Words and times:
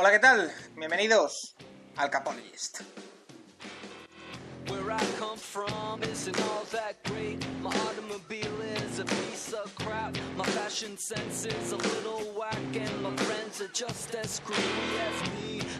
Hola, 0.00 0.12
¿qué 0.12 0.20
tal? 0.20 0.52
Bienvenidos 0.76 1.56
al. 1.96 2.84
Where 4.68 4.92
I 4.92 5.00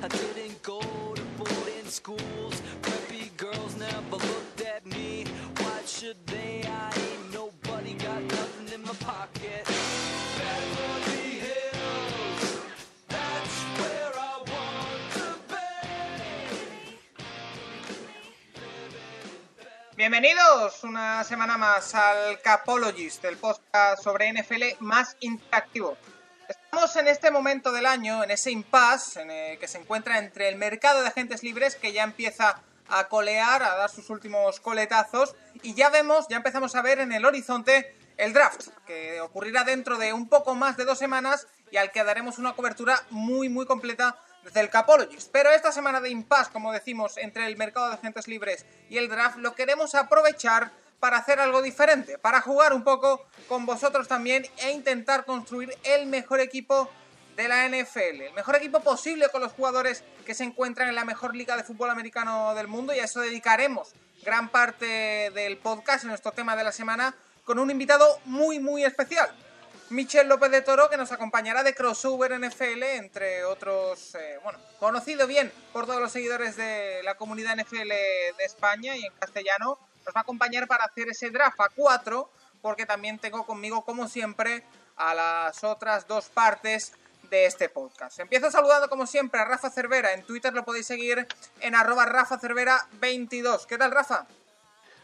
didn't 0.08 0.60
go 0.64 0.80
to 1.14 1.22
boarding 1.36 1.86
schools. 1.86 2.60
Preppy 2.82 3.30
girls 3.36 3.76
never 3.76 4.16
looked 4.16 4.47
Bienvenidos 20.10 20.84
una 20.84 21.22
semana 21.22 21.58
más 21.58 21.94
al 21.94 22.40
Capologist, 22.40 23.22
el 23.26 23.36
podcast 23.36 24.02
sobre 24.02 24.32
NFL 24.32 24.62
más 24.80 25.18
interactivo. 25.20 25.98
Estamos 26.48 26.96
en 26.96 27.08
este 27.08 27.30
momento 27.30 27.72
del 27.72 27.84
año, 27.84 28.24
en 28.24 28.30
ese 28.30 28.50
impasse 28.50 29.20
en 29.20 29.30
el 29.30 29.58
que 29.58 29.68
se 29.68 29.76
encuentra 29.76 30.18
entre 30.18 30.48
el 30.48 30.56
mercado 30.56 31.02
de 31.02 31.08
agentes 31.08 31.42
libres 31.42 31.76
que 31.76 31.92
ya 31.92 32.04
empieza 32.04 32.58
a 32.88 33.08
colear, 33.08 33.62
a 33.62 33.76
dar 33.76 33.90
sus 33.90 34.08
últimos 34.08 34.60
coletazos, 34.60 35.36
y 35.62 35.74
ya 35.74 35.90
vemos, 35.90 36.26
ya 36.30 36.38
empezamos 36.38 36.74
a 36.74 36.80
ver 36.80 37.00
en 37.00 37.12
el 37.12 37.26
horizonte 37.26 37.94
el 38.16 38.32
draft, 38.32 38.68
que 38.86 39.20
ocurrirá 39.20 39.64
dentro 39.64 39.98
de 39.98 40.14
un 40.14 40.26
poco 40.30 40.54
más 40.54 40.78
de 40.78 40.86
dos 40.86 40.98
semanas 40.98 41.46
y 41.70 41.76
al 41.76 41.92
que 41.92 42.02
daremos 42.02 42.38
una 42.38 42.54
cobertura 42.54 42.98
muy, 43.10 43.50
muy 43.50 43.66
completa 43.66 44.16
desde 44.42 44.60
el 44.60 44.70
Capologist. 44.70 45.30
Pero 45.32 45.50
esta 45.50 45.72
semana 45.72 46.00
de 46.00 46.10
impasse, 46.10 46.52
como 46.52 46.72
decimos, 46.72 47.16
entre 47.18 47.46
el 47.46 47.56
mercado 47.56 47.88
de 47.88 47.94
agentes 47.94 48.28
libres 48.28 48.66
y 48.88 48.98
el 48.98 49.08
draft, 49.08 49.38
lo 49.38 49.54
queremos 49.54 49.94
aprovechar 49.94 50.72
para 51.00 51.18
hacer 51.18 51.38
algo 51.38 51.62
diferente, 51.62 52.18
para 52.18 52.40
jugar 52.40 52.72
un 52.72 52.82
poco 52.82 53.24
con 53.48 53.66
vosotros 53.66 54.08
también 54.08 54.46
e 54.58 54.72
intentar 54.72 55.24
construir 55.24 55.76
el 55.84 56.06
mejor 56.06 56.40
equipo 56.40 56.90
de 57.36 57.46
la 57.46 57.68
NFL, 57.68 58.22
el 58.22 58.32
mejor 58.32 58.56
equipo 58.56 58.80
posible 58.80 59.28
con 59.28 59.40
los 59.40 59.52
jugadores 59.52 60.02
que 60.26 60.34
se 60.34 60.42
encuentran 60.42 60.88
en 60.88 60.96
la 60.96 61.04
mejor 61.04 61.36
liga 61.36 61.56
de 61.56 61.62
fútbol 61.62 61.88
americano 61.90 62.52
del 62.56 62.66
mundo 62.66 62.92
y 62.92 62.98
a 62.98 63.04
eso 63.04 63.20
dedicaremos 63.20 63.92
gran 64.24 64.48
parte 64.48 65.30
del 65.30 65.56
podcast 65.58 66.02
en 66.02 66.08
nuestro 66.08 66.32
tema 66.32 66.56
de 66.56 66.64
la 66.64 66.72
semana 66.72 67.14
con 67.44 67.60
un 67.60 67.70
invitado 67.70 68.18
muy 68.24 68.58
muy 68.58 68.84
especial. 68.84 69.30
Michel 69.90 70.28
López 70.28 70.50
de 70.50 70.60
Toro, 70.60 70.90
que 70.90 70.98
nos 70.98 71.12
acompañará 71.12 71.62
de 71.62 71.74
Crossover 71.74 72.38
NFL, 72.38 72.82
entre 72.82 73.44
otros, 73.44 74.14
eh, 74.16 74.38
bueno, 74.42 74.58
conocido 74.78 75.26
bien 75.26 75.50
por 75.72 75.86
todos 75.86 76.00
los 76.00 76.12
seguidores 76.12 76.56
de 76.56 77.00
la 77.04 77.14
comunidad 77.14 77.56
NFL 77.58 77.88
de 77.88 78.44
España 78.44 78.96
y 78.96 79.06
en 79.06 79.12
castellano, 79.14 79.78
nos 80.04 80.14
va 80.14 80.20
a 80.20 80.22
acompañar 80.22 80.66
para 80.66 80.84
hacer 80.84 81.08
ese 81.08 81.30
draft 81.30 81.58
a 81.60 81.70
4, 81.74 82.30
porque 82.60 82.84
también 82.84 83.18
tengo 83.18 83.46
conmigo, 83.46 83.82
como 83.84 84.08
siempre, 84.08 84.62
a 84.96 85.14
las 85.14 85.64
otras 85.64 86.06
dos 86.06 86.28
partes 86.28 86.92
de 87.30 87.46
este 87.46 87.70
podcast. 87.70 88.18
Empiezo 88.18 88.50
saludando, 88.50 88.90
como 88.90 89.06
siempre, 89.06 89.40
a 89.40 89.46
Rafa 89.46 89.70
Cervera. 89.70 90.12
En 90.12 90.22
Twitter 90.22 90.52
lo 90.52 90.64
podéis 90.64 90.86
seguir 90.86 91.26
en 91.60 91.74
arroba 91.74 92.04
Rafa 92.04 92.38
Cervera 92.38 92.86
22. 93.00 93.66
¿Qué 93.66 93.78
tal, 93.78 93.90
Rafa? 93.90 94.26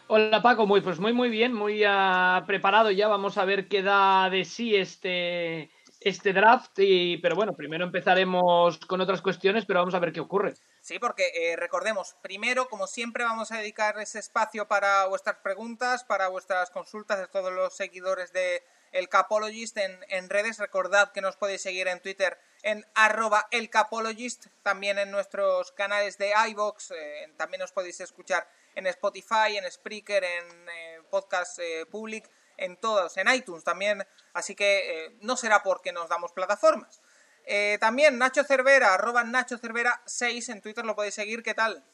Hola 0.07 0.43
Paco, 0.43 0.67
muy, 0.67 0.83
pues 0.83 1.01
muy 1.01 1.15
muy 1.15 1.31
bien, 1.31 1.55
muy 1.55 1.83
uh, 1.87 2.45
preparado 2.47 2.91
ya. 2.91 3.09
Vamos 3.09 3.39
a 3.39 3.47
ver 3.47 3.69
qué 3.69 3.83
da 3.83 4.29
de 4.29 4.45
sí 4.45 4.77
este, 4.77 5.71
este 5.99 6.35
draft. 6.35 6.73
Y, 6.77 7.17
pero 7.19 7.35
bueno, 7.35 7.55
primero 7.55 7.87
empezaremos 7.87 8.79
con 8.87 9.01
otras 9.01 9.23
cuestiones, 9.23 9.65
pero 9.65 9.81
vamos 9.81 9.95
a 9.95 9.99
ver 10.01 10.13
qué 10.13 10.21
ocurre. 10.21 10.53
Sí, 10.83 10.99
porque 10.99 11.31
eh, 11.35 11.57
recordemos, 11.57 12.17
primero, 12.21 12.69
como 12.69 12.87
siempre, 12.87 13.25
vamos 13.25 13.51
a 13.51 13.57
dedicar 13.57 13.99
ese 13.99 14.19
espacio 14.19 14.69
para 14.69 15.07
vuestras 15.07 15.37
preguntas, 15.37 16.05
para 16.05 16.29
vuestras 16.29 16.71
consultas 16.71 17.19
de 17.19 17.29
todos 17.29 17.51
los 17.51 17.75
seguidores 17.75 18.31
de 18.35 18.63
El 18.93 19.09
Capologist 19.09 19.79
en, 19.79 19.99
en 20.11 20.29
redes. 20.29 20.59
Recordad 20.59 21.13
que 21.13 21.23
nos 21.23 21.37
podéis 21.37 21.63
seguir 21.63 21.89
en 21.89 22.01
Twitter 22.01 22.39
en 22.65 22.85
arroba 22.95 23.47
el 23.51 23.71
Capologist, 23.71 24.47
también 24.63 24.99
en 24.99 25.11
nuestros 25.11 25.73
canales 25.73 26.19
de 26.19 26.33
iVox, 26.49 26.91
eh, 26.91 27.31
también 27.37 27.63
os 27.63 27.73
podéis 27.73 28.01
escuchar 28.01 28.49
en 28.75 28.87
Spotify, 28.87 29.57
en 29.57 29.71
Spreaker, 29.71 30.25
en 30.25 30.69
eh, 30.69 31.01
Podcast 31.11 31.59
eh, 31.59 31.87
Public, 31.91 32.29
en 32.57 32.77
todos, 32.77 33.17
en 33.17 33.29
iTunes 33.33 33.65
también, 33.65 34.03
así 34.33 34.55
que 34.55 35.07
eh, 35.07 35.17
no 35.21 35.37
será 35.37 35.63
porque 35.63 35.93
nos 35.93 36.09
damos 36.09 36.33
plataformas. 36.33 37.03
Eh, 37.47 37.79
también 37.81 38.19
Nacho 38.19 38.45
Cervera, 38.45 38.95
arroba 38.95 39.25
Nacho 39.25 39.59
Cervera 39.59 40.01
6 40.07 40.49
en 40.51 40.61
Twitter, 40.61 40.85
lo 40.85 40.95
podéis 40.95 41.15
seguir, 41.15 41.43
¿qué 41.43 41.55
tal? 41.55 41.85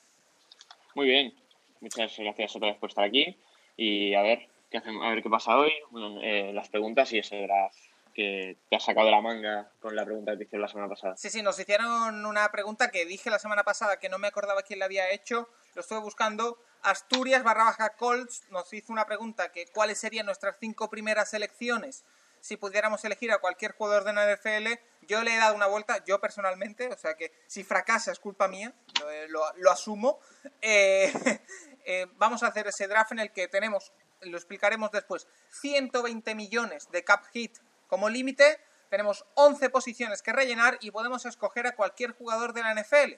Muy 0.94 1.06
bien, 1.06 1.34
muchas 1.80 2.16
gracias 2.18 2.56
otra 2.56 2.68
vez 2.68 2.78
por 2.78 2.90
estar 2.90 3.04
aquí. 3.04 3.36
Y 3.76 4.14
a 4.14 4.22
ver 4.22 4.48
qué 4.70 4.78
a 4.78 5.10
ver 5.10 5.22
qué 5.22 5.30
pasa 5.30 5.56
hoy, 5.56 5.72
bueno, 5.90 6.20
las 6.52 6.68
preguntas 6.68 7.12
y 7.12 7.18
ese 7.18 7.42
draft 7.42 7.89
que 8.14 8.56
te 8.68 8.76
has 8.76 8.84
sacado 8.84 9.06
de 9.06 9.12
la 9.12 9.20
manga 9.20 9.70
con 9.80 9.94
la 9.96 10.04
pregunta 10.04 10.32
que 10.32 10.38
te 10.38 10.44
hicieron 10.44 10.62
la 10.62 10.68
semana 10.68 10.88
pasada. 10.88 11.16
Sí, 11.16 11.30
sí, 11.30 11.42
nos 11.42 11.58
hicieron 11.58 12.24
una 12.26 12.50
pregunta 12.50 12.90
que 12.90 13.04
dije 13.06 13.30
la 13.30 13.38
semana 13.38 13.62
pasada 13.64 13.98
que 13.98 14.08
no 14.08 14.18
me 14.18 14.28
acordaba 14.28 14.62
quién 14.62 14.78
la 14.78 14.84
había 14.86 15.10
hecho, 15.10 15.48
lo 15.74 15.80
estuve 15.82 16.00
buscando. 16.00 16.58
Asturias 16.82 17.42
barra 17.42 17.64
baja 17.64 17.90
Colts 17.96 18.42
nos 18.50 18.72
hizo 18.72 18.92
una 18.92 19.04
pregunta 19.06 19.52
que 19.52 19.66
cuáles 19.66 19.98
serían 19.98 20.26
nuestras 20.26 20.56
cinco 20.58 20.88
primeras 20.88 21.28
selecciones 21.30 22.04
si 22.40 22.56
pudiéramos 22.56 23.04
elegir 23.04 23.30
a 23.32 23.38
cualquier 23.38 23.72
jugador 23.72 24.04
de 24.04 24.14
la 24.14 24.32
NFL. 24.34 24.80
Yo 25.06 25.22
le 25.22 25.34
he 25.34 25.36
dado 25.36 25.54
una 25.54 25.66
vuelta, 25.66 26.02
yo 26.06 26.20
personalmente, 26.22 26.88
o 26.88 26.96
sea 26.96 27.14
que 27.14 27.32
si 27.46 27.64
fracasa 27.64 28.12
es 28.12 28.18
culpa 28.18 28.48
mía, 28.48 28.72
lo, 28.98 29.28
lo- 29.28 29.52
lo 29.58 29.70
asumo. 29.70 30.20
Eh, 30.62 31.12
eh, 31.84 32.06
vamos 32.16 32.42
a 32.42 32.46
hacer 32.46 32.66
ese 32.66 32.88
draft 32.88 33.12
en 33.12 33.18
el 33.18 33.30
que 33.32 33.46
tenemos, 33.48 33.92
lo 34.22 34.38
explicaremos 34.38 34.90
después, 34.90 35.26
120 35.60 36.34
millones 36.34 36.90
de 36.90 37.04
cap 37.04 37.24
hit 37.32 37.58
como 37.90 38.08
límite. 38.08 38.58
Tenemos 38.88 39.26
11 39.34 39.68
posiciones 39.68 40.22
que 40.22 40.32
rellenar 40.32 40.78
y 40.80 40.90
podemos 40.90 41.26
escoger 41.26 41.66
a 41.66 41.76
cualquier 41.76 42.12
jugador 42.12 42.54
de 42.54 42.62
la 42.62 42.74
NFL. 42.74 43.14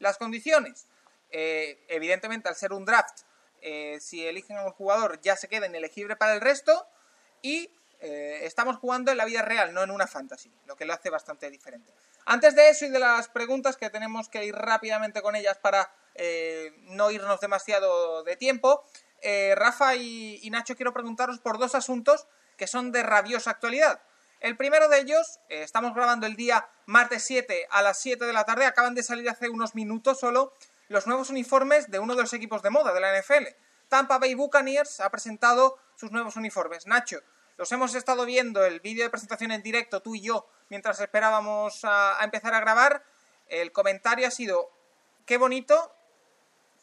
Las 0.00 0.18
condiciones, 0.18 0.86
eh, 1.30 1.84
evidentemente 1.88 2.48
al 2.48 2.56
ser 2.56 2.72
un 2.72 2.84
draft, 2.84 3.20
eh, 3.60 3.98
si 4.00 4.26
eligen 4.26 4.56
a 4.56 4.64
un 4.64 4.72
jugador 4.72 5.20
ya 5.22 5.36
se 5.36 5.48
queda 5.48 5.66
inelegible 5.66 6.16
para 6.16 6.34
el 6.34 6.40
resto 6.40 6.86
y 7.40 7.70
eh, 8.00 8.40
estamos 8.42 8.76
jugando 8.76 9.10
en 9.10 9.16
la 9.16 9.24
vida 9.24 9.40
real, 9.42 9.72
no 9.72 9.82
en 9.82 9.90
una 9.90 10.06
fantasy, 10.06 10.50
lo 10.66 10.76
que 10.76 10.84
lo 10.84 10.92
hace 10.92 11.08
bastante 11.08 11.48
diferente. 11.50 11.90
Antes 12.26 12.54
de 12.54 12.68
eso 12.68 12.86
y 12.86 12.90
de 12.90 12.98
las 12.98 13.28
preguntas 13.28 13.76
que 13.76 13.88
tenemos 13.90 14.28
que 14.28 14.44
ir 14.44 14.54
rápidamente 14.54 15.22
con 15.22 15.36
ellas 15.36 15.58
para 15.58 15.90
no 16.90 17.10
irnos 17.10 17.40
demasiado 17.40 18.22
de 18.22 18.36
tiempo, 18.36 18.84
Rafa 19.56 19.96
y 19.96 20.48
Nacho 20.50 20.76
quiero 20.76 20.94
preguntaros 20.94 21.40
por 21.40 21.58
dos 21.58 21.74
asuntos 21.74 22.28
que 22.56 22.66
son 22.66 22.92
de 22.92 23.02
rabiosa 23.02 23.50
actualidad. 23.50 24.00
El 24.44 24.58
primero 24.58 24.88
de 24.88 24.98
ellos, 24.98 25.40
eh, 25.48 25.62
estamos 25.62 25.94
grabando 25.94 26.26
el 26.26 26.36
día 26.36 26.68
martes 26.84 27.22
7 27.24 27.66
a 27.70 27.80
las 27.80 27.98
7 27.98 28.26
de 28.26 28.32
la 28.34 28.44
tarde, 28.44 28.66
acaban 28.66 28.94
de 28.94 29.02
salir 29.02 29.26
hace 29.30 29.48
unos 29.48 29.74
minutos 29.74 30.20
solo 30.20 30.52
los 30.88 31.06
nuevos 31.06 31.30
uniformes 31.30 31.90
de 31.90 31.98
uno 31.98 32.14
de 32.14 32.20
los 32.20 32.34
equipos 32.34 32.60
de 32.60 32.68
moda 32.68 32.92
de 32.92 33.00
la 33.00 33.18
NFL. 33.18 33.46
Tampa 33.88 34.18
Bay 34.18 34.34
Buccaneers 34.34 35.00
ha 35.00 35.08
presentado 35.08 35.78
sus 35.96 36.12
nuevos 36.12 36.36
uniformes. 36.36 36.86
Nacho, 36.86 37.22
los 37.56 37.72
hemos 37.72 37.94
estado 37.94 38.26
viendo 38.26 38.66
el 38.66 38.80
vídeo 38.80 39.04
de 39.04 39.08
presentación 39.08 39.50
en 39.50 39.62
directo, 39.62 40.02
tú 40.02 40.14
y 40.14 40.20
yo, 40.20 40.46
mientras 40.68 41.00
esperábamos 41.00 41.82
a, 41.86 42.20
a 42.20 42.24
empezar 42.24 42.52
a 42.52 42.60
grabar. 42.60 43.02
El 43.46 43.72
comentario 43.72 44.28
ha 44.28 44.30
sido, 44.30 44.70
qué 45.24 45.38
bonito, 45.38 45.90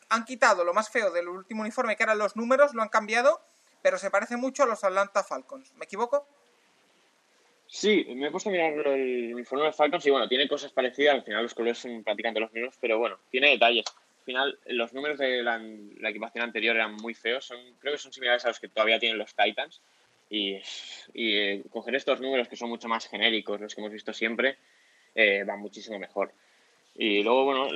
han 0.09 0.25
quitado 0.25 0.63
lo 0.63 0.73
más 0.73 0.89
feo 0.89 1.11
del 1.11 1.27
último 1.27 1.61
uniforme, 1.61 1.95
que 1.95 2.01
eran 2.01 2.17
los 2.17 2.35
números, 2.35 2.73
lo 2.73 2.81
han 2.81 2.89
cambiado, 2.89 3.39
pero 3.83 3.99
se 3.99 4.09
parece 4.09 4.35
mucho 4.35 4.63
a 4.63 4.65
los 4.65 4.83
Atlanta 4.83 5.23
Falcons. 5.23 5.75
¿Me 5.75 5.85
equivoco? 5.85 6.27
Sí, 7.73 8.05
me 8.15 8.27
he 8.27 8.31
puesto 8.31 8.49
a 8.49 8.51
mirar 8.51 8.73
el 8.85 9.33
uniforme 9.33 9.63
de 9.65 9.71
Falcons 9.71 10.05
y 10.05 10.09
bueno, 10.09 10.27
tiene 10.27 10.45
cosas 10.45 10.73
parecidas, 10.73 11.15
al 11.15 11.23
final 11.23 11.43
los 11.43 11.53
colores 11.53 11.77
son 11.77 12.03
prácticamente 12.03 12.41
los 12.41 12.51
mismos, 12.51 12.75
pero 12.81 12.99
bueno, 12.99 13.17
tiene 13.29 13.51
detalles. 13.51 13.85
Al 13.87 14.25
final, 14.25 14.59
los 14.65 14.91
números 14.93 15.17
de 15.17 15.41
la, 15.41 15.57
la 15.57 16.09
equipación 16.09 16.43
anterior 16.43 16.75
eran 16.75 16.95
muy 16.95 17.13
feos, 17.13 17.51
creo 17.79 17.93
que 17.93 17.97
son 17.97 18.11
similares 18.11 18.43
a 18.43 18.49
los 18.49 18.59
que 18.59 18.67
todavía 18.67 18.99
tienen 18.99 19.17
los 19.17 19.33
Titans. 19.33 19.79
Y, 20.29 20.55
y 21.13 21.37
eh, 21.37 21.63
coger 21.71 21.95
estos 21.95 22.19
números 22.19 22.49
que 22.49 22.55
son 22.57 22.67
mucho 22.69 22.89
más 22.89 23.07
genéricos, 23.07 23.59
los 23.61 23.73
que 23.73 23.79
hemos 23.81 23.91
visto 23.93 24.11
siempre, 24.13 24.57
eh, 25.15 25.43
van 25.45 25.59
muchísimo 25.59 25.97
mejor. 25.97 26.33
Y 26.95 27.23
luego, 27.23 27.45
bueno, 27.45 27.69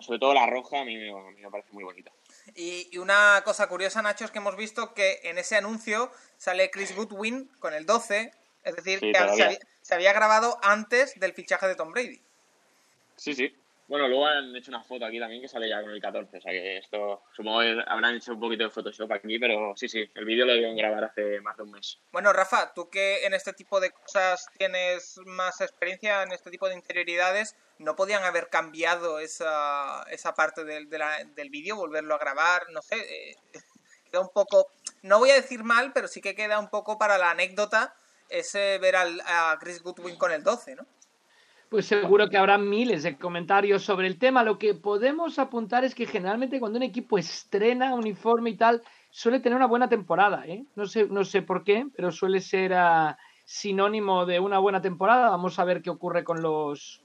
sobre 0.00 0.20
todo 0.20 0.32
la 0.32 0.46
roja 0.46 0.80
a 0.80 0.84
mí, 0.84 0.96
me- 0.96 1.10
a 1.10 1.30
mí 1.32 1.40
me 1.42 1.50
parece 1.50 1.72
muy 1.72 1.82
bonita. 1.82 2.12
Y 2.54 2.96
una 2.98 3.42
cosa 3.44 3.68
curiosa, 3.68 4.00
Nacho, 4.00 4.24
es 4.24 4.30
que 4.30 4.38
hemos 4.38 4.56
visto 4.56 4.94
que 4.94 5.20
en 5.24 5.38
ese 5.38 5.56
anuncio 5.56 6.10
sale 6.36 6.70
Chris 6.70 6.94
Goodwin 6.96 7.48
con 7.58 7.74
el 7.74 7.84
12, 7.84 8.32
es 8.64 8.76
decir, 8.76 8.98
Sí, 9.00 9.12
que 9.12 9.18
se 9.18 9.42
había, 9.44 9.58
se 9.82 9.94
había 9.94 10.12
grabado 10.12 10.58
antes 10.62 11.18
del 11.18 11.32
fichaje 11.32 11.66
de 11.68 11.74
Tom 11.74 11.92
Brady. 11.92 12.20
Sí, 13.16 13.34
sí. 13.34 13.54
Bueno, 13.88 14.06
luego 14.06 14.24
han 14.24 14.54
hecho 14.54 14.70
una 14.70 14.84
foto 14.84 15.04
aquí 15.04 15.18
también 15.18 15.42
que 15.42 15.48
sale 15.48 15.68
ya 15.68 15.82
con 15.82 15.90
el 15.90 16.00
14, 16.00 16.36
o 16.36 16.40
sea 16.40 16.52
que 16.52 16.76
esto, 16.78 17.24
supongo 17.34 17.58
que 17.60 17.76
habrán 17.88 18.14
hecho 18.14 18.32
un 18.32 18.38
poquito 18.38 18.62
de 18.62 18.70
Photoshop 18.70 19.10
aquí, 19.10 19.36
pero 19.40 19.74
sí, 19.76 19.88
sí, 19.88 20.08
el 20.14 20.24
vídeo 20.24 20.46
lo 20.46 20.52
debieron 20.52 20.76
grabar 20.76 21.02
hace 21.02 21.40
más 21.40 21.56
de 21.56 21.64
un 21.64 21.72
mes. 21.72 21.98
Bueno, 22.12 22.32
Rafa, 22.32 22.72
tú 22.72 22.88
que 22.88 23.26
en 23.26 23.34
este 23.34 23.52
tipo 23.52 23.80
de 23.80 23.90
cosas 23.90 24.48
tienes 24.56 25.18
más 25.26 25.60
experiencia, 25.60 26.22
en 26.22 26.30
este 26.30 26.52
tipo 26.52 26.68
de 26.68 26.76
interioridades, 26.76 27.56
¿no 27.78 27.96
podían 27.96 28.22
haber 28.22 28.48
cambiado 28.48 29.18
esa, 29.18 30.04
esa 30.08 30.34
parte 30.34 30.62
del, 30.64 30.88
de 30.88 30.98
la- 30.98 31.24
del 31.24 31.50
vídeo, 31.50 31.74
volverlo 31.74 32.14
a 32.14 32.18
grabar? 32.18 32.70
No 32.70 32.82
sé, 32.82 32.94
eh, 33.30 33.36
queda 34.12 34.20
un 34.20 34.30
poco, 34.32 34.68
no 35.02 35.18
voy 35.18 35.30
a 35.30 35.34
decir 35.34 35.64
mal, 35.64 35.92
pero 35.92 36.06
sí 36.06 36.20
que 36.20 36.36
queda 36.36 36.60
un 36.60 36.70
poco 36.70 36.96
para 36.96 37.18
la 37.18 37.32
anécdota 37.32 37.92
ese 38.30 38.78
ver 38.78 38.96
al, 38.96 39.20
a 39.26 39.56
Chris 39.60 39.82
Goodwin 39.82 40.16
con 40.16 40.32
el 40.32 40.42
12, 40.42 40.76
¿no? 40.76 40.86
Pues 41.68 41.86
seguro 41.86 42.28
que 42.28 42.36
habrá 42.36 42.58
miles 42.58 43.04
de 43.04 43.16
comentarios 43.16 43.84
sobre 43.84 44.08
el 44.08 44.18
tema. 44.18 44.42
Lo 44.42 44.58
que 44.58 44.74
podemos 44.74 45.38
apuntar 45.38 45.84
es 45.84 45.94
que 45.94 46.04
generalmente 46.04 46.58
cuando 46.58 46.78
un 46.78 46.82
equipo 46.82 47.16
estrena 47.16 47.94
uniforme 47.94 48.50
y 48.50 48.56
tal, 48.56 48.82
suele 49.10 49.38
tener 49.38 49.54
una 49.56 49.68
buena 49.68 49.88
temporada. 49.88 50.44
¿eh? 50.46 50.64
No, 50.74 50.86
sé, 50.86 51.06
no 51.06 51.24
sé 51.24 51.42
por 51.42 51.62
qué, 51.62 51.86
pero 51.94 52.10
suele 52.10 52.40
ser 52.40 52.74
ah, 52.74 53.16
sinónimo 53.44 54.26
de 54.26 54.40
una 54.40 54.58
buena 54.58 54.82
temporada. 54.82 55.30
Vamos 55.30 55.60
a 55.60 55.64
ver 55.64 55.80
qué 55.80 55.90
ocurre 55.90 56.24
con 56.24 56.42
los 56.42 57.04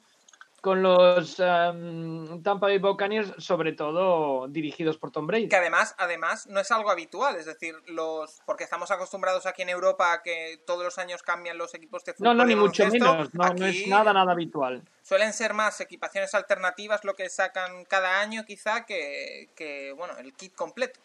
con 0.66 0.82
los 0.82 1.40
am, 1.40 2.42
Tampa 2.42 2.66
Bay 2.66 2.80
Buccaneers, 2.80 3.36
sobre 3.38 3.74
todo 3.74 4.48
dirigidos 4.48 4.98
por 4.98 5.12
Tom 5.12 5.28
Brady. 5.28 5.48
Que 5.48 5.58
además, 5.58 5.94
además 6.00 6.48
no 6.48 6.60
es 6.60 6.72
algo 6.72 6.90
habitual, 6.90 7.36
es 7.36 7.46
decir, 7.46 7.76
los 7.86 8.42
porque 8.48 8.64
estamos 8.64 8.90
acostumbrados 8.90 9.46
aquí 9.46 9.62
en 9.62 9.70
Europa 9.70 10.12
a 10.12 10.24
que 10.24 10.60
todos 10.66 10.84
los 10.84 10.98
años 10.98 11.22
cambian 11.22 11.60
los 11.60 11.76
equipos 11.76 12.04
de 12.04 12.16
fútbol. 12.16 12.30
No, 12.30 12.34
no, 12.34 12.46
ni 12.46 12.56
mucho 12.56 12.88
menos. 12.88 13.32
No, 13.36 13.54
no 13.54 13.66
es 13.68 13.86
nada, 13.86 14.12
nada 14.12 14.32
habitual. 14.32 14.82
Suelen 15.04 15.34
ser 15.34 15.54
más 15.54 15.80
equipaciones 15.82 16.34
alternativas 16.34 17.04
lo 17.04 17.14
que 17.14 17.30
sacan 17.30 17.86
cada 17.86 18.20
año 18.20 18.44
quizá 18.44 18.88
que, 18.88 19.52
que, 19.56 19.94
bueno, 19.96 20.18
el 20.18 20.34
kit 20.34 20.56
completo. 20.56 21.00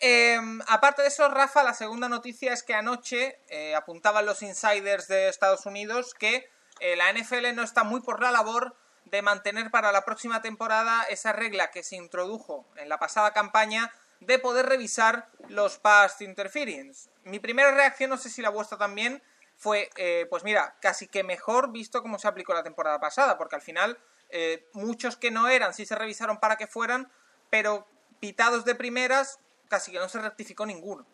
Eh, 0.00 0.38
aparte 0.68 1.00
de 1.00 1.08
eso, 1.08 1.26
Rafa, 1.30 1.62
la 1.62 1.72
segunda 1.72 2.10
noticia 2.10 2.52
es 2.52 2.62
que 2.62 2.74
anoche 2.74 3.38
eh, 3.48 3.74
apuntaban 3.74 4.26
los 4.26 4.42
insiders 4.42 5.08
de 5.08 5.30
Estados 5.30 5.64
Unidos 5.64 6.12
que 6.12 6.50
eh, 6.80 6.96
la 6.96 7.10
NFL 7.14 7.54
no 7.54 7.62
está 7.62 7.82
muy 7.82 8.02
por 8.02 8.20
la 8.20 8.30
labor 8.30 8.76
de 9.10 9.22
mantener 9.22 9.70
para 9.70 9.92
la 9.92 10.04
próxima 10.04 10.40
temporada 10.42 11.02
esa 11.04 11.32
regla 11.32 11.70
que 11.70 11.82
se 11.82 11.96
introdujo 11.96 12.66
en 12.76 12.88
la 12.88 12.98
pasada 12.98 13.32
campaña 13.32 13.92
de 14.20 14.38
poder 14.38 14.66
revisar 14.66 15.28
los 15.48 15.78
past 15.78 16.20
interference. 16.20 17.10
Mi 17.24 17.38
primera 17.38 17.72
reacción, 17.72 18.10
no 18.10 18.18
sé 18.18 18.30
si 18.30 18.42
la 18.42 18.50
vuestra 18.50 18.78
también, 18.78 19.22
fue, 19.56 19.90
eh, 19.96 20.26
pues 20.30 20.44
mira, 20.44 20.76
casi 20.80 21.06
que 21.06 21.22
mejor 21.22 21.72
visto 21.72 22.02
cómo 22.02 22.18
se 22.18 22.28
aplicó 22.28 22.54
la 22.54 22.62
temporada 22.62 23.00
pasada, 23.00 23.36
porque 23.36 23.56
al 23.56 23.62
final 23.62 23.98
eh, 24.30 24.68
muchos 24.72 25.16
que 25.16 25.30
no 25.30 25.48
eran 25.48 25.74
sí 25.74 25.84
se 25.84 25.96
revisaron 25.96 26.38
para 26.38 26.56
que 26.56 26.66
fueran, 26.66 27.10
pero 27.50 27.86
pitados 28.20 28.64
de 28.64 28.74
primeras 28.74 29.40
casi 29.68 29.92
que 29.92 29.98
no 29.98 30.08
se 30.08 30.20
rectificó 30.20 30.66
ninguno. 30.66 31.06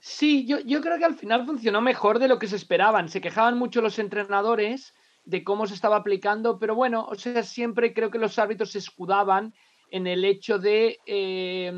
Sí, 0.00 0.46
yo, 0.46 0.58
yo 0.60 0.80
creo 0.80 0.98
que 0.98 1.04
al 1.04 1.16
final 1.16 1.46
funcionó 1.46 1.80
mejor 1.80 2.18
de 2.18 2.26
lo 2.26 2.38
que 2.38 2.48
se 2.48 2.56
esperaban. 2.56 3.08
Se 3.08 3.20
quejaban 3.20 3.56
mucho 3.56 3.80
los 3.80 3.98
entrenadores 4.00 4.94
de 5.24 5.44
cómo 5.44 5.66
se 5.66 5.74
estaba 5.74 5.96
aplicando, 5.96 6.58
pero 6.58 6.74
bueno, 6.74 7.06
o 7.08 7.14
sea, 7.14 7.42
siempre 7.42 7.94
creo 7.94 8.10
que 8.10 8.18
los 8.18 8.38
árbitros 8.38 8.72
se 8.72 8.78
escudaban 8.78 9.54
en 9.90 10.06
el 10.06 10.24
hecho 10.24 10.58
de 10.58 10.98
eh, 11.06 11.72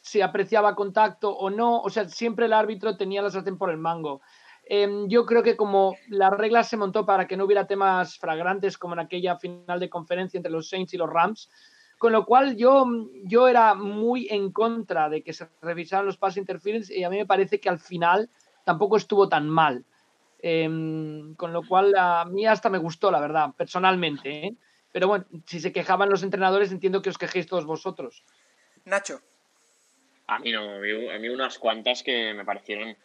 si 0.00 0.20
apreciaba 0.20 0.76
contacto 0.76 1.30
o 1.30 1.50
no, 1.50 1.80
o 1.80 1.90
sea, 1.90 2.08
siempre 2.08 2.46
el 2.46 2.52
árbitro 2.52 2.96
tenía 2.96 3.22
la 3.22 3.30
sartén 3.30 3.58
por 3.58 3.70
el 3.70 3.76
mango. 3.76 4.20
Eh, 4.68 4.88
yo 5.08 5.26
creo 5.26 5.42
que 5.42 5.56
como 5.56 5.96
la 6.08 6.30
regla 6.30 6.62
se 6.62 6.76
montó 6.76 7.04
para 7.04 7.26
que 7.26 7.36
no 7.36 7.44
hubiera 7.44 7.66
temas 7.66 8.18
fragrantes 8.18 8.78
como 8.78 8.94
en 8.94 9.00
aquella 9.00 9.36
final 9.36 9.78
de 9.78 9.90
conferencia 9.90 10.38
entre 10.38 10.52
los 10.52 10.68
Saints 10.68 10.94
y 10.94 10.96
los 10.96 11.10
Rams, 11.10 11.50
con 11.98 12.12
lo 12.12 12.24
cual 12.24 12.56
yo, 12.56 12.86
yo 13.24 13.48
era 13.48 13.74
muy 13.74 14.28
en 14.28 14.52
contra 14.52 15.08
de 15.08 15.22
que 15.22 15.32
se 15.32 15.48
revisaran 15.62 16.06
los 16.06 16.18
pass 16.18 16.36
interference 16.36 16.96
y 16.96 17.04
a 17.04 17.10
mí 17.10 17.16
me 17.16 17.26
parece 17.26 17.58
que 17.58 17.68
al 17.68 17.78
final 17.78 18.28
tampoco 18.64 18.96
estuvo 18.96 19.28
tan 19.28 19.48
mal. 19.48 19.84
Eh, 20.40 20.68
con 21.36 21.52
lo 21.52 21.62
cual 21.66 21.94
a 21.96 22.24
mí 22.24 22.46
hasta 22.46 22.68
me 22.68 22.78
gustó, 22.78 23.10
la 23.10 23.20
verdad, 23.20 23.50
personalmente. 23.56 24.46
¿eh? 24.46 24.54
Pero 24.92 25.08
bueno, 25.08 25.24
si 25.46 25.60
se 25.60 25.72
quejaban 25.72 26.10
los 26.10 26.22
entrenadores, 26.22 26.72
entiendo 26.72 27.02
que 27.02 27.10
os 27.10 27.18
quejéis 27.18 27.46
todos 27.46 27.66
vosotros. 27.66 28.24
Nacho. 28.84 29.20
A 30.26 30.38
mí 30.38 30.52
no, 30.52 30.76
a 30.76 31.18
mí, 31.18 31.28
unas 31.28 31.58
cuantas 31.58 32.02
que 32.02 32.34
me 32.34 32.44
parecieron 32.44 32.96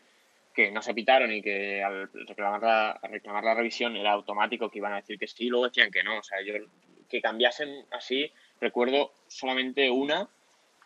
que 0.54 0.72
no 0.72 0.81
se 0.81 0.94
pitaron 0.94 1.31
y 1.31 1.42
que 1.42 1.81
al 1.83 2.10
reclamar 2.12 2.62
la, 2.62 2.92
al 2.92 3.12
reclamar 3.12 3.44
la 3.44 3.54
revisión 3.54 3.95
era 3.95 4.12
automático 4.12 4.69
que 4.69 4.80
iban 4.80 4.94
a 4.94 4.98
decir 4.98 5.18
que 5.18 5.27
sí, 5.27 5.48
luego 5.48 5.68
decían 5.68 5.92
que 5.92 6.04
no. 6.04 6.18
O 6.18 6.24
sea, 6.24 6.42
yo 6.42 6.54
que 7.07 7.22
cambiasen 7.22 7.86
así, 7.92 8.31
recuerdo 8.60 9.13
solamente 9.27 9.89
una 9.89 10.30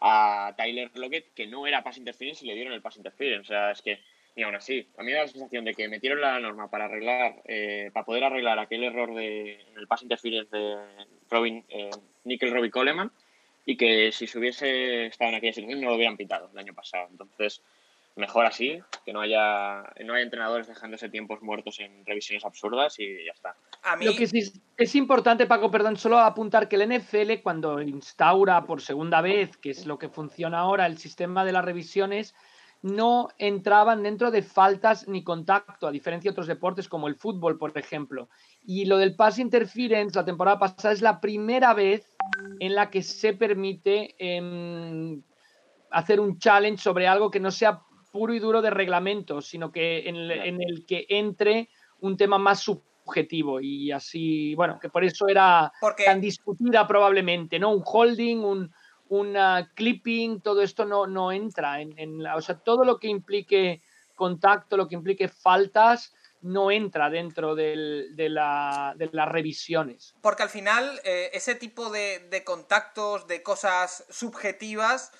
a 0.02 0.54
Tyler 0.58 0.92
Lockett 0.96 1.34
que 1.34 1.48
no 1.48 1.68
era 1.68 1.84
pass 1.84 1.98
interference 1.98 2.44
y 2.44 2.48
le 2.48 2.56
dieron 2.56 2.74
el 2.74 2.82
pass 2.82 2.98
interference. 2.98 3.42
O 3.42 3.46
sea, 3.46 3.72
es 3.72 3.82
que, 3.82 4.00
ni 4.36 4.44
aún 4.44 4.56
así, 4.56 4.88
a 4.98 5.02
mí 5.02 5.08
me 5.08 5.14
da 5.14 5.22
la 5.22 5.28
sensación 5.28 5.64
de 5.64 5.74
que 5.74 5.88
metieron 5.88 6.20
la 6.20 6.40
norma 6.40 6.70
para 6.70 6.86
arreglar, 6.86 7.42
eh, 7.46 7.90
para 7.94 8.06
poder 8.06 8.26
arreglar 8.26 8.60
aquel 8.60 8.84
error 8.84 9.16
de 9.16 9.62
en 9.62 9.78
el 9.78 9.88
pass 9.88 10.04
interference 10.04 10.56
de 10.56 10.78
Robin, 11.30 11.64
eh, 11.70 11.90
Nickel 12.26 12.52
Robbie 12.52 12.72
Coleman 12.72 13.12
y 13.66 13.78
que 13.78 14.12
si 14.12 14.28
se 14.28 14.38
hubiese 14.38 15.06
estado 15.08 15.30
en 15.30 15.38
aquella 15.38 15.54
situación 15.54 15.82
no 15.82 15.90
lo 15.90 15.96
hubieran 15.96 16.18
pitado 16.18 16.50
el 16.52 16.58
año 16.58 16.74
pasado. 16.74 17.08
Entonces, 17.10 17.64
mejor 18.16 18.46
así, 18.46 18.80
que 19.06 19.14
no 19.14 19.22
haya, 19.22 19.84
no 20.04 20.14
haya 20.14 20.24
entrenadores 20.24 20.68
dejándose 20.68 21.10
tiempos 21.10 21.42
muertos 21.42 21.80
en 21.80 22.06
revisiones 22.06 22.46
absurdas 22.46 23.00
y 23.00 23.26
ya 23.26 23.32
está. 23.32 23.56
A 23.84 23.96
mí, 23.96 24.06
Lo 24.06 24.16
que 24.16 24.28
sí 24.28 24.40
es, 24.40 24.62
es 24.78 24.96
importante, 24.96 25.48
Paco, 25.48 25.72
perdón, 25.72 25.98
solo 25.98 26.20
apuntar 26.20 26.68
que 26.68 26.76
el 26.76 26.90
NFL, 26.90 27.42
cuando 27.42 27.82
instaura 27.82 28.66
por 28.66 28.82
segunda 28.82 29.22
vez, 29.22 29.58
que 29.58 29.72
es 29.72 29.86
lo 29.86 29.98
que 29.98 30.10
funciona 30.10 30.60
ahora, 30.60 30.86
el 30.86 30.98
sistema 30.98 31.44
de 31.46 31.54
las 31.54 31.66
revisiones, 31.66 32.36
no 32.86 33.30
entraban 33.40 34.04
dentro 34.04 34.30
de 34.30 34.44
faltas 34.44 35.08
ni 35.08 35.24
contacto, 35.24 35.88
a 35.88 35.92
diferencia 35.92 36.30
de 36.30 36.34
otros 36.34 36.46
deportes 36.46 36.88
como 36.88 37.08
el 37.08 37.16
fútbol, 37.16 37.58
por 37.58 37.76
ejemplo. 37.76 38.30
Y 38.64 38.86
lo 38.86 38.98
del 38.98 39.16
pass 39.16 39.40
interference, 39.40 40.16
la 40.16 40.24
temporada 40.24 40.60
pasada, 40.60 40.94
es 40.94 41.02
la 41.02 41.20
primera 41.20 41.74
vez 41.74 42.16
en 42.60 42.76
la 42.76 42.92
que 42.92 43.02
se 43.02 43.34
permite 43.34 44.14
em, 44.20 45.20
hacer 45.90 46.20
un 46.20 46.38
challenge 46.38 46.84
sobre 46.84 47.08
algo 47.08 47.32
que 47.32 47.40
no 47.40 47.50
sea 47.50 47.82
puro 48.12 48.36
y 48.36 48.40
duro 48.40 48.62
de 48.62 48.70
reglamento, 48.70 49.42
sino 49.42 49.72
que 49.72 50.08
en, 50.08 50.16
el- 50.18 50.32
en 50.32 50.62
el 50.62 50.86
que 50.86 51.08
entre 51.10 51.70
un 52.02 52.16
tema 52.18 52.38
más 52.38 52.60
subjetivo 52.60 53.62
y 53.62 53.92
así, 53.92 54.54
bueno, 54.54 54.78
que 54.80 54.90
por 54.90 55.04
eso 55.04 55.28
era 55.28 55.72
Porque- 55.82 56.06
tan 56.06 56.22
discutida 56.22 56.88
probablemente, 56.88 57.58
¿no? 57.58 57.72
Un 57.72 57.82
holding, 57.84 58.38
un, 58.44 58.72
un 59.10 59.38
ah, 59.38 59.70
clipping, 59.76 60.42
todo 60.42 60.62
esto 60.62 60.86
no, 60.86 61.06
no 61.08 61.32
entra 61.32 61.80
en, 61.82 61.98
en 62.00 62.26
o 62.26 62.42
sea, 62.42 62.56
todo 62.58 62.84
lo 62.84 62.98
que 63.00 63.08
implique 63.08 63.82
contacto, 64.16 64.78
lo 64.78 64.88
que 64.88 64.96
implique 64.96 65.28
faltas, 65.28 66.14
no 66.42 66.70
entra 66.72 67.10
dentro 67.10 67.56
del- 67.56 68.16
de, 68.16 68.30
la- 68.30 68.94
de 68.96 69.10
las 69.12 69.28
revisiones. 69.30 70.14
porque 70.22 70.44
al 70.44 70.50
final 70.50 71.00
eh, 71.04 71.30
ese 71.34 71.56
tipo 71.56 71.90
de, 71.90 72.20
de 72.30 72.44
contactos, 72.44 73.28
de 73.28 73.42
cosas 73.44 74.06
subjetivas, 74.10 75.12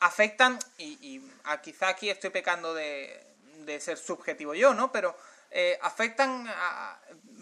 afectan, 0.00 0.58
y, 0.78 0.98
y 1.00 1.30
a- 1.44 1.60
quizá 1.60 1.88
aquí 1.88 2.10
estoy 2.10 2.30
pecando 2.30 2.74
de, 2.74 3.24
de 3.64 3.80
ser 3.80 3.96
subjetivo 3.96 4.54
yo, 4.54 4.74
¿no? 4.74 4.90
Pero 4.92 5.16
eh, 5.50 5.78
afectan, 5.82 6.46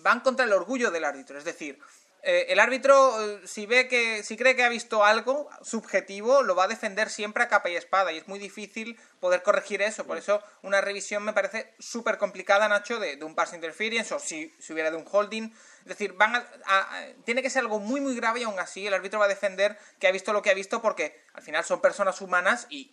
van 0.02 0.20
contra 0.20 0.44
el 0.44 0.52
orgullo 0.52 0.90
del 0.90 1.04
árbitro. 1.04 1.38
Es 1.38 1.44
decir, 1.44 1.78
eh, 2.22 2.46
el 2.48 2.60
árbitro, 2.60 3.22
eh, 3.24 3.40
si 3.46 3.66
ve 3.66 3.88
que, 3.88 4.22
si 4.22 4.36
cree 4.36 4.54
que 4.56 4.62
ha 4.62 4.68
visto 4.68 5.04
algo 5.04 5.48
subjetivo, 5.62 6.42
lo 6.42 6.54
va 6.54 6.64
a 6.64 6.68
defender 6.68 7.08
siempre 7.10 7.42
a 7.42 7.48
capa 7.48 7.70
y 7.70 7.76
espada, 7.76 8.12
y 8.12 8.18
es 8.18 8.28
muy 8.28 8.38
difícil 8.38 8.98
poder 9.20 9.42
corregir 9.42 9.82
eso. 9.82 10.06
Por 10.06 10.18
eso, 10.18 10.42
una 10.62 10.80
revisión 10.80 11.24
me 11.24 11.32
parece 11.32 11.72
súper 11.78 12.18
complicada, 12.18 12.68
Nacho, 12.68 12.98
de, 12.98 13.16
de 13.16 13.24
un 13.24 13.34
pass 13.34 13.54
interference, 13.54 14.12
o 14.14 14.18
si, 14.18 14.52
si 14.58 14.72
hubiera 14.72 14.90
de 14.90 14.96
un 14.96 15.06
holding. 15.10 15.50
Es 15.80 15.86
decir, 15.86 16.12
van 16.12 16.36
a- 16.36 16.46
a- 16.66 16.78
a- 16.98 17.06
tiene 17.24 17.42
que 17.42 17.48
ser 17.50 17.60
algo 17.60 17.78
muy, 17.80 18.00
muy 18.00 18.14
grave, 18.14 18.40
y 18.40 18.42
aún 18.44 18.58
así 18.60 18.86
el 18.86 18.94
árbitro 18.94 19.18
va 19.18 19.24
a 19.24 19.28
defender 19.28 19.78
que 19.98 20.06
ha 20.06 20.12
visto 20.12 20.32
lo 20.32 20.42
que 20.42 20.50
ha 20.50 20.54
visto, 20.54 20.82
porque 20.82 21.18
al 21.32 21.42
final 21.42 21.64
son 21.64 21.80
personas 21.80 22.20
humanas 22.20 22.66
y, 22.68 22.90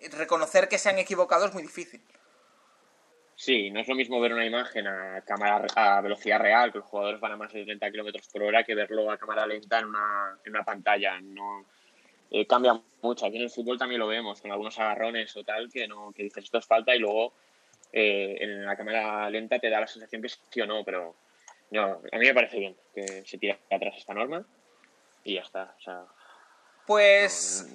y 0.00 0.08
reconocer 0.08 0.68
que 0.68 0.78
se 0.78 0.88
han 0.88 0.98
equivocado 0.98 1.46
es 1.46 1.54
muy 1.54 1.62
difícil. 1.62 2.02
Sí, 3.40 3.70
no 3.70 3.78
es 3.78 3.86
lo 3.86 3.94
mismo 3.94 4.18
ver 4.18 4.32
una 4.32 4.44
imagen 4.44 4.88
a 4.88 5.20
cámara 5.20 5.64
a 5.76 6.00
velocidad 6.00 6.40
real, 6.40 6.72
que 6.72 6.78
los 6.78 6.88
jugadores 6.88 7.20
van 7.20 7.30
a 7.30 7.36
más 7.36 7.52
de 7.52 7.64
30 7.64 7.88
kilómetros 7.92 8.26
por 8.32 8.42
hora, 8.42 8.64
que 8.64 8.74
verlo 8.74 9.08
a 9.12 9.16
cámara 9.16 9.46
lenta 9.46 9.78
en 9.78 9.84
una, 9.84 10.36
en 10.44 10.50
una 10.50 10.64
pantalla. 10.64 11.20
No 11.20 11.64
eh, 12.32 12.44
cambia 12.48 12.82
mucho. 13.00 13.26
Aquí 13.26 13.36
en 13.36 13.44
el 13.44 13.50
fútbol 13.50 13.78
también 13.78 14.00
lo 14.00 14.08
vemos, 14.08 14.40
con 14.40 14.50
algunos 14.50 14.76
agarrones 14.80 15.36
o 15.36 15.44
tal, 15.44 15.70
que 15.70 15.86
no 15.86 16.10
que 16.10 16.24
dices 16.24 16.42
esto 16.42 16.58
es 16.58 16.66
falta 16.66 16.96
y 16.96 16.98
luego 16.98 17.32
eh, 17.92 18.38
en 18.40 18.66
la 18.66 18.76
cámara 18.76 19.30
lenta 19.30 19.60
te 19.60 19.70
da 19.70 19.78
la 19.78 19.86
sensación 19.86 20.20
que 20.20 20.30
sí 20.30 20.60
o 20.60 20.66
no, 20.66 20.82
pero 20.84 21.14
no, 21.70 21.84
a 22.10 22.18
mí 22.18 22.26
me 22.26 22.34
parece 22.34 22.58
bien 22.58 22.76
que 22.92 23.24
se 23.24 23.38
tire 23.38 23.60
atrás 23.70 23.94
esta 23.98 24.14
norma 24.14 24.44
y 25.22 25.34
ya 25.34 25.42
está. 25.42 25.76
O 25.78 25.80
sea, 25.80 26.04
Pues... 26.88 27.72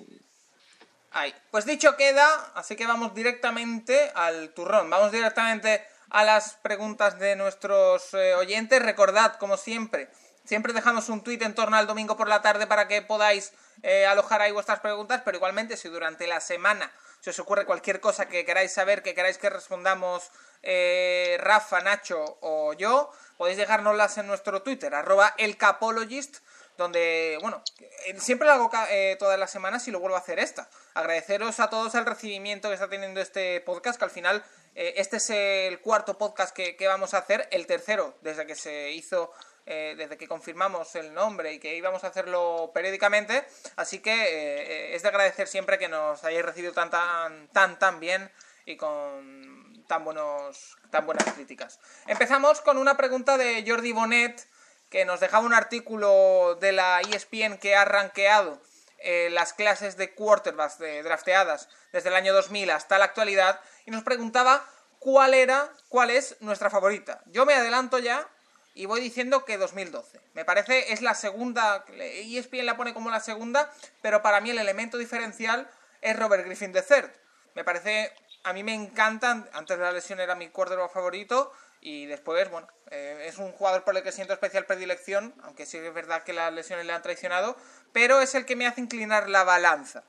Ahí. 1.13 1.33
Pues 1.51 1.65
dicho 1.65 1.95
queda, 1.95 2.51
así 2.55 2.75
que 2.75 2.87
vamos 2.87 3.13
directamente 3.13 4.11
al 4.15 4.53
turrón. 4.53 4.89
Vamos 4.89 5.11
directamente 5.11 5.85
a 6.09 6.23
las 6.23 6.55
preguntas 6.55 7.19
de 7.19 7.35
nuestros 7.35 8.13
eh, 8.13 8.35
oyentes. 8.35 8.81
Recordad, 8.81 9.35
como 9.37 9.57
siempre, 9.57 10.09
Siempre 10.45 10.73
dejamos 10.73 11.07
un 11.07 11.23
tweet 11.23 11.39
en 11.41 11.55
torno 11.55 11.77
al 11.77 11.87
domingo 11.87 12.17
por 12.17 12.27
la 12.27 12.41
tarde 12.41 12.67
para 12.67 12.87
que 12.89 13.01
podáis 13.01 13.53
eh, 13.81 14.05
alojar 14.05 14.41
ahí 14.41 14.51
vuestras 14.51 14.81
preguntas, 14.81 15.21
pero 15.23 15.37
igualmente 15.37 15.77
si 15.77 15.87
durante 15.87 16.27
la 16.27 16.41
semana 16.41 16.91
se 17.21 17.29
os 17.29 17.39
ocurre 17.39 17.65
cualquier 17.65 18.01
cosa 18.01 18.27
que 18.27 18.43
queráis 18.43 18.73
saber, 18.73 19.01
que 19.03 19.15
queráis 19.15 19.37
que 19.37 19.49
respondamos 19.49 20.31
eh, 20.61 21.37
Rafa, 21.39 21.79
Nacho 21.79 22.39
o 22.41 22.73
yo, 22.73 23.09
podéis 23.37 23.57
dejárnoslas 23.57 24.17
en 24.17 24.27
nuestro 24.27 24.61
Twitter, 24.63 24.93
arroba 24.93 25.33
elcapologist, 25.37 26.39
donde, 26.77 27.37
bueno, 27.41 27.61
eh, 27.79 28.19
siempre 28.19 28.47
lo 28.47 28.53
hago 28.53 28.71
eh, 28.89 29.15
todas 29.19 29.39
las 29.39 29.51
semanas 29.51 29.87
y 29.87 29.91
lo 29.91 29.99
vuelvo 29.99 30.15
a 30.15 30.19
hacer 30.19 30.39
esta. 30.39 30.69
Agradeceros 30.93 31.59
a 31.59 31.69
todos 31.69 31.95
el 31.95 32.05
recibimiento 32.05 32.69
que 32.69 32.75
está 32.75 32.89
teniendo 32.89 33.21
este 33.21 33.61
podcast, 33.61 33.99
que 33.99 34.05
al 34.05 34.11
final 34.11 34.43
eh, 34.75 34.95
este 34.97 35.17
es 35.17 35.29
el 35.29 35.79
cuarto 35.81 36.17
podcast 36.17 36.55
que, 36.55 36.75
que, 36.75 36.87
vamos 36.87 37.13
a 37.13 37.19
hacer, 37.19 37.47
el 37.51 37.67
tercero 37.67 38.17
desde 38.21 38.45
que 38.45 38.55
se 38.55 38.91
hizo, 38.91 39.31
eh, 39.65 39.95
desde 39.97 40.17
que 40.17 40.27
confirmamos 40.27 40.95
el 40.95 41.13
nombre 41.13 41.53
y 41.53 41.59
que 41.59 41.75
íbamos 41.75 42.03
a 42.03 42.07
hacerlo 42.07 42.71
periódicamente. 42.73 43.45
Así 43.75 43.99
que 43.99 44.95
es 44.95 45.01
de 45.03 45.07
agradecer 45.07 45.47
siempre 45.47 45.77
que 45.77 45.89
nos 45.89 46.23
hayáis 46.23 46.45
recibido 46.45 46.73
tan, 46.73 46.89
tan, 46.89 47.47
tan, 47.49 47.77
tan 47.77 47.99
bien 47.99 48.31
y 48.65 48.77
con 48.77 49.83
tan, 49.87 50.03
buenos, 50.03 50.77
tan 50.89 51.05
buenas 51.05 51.25
críticas. 51.33 51.79
Empezamos 52.07 52.61
con 52.61 52.77
una 52.77 52.97
pregunta 52.97 53.37
de 53.37 53.63
Jordi 53.67 53.91
Bonet, 53.91 54.47
que 54.93 55.05
nos 55.05 55.19
dejaba 55.19 55.43
un 55.43 55.55
artículo 55.55 56.55
de 56.61 56.71
la 56.71 57.01
ESPN 57.01 57.57
que 57.57 57.75
ha 57.75 57.83
rankeado 57.83 58.61
eh, 58.99 59.29
las 59.31 59.51
clases 59.51 59.97
de 59.97 60.13
quarterbacks 60.13 60.77
de 60.77 61.01
drafteadas 61.01 61.67
desde 61.91 62.09
el 62.09 62.15
año 62.15 62.31
2000 62.31 62.69
hasta 62.69 62.99
la 62.99 63.05
actualidad 63.05 63.59
y 63.87 63.91
nos 63.91 64.03
preguntaba 64.03 64.63
cuál 64.99 65.33
era, 65.33 65.67
cuál 65.89 66.11
es 66.11 66.37
nuestra 66.41 66.69
favorita. 66.69 67.23
Yo 67.31 67.43
me 67.47 67.55
adelanto 67.55 67.97
ya 67.97 68.27
y 68.75 68.85
voy 68.85 69.01
diciendo 69.01 69.45
que 69.45 69.57
2012. 69.57 70.21
Me 70.35 70.45
parece 70.45 70.93
es 70.93 71.01
la 71.01 71.15
segunda, 71.15 71.83
ESPN 71.97 72.67
la 72.67 72.77
pone 72.77 72.93
como 72.93 73.09
la 73.09 73.19
segunda, 73.19 73.73
pero 74.03 74.21
para 74.21 74.41
mí 74.41 74.51
el 74.51 74.59
elemento 74.59 74.99
diferencial 74.99 75.67
es 76.01 76.15
Robert 76.15 76.45
Griffin 76.45 76.71
III. 76.71 77.09
Me 77.55 77.63
parece, 77.63 78.13
a 78.43 78.53
mí 78.53 78.63
me 78.63 78.75
encantan, 78.75 79.49
antes 79.53 79.75
de 79.75 79.83
la 79.83 79.91
lesión 79.91 80.19
era 80.19 80.35
mi 80.35 80.49
quarterback 80.49 80.93
favorito 80.93 81.51
y 81.85 82.05
después, 82.05 82.49
bueno, 82.49 82.67
eh, 82.91 83.25
es 83.27 83.37
un 83.37 83.51
jugador 83.51 83.83
por 83.83 83.95
el 83.97 84.03
que 84.03 84.13
siento 84.13 84.33
especial 84.33 84.65
predilección, 84.65 85.33
aunque 85.43 85.65
sí 85.65 85.77
es 85.77 85.93
verdad 85.93 86.23
que 86.23 86.31
las 86.31 86.53
lesiones 86.53 86.85
le 86.85 86.93
han 86.93 87.01
traicionado, 87.01 87.57
pero 87.91 88.21
es 88.21 88.35
el 88.35 88.45
que 88.45 88.55
me 88.55 88.65
hace 88.65 88.79
inclinar 88.79 89.29
la 89.29 89.43
balanza. 89.43 90.03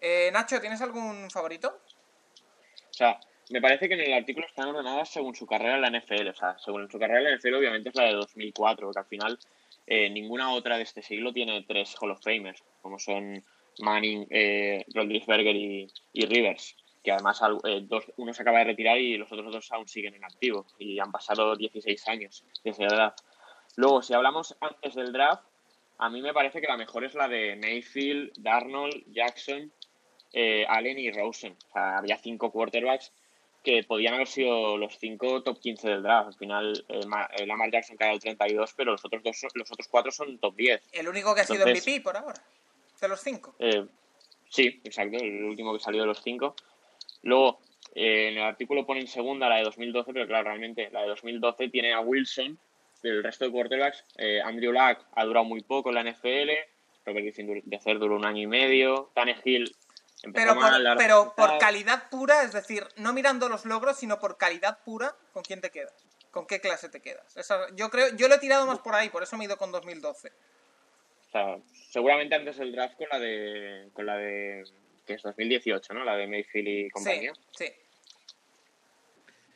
Eh, 0.00 0.30
Nacho, 0.32 0.60
¿tienes 0.60 0.80
algún 0.80 1.28
favorito? 1.30 1.80
O 2.90 2.92
sea, 2.92 3.18
me 3.50 3.60
parece 3.60 3.88
que 3.88 3.94
en 3.94 4.00
el 4.00 4.12
artículo 4.12 4.46
están 4.46 4.68
ordenadas 4.68 5.08
según 5.08 5.34
su 5.34 5.44
carrera 5.44 5.74
en 5.74 5.82
la 5.82 5.90
NFL. 5.90 6.28
O 6.28 6.34
sea, 6.34 6.56
según 6.58 6.88
su 6.88 6.98
carrera 7.00 7.18
en 7.18 7.24
la 7.24 7.36
NFL, 7.36 7.54
obviamente 7.54 7.88
es 7.88 7.94
la 7.96 8.04
de 8.04 8.12
2004, 8.12 8.86
porque 8.86 9.00
al 9.00 9.06
final 9.06 9.38
eh, 9.88 10.10
ninguna 10.10 10.52
otra 10.52 10.76
de 10.76 10.82
este 10.84 11.02
siglo 11.02 11.32
tiene 11.32 11.64
tres 11.66 11.96
Hall 12.00 12.12
of 12.12 12.22
Famers, 12.22 12.62
como 12.80 12.98
son 12.98 13.42
Manning, 13.80 14.26
eh, 14.30 14.84
Rodríguez 14.94 15.26
y, 15.28 15.88
y, 16.12 16.26
Rivers. 16.26 16.76
Que 17.02 17.12
además 17.12 17.40
eh, 17.64 17.80
dos, 17.82 18.04
uno 18.16 18.32
se 18.32 18.42
acaba 18.42 18.58
de 18.58 18.64
retirar 18.64 18.98
y 18.98 19.16
los 19.16 19.30
otros 19.32 19.52
dos 19.52 19.72
aún 19.72 19.88
siguen 19.88 20.14
en 20.14 20.24
activo. 20.24 20.66
Y 20.78 20.98
han 20.98 21.12
pasado 21.12 21.56
16 21.56 22.08
años 22.08 22.44
desde 22.64 22.84
el 22.84 22.90
draft. 22.90 23.20
Luego, 23.76 24.02
si 24.02 24.14
hablamos 24.14 24.56
antes 24.60 24.94
del 24.94 25.12
draft, 25.12 25.44
a 25.98 26.08
mí 26.10 26.22
me 26.22 26.32
parece 26.32 26.60
que 26.60 26.66
la 26.66 26.76
mejor 26.76 27.04
es 27.04 27.14
la 27.14 27.28
de 27.28 27.56
Mayfield, 27.56 28.32
Darnold, 28.38 29.04
Jackson, 29.12 29.72
eh, 30.32 30.64
Allen 30.68 30.98
y 30.98 31.10
Rosen. 31.10 31.56
O 31.68 31.72
sea, 31.72 31.98
había 31.98 32.18
cinco 32.18 32.50
quarterbacks 32.50 33.12
que 33.62 33.82
podían 33.82 34.14
haber 34.14 34.28
sido 34.28 34.76
los 34.76 34.98
cinco 34.98 35.42
top 35.42 35.60
15 35.60 35.88
del 35.88 36.02
draft. 36.02 36.28
Al 36.28 36.34
final, 36.34 36.84
eh, 36.88 37.00
eh, 37.36 37.46
Lamar 37.46 37.70
Jackson 37.70 37.96
cae 37.96 38.10
al 38.10 38.20
32, 38.20 38.72
pero 38.76 38.92
los 38.92 39.04
otros 39.04 39.22
dos, 39.22 39.46
los 39.54 39.70
otros 39.70 39.88
cuatro 39.88 40.12
son 40.12 40.38
top 40.38 40.56
10. 40.56 40.82
El 40.92 41.08
único 41.08 41.34
que 41.34 41.42
ha 41.42 41.44
sido 41.44 41.66
Entonces, 41.66 41.86
MVP 41.86 42.02
por 42.02 42.16
ahora, 42.16 42.42
de 43.00 43.08
los 43.08 43.20
cinco. 43.20 43.54
Eh, 43.58 43.86
sí, 44.48 44.80
exacto, 44.84 45.18
el 45.18 45.44
último 45.44 45.72
que 45.74 45.80
salió 45.80 46.02
de 46.02 46.06
los 46.06 46.22
cinco. 46.22 46.54
Luego, 47.22 47.60
eh, 47.94 48.28
en 48.28 48.38
el 48.38 48.42
artículo 48.42 48.86
pone 48.86 49.00
en 49.00 49.08
segunda 49.08 49.48
la 49.48 49.56
de 49.56 49.64
2012, 49.64 50.12
pero 50.12 50.26
claro, 50.26 50.44
realmente 50.44 50.88
la 50.90 51.02
de 51.02 51.08
2012 51.08 51.68
tiene 51.68 51.92
a 51.92 52.00
Wilson, 52.00 52.58
del 53.02 53.22
resto 53.22 53.44
de 53.44 53.52
quarterbacks. 53.52 54.04
Eh, 54.16 54.40
Andrew 54.42 54.72
Luck 54.72 55.04
ha 55.14 55.24
durado 55.24 55.44
muy 55.44 55.62
poco 55.62 55.90
en 55.90 55.94
la 55.96 56.04
NFL, 56.04 56.50
Robert 57.04 57.24
Griffin 57.24 57.62
de 57.64 57.76
hacer 57.76 57.98
duró 57.98 58.16
un 58.16 58.24
año 58.24 58.42
y 58.42 58.46
medio, 58.46 59.10
Tannehill 59.14 59.72
pero, 60.32 60.54
por, 60.54 60.96
pero 60.96 61.34
por, 61.36 61.58
calidad 61.58 62.08
pura, 62.10 62.42
es 62.42 62.52
decir, 62.52 62.84
no 62.96 63.12
mirando 63.12 63.48
los 63.48 63.64
logros, 63.64 63.98
sino 63.98 64.18
por 64.18 64.36
calidad 64.36 64.78
pura, 64.84 65.14
¿con 65.32 65.42
quién 65.42 65.60
te 65.60 65.70
quedas? 65.70 65.94
¿Con 66.30 66.46
qué 66.46 66.60
clase 66.60 66.88
te 66.88 67.00
quedas? 67.00 67.36
Esa, 67.36 67.66
yo 67.74 67.88
creo, 67.88 68.14
yo 68.16 68.28
lo 68.28 68.34
he 68.34 68.38
tirado 68.38 68.66
más 68.66 68.80
por 68.80 68.94
ahí, 68.94 69.10
por 69.10 69.22
eso 69.22 69.36
me 69.36 69.44
he 69.44 69.46
ido 69.46 69.56
con 69.56 69.70
2012. 69.70 70.28
O 70.28 71.30
sea, 71.30 71.58
seguramente 71.90 72.34
antes 72.34 72.56
del 72.56 72.72
draft 72.72 72.96
con 72.96 73.06
la 73.10 73.18
de, 73.18 73.90
con 73.92 74.06
la 74.06 74.16
de, 74.16 74.64
que 75.08 75.14
es 75.14 75.22
2018, 75.22 75.94
¿no? 75.94 76.04
La 76.04 76.14
de 76.14 76.28
Mayfield 76.28 76.68
y 76.68 76.90
compañía. 76.90 77.32
Sí, 77.50 77.64
sí. 77.64 77.72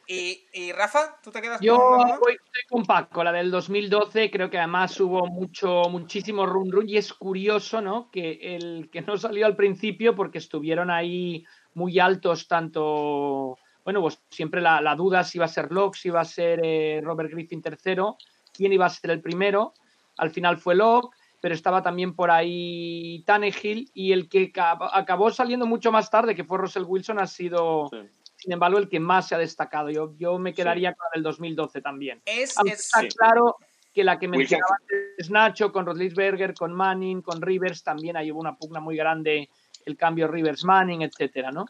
¿Y, 0.09 0.45
y 0.53 0.73
Rafa, 0.73 1.21
tú 1.23 1.31
te 1.31 1.41
quedas 1.41 1.61
Yo 1.61 1.77
con 1.77 2.19
voy, 2.19 2.33
estoy 2.33 2.63
con 2.69 2.85
Paco, 2.85 3.23
la 3.23 3.33
del 3.33 3.51
2012, 3.51 4.31
creo 4.31 4.51
que 4.51 4.59
además 4.59 4.99
hubo 5.01 5.27
mucho, 5.27 5.83
muchísimo 5.91 6.45
run 6.45 6.73
run 6.73 6.89
y 6.89 6.97
es 6.97 7.13
curioso, 7.13 7.81
¿no? 7.81 8.11
Que 8.11 8.57
el 8.57 8.91
que 8.91 9.03
no 9.03 9.17
salió 9.17 9.47
al 9.47 9.55
principio 9.55 10.17
porque 10.17 10.39
estuvieron 10.39 10.91
ahí 10.91 11.47
muy 11.75 12.01
altos 12.01 12.49
tanto, 12.49 13.59
bueno, 13.85 14.01
pues 14.01 14.21
siempre 14.29 14.61
la, 14.61 14.81
la 14.81 14.97
duda 14.97 15.23
si 15.23 15.39
iba 15.39 15.45
a 15.45 15.49
ser 15.49 15.71
Locke, 15.71 15.97
si 15.97 16.09
iba 16.09 16.21
a 16.21 16.25
ser 16.25 16.61
eh, 16.65 17.01
Robert 17.03 17.31
Griffin 17.31 17.63
tercero, 17.63 18.17
quién 18.53 18.73
iba 18.73 18.87
a 18.87 18.91
ser 18.91 19.13
el 19.13 19.21
primero, 19.21 19.73
al 20.17 20.31
final 20.31 20.59
fue 20.59 20.75
Locke, 20.75 21.17
pero 21.43 21.55
estaba 21.55 21.83
también 21.83 22.15
por 22.15 22.31
ahí 22.31 23.23
Tannehill 23.27 23.91
y 23.93 24.13
el 24.13 24.31
que 24.31 24.51
acabó 24.55 25.31
saliendo 25.31 25.67
mucho 25.67 25.93
más 25.93 26.09
tarde, 26.09 26.35
que 26.35 26.45
fue 26.45 26.57
Russell 26.57 26.85
Wilson, 26.87 27.21
ha 27.21 27.27
sido... 27.27 27.91
Sí 27.91 27.99
sin 28.43 28.53
embargo, 28.53 28.79
el 28.79 28.89
que 28.89 28.99
más 28.99 29.29
se 29.29 29.37
ha 29.37 29.39
destacado. 29.39 29.89
Yo, 29.91 30.15
yo 30.19 30.37
me 30.37 30.53
quedaría 30.53 30.91
sí. 30.91 30.97
con 30.97 31.07
el 31.15 31.23
2012 31.23 31.81
también. 31.81 32.23
Es, 32.25 32.57
es 32.65 32.73
está 32.73 33.01
sí. 33.03 33.09
claro 33.11 33.57
que 33.95 34.03
la 34.03 34.19
que 34.19 34.27
mencionaba 34.27 34.77
antes 34.81 35.31
Nacho, 35.31 35.71
con 35.71 35.87
Rodlisberger, 35.87 36.55
con 36.55 36.73
Manning, 36.73 37.23
con 37.23 37.41
Rivers, 37.41 37.85
también 37.85 38.17
hay 38.17 38.33
una 38.33 38.57
pugna 38.57 38.81
muy 38.81 38.97
grande 38.97 39.49
el 39.85 39.97
cambio 39.97 40.27
Rivers-Manning, 40.27 41.03
etcétera, 41.03 41.53
¿no? 41.53 41.67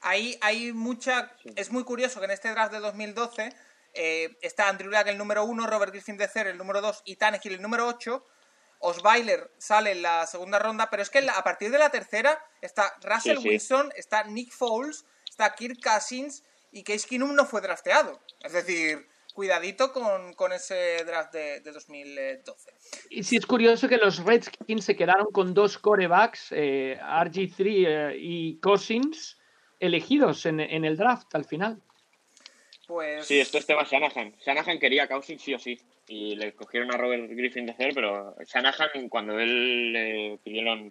Ahí 0.00 0.36
hay 0.40 0.72
mucha... 0.72 1.32
Es 1.54 1.70
muy 1.70 1.84
curioso 1.84 2.18
que 2.18 2.26
en 2.26 2.32
este 2.32 2.50
draft 2.50 2.72
de 2.72 2.80
2012 2.80 3.52
eh, 3.94 4.36
está 4.42 4.68
Andrew 4.68 4.90
Luck 4.90 5.06
el 5.06 5.18
número 5.18 5.44
uno, 5.44 5.68
Robert 5.68 5.92
Griffin 5.92 6.16
de 6.16 6.26
Cer 6.26 6.48
el 6.48 6.58
número 6.58 6.80
dos 6.80 7.02
y 7.04 7.14
Tannehill 7.16 7.54
el 7.54 7.62
número 7.62 7.86
8. 7.86 8.24
Osweiler 8.80 9.50
sale 9.58 9.92
en 9.92 10.02
la 10.02 10.26
segunda 10.26 10.58
ronda, 10.58 10.88
pero 10.90 11.02
es 11.02 11.10
que 11.10 11.18
a 11.18 11.42
partir 11.42 11.70
de 11.70 11.78
la 11.78 11.90
tercera 11.90 12.38
está 12.60 12.94
Russell 13.02 13.38
sí, 13.38 13.48
Wilson, 13.48 13.90
está 13.96 14.24
Nick 14.24 14.52
Foles, 14.52 15.04
está 15.28 15.54
Kirk 15.54 15.78
Cousins 15.82 16.44
y 16.72 16.82
Case 16.82 17.06
Keenum 17.08 17.34
no 17.34 17.44
fue 17.44 17.60
drafteado. 17.60 18.20
Es 18.40 18.52
decir, 18.52 19.06
cuidadito 19.38 19.92
con, 19.92 20.34
con 20.34 20.52
ese 20.52 21.04
draft 21.04 21.32
de, 21.32 21.60
de, 21.60 21.72
2012. 21.72 22.72
Y 23.10 23.22
sí 23.22 23.36
es 23.36 23.46
curioso 23.46 23.88
que 23.88 23.96
los 23.96 24.24
Redskins 24.24 24.84
se 24.84 24.96
quedaron 24.96 25.28
con 25.32 25.54
dos 25.54 25.78
corebacks, 25.78 26.48
eh, 26.50 26.98
RG3 27.00 27.54
eh, 27.58 28.16
y 28.18 28.58
Cousins, 28.58 29.38
elegidos 29.78 30.44
en, 30.46 30.58
en, 30.58 30.84
el 30.84 30.96
draft 30.96 31.32
al 31.34 31.44
final. 31.44 31.80
Pues... 32.88 33.26
Sí, 33.26 33.38
esto 33.38 33.58
es 33.58 33.66
tema 33.66 33.84
Shanahan. 33.84 34.34
Shanahan 34.44 34.78
quería 34.78 35.04
a 35.04 35.08
Cousins 35.08 35.42
sí 35.42 35.54
o 35.54 35.58
sí. 35.58 35.78
Y 36.08 36.36
le 36.36 36.54
cogieron 36.54 36.90
a 36.90 36.96
Robert 36.96 37.28
Griffin 37.28 37.66
de 37.66 37.72
hacer, 37.72 37.92
pero 37.94 38.34
Shanahan, 38.46 39.10
cuando 39.10 39.38
él 39.38 39.92
le 39.92 40.38
pidieron 40.42 40.90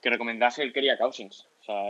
que 0.00 0.08
recomendase, 0.08 0.62
él 0.62 0.72
quería 0.72 0.94
a 0.94 0.98
Cousins. 0.98 1.46
O 1.60 1.64
sea, 1.64 1.84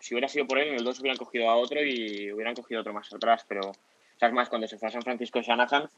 si 0.00 0.14
hubiera 0.14 0.28
sido 0.28 0.46
por 0.46 0.58
él, 0.58 0.68
en 0.68 0.74
el 0.76 0.84
2 0.84 1.00
hubieran 1.00 1.18
cogido 1.18 1.50
a 1.50 1.56
otro 1.56 1.82
y 1.82 2.30
hubieran 2.30 2.54
cogido 2.54 2.82
otro 2.82 2.92
más 2.92 3.12
atrás, 3.12 3.44
pero 3.48 3.72
¿sabes 4.20 4.32
más? 4.32 4.48
Cuando 4.48 4.68
se 4.68 4.78
fue 4.78 4.86
a 4.86 4.92
San 4.92 5.02
Francisco 5.02 5.42
Shanahan, 5.42 5.90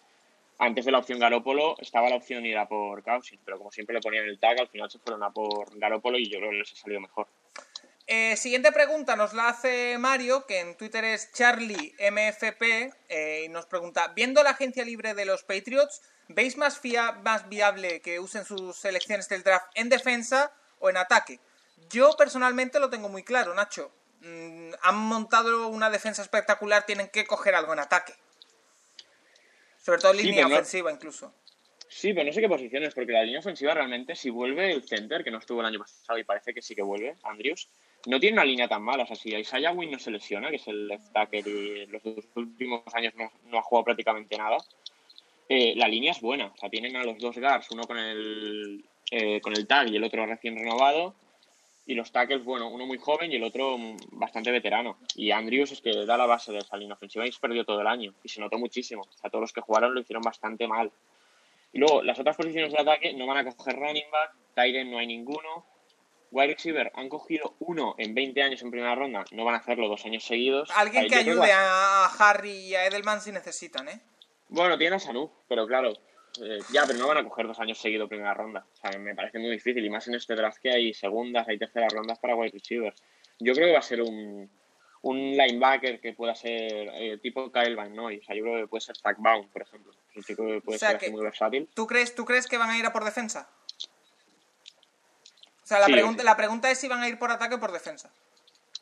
antes 0.58 0.86
de 0.86 0.92
la 0.92 1.00
opción 1.00 1.18
Garópolo 1.18 1.76
estaba 1.78 2.08
la 2.08 2.16
opción 2.16 2.46
ir 2.46 2.56
por 2.66 3.02
Cousins, 3.02 3.42
pero 3.44 3.58
como 3.58 3.70
siempre 3.70 3.92
le 3.92 4.00
ponían 4.00 4.24
el 4.24 4.38
tag, 4.38 4.58
al 4.58 4.68
final 4.68 4.90
se 4.90 4.98
fueron 5.00 5.22
a 5.22 5.28
por 5.28 5.78
Garópolo 5.78 6.18
y 6.18 6.30
yo 6.30 6.38
creo 6.38 6.50
que 6.50 6.56
les 6.56 6.72
ha 6.72 6.76
salido 6.76 7.02
mejor. 7.02 7.26
Eh, 8.08 8.36
siguiente 8.36 8.70
pregunta 8.70 9.16
nos 9.16 9.32
la 9.32 9.48
hace 9.48 9.98
Mario, 9.98 10.46
que 10.46 10.60
en 10.60 10.76
Twitter 10.76 11.04
es 11.04 11.32
CharlieMFP, 11.32 12.92
eh, 13.08 13.42
y 13.44 13.48
nos 13.48 13.66
pregunta, 13.66 14.12
viendo 14.14 14.44
la 14.44 14.50
agencia 14.50 14.84
libre 14.84 15.14
de 15.14 15.24
los 15.24 15.42
Patriots, 15.42 16.02
¿veis 16.28 16.56
más, 16.56 16.78
fia 16.78 17.12
más 17.24 17.48
viable 17.48 18.00
que 18.02 18.20
usen 18.20 18.44
sus 18.44 18.76
selecciones 18.76 19.28
del 19.28 19.42
draft 19.42 19.66
en 19.74 19.88
defensa 19.88 20.52
o 20.78 20.88
en 20.88 20.98
ataque? 20.98 21.40
Yo 21.90 22.16
personalmente 22.16 22.78
lo 22.78 22.90
tengo 22.90 23.08
muy 23.08 23.24
claro, 23.24 23.54
Nacho. 23.54 23.90
Mm, 24.20 24.70
han 24.82 24.96
montado 24.96 25.66
una 25.66 25.90
defensa 25.90 26.22
espectacular, 26.22 26.86
tienen 26.86 27.08
que 27.08 27.26
coger 27.26 27.56
algo 27.56 27.72
en 27.72 27.80
ataque. 27.80 28.14
Sobre 29.84 30.00
todo 30.00 30.12
en 30.12 30.18
línea 30.18 30.46
ofensiva 30.46 30.92
incluso. 30.92 31.34
Sí, 31.96 32.12
pero 32.12 32.26
no 32.26 32.32
sé 32.34 32.42
qué 32.42 32.48
posiciones, 32.48 32.94
porque 32.94 33.12
la 33.12 33.22
línea 33.22 33.40
ofensiva 33.40 33.72
realmente, 33.72 34.14
si 34.14 34.28
vuelve 34.28 34.70
el 34.70 34.82
center, 34.82 35.24
que 35.24 35.30
no 35.30 35.38
estuvo 35.38 35.60
el 35.60 35.66
año 35.66 35.78
pasado 35.78 36.18
y 36.18 36.24
parece 36.24 36.52
que 36.52 36.60
sí 36.60 36.74
que 36.74 36.82
vuelve, 36.82 37.14
Andrews, 37.22 37.70
no 38.06 38.20
tiene 38.20 38.34
una 38.34 38.44
línea 38.44 38.68
tan 38.68 38.82
mala. 38.82 39.04
O 39.04 39.06
sea, 39.06 39.16
si 39.16 39.34
Isaiah 39.34 39.72
Wynn 39.72 39.92
no 39.92 39.98
se 39.98 40.10
lesiona, 40.10 40.50
que 40.50 40.56
es 40.56 40.68
el 40.68 40.88
left 40.88 41.10
tackle 41.14 41.40
y 41.40 41.86
los 41.86 42.02
dos 42.02 42.26
últimos 42.34 42.82
años 42.92 43.14
no, 43.16 43.32
no 43.44 43.58
ha 43.58 43.62
jugado 43.62 43.86
prácticamente 43.86 44.36
nada, 44.36 44.58
Eh, 45.48 45.74
la 45.76 45.88
línea 45.88 46.10
es 46.10 46.20
buena, 46.20 46.46
o 46.46 46.56
sea, 46.58 46.68
tienen 46.68 46.96
a 46.96 47.04
los 47.04 47.18
dos 47.18 47.38
guards, 47.38 47.70
uno 47.70 47.84
con 47.84 47.96
el, 47.96 48.84
eh, 49.12 49.40
con 49.40 49.56
el 49.56 49.66
tag 49.66 49.88
y 49.88 49.96
el 49.96 50.02
otro 50.02 50.26
recién 50.26 50.56
renovado, 50.56 51.14
y 51.86 51.94
los 51.94 52.10
tackles, 52.10 52.44
bueno, 52.44 52.68
uno 52.68 52.84
muy 52.84 52.98
joven 52.98 53.30
y 53.30 53.36
el 53.36 53.44
otro 53.44 53.78
bastante 54.10 54.50
veterano. 54.50 54.98
Y 55.14 55.30
Andrews 55.30 55.70
es 55.70 55.80
que 55.80 56.04
da 56.04 56.16
la 56.16 56.26
base 56.26 56.50
de 56.50 56.58
esa 56.58 56.76
línea 56.76 56.94
ofensiva 56.94 57.26
y 57.26 57.32
se 57.32 57.40
perdió 57.40 57.64
todo 57.64 57.80
el 57.80 57.86
año, 57.86 58.12
y 58.24 58.28
se 58.28 58.40
notó 58.40 58.58
muchísimo. 58.58 59.02
O 59.02 59.18
sea, 59.18 59.30
todos 59.30 59.42
los 59.42 59.52
que 59.52 59.60
jugaron 59.60 59.94
lo 59.94 60.00
hicieron 60.00 60.22
bastante 60.22 60.66
mal. 60.66 60.90
Y 61.76 61.78
luego, 61.78 62.02
las 62.02 62.18
otras 62.18 62.38
posiciones 62.38 62.72
de 62.72 62.80
ataque 62.80 63.12
no 63.12 63.26
van 63.26 63.36
a 63.36 63.54
coger 63.54 63.76
running 63.76 64.10
back, 64.10 64.32
Tyren 64.54 64.90
no 64.90 64.96
hay 64.96 65.06
ninguno, 65.06 65.66
wide 66.30 66.54
receiver 66.54 66.90
han 66.94 67.10
cogido 67.10 67.54
uno 67.58 67.94
en 67.98 68.14
20 68.14 68.42
años 68.42 68.62
en 68.62 68.70
primera 68.70 68.94
ronda, 68.94 69.26
no 69.32 69.44
van 69.44 69.56
a 69.56 69.58
hacerlo 69.58 69.86
dos 69.86 70.02
años 70.06 70.24
seguidos. 70.24 70.70
Alguien 70.74 71.06
que 71.06 71.16
ayude 71.16 71.52
a 71.52 72.06
Harry 72.18 72.68
y 72.68 72.74
a 72.74 72.86
Edelman 72.86 73.20
si 73.20 73.30
necesitan, 73.30 73.90
¿eh? 73.90 74.00
Bueno, 74.48 74.78
tienen 74.78 74.94
a 74.94 74.98
Sanu, 74.98 75.30
pero 75.48 75.66
claro, 75.66 75.92
eh, 76.42 76.60
ya, 76.72 76.84
pero 76.86 76.98
no 76.98 77.08
van 77.08 77.18
a 77.18 77.24
coger 77.24 77.46
dos 77.46 77.60
años 77.60 77.76
seguidos 77.76 78.08
primera 78.08 78.32
ronda. 78.32 78.64
O 78.72 78.76
sea, 78.76 78.98
me 78.98 79.14
parece 79.14 79.38
muy 79.38 79.50
difícil, 79.50 79.84
y 79.84 79.90
más 79.90 80.08
en 80.08 80.14
este 80.14 80.34
draft 80.34 80.56
que 80.62 80.70
hay 80.70 80.94
segundas, 80.94 81.46
hay 81.46 81.58
terceras 81.58 81.92
rondas 81.92 82.18
para 82.18 82.36
wide 82.36 82.52
receivers. 82.52 83.02
Yo 83.38 83.52
creo 83.52 83.66
que 83.66 83.72
va 83.74 83.80
a 83.80 83.82
ser 83.82 84.00
un, 84.00 84.48
un 85.02 85.18
linebacker 85.32 86.00
que 86.00 86.14
pueda 86.14 86.34
ser 86.34 86.88
eh, 86.94 87.18
tipo 87.18 87.52
Kyle 87.52 87.76
Van 87.76 87.94
Noy. 87.94 88.16
O 88.16 88.22
sea, 88.22 88.34
yo 88.34 88.44
creo 88.44 88.62
que 88.62 88.66
puede 88.66 88.80
ser 88.80 88.96
Zach 88.96 89.18
Baum, 89.18 89.46
por 89.50 89.60
ejemplo. 89.60 89.92
Es 90.16 90.20
un 90.20 90.22
chico 90.24 90.46
que 90.46 90.60
puede 90.62 90.76
O 90.76 90.78
sea 90.78 90.90
ser 90.92 90.98
que- 90.98 91.10
muy 91.10 91.22
versátil. 91.22 91.68
¿Tú 91.74 91.86
crees, 91.86 92.14
¿Tú 92.14 92.24
crees 92.24 92.46
que 92.46 92.56
van 92.56 92.70
a 92.70 92.78
ir 92.78 92.86
a 92.86 92.92
por 92.92 93.04
defensa? 93.04 93.50
O 95.62 95.66
sea, 95.66 95.78
la, 95.80 95.86
Sí, 95.86 95.92
pregunta, 95.92 96.22
sí. 96.22 96.26
la 96.26 96.36
pregunta 96.36 96.70
es 96.70 96.78
si 96.78 96.88
van 96.88 97.00
a 97.02 97.08
ir 97.08 97.18
por 97.18 97.30
ataque 97.30 97.56
o 97.56 97.60
por 97.60 97.72
defensa. 97.72 98.10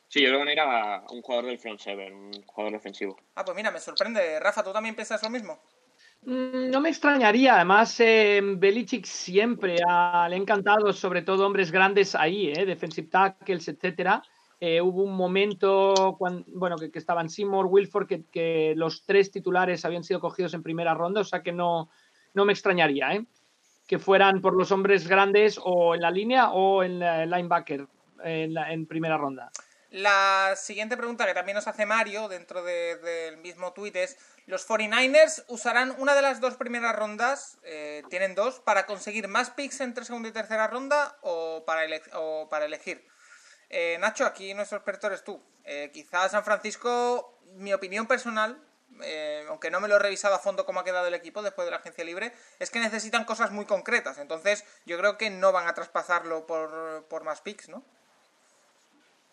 Sí, 0.08 0.20
yo 0.20 0.28
creo 0.28 0.34
que 0.34 0.38
van 0.44 0.48
a 0.48 0.52
ir 0.52 0.60
a 0.60 1.02
un 1.10 1.22
jugador 1.22 1.46
del 1.46 1.58
front 1.58 1.80
seven, 1.80 2.14
un 2.14 2.42
jugador 2.46 2.72
defensivo. 2.74 3.16
Ah, 3.34 3.44
pues 3.44 3.56
mira, 3.56 3.70
me 3.72 3.80
sorprende. 3.80 4.38
Rafa, 4.38 4.62
¿tú 4.62 4.72
también 4.72 4.94
piensas 4.94 5.20
lo 5.22 5.30
mismo? 5.30 5.60
Mm, 6.22 6.70
No 6.70 6.80
me 6.80 6.90
extrañaría, 6.90 7.56
además 7.56 7.98
eh, 8.00 8.40
Belichick 8.42 9.06
siempre 9.06 9.76
ha- 9.88 10.26
le 10.28 10.36
ha 10.36 10.38
encantado, 10.38 10.92
sobre 10.92 11.22
todo 11.22 11.46
hombres 11.46 11.72
grandes 11.72 12.14
ahí, 12.14 12.52
eh, 12.52 12.64
defensive 12.64 13.08
tackles, 13.08 13.66
etcétera. 13.66 14.22
Eh, 14.60 14.80
hubo 14.80 15.02
un 15.02 15.14
momento 15.16 16.16
bueno, 16.18 16.76
que, 16.78 16.90
estaban 16.94 17.28
Seymour, 17.28 17.66
Wilford, 17.66 18.08
que, 18.30 18.74
los 18.76 19.04
tres 19.04 19.30
titulares 19.30 19.84
habían 19.84 20.04
sido 20.04 20.20
cogidos 20.20 20.54
en 20.54 20.62
primera 20.62 20.94
ronda, 20.94 21.20
o 21.20 21.24
sea 21.24 21.42
que 21.42 21.52
no, 21.52 21.90
no 22.34 22.44
me 22.44 22.52
extrañaría 22.52 23.14
eh, 23.14 23.26
que 23.86 23.98
fueran 23.98 24.40
por 24.40 24.54
los 24.54 24.72
hombres 24.72 25.06
grandes 25.08 25.60
o 25.62 25.94
en 25.94 26.00
la 26.00 26.10
línea 26.10 26.50
o 26.50 26.82
en 26.82 27.02
el 27.02 27.30
linebacker 27.30 27.86
en, 28.22 28.54
la- 28.54 28.72
en 28.72 28.86
primera 28.86 29.16
ronda. 29.18 29.50
La 29.90 30.54
siguiente 30.56 30.96
pregunta 30.96 31.24
que 31.26 31.34
también 31.34 31.54
nos 31.54 31.68
hace 31.68 31.86
Mario 31.86 32.28
dentro 32.28 32.64
de- 32.64 32.96
del 32.96 33.36
mismo 33.36 33.72
tuit 33.72 33.94
es, 33.94 34.16
¿los 34.46 34.66
49ers 34.66 35.44
usarán 35.48 35.94
una 35.98 36.14
de 36.14 36.22
las 36.22 36.40
dos 36.40 36.56
primeras 36.56 36.96
rondas, 36.96 37.58
eh, 37.62 38.02
tienen 38.08 38.34
dos, 38.34 38.58
para 38.60 38.86
conseguir 38.86 39.28
más 39.28 39.50
picks 39.50 39.80
entre 39.82 40.04
segunda 40.04 40.28
y 40.28 40.32
tercera 40.32 40.66
ronda 40.66 41.16
o 41.22 41.64
para 41.66 41.84
elegir? 41.84 43.06
Eh, 43.76 43.98
Nacho, 43.98 44.24
aquí 44.24 44.54
nuestro 44.54 44.78
experto 44.78 45.08
eres 45.08 45.24
tú. 45.24 45.42
Eh, 45.64 45.90
quizás 45.92 46.30
San 46.30 46.44
Francisco, 46.44 47.40
mi 47.56 47.72
opinión 47.72 48.06
personal, 48.06 48.56
eh, 49.02 49.44
aunque 49.48 49.68
no 49.68 49.80
me 49.80 49.88
lo 49.88 49.96
he 49.96 49.98
revisado 49.98 50.36
a 50.36 50.38
fondo 50.38 50.64
cómo 50.64 50.78
ha 50.78 50.84
quedado 50.84 51.08
el 51.08 51.14
equipo 51.14 51.42
después 51.42 51.66
de 51.66 51.72
la 51.72 51.78
agencia 51.78 52.04
libre, 52.04 52.30
es 52.60 52.70
que 52.70 52.78
necesitan 52.78 53.24
cosas 53.24 53.50
muy 53.50 53.64
concretas. 53.64 54.18
Entonces, 54.18 54.64
yo 54.86 54.96
creo 54.96 55.18
que 55.18 55.28
no 55.28 55.50
van 55.50 55.66
a 55.66 55.74
traspasarlo 55.74 56.46
por, 56.46 57.04
por 57.08 57.24
más 57.24 57.40
picks, 57.40 57.68
¿no? 57.68 57.82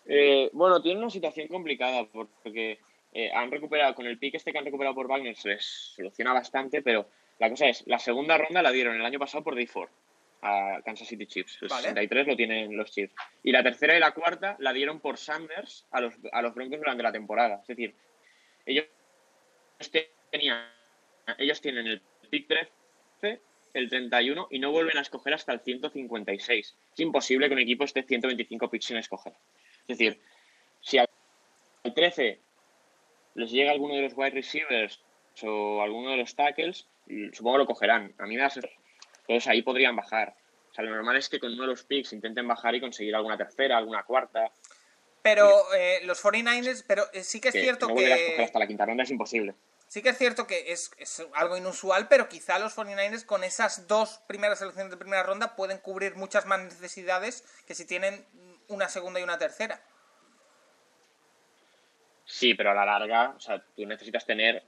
Eh, 0.07 0.49
bueno, 0.53 0.81
tiene 0.81 1.01
una 1.01 1.11
situación 1.11 1.47
complicada 1.47 2.07
porque 2.11 2.79
eh, 3.13 3.31
han 3.31 3.51
recuperado, 3.51 3.93
con 3.93 4.07
el 4.07 4.17
pick 4.17 4.33
este 4.33 4.51
que 4.51 4.57
han 4.57 4.65
recuperado 4.65 4.95
por 4.95 5.07
Wagner 5.07 5.35
se 5.35 5.49
les 5.49 5.63
soluciona 5.95 6.33
bastante, 6.33 6.81
pero 6.81 7.05
la 7.37 7.47
cosa 7.47 7.67
es, 7.67 7.83
la 7.85 7.99
segunda 7.99 8.39
ronda 8.39 8.63
la 8.63 8.71
dieron 8.71 8.95
el 8.95 9.05
año 9.05 9.19
pasado 9.19 9.43
por 9.43 9.53
Day 9.53 9.67
4 9.67 10.10
a 10.41 10.81
Kansas 10.83 11.07
City 11.07 11.25
Chiefs. 11.27 11.59
El 11.61 11.67
Vale. 11.69 11.83
63 11.83 12.27
lo 12.27 12.35
tienen 12.35 12.75
los 12.75 12.91
Chiefs. 12.91 13.13
Y 13.43 13.51
la 13.51 13.63
tercera 13.63 13.95
y 13.95 13.99
la 13.99 14.11
cuarta 14.11 14.55
la 14.59 14.73
dieron 14.73 14.99
por 14.99 15.17
Sanders 15.17 15.85
a 15.91 16.01
los, 16.01 16.15
a 16.31 16.41
los 16.41 16.53
Broncos 16.53 16.79
durante 16.79 17.03
la 17.03 17.11
temporada. 17.11 17.59
Es 17.61 17.67
decir, 17.67 17.95
ellos 18.65 18.85
tenían, 20.31 20.65
ellos 21.37 21.61
tienen 21.61 21.87
el 21.87 22.01
pick 22.29 22.47
13, 22.47 23.41
el 23.73 23.89
31 23.89 24.47
y 24.51 24.59
no 24.59 24.71
vuelven 24.71 24.97
a 24.97 25.01
escoger 25.01 25.33
hasta 25.33 25.53
el 25.53 25.61
156. 25.61 26.75
Es 26.93 26.99
imposible 26.99 27.47
que 27.47 27.53
un 27.53 27.59
equipo 27.59 27.83
esté 27.83 28.03
125 28.03 28.69
picks 28.69 28.85
sin 28.85 28.97
escoger. 28.97 29.33
Es 29.87 29.97
decir, 29.97 30.19
si 30.81 30.97
al 30.97 31.07
13 31.83 32.39
les 33.35 33.51
llega 33.51 33.71
alguno 33.71 33.95
de 33.95 34.01
los 34.01 34.13
wide 34.15 34.31
receivers 34.31 35.01
o 35.43 35.81
alguno 35.81 36.11
de 36.11 36.17
los 36.17 36.35
tackles, 36.35 36.87
supongo 37.33 37.55
que 37.55 37.59
lo 37.59 37.65
cogerán. 37.65 38.13
A 38.17 38.25
mí 38.25 38.35
me 38.35 38.41
da 38.41 38.49
Entonces 39.27 39.47
ahí 39.47 39.61
podrían 39.61 39.95
bajar. 39.95 40.35
O 40.69 40.73
sea, 40.73 40.83
lo 40.83 40.91
normal 40.91 41.17
es 41.17 41.29
que 41.29 41.39
con 41.39 41.51
uno 41.51 41.63
de 41.63 41.67
los 41.69 41.83
picks 41.83 42.13
intenten 42.13 42.47
bajar 42.47 42.75
y 42.75 42.81
conseguir 42.81 43.15
alguna 43.15 43.37
tercera, 43.37 43.77
alguna 43.77 44.03
cuarta. 44.03 44.51
Pero 45.21 45.73
eh, 45.75 45.99
los 46.05 46.23
49ers, 46.23 46.83
pero 46.87 47.03
eh, 47.13 47.23
sí 47.23 47.39
que 47.39 47.49
es 47.49 47.53
Que 47.53 47.61
cierto 47.61 47.87
no 47.89 47.95
que 47.95 48.37
hasta 48.43 48.57
la 48.59 48.67
quinta 48.67 48.85
ronda 48.85 49.03
es 49.03 49.11
imposible. 49.11 49.53
sí 49.87 50.01
que 50.01 50.09
es 50.09 50.17
cierto 50.17 50.47
que 50.47 50.71
es, 50.71 50.91
es 50.97 51.23
algo 51.33 51.57
inusual, 51.57 52.07
pero 52.07 52.27
quizá 52.29 52.57
los 52.57 52.75
49ers 52.75 53.25
con 53.25 53.43
esas 53.43 53.87
dos 53.87 54.21
primeras 54.27 54.59
selecciones 54.59 54.89
de 54.91 54.97
primera 54.97 55.21
ronda 55.23 55.55
pueden 55.55 55.77
cubrir 55.77 56.15
muchas 56.15 56.45
más 56.45 56.61
necesidades 56.61 57.43
que 57.67 57.75
si 57.75 57.85
tienen 57.85 58.25
una 58.67 58.87
segunda 58.89 59.19
y 59.19 59.23
una 59.23 59.37
tercera. 59.37 59.79
Sí, 62.25 62.53
pero 62.53 62.71
a 62.71 62.73
la 62.73 62.85
larga, 62.85 63.33
o 63.35 63.39
sea, 63.39 63.61
tú 63.75 63.85
necesitas 63.85 64.25
tener 64.25 64.63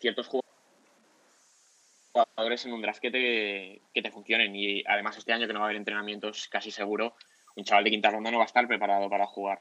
ciertos 0.00 0.26
jugadores 0.26 0.47
en 2.36 2.72
un 2.72 2.82
draft 2.82 3.00
que 3.00 3.10
te, 3.10 3.82
que 3.92 4.02
te 4.02 4.10
funcionen. 4.10 4.54
Y 4.54 4.82
además 4.86 5.16
este 5.18 5.32
año 5.32 5.46
que 5.46 5.52
no 5.52 5.60
va 5.60 5.66
a 5.66 5.68
haber 5.68 5.76
entrenamientos 5.76 6.48
casi 6.48 6.70
seguro, 6.70 7.14
un 7.56 7.64
chaval 7.64 7.84
de 7.84 7.90
quinta 7.90 8.10
ronda 8.10 8.30
no 8.30 8.38
va 8.38 8.44
a 8.44 8.46
estar 8.46 8.66
preparado 8.66 9.08
para 9.08 9.26
jugar. 9.26 9.60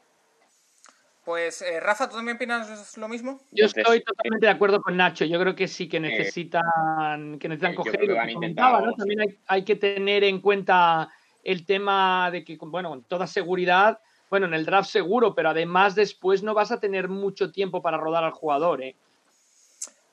Pues 1.26 1.62
eh, 1.62 1.82
Rafa, 1.82 2.08
¿tú 2.08 2.16
también 2.16 2.38
opinas 2.38 2.98
lo 2.98 3.10
mismo? 3.10 3.42
Yo 3.52 3.66
estoy 3.66 4.02
totalmente 4.02 4.46
de 4.46 4.52
acuerdo 4.52 4.82
con 4.82 4.96
Nacho. 4.96 5.26
Yo 5.26 5.38
creo 5.42 5.56
que 5.56 5.68
sí 5.68 5.90
que 5.90 6.00
necesitan, 6.00 7.38
que 7.38 7.50
necesitan 7.50 7.74
yo 7.74 7.78
coger. 7.78 8.16
También 8.98 9.20
hay, 9.20 9.38
hay 9.46 9.64
que 9.66 9.76
tener 9.76 10.24
en 10.24 10.40
cuenta 10.40 11.10
el 11.44 11.66
tema 11.66 12.32
de 12.32 12.46
que, 12.46 12.58
bueno, 12.62 12.90
con 12.90 13.04
toda 13.04 13.28
seguridad, 13.28 14.00
bueno, 14.30 14.46
en 14.46 14.54
el 14.54 14.66
draft 14.66 14.90
seguro, 14.90 15.36
pero 15.36 15.50
además 15.50 15.96
después 15.96 16.44
no 16.44 16.54
vas 16.54 16.72
a 16.72 16.80
tener 16.80 17.10
mucho 17.10 17.52
tiempo 17.52 17.82
para 17.82 17.98
rodar 17.98 18.24
al 18.24 18.32
jugador. 18.32 18.82
¿eh? 18.82 18.96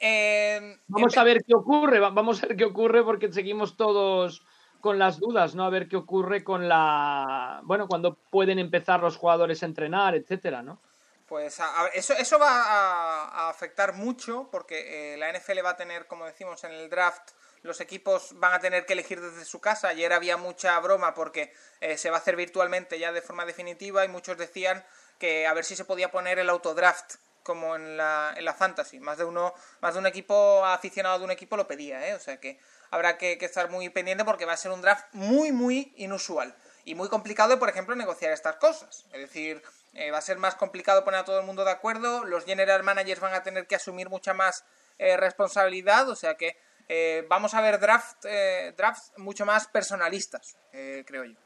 Eh, 0.00 0.78
Vamos 0.88 1.16
a 1.16 1.24
ver 1.24 1.42
qué 1.44 1.54
ocurre, 1.54 2.00
va- 2.00 2.11
vamos 2.11 2.42
a 2.42 2.46
ver 2.46 2.57
qué 2.57 2.64
ocurre 2.64 3.02
porque 3.02 3.33
seguimos 3.33 3.76
todos 3.76 4.44
con 4.80 4.98
las 4.98 5.18
dudas, 5.18 5.54
¿no? 5.54 5.64
A 5.64 5.70
ver 5.70 5.88
qué 5.88 5.96
ocurre 5.96 6.44
con 6.44 6.68
la, 6.68 7.61
bueno, 7.64 7.88
cuando 7.88 8.14
pueden 8.30 8.59
empezar 8.59 9.00
los 9.00 9.16
jugadores 9.16 9.62
a 9.62 9.66
entrenar, 9.66 10.14
etcétera, 10.14 10.62
¿no? 10.62 10.80
Pues 11.26 11.59
a- 11.61 11.80
a 11.80 11.83
ver, 11.85 11.92
eso, 11.94 12.12
eso 12.12 12.38
va 12.38 12.62
a, 12.64 13.46
a 13.46 13.48
afectar 13.48 13.94
mucho 13.94 14.48
porque 14.52 15.14
eh, 15.14 15.16
la 15.16 15.30
NFL 15.33 15.62
va 15.64 15.70
a 15.70 15.76
tener, 15.76 16.07
como 16.07 16.26
decimos 16.26 16.62
en 16.64 16.72
el 16.72 16.90
draft, 16.90 17.30
los 17.62 17.80
equipos 17.80 18.33
van 18.38 18.52
a 18.52 18.59
tener 18.61 18.85
que 18.85 18.92
elegir 18.92 19.22
desde 19.22 19.46
su 19.46 19.59
casa. 19.59 19.88
Ayer 19.88 20.12
había 20.12 20.37
mucha 20.37 20.78
broma 20.80 21.14
porque 21.14 21.50
eh, 21.80 21.96
se 21.96 22.11
va 22.11 22.16
a 22.16 22.20
hacer 22.20 22.37
virtualmente 22.37 22.98
ya 22.98 23.11
de 23.11 23.22
forma 23.22 23.46
definitiva 23.46 24.04
y 24.04 24.09
muchos 24.09 24.37
decían 24.37 24.85
que 25.18 25.46
a 25.46 25.54
ver 25.54 25.64
si 25.64 25.76
se 25.76 25.87
podía 25.87 26.11
poner 26.11 26.38
el 26.38 26.50
autodraft 26.50 27.14
como 27.44 27.76
en 27.76 27.96
la, 27.96 28.35
en 28.37 28.44
la 28.44 28.54
fantasy. 28.54 28.98
Más 28.98 29.18
de 29.18 29.24
uno, 29.24 29.54
más 29.80 29.94
de 29.94 30.00
un 30.00 30.07
equipo 30.07 30.64
aficionado 30.64 31.20
de 31.20 31.24
un 31.26 31.30
equipo 31.30 31.57
lo 31.57 31.68
pedía, 31.68 32.09
¿eh? 32.09 32.14
O 32.14 32.18
sea 32.18 32.40
que 32.40 32.59
habrá 32.90 33.16
que, 33.16 33.38
estar 33.40 33.70
muy 33.70 33.88
pendiente 33.90 34.24
porque 34.24 34.44
va 34.44 34.54
a 34.54 34.57
ser 34.57 34.72
un 34.72 34.83
draft 34.83 35.07
muy, 35.12 35.52
muy 35.52 35.92
inusual. 35.96 36.57
Y 36.85 36.96
muy 36.96 37.09
complicado 37.09 37.59
por 37.61 37.68
ejemplo, 37.68 37.94
negociar 37.94 38.33
estas 38.33 38.57
cosas. 38.57 39.07
Es 39.12 39.20
decir, 39.20 39.62
eh, 39.92 40.11
va 40.11 40.18
a 40.18 40.22
ser 40.22 40.38
más 40.38 40.57
complicado 40.57 41.04
poner 41.04 41.20
a 41.20 41.24
todo 41.24 41.38
el 41.38 41.46
mundo 41.46 41.64
de 41.64 41.70
acuerdo. 41.70 42.24
Los 42.24 42.44
general 42.44 42.83
managers 42.83 43.20
van 43.20 43.35
a 43.35 43.44
tener 43.44 43.68
que 43.68 43.76
asumir 43.76 44.09
mucha 44.11 44.35
más 44.35 44.64
eh, 44.98 45.16
responsabilidad. 45.16 46.09
O 46.09 46.16
sea 46.16 46.37
que 46.37 46.59
eh, 46.88 47.24
vamos 47.28 47.54
a 47.54 47.61
ver 47.61 47.80
draft, 47.80 48.24
eh, 48.24 48.74
drafts 48.76 49.12
mucho 49.16 49.46
más 49.46 49.66
personalistas, 49.68 50.57
eh, 50.72 51.04
creo 51.07 51.24
yo. 51.24 51.38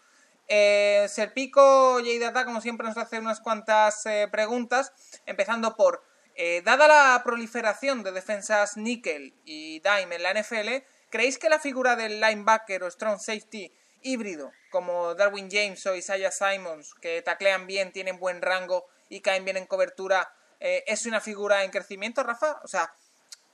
Eh, 0.49 1.07
Serpico 1.09 2.01
Yeidata, 2.01 2.45
como 2.45 2.61
siempre, 2.61 2.89
nos 2.89 2.97
hace 2.97 3.19
unas 3.19 3.41
cuantas 3.41 4.05
eh, 4.07 4.29
preguntas, 4.31 4.93
empezando 5.27 5.77
por, 5.77 6.03
eh, 6.41 6.63
dada 6.65 6.87
la 6.87 7.21
proliferación 7.25 8.05
de 8.05 8.13
defensas 8.13 8.77
níquel 8.77 9.35
y 9.45 9.81
dime 9.81 10.15
en 10.15 10.23
la 10.23 10.33
NFL, 10.33 10.85
¿creéis 11.11 11.37
que 11.37 11.49
la 11.49 11.59
figura 11.59 11.97
del 11.97 12.21
linebacker 12.21 12.85
o 12.85 12.91
strong 12.91 13.19
safety 13.19 13.73
híbrido, 14.03 14.53
como 14.71 15.17
Darwin 15.17 15.49
James 15.51 15.85
o 15.87 15.97
Isaiah 15.97 16.31
Simons, 16.31 16.95
que 16.95 17.23
taclean 17.23 17.67
bien, 17.67 17.91
tienen 17.91 18.21
buen 18.21 18.41
rango 18.41 18.87
y 19.09 19.21
caen 19.21 19.45
bien 19.45 19.57
en 19.57 19.67
cobertura, 19.67 20.33
eh, 20.61 20.85
es 20.87 21.07
una 21.07 21.21
figura 21.21 21.65
en 21.65 21.73
crecimiento, 21.73 22.23
Rafa? 22.23 22.61
O 22.63 22.69
sea, 22.69 22.93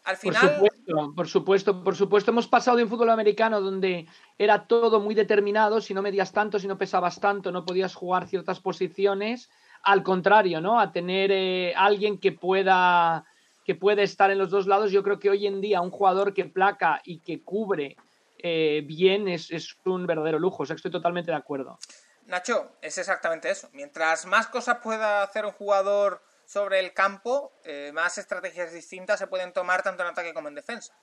al 0.04 0.16
Por 0.16 0.20
final... 0.20 0.54
supuesto, 0.54 1.14
por 1.16 1.28
supuesto, 1.28 1.84
por 1.84 1.96
supuesto. 1.96 2.30
Hemos 2.32 2.48
pasado 2.48 2.76
de 2.76 2.82
un 2.82 2.90
fútbol 2.90 3.08
americano 3.08 3.62
donde 3.62 4.06
era 4.38 4.66
todo 4.66 5.00
muy 5.00 5.14
determinado, 5.14 5.80
si 5.80 5.94
no 5.94 6.02
medías 6.02 6.32
tanto, 6.32 6.58
si 6.58 6.66
no 6.66 6.78
pesabas 6.78 7.20
tanto, 7.20 7.52
no 7.52 7.64
podías 7.64 7.94
jugar 7.94 8.26
ciertas 8.26 8.60
posiciones, 8.60 9.50
al 9.82 10.02
contrario, 10.02 10.60
¿no? 10.60 10.80
A 10.80 10.92
tener 10.92 11.30
eh, 11.32 11.72
alguien 11.76 12.18
que 12.18 12.32
pueda 12.32 13.24
que 13.64 13.74
puede 13.74 14.02
estar 14.02 14.30
en 14.30 14.38
los 14.38 14.50
dos 14.50 14.66
lados. 14.66 14.92
Yo 14.92 15.02
creo 15.02 15.18
que 15.18 15.30
hoy 15.30 15.46
en 15.46 15.60
día 15.60 15.80
un 15.80 15.90
jugador 15.90 16.34
que 16.34 16.44
placa 16.44 17.00
y 17.02 17.20
que 17.20 17.42
cubre 17.42 17.96
eh, 18.38 18.82
bien 18.84 19.26
es, 19.26 19.50
es, 19.50 19.74
un 19.86 20.06
verdadero 20.06 20.38
lujo. 20.38 20.64
O 20.64 20.66
sea, 20.66 20.76
estoy 20.76 20.90
totalmente 20.90 21.30
de 21.30 21.36
acuerdo. 21.38 21.78
Nacho, 22.26 22.76
es 22.82 22.98
exactamente 22.98 23.50
eso. 23.50 23.70
Mientras 23.72 24.26
más 24.26 24.48
cosas 24.48 24.78
pueda 24.82 25.22
hacer 25.22 25.46
un 25.46 25.52
jugador 25.52 26.22
sobre 26.44 26.80
el 26.80 26.92
campo, 26.92 27.52
eh, 27.64 27.90
más 27.94 28.18
estrategias 28.18 28.72
distintas 28.72 29.18
se 29.18 29.26
pueden 29.26 29.52
tomar 29.52 29.82
tanto 29.82 30.02
en 30.02 30.10
ataque 30.10 30.34
como 30.34 30.48
en 30.48 30.54
defensa. 30.54 30.94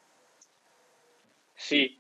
Sí, 1.56 2.00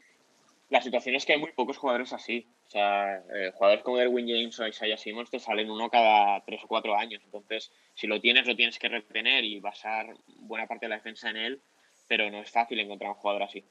la 0.71 0.81
situación 0.81 1.15
es 1.15 1.25
que 1.25 1.33
hay 1.33 1.39
muy 1.39 1.51
pocos 1.51 1.77
jugadores 1.77 2.13
así. 2.13 2.47
O 2.67 2.69
sea, 2.69 3.17
eh, 3.35 3.51
jugadores 3.53 3.83
como 3.83 3.99
Erwin 3.99 4.25
James 4.25 4.57
o 4.57 4.65
Isaiah 4.65 4.95
Simmons 4.95 5.29
te 5.29 5.37
salen 5.37 5.69
uno 5.69 5.89
cada 5.89 6.41
tres 6.45 6.63
o 6.63 6.67
cuatro 6.67 6.97
años. 6.97 7.21
Entonces, 7.25 7.73
si 7.93 8.07
lo 8.07 8.21
tienes, 8.21 8.47
lo 8.47 8.55
tienes 8.55 8.79
que 8.79 8.87
retener 8.87 9.43
y 9.43 9.59
basar 9.59 10.07
buena 10.27 10.67
parte 10.67 10.85
de 10.85 10.91
la 10.91 10.95
defensa 10.95 11.29
en 11.29 11.35
él, 11.35 11.61
pero 12.07 12.31
no 12.31 12.39
es 12.39 12.49
fácil 12.49 12.79
encontrar 12.79 13.11
un 13.11 13.17
jugador 13.17 13.43
así. 13.43 13.65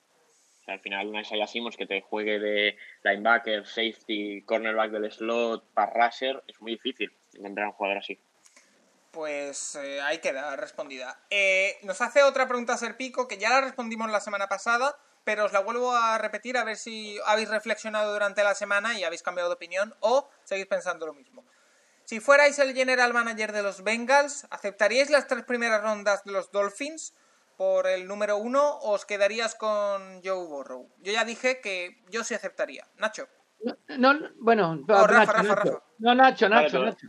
O 0.61 0.65
sea, 0.65 0.75
al 0.75 0.81
final, 0.81 1.07
una 1.07 1.23
Isaiah 1.23 1.47
Simmons 1.47 1.79
que 1.79 1.87
te 1.87 2.03
juegue 2.03 2.39
de 2.39 2.77
linebacker, 3.03 3.67
safety, 3.67 4.43
cornerback 4.43 4.91
del 4.91 5.11
slot, 5.11 5.73
pass 5.73 5.91
rusher, 5.95 6.45
es 6.47 6.61
muy 6.61 6.73
difícil 6.73 7.11
encontrar 7.33 7.69
un 7.69 7.73
jugador 7.73 7.97
así. 7.97 8.19
Pues 9.11 9.75
eh, 9.77 10.03
ahí 10.03 10.19
queda 10.19 10.55
respondida. 10.57 11.19
Eh, 11.31 11.79
nos 11.83 12.03
hace 12.03 12.23
otra 12.23 12.47
pregunta 12.47 12.77
Serpico, 12.77 13.27
que 13.27 13.39
ya 13.39 13.49
la 13.49 13.63
respondimos 13.63 14.11
la 14.11 14.21
semana 14.21 14.49
pasada, 14.49 14.95
pero 15.25 15.45
os 15.45 15.53
la 15.53 15.61
vuelvo 15.61 15.93
a 15.93 16.19
repetir 16.19 16.57
a 16.57 16.65
ver 16.65 16.77
si 16.77 17.19
habéis 17.27 17.49
reflexionado 17.49 18.13
durante 18.13 18.43
la 18.43 18.55
semana 18.55 18.99
y 18.99 19.05
habéis 19.05 19.23
cambiado 19.23 19.49
de 19.49 19.55
opinión 19.55 19.95
o 20.01 20.29
seguís 20.45 20.67
pensando 20.67 21.07
lo 21.07 21.15
mismo. 21.15 21.45
Si 22.05 22.19
fuerais 22.19 22.59
el 22.59 22.75
general 22.75 23.13
manager 23.13 23.53
de 23.53 23.63
los 23.63 23.85
Bengals, 23.85 24.47
¿aceptaríais 24.51 25.11
las 25.11 25.27
tres 25.29 25.45
primeras 25.45 25.83
rondas 25.83 26.25
de 26.25 26.33
los 26.33 26.51
Dolphins 26.51 27.15
por 27.57 27.87
el 27.87 28.09
número 28.09 28.37
uno 28.37 28.79
o 28.79 28.93
os 28.93 29.05
quedarías 29.05 29.55
con 29.55 30.21
Joe 30.25 30.47
Burrow? 30.47 30.89
Yo 30.99 31.13
ya 31.13 31.25
dije 31.25 31.61
que 31.61 32.03
yo 32.09 32.25
sí 32.25 32.35
aceptaría. 32.35 32.87
Nacho. 32.97 33.29
No, 33.99 34.19
bueno, 34.41 34.83
Rafa, 34.89 35.07
Nacho, 35.07 35.33
Rafa, 35.33 35.43
Nacho. 35.43 35.55
Rafa. 35.55 35.83
No, 35.99 36.15
Nacho, 36.15 36.49
Nacho, 36.49 36.79
Vale, 36.79 36.91
Nacho. 36.91 37.07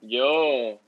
Yo, 0.00 0.80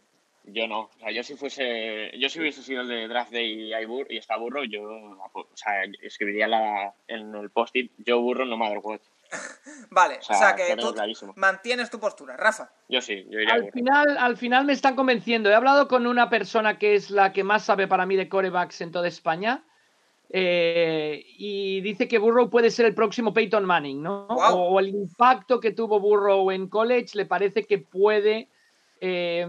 yo 0.44 0.66
no. 0.66 0.80
O 0.82 0.90
sea, 0.98 1.10
yo 1.12 1.22
si 1.22 1.36
fuese, 1.36 2.10
yo 2.18 2.28
si 2.28 2.40
hubiese 2.40 2.62
sido 2.62 2.82
el 2.82 2.88
de 2.88 3.08
Draft 3.08 3.30
Day 3.32 3.68
y, 3.68 3.72
hay 3.72 3.84
bur- 3.86 4.06
y 4.10 4.16
está 4.18 4.36
burro, 4.36 4.64
yo, 4.64 4.82
o 4.82 5.46
sea, 5.54 5.84
escribiría 6.02 6.48
la, 6.48 6.94
en 7.08 7.34
el 7.34 7.50
post-it, 7.50 7.92
yo 7.98 8.20
burro 8.20 8.44
no 8.44 8.56
matter 8.56 8.78
what. 8.82 9.00
Vale, 9.90 10.18
o 10.18 10.22
sea, 10.22 10.36
O 10.36 10.38
sea, 10.40 10.54
que 10.56 10.76
tú 10.76 10.92
clarísimo. 10.92 11.32
mantienes 11.36 11.88
tu 11.90 11.98
postura. 11.98 12.36
Rafa. 12.36 12.70
Yo 12.88 13.00
sí, 13.00 13.24
yo 13.30 13.40
iría 13.40 13.54
Al 13.54 13.62
burro. 13.62 13.72
final, 13.72 14.18
al 14.18 14.36
final 14.36 14.64
me 14.66 14.72
están 14.74 14.94
convenciendo. 14.96 15.48
He 15.48 15.54
hablado 15.54 15.88
con 15.88 16.06
una 16.06 16.28
persona 16.28 16.78
que 16.78 16.94
es 16.96 17.10
la 17.10 17.32
que 17.32 17.42
más 17.44 17.64
sabe 17.64 17.86
para 17.88 18.04
mí 18.04 18.16
de 18.16 18.28
corebacks 18.28 18.80
en 18.82 18.92
toda 18.92 19.08
España. 19.08 19.64
eh, 20.34 21.24
y 21.38 21.80
dice 21.82 22.08
que 22.08 22.18
Burrow 22.18 22.48
puede 22.50 22.70
ser 22.70 22.86
el 22.86 22.94
próximo 22.94 23.32
Peyton 23.34 23.64
Manning, 23.64 24.02
¿no? 24.02 24.26
Guau. 24.28 24.58
O, 24.58 24.80
el 24.80 24.88
impacto 24.88 25.60
que 25.60 25.72
tuvo 25.72 26.00
Burrow 26.00 26.50
en 26.50 26.68
college 26.68 27.10
le 27.14 27.26
parece 27.26 27.64
que 27.64 27.78
puede 27.78 28.48
eh, 29.00 29.46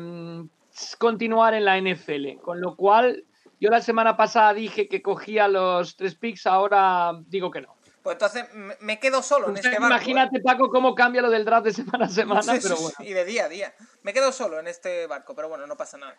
continuar 0.97 1.53
en 1.53 1.65
la 1.65 1.77
NFL. 1.77 2.39
Con 2.41 2.61
lo 2.61 2.75
cual, 2.75 3.25
yo 3.59 3.69
la 3.69 3.81
semana 3.81 4.17
pasada 4.17 4.53
dije 4.53 4.87
que 4.87 5.01
cogía 5.01 5.47
los 5.47 5.95
tres 5.95 6.15
picks, 6.15 6.47
ahora 6.47 7.13
digo 7.27 7.51
que 7.51 7.61
no. 7.61 7.75
Pues 8.01 8.15
entonces 8.15 8.45
me- 8.81 8.99
quedo 8.99 9.21
solo 9.21 9.47
en 9.49 9.55
este 9.55 9.69
barco. 9.69 9.83
¿eh? 9.85 9.87
imagínate, 9.87 10.41
Paco, 10.41 10.69
cómo 10.69 10.93
cambia 10.93 11.21
lo 11.21 11.29
del 11.29 11.45
draft 11.45 11.65
de 11.65 11.73
semana 11.73 12.05
a 12.05 12.09
semana, 12.09 12.41
Sí, 12.41 12.59
pero 12.61 12.75
bueno. 12.75 12.95
Y 12.99 13.13
de 13.13 13.23
día 13.23 13.45
a 13.45 13.49
día. 13.49 13.73
Me 14.01 14.11
quedo 14.13 14.33
solo 14.33 14.59
en 14.59 14.67
este 14.67 15.07
barco, 15.07 15.33
pero 15.35 15.47
bueno, 15.47 15.65
no 15.67 15.77
pasa 15.77 15.97
nada. 15.97 16.17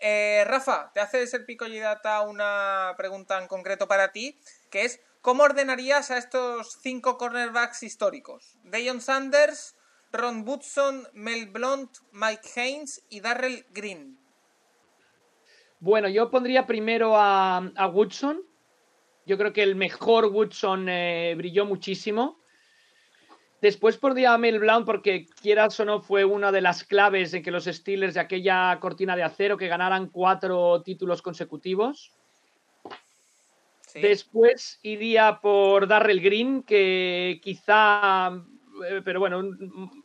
Eh, 0.00 0.44
Rafa, 0.46 0.90
te 0.92 0.98
hace 0.98 1.22
el 1.22 1.44
pico 1.44 1.66
y 1.66 1.78
data 1.78 2.22
una 2.22 2.94
pregunta 2.96 3.38
en 3.40 3.46
concreto 3.46 3.86
para 3.86 4.10
ti, 4.10 4.40
que 4.70 4.84
es 4.84 5.00
¿cómo 5.20 5.44
ordenarías 5.44 6.10
a 6.10 6.16
estos 6.18 6.78
cinco 6.82 7.16
cornerbacks 7.16 7.82
históricos? 7.84 8.56
Deion 8.64 9.00
Sanders, 9.00 9.76
Ron 10.12 10.46
Woodson, 10.46 11.06
Mel 11.14 11.46
Blount, 11.46 11.90
Mike 12.12 12.48
Haynes 12.56 13.04
y 13.10 13.20
Darrell 13.20 13.64
Green. 13.70 14.18
Bueno, 15.78 16.08
yo 16.08 16.30
pondría 16.30 16.66
primero 16.66 17.16
a, 17.16 17.58
a 17.58 17.86
Woodson. 17.86 18.42
Yo 19.26 19.38
creo 19.38 19.52
que 19.52 19.62
el 19.62 19.76
mejor 19.76 20.26
Woodson 20.26 20.88
eh, 20.88 21.34
brilló 21.36 21.64
muchísimo. 21.64 22.40
Después 23.60 23.98
pondría 23.98 24.32
a 24.32 24.38
Mel 24.38 24.58
Blount 24.58 24.86
porque, 24.86 25.26
quieras 25.40 25.78
o 25.80 25.84
no, 25.84 26.00
fue 26.00 26.24
una 26.24 26.50
de 26.50 26.62
las 26.62 26.82
claves 26.82 27.30
de 27.30 27.42
que 27.42 27.50
los 27.50 27.64
Steelers 27.64 28.14
de 28.14 28.20
aquella 28.20 28.78
cortina 28.80 29.14
de 29.14 29.22
acero 29.22 29.58
que 29.58 29.68
ganaran 29.68 30.08
cuatro 30.08 30.82
títulos 30.82 31.20
consecutivos. 31.20 32.12
Sí. 33.86 34.00
Después 34.00 34.78
iría 34.82 35.40
por 35.42 35.86
Darrell 35.86 36.20
Green, 36.20 36.62
que 36.62 37.40
quizá, 37.42 38.30
pero 39.04 39.20
bueno, 39.20 39.42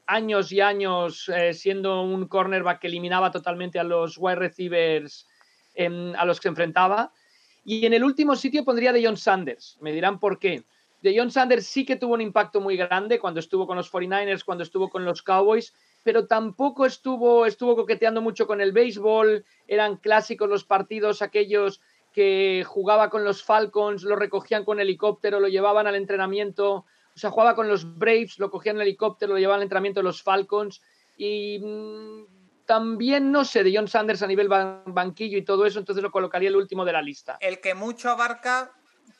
años 0.06 0.52
y 0.52 0.62
años 0.62 1.30
eh, 1.30 1.54
siendo 1.54 2.02
un 2.02 2.28
cornerback 2.28 2.80
que 2.80 2.88
eliminaba 2.88 3.32
totalmente 3.32 3.80
a 3.80 3.84
los 3.84 4.18
wide 4.18 4.36
receivers 4.36 5.28
em, 5.74 6.14
a 6.16 6.26
los 6.26 6.40
que 6.40 6.44
se 6.44 6.50
enfrentaba. 6.50 7.12
Y 7.64 7.86
en 7.86 7.94
el 7.94 8.04
último 8.04 8.36
sitio 8.36 8.64
pondría 8.64 8.94
de 8.94 9.04
John 9.04 9.18
Sanders. 9.18 9.78
Me 9.82 9.92
dirán 9.92 10.20
por 10.20 10.40
qué. 10.40 10.64
De 11.02 11.18
John 11.18 11.32
Sanders 11.32 11.66
sí 11.66 11.86
que 11.86 11.96
tuvo 11.96 12.14
un 12.14 12.22
impacto 12.22 12.62
muy 12.62 12.78
grande 12.78 13.20
cuando 13.20 13.40
estuvo 13.40 13.68
con 13.68 13.78
los 13.78 13.92
49ers, 13.92 14.44
cuando 14.44 14.64
estuvo 14.64 14.90
con 14.90 15.06
los 15.06 15.22
Cowboys, 15.22 15.74
pero 16.04 16.28
tampoco 16.28 16.86
estuvo, 16.86 17.46
estuvo 17.46 17.76
coqueteando 17.76 18.22
mucho 18.22 18.48
con 18.48 18.62
el 18.62 18.72
béisbol. 18.72 19.46
Eran 19.68 19.98
clásicos 19.98 20.50
los 20.50 20.64
partidos 20.64 21.22
aquellos 21.22 21.82
que 22.14 22.64
jugaba 22.66 23.10
con 23.10 23.26
los 23.26 23.44
Falcons, 23.44 24.04
lo 24.04 24.16
recogían 24.16 24.64
con 24.64 24.80
helicóptero, 24.80 25.40
lo 25.40 25.50
llevaban 25.50 25.86
al 25.86 25.96
entrenamiento, 25.96 26.86
o 27.16 27.20
sea, 27.20 27.30
jugaba 27.32 27.56
con 27.56 27.68
los 27.68 27.98
Braves, 27.98 28.40
lo 28.40 28.52
cogían 28.52 28.76
en 28.76 28.82
helicóptero, 28.84 29.34
lo 29.34 29.40
llevaban 29.40 29.60
al 29.60 29.64
entrenamiento 29.64 30.02
de 30.02 30.04
los 30.04 30.22
Falcons 30.22 30.82
y 31.18 31.60
mm, 31.60 32.66
también, 32.66 33.32
no 33.32 33.46
sé, 33.46 33.64
de 33.64 33.74
John 33.76 33.88
Sanders 33.88 34.22
a 34.22 34.28
nivel 34.28 34.50
ban- 34.50 34.84
banquillo 34.88 35.38
y 35.38 35.44
todo 35.46 35.66
eso, 35.66 35.80
entonces 35.80 36.04
lo 36.04 36.12
colocaría 36.12 36.50
el 36.50 36.56
último 36.56 36.84
de 36.84 36.92
la 36.94 37.02
lista. 37.02 37.38
El 37.40 37.62
que 37.62 37.74
mucho 37.74 38.10
abarca, 38.10 38.74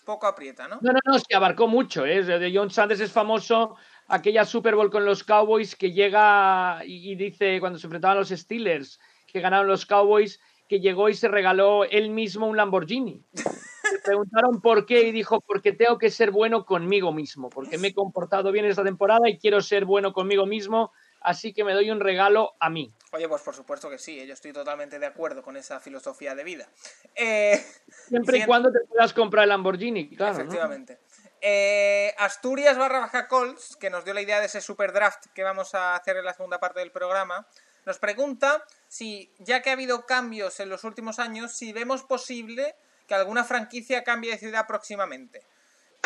poco 0.04 0.28
aprieta, 0.28 0.68
¿no? 0.68 0.80
No, 0.82 0.92
no, 0.92 1.00
no, 1.06 1.20
se 1.20 1.36
abarcó 1.36 1.68
mucho. 1.68 2.06
¿eh? 2.06 2.24
De 2.24 2.52
John 2.54 2.70
Sanders 2.70 3.00
es 3.00 3.12
famoso 3.12 3.76
aquella 4.08 4.44
Super 4.46 4.76
Bowl 4.76 4.92
con 4.92 5.06
los 5.06 5.24
Cowboys 5.24 5.76
que 5.76 5.92
llega 5.94 6.82
y, 6.86 7.12
y 7.12 7.16
dice 7.16 7.60
cuando 7.60 7.80
se 7.80 7.88
enfrentaban 7.88 8.18
a 8.18 8.20
los 8.20 8.30
Steelers 8.30 9.00
que 9.26 9.40
ganaron 9.40 9.68
los 9.68 9.86
Cowboys 9.86 10.40
que 10.68 10.80
llegó 10.80 11.10
y 11.10 11.14
se 11.14 11.28
regaló 11.28 11.86
él 11.86 12.10
mismo 12.10 12.48
un 12.48 12.58
Lamborghini. 12.58 13.24
Le 13.92 14.00
preguntaron 14.00 14.62
por 14.62 14.86
qué 14.86 15.02
y 15.02 15.12
dijo 15.12 15.42
porque 15.42 15.72
tengo 15.72 15.98
que 15.98 16.10
ser 16.10 16.32
bueno 16.32 16.66
conmigo 16.66 17.12
mismo, 17.12 17.50
porque 17.50 17.78
me 17.78 17.90
he 17.90 17.94
comportado 17.94 18.52
bien 18.52 18.66
esta 18.66 18.84
temporada 18.84 19.30
y 19.30 19.38
quiero 19.38 19.62
ser 19.62 19.86
bueno 19.86 20.14
conmigo 20.14 20.46
mismo, 20.46 20.92
así 21.22 21.54
que 21.54 21.64
me 21.64 21.74
doy 21.74 21.92
un 21.92 22.00
regalo 22.00 22.56
a 22.60 22.70
mí. 22.70 22.94
Oye, 23.12 23.28
pues 23.28 23.42
por 23.42 23.56
supuesto 23.56 23.90
que 23.90 23.98
sí, 23.98 24.26
yo 24.26 24.34
estoy 24.34 24.54
totalmente 24.54 25.00
de 25.00 25.06
acuerdo 25.06 25.42
con 25.42 25.58
esa 25.58 25.80
filosofía 25.80 26.36
de 26.36 26.44
vida. 26.44 26.68
Eh, 27.16 27.64
Siempre 28.08 28.40
y 28.40 28.46
cuando 28.46 28.72
te 28.72 28.80
puedas 28.88 29.14
comprar 29.14 29.44
el 29.44 29.50
Lamborghini, 29.50 30.10
claro. 30.16 30.34
¿no? 30.34 30.40
Efectivamente. 30.40 31.00
Eh, 31.42 32.14
Asturias 32.18 32.78
barra 32.78 33.00
baja 33.00 33.28
Colts, 33.28 33.76
que 33.76 33.90
nos 33.90 34.04
dio 34.04 34.14
la 34.14 34.22
idea 34.22 34.40
de 34.40 34.48
ese 34.48 34.62
super 34.62 34.92
draft 34.92 35.28
que 35.34 35.44
vamos 35.44 35.76
a 35.76 35.96
hacer 35.96 36.18
en 36.18 36.26
la 36.26 36.34
segunda 36.34 36.60
parte 36.60 36.80
del 36.80 36.92
programa, 36.92 37.48
nos 37.86 38.00
pregunta 38.00 38.64
si, 38.88 39.32
ya 39.38 39.62
que 39.62 39.70
ha 39.70 39.74
habido 39.74 40.06
cambios 40.08 40.60
en 40.60 40.70
los 40.70 40.84
últimos 40.84 41.20
años, 41.20 41.52
si 41.52 41.72
vemos 41.72 42.04
posible 42.04 42.76
que 43.08 43.16
alguna 43.16 43.44
franquicia 43.44 44.04
cambie 44.04 44.32
de 44.32 44.38
ciudad 44.38 44.66
próximamente. 44.68 45.42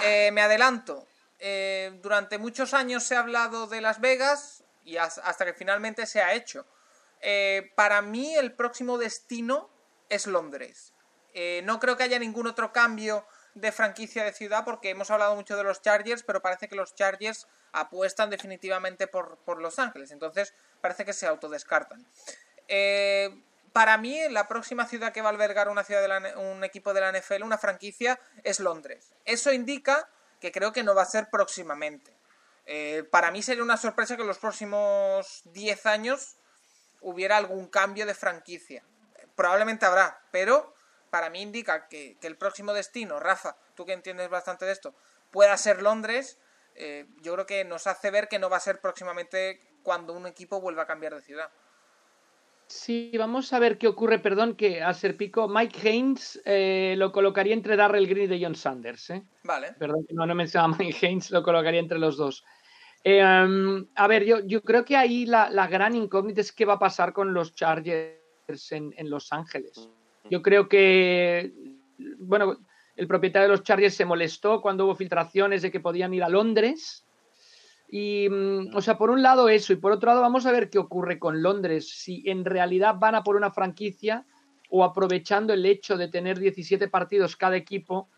Eh, 0.04 0.32
me 0.32 0.42
adelanto. 0.42 1.06
eh, 1.42 1.98
durante 2.02 2.38
muchos 2.38 2.74
años 2.74 3.06
se 3.06 3.16
ha 3.16 3.20
hablado 3.20 3.66
de 3.68 3.80
Las 3.80 4.02
Vegas 4.02 4.64
y 4.84 4.98
has- 4.98 5.20
hasta 5.20 5.46
que 5.46 5.54
finalmente 5.54 6.06
se 6.06 6.22
ha 6.22 6.34
hecho. 6.34 6.66
Eh, 7.22 7.72
para 7.76 8.02
mí 8.02 8.36
el 8.36 8.52
próximo 8.54 8.98
destino 8.98 9.70
es 10.10 10.28
Londres. 10.28 10.94
No 11.64 11.80
creo 11.80 11.96
que 11.96 12.04
haya 12.04 12.20
ningún 12.20 12.48
otro 12.48 12.74
cambio 12.74 13.26
de 13.54 13.72
franquicia 13.72 14.26
de 14.26 14.34
ciudad 14.34 14.66
porque 14.66 14.90
hemos 14.90 15.10
hablado 15.12 15.34
mucho 15.36 15.56
de 15.56 15.64
los 15.64 15.82
Chargers, 15.82 16.24
pero 16.24 16.42
parece 16.42 16.68
que 16.68 16.76
los 16.76 16.94
Chargers 16.96 17.48
apuestan 17.72 18.30
definitivamente 18.30 19.08
por, 19.08 19.38
por 19.46 19.62
Los 19.62 19.80
Ángeles. 19.80 20.12
Entonces 20.12 20.54
parece 20.82 21.06
que 21.06 21.14
se 21.14 21.26
autodescartan. 21.28 22.06
Para 23.74 23.98
mí, 23.98 24.28
la 24.30 24.48
próxima 24.48 24.86
ciudad 24.88 25.12
que 25.14 25.22
va 25.22 25.30
a 25.30 25.32
albergar 25.32 25.70
una 25.70 25.84
ciudad 25.84 26.02
de 26.02 26.08
la- 26.08 26.38
un 26.38 26.64
equipo 26.64 26.94
de 26.94 27.02
la 27.02 27.10
NFL, 27.10 27.44
una 27.44 27.58
franquicia, 27.58 28.20
es 28.44 28.60
Londres. 28.60 29.14
Eso 29.26 29.52
indica 29.52 30.10
que 30.40 30.52
creo 30.52 30.72
que 30.72 30.84
no 30.84 30.96
va 30.96 31.04
a 31.04 31.06
ser 31.06 31.30
próximamente. 31.30 32.14
Eh, 32.66 33.04
para 33.10 33.32
mí 33.32 33.42
sería 33.42 33.64
una 33.64 33.78
sorpresa 33.78 34.16
que 34.16 34.22
en 34.22 34.28
los 34.28 34.38
próximos 34.38 35.42
10 35.46 35.86
años 35.86 36.38
hubiera 37.02 37.38
algún 37.38 37.68
cambio 37.68 38.06
de 38.06 38.14
franquicia. 38.14 38.84
Probablemente 39.36 39.86
habrá, 39.86 40.22
pero 40.32 40.74
para 41.10 41.30
mí 41.30 41.42
indica 41.42 41.88
que, 41.88 42.18
el 42.22 42.38
próximo 42.38 42.74
destino, 42.74 43.20
Rafa, 43.20 43.56
tú 43.76 43.86
que 43.86 43.94
entiendes 43.94 44.30
bastante 44.30 44.66
de 44.66 44.72
esto, 44.74 44.94
pueda 45.32 45.58
ser 45.58 45.82
Londres. 45.82 46.38
eh, 46.76 47.08
yo 47.22 47.34
creo 47.34 47.46
que 47.46 47.66
nos 47.66 47.88
hace 47.88 48.10
ver 48.10 48.30
que 48.30 48.40
no 48.40 48.50
va 48.50 48.56
a 48.56 48.62
ser 48.62 48.80
próximamente 48.80 49.60
cuando 49.84 50.14
un 50.14 50.28
equipo 50.28 50.62
vuelva 50.62 50.84
a 50.84 50.88
cambiar 50.88 51.14
de 51.14 51.22
ciudad. 51.22 51.52
Sí, 52.70 53.12
vamos 53.18 53.52
a 53.52 53.58
ver 53.58 53.80
qué 53.80 53.88
ocurre. 53.88 54.20
Perdón 54.20 54.56
que 54.56 54.84
a 54.84 54.94
Serpico, 54.94 55.48
Mike 55.48 55.90
Haynes 55.90 56.40
eh, 56.46 56.94
lo 57.00 57.12
colocaría 57.12 57.56
entre 57.56 57.76
Darrell 57.76 58.06
Green 58.06 58.32
y 58.32 58.44
John 58.44 58.54
Sanders. 58.54 59.10
¿eh? 59.10 59.24
Vale. 59.44 59.74
Perdón 59.80 60.06
que 60.08 60.14
no, 60.14 60.24
no 60.28 60.36
mencionaba 60.36 60.76
Mike 60.78 61.08
Haynes, 61.08 61.32
lo 61.32 61.42
colocaría 61.42 61.80
entre 61.80 61.98
los 61.98 62.16
dos. 62.16 62.46
Eh, 63.04 63.24
um, 63.24 63.88
a 63.96 64.08
ver, 64.08 64.24
yo, 64.24 64.46
yo 64.46 64.62
creo 64.62 64.86
que 64.86 64.96
ahí 64.96 65.26
la, 65.26 65.50
la, 65.50 65.66
gran 65.66 65.96
incógnita 65.96 66.42
es 66.42 66.52
qué 66.52 66.66
va 66.66 66.74
a 66.74 66.80
pasar 66.80 67.12
con 67.12 67.34
los 67.34 67.56
Chargers 67.56 68.72
en, 68.72 68.94
en 68.96 69.10
Los 69.10 69.34
Ángeles. 69.34 69.90
Yo 70.30 70.44
creo 70.44 70.70
que, 70.70 71.52
bueno, 72.20 72.60
el 72.96 73.08
propietario 73.08 73.48
de 73.48 73.56
los 73.56 73.64
Chargers 73.64 73.96
se 73.96 74.06
molestó 74.06 74.62
cuando 74.62 74.86
hubo 74.86 74.96
filtraciones 74.96 75.64
de 75.64 75.72
que 75.72 75.80
podían 75.80 76.14
ir 76.14 76.24
a 76.24 76.30
Londres. 76.30 77.04
Y, 77.92 78.28
mm, 78.30 78.76
o 78.76 78.82
sea, 78.82 78.98
por 78.98 79.10
un 79.10 79.24
lado 79.24 79.50
eso, 79.50 79.74
y 79.74 79.78
por 79.78 79.92
otro 79.92 80.08
lado 80.08 80.22
vamos 80.22 80.46
a 80.46 80.52
ver 80.52 80.70
qué 80.70 80.78
ocurre 80.78 81.18
con 81.18 81.42
Londres, 81.42 81.90
si 81.90 82.24
en 82.26 82.46
realidad 82.46 82.96
van 83.00 83.16
a 83.16 83.24
por 83.24 83.36
una 83.36 83.52
franquicia 83.52 84.26
o 84.70 84.84
aprovechando 84.84 85.54
el 85.54 85.66
hecho 85.66 85.98
de 85.98 86.08
tener 86.08 86.38
17 86.38 86.88
partidos 86.88 87.36
cada 87.36 87.58
equipo, 87.58 88.10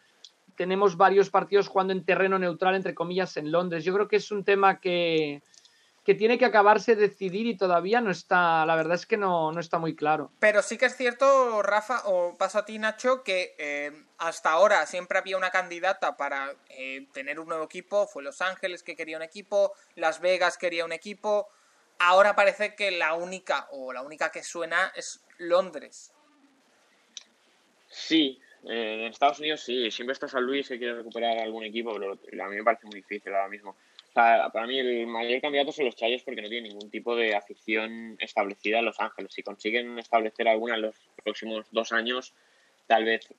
tenemos 0.58 0.98
varios 0.98 1.30
partidos 1.30 1.70
jugando 1.70 1.94
en 1.94 2.04
terreno 2.04 2.38
neutral, 2.38 2.76
entre 2.76 2.94
comillas, 2.94 3.38
en 3.38 3.52
Londres. 3.52 3.86
Yo 3.86 3.94
creo 3.94 4.10
que 4.10 4.18
es 4.18 4.30
un 4.32 4.44
tema 4.44 4.82
que, 4.82 5.42
que 6.04 6.16
tiene 6.16 6.40
que 6.40 6.46
acabarse 6.46 6.96
de 6.96 7.08
decidir 7.10 7.46
y 7.46 7.56
todavía 7.56 8.02
no 8.02 8.10
está, 8.10 8.66
la 8.66 8.76
verdad 8.76 8.96
es 8.96 9.06
que 9.06 9.18
no, 9.18 9.52
no, 9.52 9.60
está 9.60 9.78
muy 9.78 9.96
claro. 9.96 10.32
Pero 10.40 10.64
sí 10.64 10.78
que 10.78 10.88
es 10.88 10.98
cierto, 10.98 11.62
Rafa, 11.62 12.02
o 12.06 12.36
paso 12.38 12.60
a 12.60 12.66
ti, 12.66 12.80
Nacho, 12.80 13.24
que 13.24 13.56
eh, 13.60 13.92
hasta 14.18 14.52
ahora 14.52 14.86
siempre 14.88 15.20
había 15.20 15.38
una 15.38 15.52
candidata 15.52 16.18
para 16.18 16.56
eh, 16.70 17.08
tener 17.14 17.40
un 17.40 17.50
nuevo 17.50 17.66
equipo, 17.66 18.08
fue 18.08 18.24
Los 18.24 18.42
Ángeles 18.42 18.82
que 18.82 18.96
quería 18.96 19.18
un 19.18 19.24
equipo, 19.24 19.74
Las 19.96 20.22
Vegas 20.22 20.58
quería 20.58 20.86
un 20.86 20.92
equipo, 20.92 21.50
ahora 22.00 22.36
parece 22.36 22.76
que 22.76 22.90
la 22.90 23.14
única, 23.14 23.68
o 23.72 23.94
la 23.94 24.02
única 24.02 24.32
que 24.32 24.44
suena 24.44 24.92
es 24.96 25.24
Londres. 25.38 26.14
Sí, 27.88 28.40
eh, 28.64 29.06
en 29.06 29.12
Estados 29.12 29.40
Unidos 29.40 29.62
sí, 29.62 29.92
siempre 29.92 30.14
está 30.14 30.28
San 30.28 30.44
Luis 30.44 30.68
que 30.68 30.80
quiere 30.80 30.96
recuperar 30.96 31.38
algún 31.38 31.64
equipo, 31.64 31.94
pero 31.94 32.44
a 32.44 32.50
mí 32.50 32.56
me 32.56 32.64
parece 32.64 32.88
muy 32.88 32.96
difícil 32.96 33.34
ahora 33.36 33.50
mismo. 33.50 33.76
Sea, 34.14 34.50
para 34.52 34.68
mí 34.68 34.78
el 34.78 35.08
mayor 35.08 35.40
candidato 35.40 35.72
son 35.72 35.86
los 35.86 35.96
Chargers 35.96 36.24
porque 36.24 36.42
no 36.42 36.50
tienen 36.50 36.70
ningún 36.74 36.90
tipo 36.90 37.16
de 37.16 37.34
afición 37.36 38.18
establecida 38.20 38.80
en 38.80 38.86
Los 38.86 39.00
Ángeles. 39.00 39.34
Si 39.34 39.42
consiguen 39.42 39.98
establecer 40.00 40.48
alguna 40.48 40.76
en 40.76 40.82
los 40.82 40.96
próximos 41.24 41.66
dos 41.72 41.94
años, 41.94 42.34
tal 42.88 43.06
vez 43.06 43.34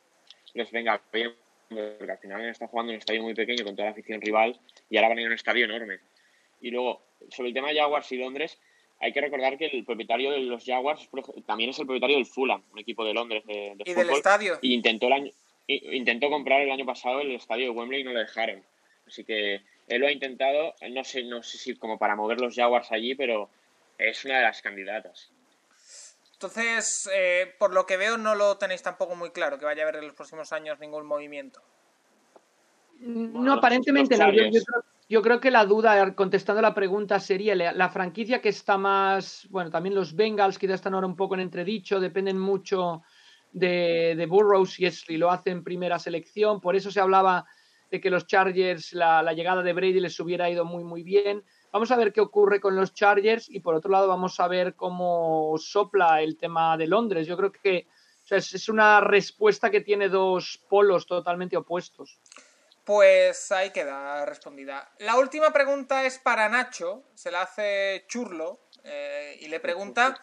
les 0.55 0.71
venga 0.71 1.01
bien, 1.13 1.35
porque 1.69 2.13
al 2.13 2.19
final 2.19 2.45
están 2.47 2.69
jugando 2.69 2.93
en 2.93 2.97
un 2.97 3.01
estadio 3.01 3.23
muy 3.23 3.35
pequeño 3.35 3.65
con 3.65 3.77
toda 3.77 3.87
la 3.87 3.93
afición 3.93 4.21
rival 4.21 4.59
y 4.89 4.97
ahora 4.97 5.09
van 5.09 5.19
a 5.19 5.21
ir 5.21 5.27
a 5.27 5.31
un 5.31 5.35
estadio 5.35 5.65
enorme. 5.67 5.99
Y 6.63 6.71
luego, 6.71 7.03
sobre 7.31 7.49
el 7.49 7.55
tema 7.55 7.69
de 7.69 7.79
Jaguars 7.79 8.11
y 8.13 8.17
Londres, 8.17 8.59
hay 9.01 9.13
que 9.13 9.21
recordar 9.21 9.59
que 9.59 9.67
el 9.67 9.85
propietario 9.85 10.31
de 10.31 10.41
los 10.41 10.65
Jaguars 10.65 11.09
también 11.45 11.71
es 11.71 11.79
el 11.81 11.87
propietario 11.87 12.17
del 12.17 12.25
Fulham, 12.27 12.63
un 12.73 12.79
equipo 12.79 13.05
de 13.05 13.13
Londres 13.13 13.45
de, 13.47 13.75
de 13.75 13.83
¿Y 13.85 13.91
fútbol. 13.91 14.07
del 14.07 14.17
estadio? 14.17 14.59
Y 14.63 14.75
intentó, 14.75 15.09
el 15.09 15.13
año, 15.13 15.31
intentó 15.67 16.31
comprar 16.31 16.63
el 16.63 16.71
año 16.71 16.87
pasado 16.87 17.21
el 17.21 17.33
estadio 17.33 17.65
de 17.65 17.71
Wembley 17.71 18.01
y 18.01 18.05
no 18.05 18.13
lo 18.13 18.21
dejaron. 18.21 18.63
Así 19.07 19.25
que 19.25 19.61
él 19.95 20.01
lo 20.01 20.07
ha 20.07 20.13
intentado, 20.13 20.75
no 20.91 21.05
sé, 21.05 21.23
no 21.25 21.43
sé 21.43 21.59
si 21.59 21.77
como 21.77 21.99
para 21.99 22.17
mover 22.17 22.41
los 22.41 22.55
Jaguars 22.55 22.91
allí, 22.93 23.15
pero 23.15 23.51
es 23.99 24.25
una 24.25 24.39
de 24.39 24.43
las 24.43 24.63
candidatas. 24.63 25.31
Entonces, 26.35 27.09
eh, 27.15 27.55
por 27.59 27.73
lo 27.73 27.87
que 27.87 27.97
veo, 27.97 28.17
no 28.19 28.35
lo 28.35 28.57
tenéis 28.59 28.83
tampoco 28.83 29.15
muy 29.15 29.31
claro, 29.31 29.59
que 29.59 29.65
vaya 29.65 29.83
a 29.83 29.89
haber 29.89 30.01
en 30.01 30.09
los 30.09 30.17
próximos 30.17 30.53
años 30.53 30.81
ningún 30.81 31.07
movimiento. 31.07 31.61
Bueno, 32.99 33.43
no, 33.43 33.53
aparentemente 33.55 34.17
no. 34.17 34.33
Yo, 34.33 34.45
yo, 34.45 34.51
creo, 34.51 34.85
yo, 35.09 35.23
creo, 35.23 35.41
que 35.41 35.51
la 35.51 35.65
duda, 35.65 36.15
contestando 36.15 36.63
la 36.63 36.75
pregunta, 36.75 37.21
sería 37.21 37.55
la, 37.55 37.73
la, 37.73 37.91
franquicia 37.91 38.41
que 38.41 38.49
está 38.49 38.77
más, 38.79 39.47
bueno, 39.51 39.71
también 39.71 39.95
los 39.95 40.17
Bengals 40.17 40.59
quizás 40.59 40.77
están 40.77 40.95
ahora 40.95 41.07
un 41.07 41.17
poco 41.17 41.35
en 41.35 41.41
entredicho, 41.41 42.01
dependen 42.01 42.39
mucho 42.39 43.03
de, 43.53 44.15
de 44.17 44.27
Burroughs 44.27 44.81
y 44.81 44.91
si 44.91 45.17
lo 45.17 45.31
hace 45.31 45.51
en 45.51 45.63
primera 45.63 45.99
selección, 45.99 46.61
por 46.61 46.75
eso 46.75 46.91
se 46.91 47.01
hablaba 47.01 47.47
de 47.93 48.01
que 48.01 48.09
los 48.09 48.27
Chargers, 48.27 48.95
la, 48.95 49.23
la, 49.23 49.35
llegada 49.35 49.63
de 49.63 49.75
Brady 49.75 50.01
les 50.01 50.19
hubiera 50.19 50.49
ido 50.49 50.65
muy, 50.65 50.83
muy 50.83 51.03
bien. 51.03 51.45
Vamos 51.71 51.91
a 51.91 51.97
ver 51.97 52.11
qué 52.11 52.23
ocurre 52.23 52.59
con 52.59 52.75
los 52.75 52.95
Chargers 52.95 53.51
y 53.51 53.61
por 53.61 53.75
otro 53.75 53.91
lado 53.91 54.09
vamos 54.09 54.41
a 54.41 54.49
ver 54.49 54.75
cómo 54.75 55.55
sopla 55.59 56.23
el 56.23 56.39
tema 56.39 56.79
de 56.79 56.87
Londres. 56.87 57.27
Yo 57.27 57.37
creo 57.37 57.53
que 57.53 57.87
o 58.25 58.27
sea, 58.27 58.39
es, 58.39 58.55
es 58.55 58.71
una 58.71 59.03
respuesta 59.03 59.71
que 59.71 59.83
tiene 59.83 60.09
dos 60.09 60.59
polos 60.71 61.07
totalmente 61.07 61.55
opuestos. 61.55 62.19
Pues 62.83 63.53
ahí 63.53 63.71
queda 63.71 64.25
respondida. 64.25 64.91
La 65.01 65.19
última 65.19 65.53
pregunta 65.53 66.05
es 66.07 66.19
para 66.19 66.49
Nacho, 66.49 67.05
se 67.15 67.31
la 67.31 67.43
hace 67.43 68.07
Churlo 68.09 68.59
eh, 68.85 69.37
y 69.39 69.49
le 69.49 69.61
pregunta... 69.61 70.19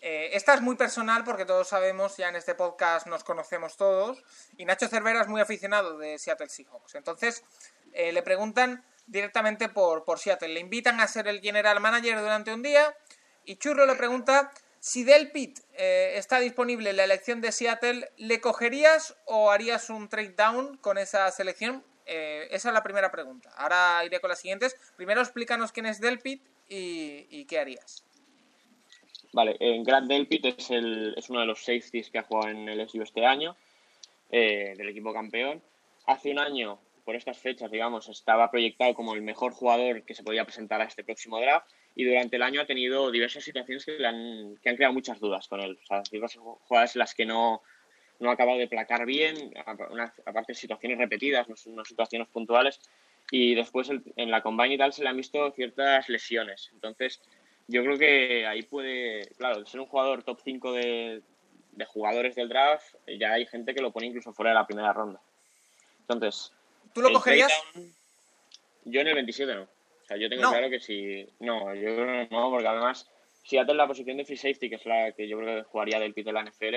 Eh, 0.00 0.30
esta 0.32 0.54
es 0.54 0.60
muy 0.60 0.76
personal 0.76 1.24
porque 1.24 1.44
todos 1.44 1.68
sabemos, 1.68 2.16
ya 2.16 2.28
en 2.28 2.36
este 2.36 2.54
podcast 2.54 3.06
nos 3.06 3.24
conocemos 3.24 3.76
todos, 3.76 4.22
y 4.56 4.64
Nacho 4.64 4.88
Cervera 4.88 5.22
es 5.22 5.28
muy 5.28 5.40
aficionado 5.40 5.98
de 5.98 6.18
Seattle 6.18 6.48
Seahawks. 6.48 6.94
Entonces, 6.94 7.44
eh, 7.92 8.12
le 8.12 8.22
preguntan 8.22 8.84
directamente 9.06 9.68
por, 9.68 10.04
por 10.04 10.18
Seattle. 10.18 10.48
Le 10.48 10.60
invitan 10.60 11.00
a 11.00 11.08
ser 11.08 11.26
el 11.26 11.40
general 11.40 11.80
manager 11.80 12.20
durante 12.20 12.52
un 12.52 12.62
día 12.62 12.94
y 13.44 13.56
Churro 13.56 13.86
le 13.86 13.94
pregunta 13.94 14.52
si 14.78 15.02
Del 15.02 15.32
Pitt 15.32 15.60
eh, 15.72 16.12
está 16.16 16.38
disponible 16.38 16.90
en 16.90 16.96
la 16.96 17.04
elección 17.04 17.40
de 17.40 17.50
Seattle, 17.50 18.12
¿le 18.16 18.40
cogerías 18.40 19.16
o 19.24 19.50
harías 19.50 19.90
un 19.90 20.08
trade 20.08 20.34
down 20.36 20.76
con 20.76 20.98
esa 20.98 21.30
selección? 21.32 21.84
Esa 22.06 22.68
es 22.68 22.74
la 22.74 22.82
primera 22.82 23.10
pregunta. 23.10 23.50
Ahora 23.56 24.02
iré 24.02 24.18
con 24.18 24.30
las 24.30 24.38
siguientes. 24.38 24.76
Primero 24.96 25.20
explícanos 25.20 25.72
quién 25.72 25.84
es 25.84 26.00
Del 26.00 26.18
Pitt 26.20 26.42
y 26.66 27.44
qué 27.44 27.58
harías. 27.58 28.07
Vale, 29.32 29.56
eh, 29.60 29.82
Grant 29.84 30.08
Delpit 30.08 30.44
es, 30.46 30.70
el, 30.70 31.14
es 31.16 31.28
uno 31.28 31.40
de 31.40 31.46
los 31.46 31.60
safeties 31.60 32.10
que 32.10 32.18
ha 32.18 32.22
jugado 32.22 32.50
en 32.50 32.68
el 32.68 32.80
SU 32.88 33.02
este 33.02 33.26
año, 33.26 33.56
eh, 34.30 34.74
del 34.76 34.88
equipo 34.88 35.12
campeón. 35.12 35.62
Hace 36.06 36.30
un 36.30 36.38
año, 36.38 36.78
por 37.04 37.14
estas 37.14 37.38
fechas, 37.38 37.70
digamos, 37.70 38.08
estaba 38.08 38.50
proyectado 38.50 38.94
como 38.94 39.14
el 39.14 39.22
mejor 39.22 39.52
jugador 39.52 40.02
que 40.02 40.14
se 40.14 40.22
podía 40.22 40.44
presentar 40.44 40.80
a 40.80 40.84
este 40.84 41.04
próximo 41.04 41.40
draft 41.40 41.70
y 41.94 42.04
durante 42.04 42.36
el 42.36 42.42
año 42.42 42.60
ha 42.60 42.66
tenido 42.66 43.10
diversas 43.10 43.44
situaciones 43.44 43.84
que, 43.84 43.98
le 43.98 44.06
han, 44.06 44.56
que 44.62 44.68
han 44.70 44.76
creado 44.76 44.94
muchas 44.94 45.18
dudas 45.20 45.48
con 45.48 45.60
él. 45.60 45.78
O 45.82 45.86
sea, 45.86 46.02
diversas 46.10 46.42
jugadas 46.42 46.94
en 46.94 47.00
las 47.00 47.14
que 47.14 47.26
no, 47.26 47.62
no 48.20 48.30
ha 48.30 48.32
acabado 48.32 48.58
de 48.58 48.68
placar 48.68 49.06
bien, 49.06 49.52
aparte 50.24 50.54
situaciones 50.54 50.98
repetidas, 50.98 51.48
no, 51.48 51.84
situaciones 51.84 52.28
puntuales, 52.28 52.80
y 53.30 53.54
después 53.54 53.90
en 53.90 54.30
la 54.30 54.42
combine 54.42 54.74
y 54.74 54.78
tal 54.78 54.92
se 54.92 55.02
le 55.02 55.10
han 55.10 55.16
visto 55.16 55.50
ciertas 55.52 56.08
lesiones. 56.08 56.70
Entonces, 56.72 57.20
yo 57.68 57.82
creo 57.84 57.98
que 57.98 58.46
ahí 58.46 58.62
puede, 58.62 59.28
claro, 59.36 59.64
ser 59.66 59.80
un 59.80 59.86
jugador 59.86 60.22
top 60.24 60.40
5 60.42 60.72
de, 60.72 61.22
de, 61.72 61.84
jugadores 61.84 62.34
del 62.34 62.48
draft, 62.48 62.94
ya 63.06 63.32
hay 63.32 63.46
gente 63.46 63.74
que 63.74 63.82
lo 63.82 63.92
pone 63.92 64.06
incluso 64.06 64.32
fuera 64.32 64.50
de 64.50 64.54
la 64.54 64.66
primera 64.66 64.92
ronda. 64.92 65.20
Entonces, 66.00 66.52
¿tú 66.94 67.02
lo 67.02 67.12
cogerías? 67.12 67.52
Down, 67.74 67.92
yo 68.86 69.00
en 69.02 69.08
el 69.08 69.14
27 69.14 69.54
no. 69.54 69.62
O 69.62 70.06
sea, 70.06 70.16
yo 70.16 70.30
tengo 70.30 70.42
no. 70.42 70.50
claro 70.50 70.70
que 70.70 70.80
si. 70.80 71.28
No, 71.40 71.74
yo 71.74 71.94
creo 71.94 72.06
que 72.06 72.28
no, 72.30 72.50
porque 72.50 72.66
además, 72.66 73.06
si 73.44 73.58
haces 73.58 73.76
la 73.76 73.86
posición 73.86 74.16
de 74.16 74.24
free 74.24 74.38
safety, 74.38 74.70
que 74.70 74.76
es 74.76 74.86
la 74.86 75.12
que 75.12 75.28
yo 75.28 75.38
creo 75.38 75.58
que 75.62 75.68
jugaría 75.68 76.00
del 76.00 76.14
pit 76.14 76.24
de 76.24 76.32
la 76.32 76.44
NFL, 76.44 76.76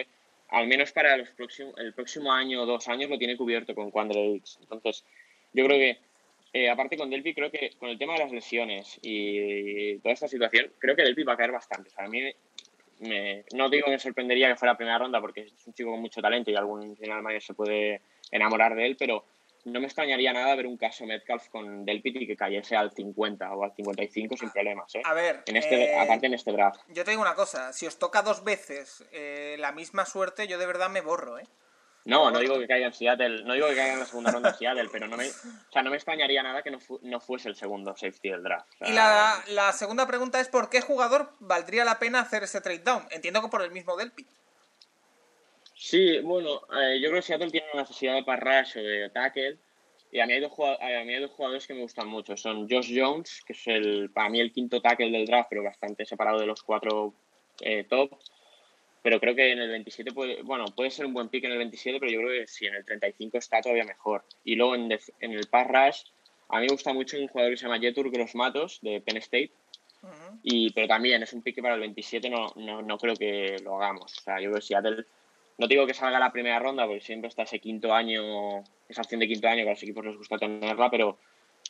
al 0.49 0.67
menos 0.67 0.91
para 0.91 1.15
los 1.15 1.29
próximos, 1.29 1.73
el 1.77 1.93
próximo 1.93 2.33
año 2.33 2.63
o 2.63 2.65
dos 2.65 2.89
años 2.89 3.09
lo 3.09 3.17
tiene 3.17 3.37
cubierto 3.37 3.73
con 3.73 3.91
Quandre. 3.91 4.41
Entonces, 4.59 5.05
yo 5.53 5.65
creo 5.65 5.77
que 5.77 5.99
eh, 6.53 6.69
aparte 6.69 6.97
con 6.97 7.09
Delphi, 7.09 7.33
creo 7.33 7.51
que 7.51 7.71
con 7.79 7.89
el 7.89 7.97
tema 7.97 8.13
de 8.13 8.19
las 8.19 8.31
lesiones 8.31 8.99
y 9.01 9.97
toda 9.99 10.13
esta 10.13 10.27
situación, 10.27 10.71
creo 10.79 10.95
que 10.95 11.03
Delphi 11.03 11.23
va 11.23 11.33
a 11.33 11.37
caer 11.37 11.51
bastante. 11.51 11.89
O 11.89 11.91
sea, 11.93 12.05
a 12.05 12.07
mí 12.07 12.21
me, 12.99 13.45
no 13.53 13.69
digo 13.69 13.85
que 13.85 13.91
me 13.91 13.99
sorprendería 13.99 14.49
que 14.49 14.55
fuera 14.55 14.77
primera 14.77 14.97
ronda 14.97 15.19
porque 15.21 15.41
es 15.41 15.67
un 15.67 15.73
chico 15.73 15.91
con 15.91 16.01
mucho 16.01 16.21
talento 16.21 16.51
y 16.51 16.55
algún 16.55 16.95
general 16.95 17.21
manager 17.21 17.41
se 17.41 17.53
puede 17.53 18.01
enamorar 18.31 18.75
de 18.75 18.85
él, 18.85 18.95
pero 18.97 19.25
no 19.65 19.79
me 19.79 19.85
extrañaría 19.85 20.33
nada 20.33 20.55
ver 20.55 20.67
un 20.67 20.77
caso 20.77 21.05
Metcalf 21.05 21.49
con 21.49 21.85
Delpit 21.85 22.15
y 22.15 22.27
que 22.27 22.35
cayese 22.35 22.75
al 22.75 22.91
50 22.91 23.53
o 23.53 23.63
al 23.63 23.73
55 23.73 24.37
sin 24.37 24.49
problemas. 24.49 24.93
¿eh? 24.95 25.01
A 25.03 25.13
ver, 25.13 25.43
en 25.45 25.55
este, 25.55 25.83
eh, 25.83 25.99
aparte 25.99 26.27
en 26.27 26.33
este 26.33 26.51
draft. 26.51 26.81
Yo 26.87 27.03
te 27.03 27.11
digo 27.11 27.21
una 27.21 27.35
cosa, 27.35 27.73
si 27.73 27.85
os 27.85 27.97
toca 27.97 28.21
dos 28.21 28.43
veces 28.43 29.05
eh, 29.11 29.55
la 29.59 29.71
misma 29.71 30.05
suerte, 30.05 30.47
yo 30.47 30.57
de 30.57 30.65
verdad 30.65 30.89
me 30.89 31.01
borro, 31.01 31.37
¿eh? 31.37 31.45
No, 32.03 32.31
no 32.31 32.39
digo 32.39 32.57
que 32.57 32.67
caiga 32.67 32.87
en 32.87 32.93
Seattle, 32.93 33.43
no 33.43 33.53
digo 33.53 33.67
que 33.67 33.75
caiga 33.75 33.93
en 33.93 33.99
la 33.99 34.05
segunda 34.05 34.31
ronda 34.31 34.49
en 34.49 34.55
Seattle, 34.55 34.89
pero 34.91 35.07
no 35.07 35.17
me, 35.17 35.29
o 35.29 35.71
sea, 35.71 35.83
no 35.83 35.91
me 35.91 35.97
extrañaría 35.97 36.41
nada 36.41 36.63
que 36.63 36.71
no, 36.71 36.79
fu 36.79 36.99
no 37.03 37.19
fuese 37.19 37.49
el 37.49 37.55
segundo 37.55 37.95
safety 37.95 38.29
del 38.29 38.41
draft. 38.41 38.67
O 38.73 38.77
sea, 38.77 38.89
y 38.89 38.93
la, 38.93 39.43
la, 39.49 39.71
segunda 39.73 40.07
pregunta 40.07 40.39
es 40.39 40.47
¿por 40.47 40.69
qué 40.69 40.81
jugador 40.81 41.33
valdría 41.39 41.85
la 41.85 41.99
pena 41.99 42.21
hacer 42.21 42.43
ese 42.43 42.59
trade 42.61 42.79
down? 42.79 43.05
Entiendo 43.11 43.41
que 43.41 43.49
por 43.49 43.61
el 43.61 43.71
mismo 43.71 43.95
Delphi. 43.95 44.25
Sí, 45.75 46.19
bueno, 46.19 46.61
eh, 46.79 46.99
yo 46.99 47.09
creo 47.09 47.21
que 47.21 47.27
Seattle 47.27 47.51
tiene 47.51 47.67
una 47.73 47.83
necesidad 47.83 48.15
de 48.15 48.23
parrash 48.23 48.77
o 48.77 48.81
de 48.81 49.09
tackle. 49.09 49.57
Y 50.11 50.19
a 50.19 50.25
mí, 50.25 50.33
hay 50.33 50.41
dos, 50.41 50.51
a 50.59 51.03
mí 51.03 51.13
hay 51.13 51.21
dos 51.21 51.31
jugadores 51.31 51.65
que 51.65 51.73
me 51.73 51.81
gustan 51.81 52.07
mucho. 52.07 52.35
Son 52.35 52.67
Josh 52.69 52.93
Jones, 52.93 53.41
que 53.45 53.53
es 53.53 53.67
el 53.67 54.09
para 54.11 54.29
mí 54.29 54.39
el 54.39 54.51
quinto 54.51 54.81
tackle 54.81 55.09
del 55.09 55.25
draft, 55.25 55.47
pero 55.49 55.63
bastante 55.63 56.05
separado 56.05 56.39
de 56.39 56.47
los 56.47 56.61
cuatro 56.63 57.13
eh, 57.61 57.85
top 57.85 58.11
pero 59.01 59.19
creo 59.19 59.35
que 59.35 59.51
en 59.51 59.59
el 59.59 59.69
27 59.69 60.11
puede, 60.11 60.41
bueno, 60.43 60.65
puede 60.75 60.91
ser 60.91 61.05
un 61.05 61.13
buen 61.13 61.29
pick 61.29 61.43
en 61.45 61.53
el 61.53 61.57
27, 61.57 61.99
pero 61.99 62.11
yo 62.11 62.19
creo 62.19 62.41
que 62.41 62.47
si 62.47 62.67
en 62.67 62.75
el 62.75 62.85
35 62.85 63.37
está 63.37 63.61
todavía 63.61 63.83
mejor. 63.83 64.23
Y 64.43 64.55
luego 64.55 64.75
en, 64.75 64.91
en 64.91 65.31
el 65.31 65.47
pass 65.47 65.67
rush, 65.67 66.11
a 66.49 66.59
mí 66.59 66.67
me 66.67 66.73
gusta 66.73 66.93
mucho 66.93 67.17
un 67.17 67.27
jugador 67.27 67.53
que 67.53 67.57
se 67.57 67.63
llama 67.63 67.79
Jetur 67.79 68.11
Grossmatos 68.11 68.79
de 68.81 69.01
Penn 69.01 69.17
State, 69.17 69.51
y, 70.43 70.71
pero 70.71 70.87
también 70.87 71.21
es 71.21 71.31
un 71.33 71.41
pick 71.41 71.55
que 71.55 71.61
para 71.61 71.75
el 71.75 71.81
27 71.81 72.29
no, 72.29 72.47
no, 72.55 72.81
no 72.81 72.97
creo 72.97 73.15
que 73.15 73.57
lo 73.63 73.77
hagamos. 73.77 74.17
O 74.17 74.21
sea, 74.21 74.39
yo 74.39 74.49
creo 74.49 74.55
que 74.55 74.65
Seattle, 74.65 75.05
no 75.57 75.67
digo 75.67 75.85
que 75.85 75.93
salga 75.93 76.19
la 76.19 76.31
primera 76.31 76.59
ronda, 76.59 76.85
porque 76.85 77.01
siempre 77.01 77.27
está 77.27 77.43
ese 77.43 77.59
quinto 77.59 77.93
año, 77.93 78.63
esa 78.89 79.01
opción 79.01 79.19
de 79.19 79.27
quinto 79.27 79.47
año 79.47 79.63
que 79.63 79.69
a 79.69 79.73
los 79.73 79.83
equipos 79.83 80.05
les 80.05 80.17
gusta 80.17 80.37
tenerla, 80.37 80.89
pero 80.89 81.19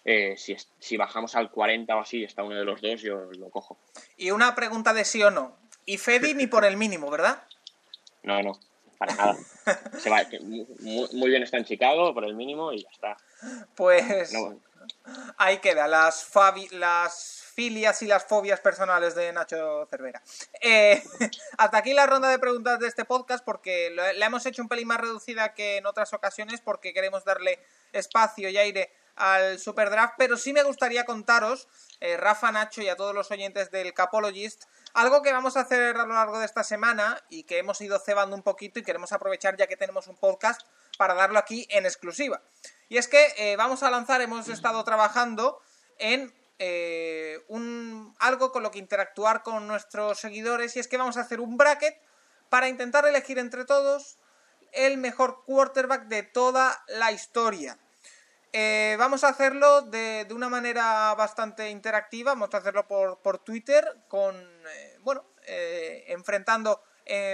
eh, 0.03 0.35
si, 0.37 0.55
si 0.79 0.97
bajamos 0.97 1.35
al 1.35 1.51
40 1.51 1.95
o 1.95 1.99
así, 1.99 2.23
está 2.23 2.43
uno 2.43 2.55
de 2.55 2.65
los 2.65 2.81
dos, 2.81 3.01
yo 3.01 3.31
lo 3.31 3.49
cojo. 3.49 3.77
Y 4.17 4.31
una 4.31 4.55
pregunta 4.55 4.93
de 4.93 5.05
sí 5.05 5.21
o 5.21 5.31
no. 5.31 5.55
Y 5.85 5.97
Fedi 5.97 6.33
ni 6.33 6.47
por 6.47 6.65
el 6.65 6.77
mínimo, 6.77 7.09
¿verdad? 7.09 7.43
No, 8.23 8.41
no, 8.41 8.59
para 8.97 9.15
nada. 9.15 9.37
Se 9.99 10.09
va, 10.09 10.23
muy, 10.41 11.07
muy, 11.13 11.29
bien 11.29 11.43
está 11.43 11.57
en 11.57 11.65
Chicago 11.65 12.13
por 12.13 12.23
el 12.23 12.35
mínimo 12.35 12.71
y 12.71 12.83
ya 12.83 12.89
está. 12.89 13.17
Pues 13.75 14.31
no, 14.33 14.59
ahí 15.37 15.57
queda, 15.59 15.87
las, 15.87 16.23
fabi, 16.23 16.67
las 16.69 17.43
filias 17.53 18.01
y 18.01 18.07
las 18.07 18.25
fobias 18.25 18.59
personales 18.59 19.15
de 19.15 19.31
Nacho 19.33 19.87
Cervera. 19.89 20.21
Eh, 20.61 21.01
hasta 21.57 21.77
aquí 21.77 21.93
la 21.93 22.07
ronda 22.07 22.29
de 22.29 22.39
preguntas 22.39 22.79
de 22.79 22.87
este 22.87 23.05
podcast 23.05 23.43
porque 23.43 23.91
la 23.91 24.25
hemos 24.25 24.45
hecho 24.45 24.61
un 24.61 24.69
pelín 24.69 24.87
más 24.87 25.01
reducida 25.01 25.53
que 25.53 25.77
en 25.77 25.85
otras 25.85 26.13
ocasiones 26.13 26.61
porque 26.61 26.93
queremos 26.93 27.23
darle 27.25 27.59
espacio 27.91 28.49
y 28.49 28.57
aire 28.57 28.91
al 29.15 29.59
Superdraft, 29.59 30.15
pero 30.17 30.37
sí 30.37 30.53
me 30.53 30.63
gustaría 30.63 31.05
contaros, 31.05 31.67
eh, 31.99 32.17
Rafa, 32.17 32.51
Nacho 32.51 32.81
y 32.81 32.89
a 32.89 32.95
todos 32.95 33.13
los 33.13 33.31
oyentes 33.31 33.71
del 33.71 33.93
Capologist, 33.93 34.63
algo 34.93 35.21
que 35.21 35.31
vamos 35.31 35.57
a 35.57 35.61
hacer 35.61 35.95
a 35.97 36.05
lo 36.05 36.13
largo 36.13 36.39
de 36.39 36.45
esta 36.45 36.63
semana 36.63 37.21
y 37.29 37.43
que 37.43 37.59
hemos 37.59 37.79
ido 37.81 37.99
cebando 37.99 38.35
un 38.35 38.43
poquito 38.43 38.79
y 38.79 38.83
queremos 38.83 39.11
aprovechar 39.11 39.57
ya 39.57 39.67
que 39.67 39.77
tenemos 39.77 40.07
un 40.07 40.17
podcast 40.17 40.61
para 40.97 41.13
darlo 41.13 41.39
aquí 41.39 41.67
en 41.69 41.85
exclusiva. 41.85 42.41
Y 42.89 42.97
es 42.97 43.07
que 43.07 43.33
eh, 43.37 43.55
vamos 43.55 43.83
a 43.83 43.91
lanzar, 43.91 44.21
hemos 44.21 44.49
estado 44.49 44.83
trabajando 44.83 45.61
en 45.97 46.33
eh, 46.59 47.39
un, 47.47 48.15
algo 48.19 48.51
con 48.51 48.63
lo 48.63 48.71
que 48.71 48.79
interactuar 48.79 49.41
con 49.43 49.67
nuestros 49.67 50.19
seguidores 50.19 50.75
y 50.75 50.79
es 50.79 50.87
que 50.87 50.97
vamos 50.97 51.17
a 51.17 51.21
hacer 51.21 51.39
un 51.39 51.57
bracket 51.57 51.99
para 52.49 52.67
intentar 52.67 53.07
elegir 53.07 53.39
entre 53.39 53.65
todos 53.65 54.19
el 54.73 54.97
mejor 54.97 55.43
quarterback 55.45 56.03
de 56.07 56.23
toda 56.23 56.83
la 56.87 57.11
historia. 57.11 57.79
Eh, 58.53 58.97
vamos 58.99 59.23
a 59.23 59.29
hacerlo 59.29 59.81
de, 59.81 60.25
de, 60.25 60.33
una 60.33 60.49
manera 60.49 61.15
bastante 61.15 61.69
interactiva, 61.69 62.33
vamos 62.33 62.53
a 62.53 62.57
hacerlo 62.57 62.85
por, 62.85 63.19
por 63.19 63.39
Twitter, 63.39 63.85
con, 64.09 64.35
eh, 64.35 64.97
bueno, 65.01 65.25
eh, 65.43 66.05
enfrentando 66.07 66.83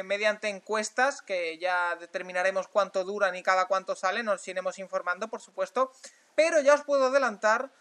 mediante 0.06 0.48
encuestas 0.48 1.22
que 1.22 1.60
ya 1.60 1.96
determinaremos 1.98 2.68
cuánto 2.68 3.04
duran 3.04 3.36
y 3.36 3.44
cada 3.44 3.66
cuánto 3.66 3.96
salen, 3.96 4.26
nos 4.26 4.48
iremos 4.48 4.80
informando, 4.80 5.28
por 5.28 5.40
supuesto, 5.40 5.92
pero 6.34 6.60
ya 6.62 6.74
os 6.74 6.84
puedo 6.84 7.08
adelantar 7.08 7.72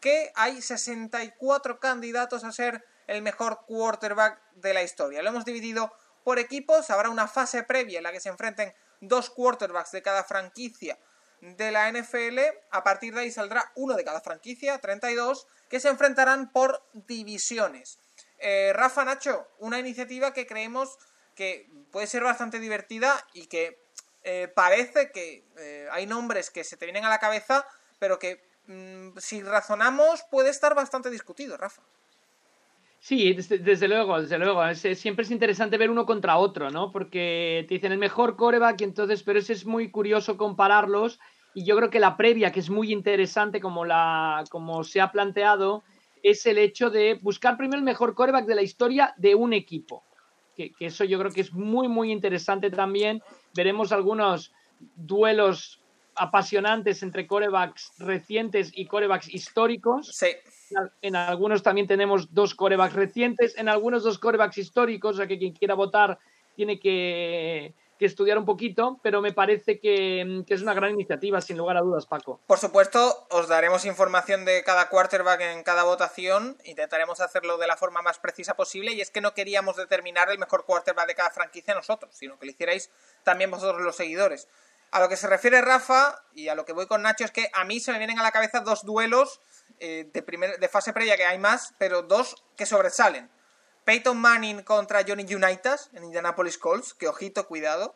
que 0.00 0.32
hay 0.34 0.62
64 0.62 1.78
candidatos 1.78 2.44
a 2.44 2.52
ser 2.52 2.86
el 3.06 3.20
mejor 3.20 3.66
quarterback 3.66 4.40
de 4.54 4.72
la 4.72 4.82
historia. 4.82 5.20
Lo 5.20 5.28
hemos 5.28 5.44
dividido 5.44 5.92
por 6.24 6.38
equipos, 6.38 6.88
habrá 6.88 7.10
una 7.10 7.28
fase 7.28 7.64
previa 7.64 7.98
en 7.98 8.04
la 8.04 8.12
que 8.12 8.20
se 8.20 8.30
enfrenten 8.30 8.72
dos 9.00 9.28
quarterbacks 9.28 9.92
de 9.92 10.00
cada 10.00 10.24
franquicia 10.24 10.98
de 11.42 11.72
la 11.72 11.90
NFL. 11.90 12.38
A 12.70 12.82
partir 12.82 13.14
de 13.14 13.22
ahí 13.22 13.30
saldrá 13.30 13.70
uno 13.74 13.94
de 13.94 14.04
cada 14.04 14.20
franquicia, 14.20 14.78
32, 14.78 15.46
que 15.68 15.80
se 15.80 15.88
enfrentarán 15.88 16.50
por 16.50 16.82
divisiones. 16.92 17.98
Eh, 18.38 18.72
Rafa 18.74 19.04
Nacho, 19.04 19.46
una 19.58 19.78
iniciativa 19.78 20.32
que 20.32 20.46
creemos 20.46 20.98
que 21.34 21.68
puede 21.90 22.06
ser 22.06 22.22
bastante 22.22 22.58
divertida 22.58 23.24
y 23.34 23.46
que 23.46 23.78
eh, 24.24 24.48
parece 24.54 25.10
que 25.10 25.44
eh, 25.58 25.88
hay 25.90 26.06
nombres 26.06 26.50
que 26.50 26.64
se 26.64 26.76
te 26.76 26.86
vienen 26.86 27.04
a 27.04 27.10
la 27.10 27.18
cabeza, 27.18 27.66
pero 27.98 28.18
que 28.18 28.40
mmm, 28.66 29.18
si 29.18 29.42
razonamos 29.42 30.24
puede 30.30 30.50
estar 30.50 30.74
bastante 30.74 31.10
discutido, 31.10 31.56
Rafa. 31.56 31.82
Sí, 33.00 33.32
desde, 33.34 33.58
desde, 33.58 33.88
luego, 33.88 34.20
desde 34.20 34.38
luego. 34.38 34.64
Es, 34.64 34.80
siempre 34.98 35.24
es 35.24 35.32
interesante 35.32 35.76
ver 35.76 35.90
uno 35.90 36.06
contra 36.06 36.36
otro, 36.36 36.70
¿no? 36.70 36.92
Porque 36.92 37.64
te 37.66 37.74
dicen 37.74 37.90
el 37.90 37.98
mejor 37.98 38.36
coreback 38.36 38.80
y 38.80 38.84
entonces, 38.84 39.24
pero 39.24 39.40
ese 39.40 39.54
es 39.54 39.66
muy 39.66 39.90
curioso 39.90 40.36
compararlos 40.36 41.18
y 41.54 41.64
yo 41.64 41.76
creo 41.76 41.90
que 41.90 42.00
la 42.00 42.16
previa, 42.16 42.52
que 42.52 42.60
es 42.60 42.70
muy 42.70 42.92
interesante 42.92 43.60
como, 43.60 43.84
la, 43.84 44.44
como 44.50 44.84
se 44.84 45.00
ha 45.00 45.12
planteado, 45.12 45.82
es 46.22 46.46
el 46.46 46.58
hecho 46.58 46.90
de 46.90 47.18
buscar 47.20 47.56
primero 47.56 47.78
el 47.78 47.84
mejor 47.84 48.14
coreback 48.14 48.46
de 48.46 48.54
la 48.54 48.62
historia 48.62 49.14
de 49.16 49.34
un 49.34 49.52
equipo. 49.52 50.04
Que, 50.56 50.72
que 50.72 50.86
eso 50.86 51.04
yo 51.04 51.18
creo 51.18 51.32
que 51.32 51.40
es 51.40 51.52
muy, 51.52 51.88
muy 51.88 52.12
interesante 52.12 52.70
también. 52.70 53.22
Veremos 53.54 53.90
algunos 53.90 54.52
duelos 54.96 55.82
apasionantes 56.14 57.02
entre 57.02 57.26
corebacks 57.26 57.92
recientes 57.98 58.70
y 58.74 58.86
corebacks 58.86 59.32
históricos. 59.32 60.08
Sí. 60.08 60.28
En 61.02 61.16
algunos 61.16 61.62
también 61.62 61.86
tenemos 61.86 62.32
dos 62.32 62.54
corebacks 62.54 62.94
recientes, 62.94 63.56
en 63.58 63.68
algunos 63.68 64.02
dos 64.02 64.18
corebacks 64.18 64.58
históricos, 64.58 65.14
o 65.14 65.16
sea 65.18 65.26
que 65.26 65.38
quien 65.38 65.52
quiera 65.52 65.74
votar 65.74 66.18
tiene 66.56 66.78
que, 66.78 67.74
que 68.02 68.06
estudiar 68.06 68.36
un 68.36 68.44
poquito, 68.44 68.98
pero 69.00 69.22
me 69.22 69.32
parece 69.32 69.78
que, 69.78 70.42
que, 70.44 70.54
es 70.54 70.60
una 70.60 70.74
gran 70.74 70.90
iniciativa, 70.90 71.40
sin 71.40 71.56
lugar 71.56 71.76
a 71.76 71.82
dudas, 71.82 72.04
Paco. 72.04 72.40
Por 72.48 72.58
supuesto, 72.58 73.28
os 73.30 73.46
daremos 73.46 73.84
información 73.84 74.44
de 74.44 74.64
cada 74.64 74.88
quarterback 74.88 75.40
en 75.40 75.62
cada 75.62 75.84
votación, 75.84 76.58
intentaremos 76.64 77.20
hacerlo 77.20 77.58
de 77.58 77.68
la 77.68 77.76
forma 77.76 78.02
más 78.02 78.18
precisa 78.18 78.54
posible, 78.54 78.92
y 78.92 79.00
es 79.00 79.12
que 79.12 79.20
no 79.20 79.34
queríamos 79.34 79.76
determinar 79.76 80.28
el 80.32 80.40
mejor 80.40 80.64
quarterback 80.64 81.06
de 81.06 81.14
cada 81.14 81.30
franquicia 81.30 81.76
nosotros, 81.76 82.12
sino 82.12 82.40
que 82.40 82.46
lo 82.46 82.50
hicierais 82.50 82.90
también 83.22 83.52
vosotros 83.52 83.80
los 83.80 83.94
seguidores. 83.94 84.48
A 84.90 84.98
lo 84.98 85.08
que 85.08 85.16
se 85.16 85.28
refiere 85.28 85.62
Rafa, 85.62 86.24
y 86.34 86.48
a 86.48 86.56
lo 86.56 86.64
que 86.64 86.72
voy 86.72 86.88
con 86.88 87.02
Nacho, 87.02 87.24
es 87.24 87.30
que 87.30 87.50
a 87.54 87.64
mí 87.64 87.78
se 87.78 87.92
me 87.92 87.98
vienen 87.98 88.18
a 88.18 88.24
la 88.24 88.32
cabeza 88.32 88.62
dos 88.62 88.84
duelos 88.84 89.40
eh, 89.78 90.10
de, 90.12 90.22
primer, 90.24 90.58
de 90.58 90.68
fase 90.68 90.92
previa, 90.92 91.16
que 91.16 91.24
hay 91.24 91.38
más, 91.38 91.72
pero 91.78 92.02
dos 92.02 92.42
que 92.56 92.66
sobresalen. 92.66 93.30
Peyton 93.84 94.16
Manning 94.16 94.62
contra 94.62 95.04
Johnny 95.06 95.24
Unitas 95.34 95.90
en 95.94 96.04
Indianapolis 96.04 96.58
Colts, 96.58 96.94
que 96.94 97.08
ojito, 97.08 97.46
cuidado. 97.46 97.94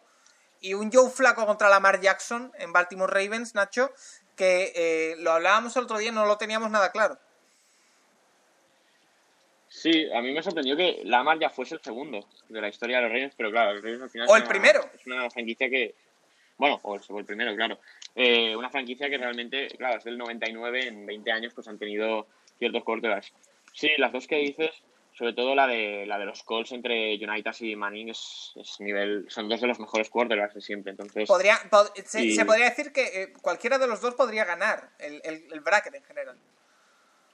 Y 0.60 0.74
un 0.74 0.90
Joe 0.90 1.10
Flaco 1.10 1.46
contra 1.46 1.68
Lamar 1.68 2.00
Jackson 2.00 2.52
en 2.58 2.72
Baltimore 2.72 3.12
Ravens, 3.12 3.54
Nacho, 3.54 3.92
que 4.36 4.72
eh, 4.74 5.16
lo 5.18 5.32
hablábamos 5.32 5.76
el 5.76 5.84
otro 5.84 5.98
día, 5.98 6.12
no 6.12 6.26
lo 6.26 6.38
teníamos 6.38 6.70
nada 6.70 6.90
claro. 6.92 7.18
Sí, 9.68 10.10
a 10.10 10.22
mí 10.22 10.32
me 10.32 10.42
sorprendió 10.42 10.76
que 10.76 11.02
Lamar 11.04 11.38
ya 11.38 11.50
fuese 11.50 11.74
el 11.74 11.82
segundo 11.82 12.26
de 12.48 12.60
la 12.60 12.68
historia 12.68 12.96
de 12.96 13.02
los 13.02 13.12
Ravens, 13.12 13.34
pero 13.36 13.50
claro, 13.50 13.74
los 13.74 13.82
Ravens 13.82 14.02
al 14.02 14.10
final. 14.10 14.28
O 14.30 14.36
el 14.36 14.42
una, 14.42 14.48
primero. 14.48 14.90
Es 14.94 15.06
una 15.06 15.28
franquicia 15.30 15.68
que. 15.68 15.94
Bueno, 16.56 16.80
o 16.82 16.94
el, 16.94 17.02
o 17.08 17.18
el 17.18 17.26
primero, 17.26 17.54
claro. 17.54 17.78
Eh, 18.14 18.56
una 18.56 18.70
franquicia 18.70 19.10
que 19.10 19.18
realmente, 19.18 19.68
claro, 19.76 19.98
es 19.98 20.04
del 20.04 20.16
99, 20.16 20.88
en 20.88 21.04
20 21.04 21.30
años, 21.30 21.52
pues 21.54 21.68
han 21.68 21.78
tenido 21.78 22.26
ciertos 22.58 22.82
quarterbacks. 22.84 23.32
Sí, 23.74 23.90
las 23.98 24.12
dos 24.12 24.26
que 24.26 24.36
dices, 24.36 24.70
sobre 25.16 25.32
todo 25.32 25.54
la 25.54 25.66
de 25.66 26.04
la 26.06 26.18
de 26.18 26.26
los 26.26 26.42
calls 26.42 26.72
entre 26.72 27.14
United 27.14 27.52
y 27.60 27.74
Manning 27.74 28.10
es, 28.10 28.52
es, 28.56 28.80
nivel 28.80 29.24
son 29.28 29.48
dos 29.48 29.60
de 29.60 29.66
los 29.66 29.80
mejores 29.80 30.10
quarterbacks 30.10 30.54
de 30.54 30.60
siempre 30.60 30.90
entonces 30.90 31.26
podría 31.26 31.58
pod, 31.70 31.88
se, 32.04 32.22
y... 32.22 32.34
se, 32.34 32.44
podría 32.44 32.68
decir 32.68 32.92
que 32.92 33.22
eh, 33.22 33.32
cualquiera 33.40 33.78
de 33.78 33.86
los 33.86 34.00
dos 34.02 34.14
podría 34.14 34.44
ganar 34.44 34.90
el, 34.98 35.22
el, 35.24 35.48
el, 35.50 35.60
bracket 35.60 35.94
en 35.94 36.04
general. 36.04 36.38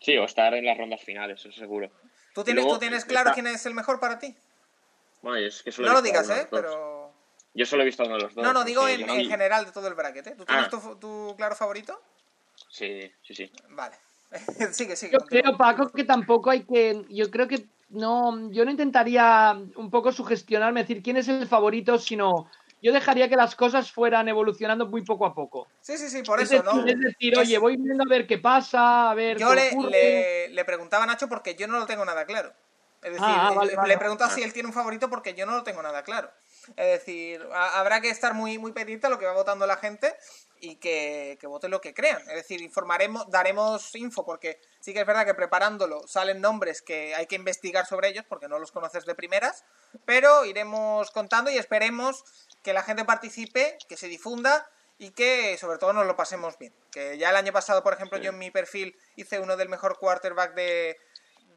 Sí 0.00 0.16
o 0.16 0.24
estar 0.24 0.54
en 0.54 0.64
las 0.64 0.78
rondas 0.78 1.02
finales 1.02 1.40
eso 1.40 1.50
seguro. 1.50 1.90
Tú 2.34 2.44
tienes 2.44 2.62
luego, 2.62 2.76
tú 2.76 2.80
tienes 2.80 3.04
claro 3.04 3.30
está... 3.30 3.34
quién 3.34 3.46
es 3.48 3.66
el 3.66 3.74
mejor 3.74 3.98
para 3.98 4.18
ti 4.18 4.36
bueno 5.20 5.38
es 5.38 5.62
que 5.62 5.72
no 5.82 5.92
lo 5.92 6.02
digas 6.02 6.30
eh 6.30 6.46
pero 6.50 7.12
yo 7.54 7.66
solo 7.66 7.82
he 7.82 7.86
visto 7.86 8.04
uno 8.04 8.16
de 8.16 8.22
los 8.22 8.34
dos 8.34 8.44
no 8.44 8.52
no 8.52 8.64
digo 8.64 8.86
en, 8.86 9.06
no... 9.06 9.14
en, 9.14 9.28
general 9.28 9.66
de 9.66 9.72
todo 9.72 9.88
el 9.88 9.94
bracket 9.94 10.28
¿eh? 10.28 10.34
tú 10.36 10.44
tienes 10.44 10.66
ah. 10.66 10.70
tu, 10.70 10.96
tu 10.96 11.34
claro 11.36 11.56
favorito 11.56 12.00
sí 12.70 13.12
sí 13.22 13.34
sí. 13.34 13.52
Vale 13.70 13.96
sigue, 14.72 14.96
sigue. 14.96 15.12
Yo 15.12 15.18
creo, 15.20 15.56
Paco, 15.56 15.90
que 15.90 16.04
tampoco 16.04 16.50
hay 16.50 16.64
que. 16.64 17.04
Yo 17.08 17.30
creo 17.30 17.48
que 17.48 17.66
no. 17.90 18.50
Yo 18.50 18.64
no 18.64 18.70
intentaría 18.70 19.58
un 19.76 19.90
poco 19.90 20.12
sugestionarme, 20.12 20.80
decir 20.80 21.02
quién 21.02 21.16
es 21.16 21.28
el 21.28 21.46
favorito, 21.46 21.98
sino. 21.98 22.48
Yo 22.82 22.92
dejaría 22.92 23.28
que 23.28 23.36
las 23.36 23.54
cosas 23.54 23.92
fueran 23.92 24.28
evolucionando 24.28 24.86
muy 24.86 25.04
poco 25.04 25.24
a 25.24 25.32
poco. 25.32 25.68
Sí, 25.80 25.96
sí, 25.96 26.10
sí, 26.10 26.22
por 26.24 26.40
es 26.40 26.50
eso, 26.50 26.64
decir, 26.64 26.82
¿no? 26.82 26.84
Es 26.84 26.98
decir, 26.98 27.38
oye, 27.38 27.56
voy 27.58 27.76
viendo 27.76 28.02
a 28.02 28.08
ver 28.08 28.26
qué 28.26 28.38
pasa, 28.38 29.08
a 29.08 29.14
ver. 29.14 29.38
Yo 29.38 29.54
le, 29.54 29.70
le, 29.88 30.48
le, 30.48 30.64
preguntaba 30.64 31.04
a 31.04 31.06
Nacho 31.06 31.28
porque 31.28 31.54
yo 31.54 31.68
no 31.68 31.78
lo 31.78 31.86
tengo 31.86 32.04
nada 32.04 32.24
claro. 32.26 32.52
Es 33.02 33.12
decir, 33.12 33.24
ah, 33.24 33.52
vale, 33.54 33.70
le, 33.70 33.76
vale, 33.76 33.96
le 33.96 34.14
vale. 34.16 34.34
si 34.34 34.42
él 34.42 34.52
tiene 34.52 34.68
un 34.68 34.72
favorito 34.72 35.08
porque 35.10 35.34
yo 35.34 35.46
no 35.46 35.52
lo 35.52 35.62
tengo 35.62 35.80
nada 35.82 36.02
claro. 36.02 36.30
Es 36.76 37.04
decir, 37.04 37.40
habrá 37.52 38.00
que 38.00 38.10
estar 38.10 38.34
muy, 38.34 38.58
muy 38.58 38.72
pendiente 38.72 39.06
a 39.06 39.10
lo 39.10 39.18
que 39.18 39.26
va 39.26 39.32
votando 39.32 39.66
la 39.66 39.76
gente 39.76 40.14
y 40.62 40.77
que, 40.77 41.37
que 41.40 41.48
voten 41.48 41.72
lo 41.72 41.81
que 41.81 41.92
crean. 41.92 42.22
Es 42.22 42.37
decir, 42.37 42.62
informaremos, 42.62 43.29
daremos 43.29 43.92
info, 43.96 44.25
porque 44.25 44.61
sí 44.79 44.94
que 44.94 45.01
es 45.01 45.07
verdad 45.07 45.27
que 45.27 45.35
preparándolo 45.35 46.06
salen 46.06 46.40
nombres 46.40 46.83
que 46.83 47.17
hay 47.17 47.27
que 47.27 47.35
investigar 47.35 47.85
sobre 47.85 48.08
ellos, 48.08 48.25
porque 48.29 48.46
no 48.46 48.60
los 48.60 48.71
conoces 48.71 49.04
de 49.04 49.17
primeras, 49.17 49.65
pero 50.04 50.44
iremos 50.44 51.10
contando 51.10 51.50
y 51.50 51.58
esperemos 51.58 52.25
que 52.63 52.73
la 52.73 52.85
gente 52.85 53.04
participe, 53.04 53.77
que 53.88 53.96
se 53.96 54.06
difunda 54.06 54.71
y 54.98 55.10
que 55.10 55.58
sobre 55.58 55.79
todo 55.79 55.92
nos 55.92 56.06
lo 56.06 56.15
pasemos 56.15 56.56
bien. 56.56 56.73
Que 56.92 57.19
ya 57.19 57.31
el 57.31 57.37
año 57.37 57.52
pasado, 57.52 57.83
por 57.83 57.94
ejemplo, 57.94 58.19
sí. 58.19 58.25
yo 58.25 58.31
en 58.31 58.38
mi 58.38 58.52
perfil 58.52 58.96
hice 59.17 59.40
uno 59.40 59.56
del 59.56 59.69
mejor 59.69 59.98
quarterback 59.98 60.54
de, 60.54 60.96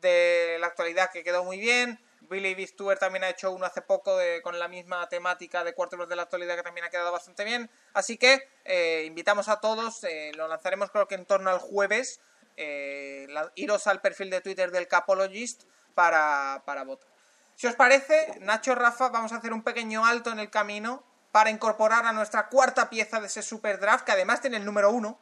de 0.01 0.58
la 0.60 0.66
actualidad 0.66 1.12
que 1.12 1.24
quedó 1.24 1.43
muy 1.43 1.60
bien. 1.60 2.03
Billy 2.30 2.55
B. 2.55 2.65
Stewart 2.67 2.99
también 2.99 3.23
ha 3.23 3.30
hecho 3.30 3.51
uno 3.51 3.65
hace 3.65 3.82
poco 3.82 4.17
con 4.43 4.57
la 4.59 4.67
misma 4.67 5.07
temática 5.09 5.63
de 5.63 5.73
quarterbacks 5.73 6.09
de 6.09 6.15
la 6.15 6.23
actualidad 6.23 6.55
que 6.55 6.63
también 6.63 6.86
ha 6.86 6.89
quedado 6.89 7.11
bastante 7.11 7.43
bien. 7.43 7.69
Así 7.93 8.17
que 8.17 8.49
eh, 8.63 9.03
invitamos 9.05 9.49
a 9.49 9.59
todos, 9.59 10.03
eh, 10.03 10.32
lo 10.36 10.47
lanzaremos 10.47 10.91
creo 10.91 11.07
que 11.07 11.15
en 11.15 11.26
torno 11.26 11.49
al 11.49 11.59
jueves. 11.59 12.19
Eh, 12.57 13.28
iros 13.55 13.88
al 13.88 13.99
perfil 13.99 14.30
de 14.30 14.39
Twitter 14.39 14.71
del 14.71 14.88
Capologist 14.88 15.63
para, 15.93 16.63
para 16.65 16.84
votar. 16.84 17.09
Si 17.55 17.67
os 17.67 17.76
parece, 17.76 18.38
Nacho, 18.41 18.76
Rafa, 18.76 19.09
vamos 19.09 19.32
a 19.32 19.38
hacer 19.38 19.53
un 19.53 19.63
pequeño 19.63 20.05
alto 20.05 20.32
en 20.32 20.39
el 20.39 20.49
camino 20.49 21.03
para 21.32 21.49
incorporar 21.49 22.05
a 22.05 22.13
nuestra 22.13 22.47
cuarta 22.47 22.89
pieza 22.89 23.19
de 23.19 23.28
ese 23.28 23.41
super 23.41 23.80
draft, 23.80 24.05
que 24.05 24.13
además 24.13 24.39
tiene 24.41 24.57
el 24.57 24.65
número 24.65 24.89
uno, 24.91 25.19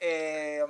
eh, 0.00 0.64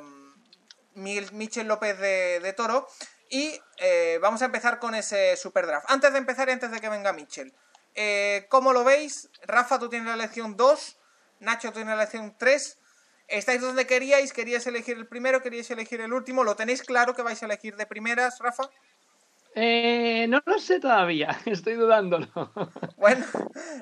Michel 0.94 1.66
López 1.66 1.98
de, 1.98 2.54
Toro. 2.56 2.88
Y 3.28 3.58
eh, 3.78 4.18
vamos 4.22 4.42
a 4.42 4.46
empezar 4.46 4.78
con 4.78 4.94
ese 4.94 5.36
super 5.36 5.66
draft. 5.66 5.86
Antes 5.88 6.12
de 6.12 6.18
empezar 6.18 6.48
y 6.48 6.52
antes 6.52 6.70
de 6.70 6.80
que 6.80 6.88
venga 6.88 7.12
Michel, 7.12 7.52
eh, 7.94 8.46
¿cómo 8.48 8.72
lo 8.72 8.84
veis? 8.84 9.30
Rafa, 9.42 9.78
tú 9.78 9.88
tienes 9.88 10.08
la 10.08 10.14
elección 10.14 10.56
2, 10.56 10.96
Nacho 11.40 11.72
tiene 11.72 11.90
la 11.90 12.02
elección 12.02 12.34
3. 12.38 12.78
¿Estáis 13.28 13.60
donde 13.60 13.86
queríais? 13.86 14.32
¿Queríais 14.32 14.66
elegir 14.66 14.96
el 14.96 15.06
primero? 15.06 15.42
¿Queríais 15.42 15.68
elegir 15.70 16.00
el 16.00 16.12
último? 16.12 16.44
¿Lo 16.44 16.54
tenéis 16.54 16.82
claro 16.82 17.14
que 17.14 17.22
vais 17.22 17.42
a 17.42 17.46
elegir 17.46 17.76
de 17.76 17.86
primeras, 17.86 18.38
Rafa? 18.38 18.70
Eh, 19.58 20.26
no 20.28 20.42
lo 20.44 20.58
sé 20.58 20.78
todavía, 20.80 21.36
estoy 21.46 21.74
dudándolo. 21.74 22.28
Bueno, 22.98 23.24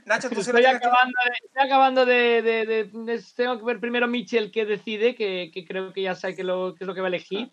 Nacho, 0.07 0.31
tú 0.31 0.41
estoy, 0.41 0.65
acabando 0.65 1.19
de, 1.25 1.47
estoy 1.47 1.67
acabando 1.67 2.07
de, 2.07 3.21
Tengo 3.35 3.59
que 3.59 3.65
ver 3.65 3.81
primero 3.81 4.07
Mitchell 4.07 4.53
que 4.53 4.65
decide, 4.65 5.17
que, 5.17 5.51
creo 5.67 5.93
que 5.93 6.03
ya 6.03 6.15
sabe 6.15 6.37
qué, 6.37 6.43
es 6.43 6.47
lo 6.47 6.95
que 6.95 7.01
va 7.01 7.07
a 7.07 7.09
elegir. 7.09 7.51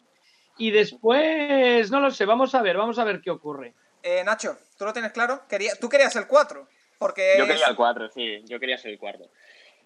Y 0.58 0.72
después, 0.72 1.90
no 1.92 2.00
lo 2.00 2.12
sé, 2.12 2.26
vamos 2.26 2.54
a 2.56 2.62
ver, 2.62 2.78
vamos 2.78 3.00
a 3.00 3.04
ver 3.04 3.22
qué 3.22 3.32
ocurre. 3.32 3.74
Eh, 4.04 4.24
Nacho, 4.24 4.58
¿tú 4.78 4.86
lo 4.86 4.94
tienes 4.94 5.12
claro? 5.12 5.42
Quería, 5.48 5.74
tú 5.80 5.90
querías 5.90 6.16
el 6.16 6.28
4. 6.28 6.68
Porque 7.00 7.36
yo 7.38 7.48
quería 7.48 7.68
el 7.68 7.76
4, 7.76 8.10
sí, 8.10 8.44
yo 8.46 8.60
quería 8.60 8.78
ser 8.78 8.92
el 8.92 9.00
4. 9.00 9.26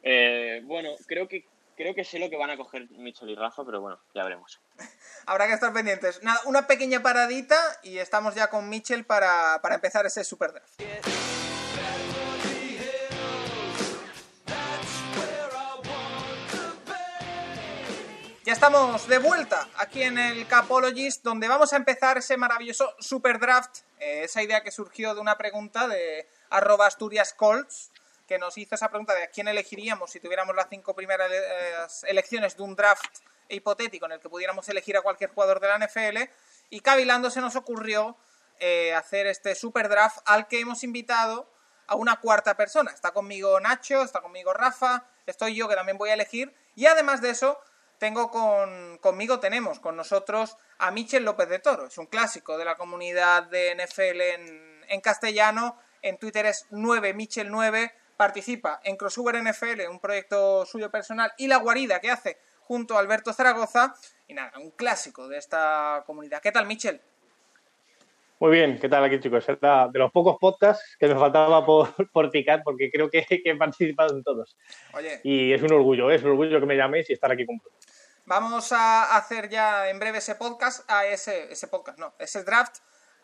Eh, 0.04 0.62
bueno, 0.66 0.90
creo 1.08 1.28
que 1.28 1.46
Creo 1.76 1.94
que 1.94 2.06
sé 2.06 2.20
lo 2.20 2.30
que 2.30 2.38
van 2.38 2.50
a 2.50 2.58
coger 2.58 2.90
Mitchell 2.92 3.30
y 3.30 3.36
Rafa, 3.36 3.66
pero 3.66 3.82
bueno, 3.82 4.00
ya 4.14 4.24
veremos. 4.24 4.62
Habrá 5.26 5.48
que 5.48 5.54
estar 5.54 5.74
pendientes. 5.74 6.24
Nada, 6.24 6.40
una 6.46 6.68
pequeña 6.68 7.02
paradita 7.02 7.58
y 7.84 7.98
estamos 7.98 8.34
ya 8.34 8.48
con 8.48 8.70
Mitchell 8.70 9.04
para, 9.04 9.60
empezar 9.72 10.06
ese 10.06 10.24
super 10.24 10.54
draft. 10.54 10.82
Estamos 18.56 19.06
de 19.10 19.18
vuelta 19.18 19.68
aquí 19.76 20.02
en 20.02 20.18
el 20.18 20.48
Capologist, 20.48 21.24
donde 21.24 21.50
vamos 21.50 21.74
a 21.74 21.76
empezar 21.76 22.18
ese 22.18 22.38
maravilloso 22.38 22.96
super 23.00 23.38
draft. 23.38 23.80
Eh, 24.00 24.24
esa 24.24 24.42
idea 24.42 24.64
que 24.64 24.72
surgió 24.72 25.14
de 25.14 25.20
una 25.20 25.38
pregunta 25.38 25.90
de 25.90 26.26
arroba 26.50 26.88
Asturias 26.88 27.34
Colts, 27.34 27.92
que 28.26 28.40
nos 28.40 28.58
hizo 28.58 28.76
esa 28.76 28.88
pregunta 28.88 29.14
de 29.14 29.24
a 29.24 29.28
quién 29.28 29.50
elegiríamos 29.50 30.10
si 30.10 30.22
tuviéramos 30.22 30.56
las 30.56 30.68
cinco 30.70 30.96
primeras 30.96 31.30
elecciones 32.08 32.56
de 32.56 32.64
un 32.64 32.78
draft 32.78 33.20
hipotético 33.50 34.06
en 34.06 34.14
el 34.14 34.20
que 34.22 34.30
pudiéramos 34.30 34.70
elegir 34.70 34.96
a 34.96 35.02
cualquier 35.02 35.32
jugador 35.32 35.60
de 35.60 35.68
la 35.68 35.78
NFL. 35.78 36.18
Y 36.70 36.80
cavilando 36.80 37.30
se 37.32 37.42
nos 37.42 37.58
ocurrió 37.58 38.16
eh, 38.62 38.94
hacer 38.94 39.28
este 39.28 39.54
super 39.56 39.90
draft 39.90 40.20
al 40.24 40.48
que 40.48 40.62
hemos 40.62 40.86
invitado 40.86 41.52
a 41.88 41.96
una 41.96 42.22
cuarta 42.22 42.56
persona. 42.56 42.92
Está 42.92 43.12
conmigo 43.12 43.60
Nacho, 43.60 44.02
está 44.02 44.22
conmigo 44.22 44.54
Rafa, 44.54 45.04
estoy 45.26 45.56
yo 45.56 45.68
que 45.68 45.76
también 45.76 45.98
voy 45.98 46.12
a 46.12 46.14
elegir. 46.14 46.56
Y 46.74 46.86
además 46.86 47.22
de 47.22 47.32
eso, 47.32 47.60
tengo 48.06 48.30
con, 48.30 49.00
conmigo, 49.00 49.40
tenemos 49.40 49.80
con 49.80 49.96
nosotros 49.96 50.58
a 50.78 50.92
Michel 50.92 51.26
López 51.26 51.50
de 51.50 51.58
Toro. 51.58 51.88
Es 51.88 51.98
un 51.98 52.06
clásico 52.06 52.56
de 52.56 52.64
la 52.64 52.76
comunidad 52.76 53.46
de 53.46 53.74
NFL 53.74 54.22
en, 54.22 54.82
en 54.88 55.02
castellano. 55.02 55.80
En 56.04 56.20
Twitter 56.20 56.46
es 56.46 56.68
9 56.70 57.16
Michel 57.16 57.50
9 57.50 57.92
participa 58.16 58.80
en 58.84 58.96
Crossover 58.96 59.42
NFL, 59.42 59.90
un 59.90 60.00
proyecto 60.00 60.68
suyo 60.68 60.92
personal, 60.92 61.32
y 61.40 61.48
La 61.48 61.58
Guarida 61.58 62.00
que 62.00 62.12
hace 62.12 62.38
junto 62.60 62.96
a 62.96 63.00
Alberto 63.00 63.34
Zaragoza. 63.34 63.96
Y 64.28 64.36
nada, 64.36 64.52
un 64.60 64.70
clásico 64.70 65.28
de 65.28 65.40
esta 65.40 66.04
comunidad. 66.06 66.44
¿Qué 66.44 66.52
tal, 66.52 66.68
Michel? 66.68 67.02
Muy 68.38 68.52
bien, 68.52 68.78
¿qué 68.80 68.90
tal 68.90 69.04
aquí, 69.04 69.20
chicos? 69.20 69.48
Es 69.48 69.60
de 69.60 70.00
los 70.00 70.12
pocos 70.12 70.36
podcasts 70.40 70.98
que 71.00 71.08
me 71.08 71.16
faltaba 71.16 71.66
por, 71.66 71.90
por 72.12 72.30
picar, 72.30 72.62
porque 72.64 72.92
creo 72.92 73.10
que, 73.10 73.26
he 73.30 73.56
participado 73.56 74.16
en 74.16 74.24
todos. 74.24 74.56
Oye. 74.94 75.22
Y 75.24 75.54
es 75.54 75.64
un 75.64 75.72
orgullo, 75.72 76.12
¿eh? 76.12 76.16
es 76.16 76.24
un 76.24 76.32
orgullo 76.32 76.60
que 76.60 76.66
me 76.66 76.76
llaméis 76.76 77.10
y 77.10 77.14
estar 77.14 77.32
aquí 77.32 77.46
con 77.46 77.58
vosotros. 77.58 77.95
Vamos 78.26 78.72
a 78.72 79.16
hacer 79.18 79.50
ya 79.50 79.88
en 79.90 80.00
breve 80.00 80.18
ese 80.18 80.34
podcast, 80.34 80.84
a 80.90 81.06
ese, 81.06 81.52
ese 81.52 81.68
podcast, 81.68 82.00
no, 82.00 82.14
ese 82.18 82.44
draft, 82.44 82.78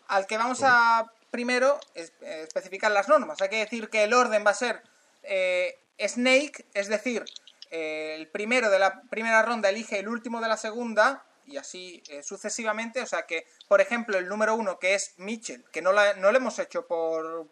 al 0.08 0.28
que 0.28 0.38
vamos 0.38 0.62
a 0.64 1.12
primero 1.32 1.80
eh, 1.96 2.12
especificar 2.22 2.92
las 2.92 3.08
normas. 3.08 3.42
Hay 3.42 3.50
que 3.50 3.58
decir 3.58 3.90
que 3.90 4.04
el 4.04 4.14
orden 4.14 4.46
va 4.46 4.52
a 4.52 4.56
ser 4.56 4.84
eh, 5.24 5.80
Snake, 6.00 6.68
es 6.76 6.88
decir, 6.88 7.26
eh, 7.72 8.16
el 8.20 8.28
primero 8.28 8.70
de 8.70 8.78
la 8.78 9.02
primera 9.10 9.42
ronda 9.42 9.70
elige 9.70 9.98
el 9.98 10.08
último 10.08 10.40
de 10.40 10.50
la 10.50 10.58
segunda 10.58 11.26
y 11.48 11.58
así 11.58 12.04
sucesivamente. 12.22 13.02
O 13.02 13.08
sea 13.08 13.26
que, 13.26 13.48
por 13.68 13.82
ejemplo, 13.82 14.20
el 14.20 14.28
número 14.28 14.54
uno, 14.56 14.78
que 14.78 14.94
es 14.94 15.16
Mitchell, 15.18 15.66
que 15.72 15.82
no, 15.82 15.94
la, 15.94 16.14
lo 16.14 16.30
hemos 16.30 16.60
hecho 16.60 16.86
por, 16.86 17.50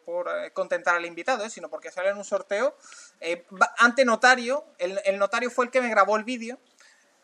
contentar 0.53 0.95
al 0.95 1.05
invitado, 1.05 1.49
sino 1.49 1.69
porque 1.69 1.91
sale 1.91 2.09
en 2.09 2.17
un 2.17 2.23
sorteo, 2.23 2.77
ante 3.77 4.05
notario, 4.05 4.65
el, 4.77 5.17
notario 5.17 5.49
fue 5.49 5.65
el 5.65 5.71
que 5.71 5.81
me 5.81 5.89
grabó 5.89 6.15
el 6.17 6.23
vídeo, 6.23 6.59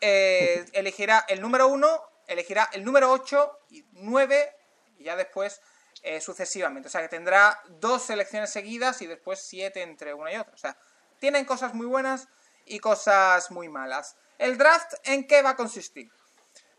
elegirá 0.00 1.24
el 1.28 1.40
número 1.40 1.68
uno, 1.68 2.02
elegirá 2.26 2.68
el 2.72 2.84
número 2.84 3.10
8 3.12 3.58
y 3.70 3.84
9 3.92 4.56
y 4.98 5.04
ya 5.04 5.16
después 5.16 5.60
eh, 6.02 6.20
sucesivamente. 6.20 6.88
O 6.88 6.90
sea 6.90 7.02
que 7.02 7.08
tendrá 7.08 7.60
dos 7.80 8.02
selecciones 8.02 8.50
seguidas 8.50 9.02
y 9.02 9.06
después 9.06 9.40
siete 9.40 9.82
entre 9.82 10.14
una 10.14 10.32
y 10.32 10.36
otra. 10.36 10.54
O 10.54 10.58
sea, 10.58 10.76
tienen 11.18 11.44
cosas 11.44 11.74
muy 11.74 11.86
buenas 11.86 12.28
y 12.64 12.78
cosas 12.78 13.50
muy 13.50 13.68
malas. 13.68 14.16
¿El 14.38 14.58
draft 14.58 14.94
en 15.04 15.26
qué 15.26 15.42
va 15.42 15.50
a 15.50 15.56
consistir? 15.56 16.10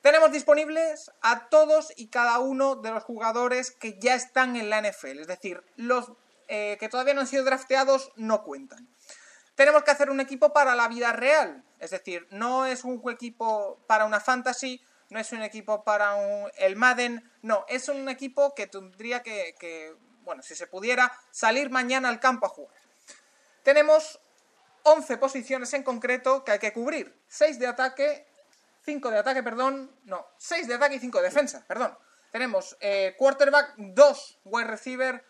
Tenemos 0.01 0.32
disponibles 0.32 1.11
a 1.22 1.49
todos 1.49 1.91
y 1.97 2.07
cada 2.07 2.39
uno 2.39 2.76
de 2.76 2.91
los 2.91 3.03
jugadores 3.03 3.72
que 3.72 3.97
ya 3.99 4.15
están 4.15 4.55
en 4.55 4.70
la 4.70 4.82
NFL. 4.82 5.20
Es 5.20 5.28
decir, 5.28 5.63
los 5.76 6.11
eh, 6.47 6.78
que 6.80 6.88
todavía 6.88 7.13
no 7.13 7.22
han 7.22 7.28
sido 7.28 7.43
drafteados 7.43 8.11
no 8.15 8.43
cuentan. 8.43 8.88
Tenemos 9.58 9.84
que 9.84 9.89
hacer 9.89 10.12
un 10.12 10.20
equipo 10.20 10.53
para 10.53 10.76
la 10.76 10.88
vida 10.88 11.12
real. 11.14 11.64
Es 11.80 11.89
decir, 11.89 12.28
no 12.30 12.68
es 12.68 12.84
un 12.84 13.01
equipo 13.10 13.80
para 13.88 14.05
una 14.05 14.20
fantasy, 14.20 14.80
no 15.10 15.20
es 15.20 15.32
un 15.32 15.41
equipo 15.41 15.84
para 15.84 16.14
un, 16.14 16.51
el 16.58 16.76
Madden, 16.76 17.28
no, 17.41 17.66
es 17.68 17.89
un 17.89 18.08
equipo 18.08 18.53
que 18.53 18.68
tendría 18.68 19.24
que, 19.24 19.95
bueno, 20.22 20.43
si 20.43 20.53
se 20.53 20.68
pudiera, 20.68 21.12
salir 21.32 21.72
mañana 21.72 22.08
al 22.08 22.20
campo 22.20 22.45
a 22.45 22.49
jugar. 22.49 22.78
Tenemos 23.64 24.20
11 24.84 25.18
posiciones 25.18 25.74
en 25.74 25.82
concreto 25.82 26.43
que 26.43 26.51
hay 26.51 26.60
que 26.60 26.72
cubrir. 26.72 27.20
6 27.28 27.58
de 27.58 27.66
ataque, 27.66 28.28
5 28.86 29.10
de 29.10 29.18
ataque, 29.18 29.41
perdón, 29.41 29.91
no, 30.03 30.28
6 30.38 30.68
de 30.68 30.76
ataque 30.76 30.97
y 30.97 30.99
5 30.99 31.18
de 31.18 31.24
defensa, 31.24 31.66
perdón. 31.68 31.97
Tenemos 32.32 32.78
eh, 32.80 33.16
quarterback, 33.18 33.74
2 33.78 34.39
wide 34.43 34.68
receiver, 34.68 35.26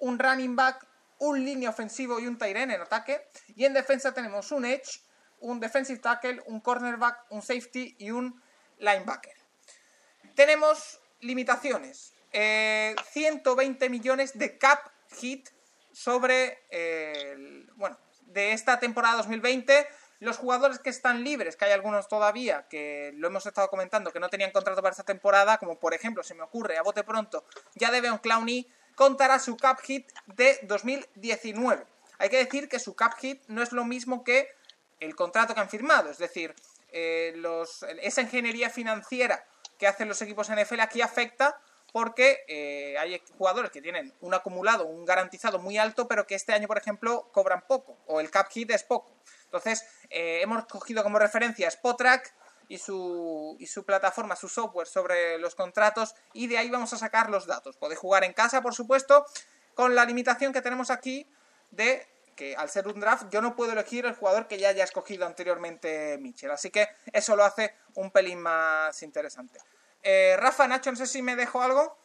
un 0.00 0.18
running 0.18 0.54
back, 0.54 0.86
un 1.20 1.44
línea 1.44 1.70
ofensivo 1.70 2.18
y 2.18 2.26
un 2.26 2.36
end 2.40 2.72
en 2.72 2.80
ataque. 2.80 3.28
Y 3.54 3.64
en 3.64 3.72
defensa 3.72 4.12
tenemos 4.12 4.50
un 4.52 4.64
edge, 4.64 5.02
un 5.38 5.60
defensive 5.60 6.00
tackle, 6.00 6.42
un 6.46 6.60
cornerback, 6.60 7.26
un 7.30 7.42
safety 7.42 7.94
y 7.98 8.10
un 8.10 8.42
linebacker. 8.78 9.34
Tenemos 10.34 11.00
limitaciones. 11.20 12.14
120 12.32 13.84
eh, 13.84 13.88
millones 13.88 14.38
de 14.38 14.56
cap 14.56 14.80
hit 15.18 15.48
sobre, 15.92 16.58
bueno, 17.74 17.98
de 18.22 18.52
esta 18.52 18.78
temporada 18.78 19.16
2020. 19.16 19.86
Los 20.20 20.36
jugadores 20.36 20.78
que 20.78 20.90
están 20.90 21.24
libres, 21.24 21.56
que 21.56 21.64
hay 21.64 21.72
algunos 21.72 22.06
todavía 22.06 22.68
que 22.68 23.12
lo 23.14 23.28
hemos 23.28 23.46
estado 23.46 23.68
comentando, 23.68 24.12
que 24.12 24.20
no 24.20 24.28
tenían 24.28 24.52
contrato 24.52 24.82
para 24.82 24.92
esta 24.92 25.02
temporada, 25.02 25.56
como 25.56 25.78
por 25.78 25.94
ejemplo, 25.94 26.22
se 26.22 26.34
me 26.34 26.42
ocurre 26.42 26.76
a 26.76 26.82
bote 26.82 27.04
pronto, 27.04 27.44
ya 27.74 27.90
un 28.12 28.18
Clowney, 28.18 28.70
contará 29.00 29.38
su 29.38 29.56
cap 29.56 29.80
hit 29.80 30.12
de 30.26 30.58
2019. 30.64 31.86
Hay 32.18 32.28
que 32.28 32.36
decir 32.36 32.68
que 32.68 32.78
su 32.78 32.94
cap 32.94 33.14
hit 33.16 33.42
no 33.48 33.62
es 33.62 33.72
lo 33.72 33.86
mismo 33.86 34.24
que 34.24 34.50
el 34.98 35.16
contrato 35.16 35.54
que 35.54 35.60
han 35.60 35.70
firmado, 35.70 36.10
es 36.10 36.18
decir, 36.18 36.54
eh, 36.92 37.32
los, 37.36 37.82
esa 38.02 38.20
ingeniería 38.20 38.68
financiera 38.68 39.42
que 39.78 39.86
hacen 39.86 40.06
los 40.06 40.20
equipos 40.20 40.50
NFL 40.50 40.80
aquí 40.80 41.00
afecta 41.00 41.58
porque 41.94 42.44
eh, 42.46 42.98
hay 42.98 43.22
jugadores 43.38 43.70
que 43.70 43.80
tienen 43.80 44.12
un 44.20 44.34
acumulado, 44.34 44.84
un 44.84 45.06
garantizado 45.06 45.58
muy 45.58 45.78
alto, 45.78 46.06
pero 46.06 46.26
que 46.26 46.34
este 46.34 46.52
año, 46.52 46.68
por 46.68 46.76
ejemplo, 46.76 47.30
cobran 47.32 47.64
poco, 47.66 47.96
o 48.06 48.20
el 48.20 48.30
cap 48.30 48.50
hit 48.50 48.70
es 48.70 48.82
poco. 48.82 49.16
Entonces, 49.44 49.82
eh, 50.10 50.40
hemos 50.42 50.66
cogido 50.66 51.02
como 51.02 51.18
referencia 51.18 51.68
Spotrack 51.68 52.34
y 52.70 52.78
su, 52.78 53.56
y 53.58 53.66
su 53.66 53.84
plataforma, 53.84 54.36
su 54.36 54.48
software 54.48 54.86
sobre 54.86 55.38
los 55.38 55.56
contratos, 55.56 56.14
y 56.32 56.46
de 56.46 56.56
ahí 56.56 56.70
vamos 56.70 56.92
a 56.92 56.98
sacar 56.98 57.28
los 57.28 57.44
datos. 57.44 57.76
Podéis 57.76 57.98
jugar 57.98 58.22
en 58.22 58.32
casa, 58.32 58.62
por 58.62 58.74
supuesto, 58.74 59.26
con 59.74 59.96
la 59.96 60.04
limitación 60.04 60.52
que 60.52 60.62
tenemos 60.62 60.88
aquí 60.90 61.26
de 61.72 62.06
que 62.36 62.54
al 62.54 62.70
ser 62.70 62.86
un 62.86 63.00
draft 63.00 63.26
yo 63.32 63.42
no 63.42 63.56
puedo 63.56 63.72
elegir 63.72 64.06
el 64.06 64.14
jugador 64.14 64.46
que 64.46 64.56
ya 64.56 64.68
haya 64.68 64.84
escogido 64.84 65.26
anteriormente 65.26 66.16
Mitchell. 66.18 66.52
Así 66.52 66.70
que 66.70 66.86
eso 67.12 67.34
lo 67.34 67.44
hace 67.44 67.74
un 67.96 68.12
pelín 68.12 68.40
más 68.40 69.02
interesante. 69.02 69.58
Eh, 70.00 70.36
Rafa, 70.38 70.68
Nacho, 70.68 70.92
no 70.92 70.96
sé 70.96 71.06
si 71.06 71.22
me 71.22 71.34
dejo 71.34 71.60
algo. 71.60 71.98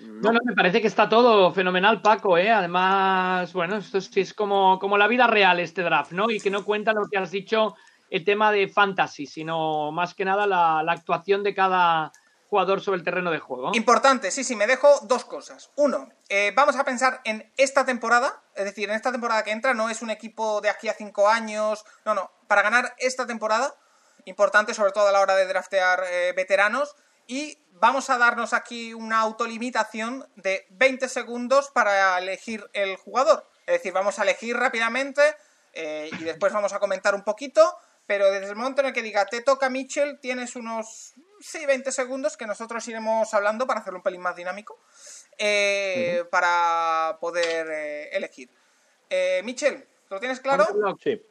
No, 0.00 0.32
me 0.32 0.54
parece 0.54 0.82
que 0.82 0.88
está 0.88 1.08
todo 1.08 1.50
fenomenal, 1.54 2.02
Paco, 2.02 2.36
¿eh? 2.36 2.50
Además, 2.50 3.54
bueno, 3.54 3.76
esto 3.78 3.96
es, 3.96 4.14
es 4.14 4.34
como, 4.34 4.78
como 4.78 4.98
la 4.98 5.08
vida 5.08 5.26
real 5.26 5.60
este 5.60 5.82
draft, 5.82 6.12
¿no? 6.12 6.30
Y 6.30 6.40
que 6.40 6.50
no 6.50 6.62
cuenta 6.62 6.92
lo 6.92 7.06
que 7.10 7.16
has 7.16 7.30
dicho, 7.30 7.74
el 8.14 8.24
tema 8.24 8.52
de 8.52 8.68
fantasy, 8.68 9.26
sino 9.26 9.90
más 9.90 10.14
que 10.14 10.24
nada 10.24 10.46
la, 10.46 10.92
actuación 10.92 11.42
de 11.42 11.52
cada, 11.52 12.12
jugador 12.48 12.80
sobre 12.80 12.98
el 12.98 13.04
terreno 13.04 13.32
de 13.32 13.40
juego. 13.40 13.72
Importante, 13.74 14.30
sí, 14.30 14.44
sí, 14.44 14.54
me 14.54 14.68
dejo 14.68 14.88
dos 15.02 15.24
cosas. 15.24 15.72
Uno, 15.74 16.08
eh, 16.28 16.52
vamos 16.54 16.76
a 16.76 16.84
pensar 16.84 17.20
en 17.24 17.52
esta 17.56 17.84
temporada, 17.84 18.44
es 18.54 18.66
decir, 18.66 18.88
en 18.88 18.94
esta 18.94 19.10
temporada 19.10 19.42
que 19.42 19.50
entra, 19.50 19.74
no 19.74 19.90
es 19.90 20.00
un 20.00 20.10
equipo 20.10 20.60
de 20.60 20.70
aquí 20.70 20.86
a 20.86 20.94
cinco 20.94 21.28
años, 21.28 21.84
no, 22.04 22.14
no, 22.14 22.30
para 22.46 22.62
ganar 22.62 22.94
esta 22.98 23.26
temporada, 23.26 23.74
importante 24.26 24.74
sobre 24.74 24.92
todo 24.92 25.08
a 25.08 25.12
la 25.12 25.20
hora 25.20 25.34
de 25.34 25.46
draftear 25.46 26.04
eh, 26.08 26.32
veteranos, 26.36 26.94
y 27.26 27.58
vamos 27.72 28.10
a 28.10 28.18
darnos 28.18 28.52
aquí 28.52 28.94
una 28.94 29.18
autolimitación 29.18 30.24
de 30.36 30.68
20 30.70 31.08
segundos 31.08 31.72
para 31.74 32.16
elegir 32.18 32.70
el 32.74 32.94
jugador. 32.94 33.44
Es 33.66 33.78
decir, 33.78 33.92
vamos 33.92 34.20
a 34.20 34.22
elegir 34.22 34.56
rápidamente 34.56 35.20
eh, 35.72 36.10
y 36.12 36.22
después 36.22 36.52
vamos 36.52 36.72
a 36.72 36.78
comentar 36.78 37.16
un 37.16 37.24
poquito, 37.24 37.76
pero 38.06 38.30
desde 38.30 38.50
el 38.50 38.56
momento 38.56 38.80
en 38.82 38.88
el 38.88 38.92
que 38.92 39.02
diga 39.02 39.24
te 39.26 39.40
toca 39.40 39.70
Mitchell, 39.70 40.18
tienes 40.20 40.56
unos, 40.56 41.14
sí, 41.40 41.64
20 41.64 41.90
segundos 41.90 42.36
que 42.36 42.46
nosotros 42.46 42.86
iremos 42.88 43.32
hablando 43.32 43.66
para 43.66 43.80
hacerlo 43.80 43.98
un 43.98 44.02
pelín 44.02 44.20
más 44.20 44.36
dinámico, 44.36 44.78
eh, 45.38 46.24
para 46.30 47.16
poder 47.20 47.66
eh, 47.70 48.08
elegir. 48.12 48.50
Mitchell, 49.44 49.84
¿lo 50.10 50.18
tienes 50.18 50.40
claro? 50.40 50.66
Sí. 51.02 51.22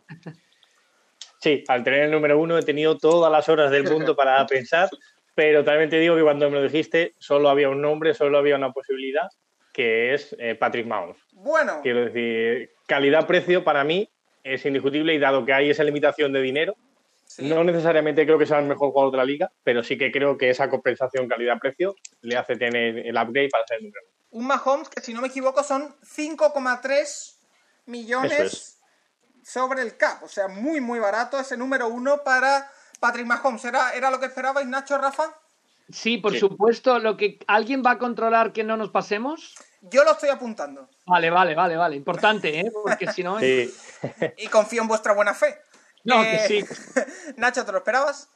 Sí, 1.41 1.63
al 1.67 1.83
tener 1.83 2.03
el 2.03 2.11
número 2.11 2.39
uno 2.39 2.57
he 2.57 2.63
tenido 2.63 2.97
todas 2.97 3.29
las 3.29 3.49
horas 3.49 3.69
del 3.69 3.83
mundo 3.83 4.15
para 4.15 4.45
pensar, 4.45 4.89
pero 5.35 5.65
también 5.65 5.89
te 5.89 5.99
digo 5.99 6.15
que 6.15 6.21
cuando 6.21 6.49
me 6.49 6.57
lo 6.57 6.63
dijiste 6.63 7.13
solo 7.17 7.49
había 7.49 7.67
un 7.67 7.81
nombre, 7.81 8.13
solo 8.13 8.37
había 8.37 8.55
una 8.55 8.71
posibilidad, 8.71 9.29
que 9.73 10.13
es 10.13 10.33
Patrick 10.59 10.87
Mahomes. 10.87 11.17
Bueno. 11.33 11.81
Quiero 11.83 12.05
decir, 12.05 12.71
calidad-precio 12.87 13.65
para 13.65 13.83
mí 13.83 14.09
es 14.43 14.65
indiscutible 14.65 15.13
y 15.13 15.19
dado 15.19 15.45
que 15.45 15.53
hay 15.53 15.69
esa 15.69 15.83
limitación 15.83 16.33
de 16.33 16.41
dinero, 16.41 16.75
no 17.39 17.63
necesariamente 17.63 18.25
creo 18.25 18.37
que 18.37 18.45
sea 18.45 18.59
el 18.59 18.65
mejor 18.65 18.91
jugador 18.91 19.11
de 19.11 19.17
la 19.17 19.25
liga, 19.25 19.51
pero 19.63 19.83
sí 19.83 19.97
que 19.97 20.11
creo 20.11 20.37
que 20.37 20.49
esa 20.49 20.69
compensación 20.69 21.27
calidad-precio 21.27 21.95
le 22.21 22.37
hace 22.37 22.55
tener 22.55 22.99
el 22.99 23.15
upgrade 23.17 23.49
para 23.49 23.65
ser 23.65 23.77
el 23.79 23.85
número 23.85 24.05
Un 24.31 24.47
Mahomes 24.47 24.89
que, 24.89 25.01
si 25.01 25.13
no 25.13 25.21
me 25.21 25.29
equivoco, 25.29 25.63
son 25.63 25.95
5,3 26.01 27.37
millones 27.85 28.79
sobre 29.43 29.81
el 29.81 29.97
cap. 29.97 30.23
O 30.23 30.27
sea, 30.27 30.47
muy, 30.47 30.79
muy 30.79 30.99
barato 30.99 31.39
ese 31.39 31.57
número 31.57 31.87
uno 31.87 32.23
para 32.23 32.69
Patrick 32.99 33.25
Mahomes. 33.25 33.65
¿Era, 33.65 33.91
era 33.91 34.11
lo 34.11 34.19
que 34.19 34.27
esperabais, 34.27 34.67
Nacho, 34.67 34.97
Rafa? 34.97 35.33
Sí, 35.89 36.17
por 36.17 36.35
supuesto. 36.35 36.99
Lo 36.99 37.17
que 37.17 37.39
¿Alguien 37.47 37.83
va 37.85 37.91
a 37.91 37.97
controlar 37.97 38.53
que 38.53 38.63
no 38.63 38.77
nos 38.77 38.89
pasemos? 38.89 39.55
Yo 39.89 40.03
lo 40.03 40.11
estoy 40.11 40.29
apuntando. 40.29 40.87
Vale, 41.05 41.29
vale, 41.29 41.55
vale, 41.55 41.75
vale. 41.75 41.95
Importante, 41.95 42.59
¿eh? 42.59 42.71
Porque 42.71 43.11
si 43.11 43.23
no. 43.23 43.39
Sí. 43.43 43.73
y 44.37 44.47
confío 44.47 44.81
en 44.81 44.87
vuestra 44.87 45.13
buena 45.13 45.33
fe. 45.33 45.57
No, 46.03 46.21
que 46.21 46.35
eh, 46.35 46.47
sí. 46.47 46.65
Nacho, 47.37 47.65
¿te 47.65 47.71
lo 47.71 47.77
esperabas? 47.79 48.29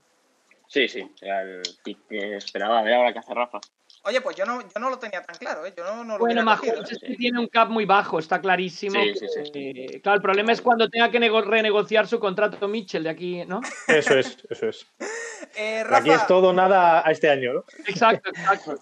Sí, 0.67 0.87
sí. 0.87 1.09
Era 1.21 1.41
el 1.41 1.61
pick 1.83 2.07
que 2.07 2.37
esperaba. 2.37 2.79
A 2.79 2.83
ver 2.83 2.93
ahora 2.93 3.13
qué 3.13 3.19
hace 3.19 3.33
Rafa. 3.33 3.59
Oye, 4.03 4.21
pues 4.21 4.37
yo 4.37 4.45
no, 4.45 4.61
yo 4.61 4.79
no 4.79 4.89
lo 4.89 4.99
tenía 4.99 5.21
tan 5.21 5.35
claro, 5.35 5.65
¿eh? 5.65 5.73
Yo 5.75 5.83
no, 5.83 6.05
no 6.05 6.13
lo 6.13 6.19
bueno, 6.19 6.41
Mahomes 6.43 6.91
es 6.91 6.99
que 6.99 7.15
tiene 7.15 7.39
un 7.39 7.47
cap 7.47 7.69
muy 7.69 7.83
bajo, 7.83 8.19
está 8.19 8.39
clarísimo. 8.39 8.95
Sí, 9.01 9.13
sí, 9.15 9.27
sí. 9.51 9.99
claro, 10.01 10.15
el 10.15 10.21
problema 10.21 10.53
es 10.53 10.61
cuando 10.61 10.87
tenga 10.89 11.11
que 11.11 11.19
renegociar 11.19 12.07
su 12.07 12.17
contrato 12.17 12.69
Mitchell 12.69 13.03
de 13.03 13.09
aquí, 13.09 13.43
¿no? 13.45 13.59
Eso 13.87 14.17
es, 14.17 14.37
eso 14.49 14.69
es. 14.69 14.87
Eh, 15.55 15.83
Rafa... 15.83 15.97
Aquí 15.97 16.11
es 16.11 16.27
todo 16.27 16.51
nada 16.51 17.07
a 17.07 17.11
este 17.11 17.29
año, 17.29 17.53
¿no? 17.53 17.63
Exacto, 17.87 18.29
exacto. 18.29 18.77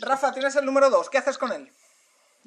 Rafa, 0.00 0.32
tienes 0.32 0.56
el 0.56 0.64
número 0.64 0.90
2, 0.90 1.10
¿qué 1.10 1.18
haces 1.18 1.38
con 1.38 1.52
él? 1.52 1.70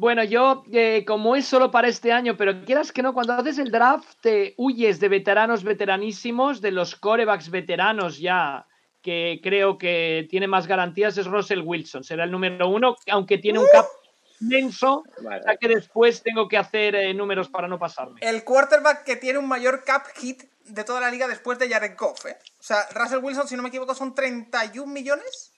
Bueno, 0.02 0.24
yo, 0.24 0.64
eh, 0.72 1.06
como 1.06 1.36
es 1.36 1.46
solo 1.46 1.70
para 1.70 1.88
este 1.88 2.12
año, 2.12 2.36
pero 2.36 2.66
quieras 2.66 2.92
que 2.92 3.04
no, 3.04 3.14
cuando 3.14 3.34
haces 3.34 3.60
el 3.60 3.70
draft, 3.70 4.20
te 4.20 4.56
huyes 4.58 5.00
de 5.00 5.10
veteranos 5.10 5.64
veteranísimos, 5.64 6.60
de 6.60 6.72
los 6.72 6.96
corebacks 6.96 7.52
veteranos 7.52 8.18
ya, 8.18 8.66
que 9.04 9.40
creo 9.44 9.78
que 9.78 10.26
tiene 10.28 10.48
más 10.48 10.66
garantías, 10.66 11.20
es 11.20 11.28
Russell 11.28 11.62
Wilson. 11.64 12.04
Será 12.04 12.24
el 12.24 12.32
número 12.32 12.68
uno, 12.68 12.96
aunque 13.12 13.38
tiene 13.38 13.60
un 13.60 13.68
cap 13.72 13.86
inmenso, 14.40 15.04
ya 15.46 15.56
que 15.58 15.68
después 15.68 16.24
tengo 16.24 16.48
que 16.48 16.58
hacer 16.58 16.96
eh, 16.96 17.14
números 17.14 17.48
para 17.50 17.68
no 17.68 17.78
pasarme. 17.78 18.22
El 18.24 18.44
quarterback 18.44 19.04
que 19.04 19.18
tiene 19.18 19.38
un 19.38 19.48
mayor 19.48 19.84
cap 19.84 20.08
hit 20.16 20.46
de 20.66 20.84
toda 20.84 21.00
la 21.00 21.12
liga 21.12 21.28
después 21.28 21.60
de 21.60 21.70
Jared 21.70 21.96
Goff, 21.96 22.26
¿eh? 22.26 22.38
O 22.60 22.64
sea, 22.64 22.88
Russell 22.96 23.20
Wilson, 23.20 23.48
si 23.48 23.56
no 23.56 23.62
me 23.62 23.70
equivoco, 23.70 23.94
son 23.94 24.16
31 24.16 24.92
millones. 24.92 25.54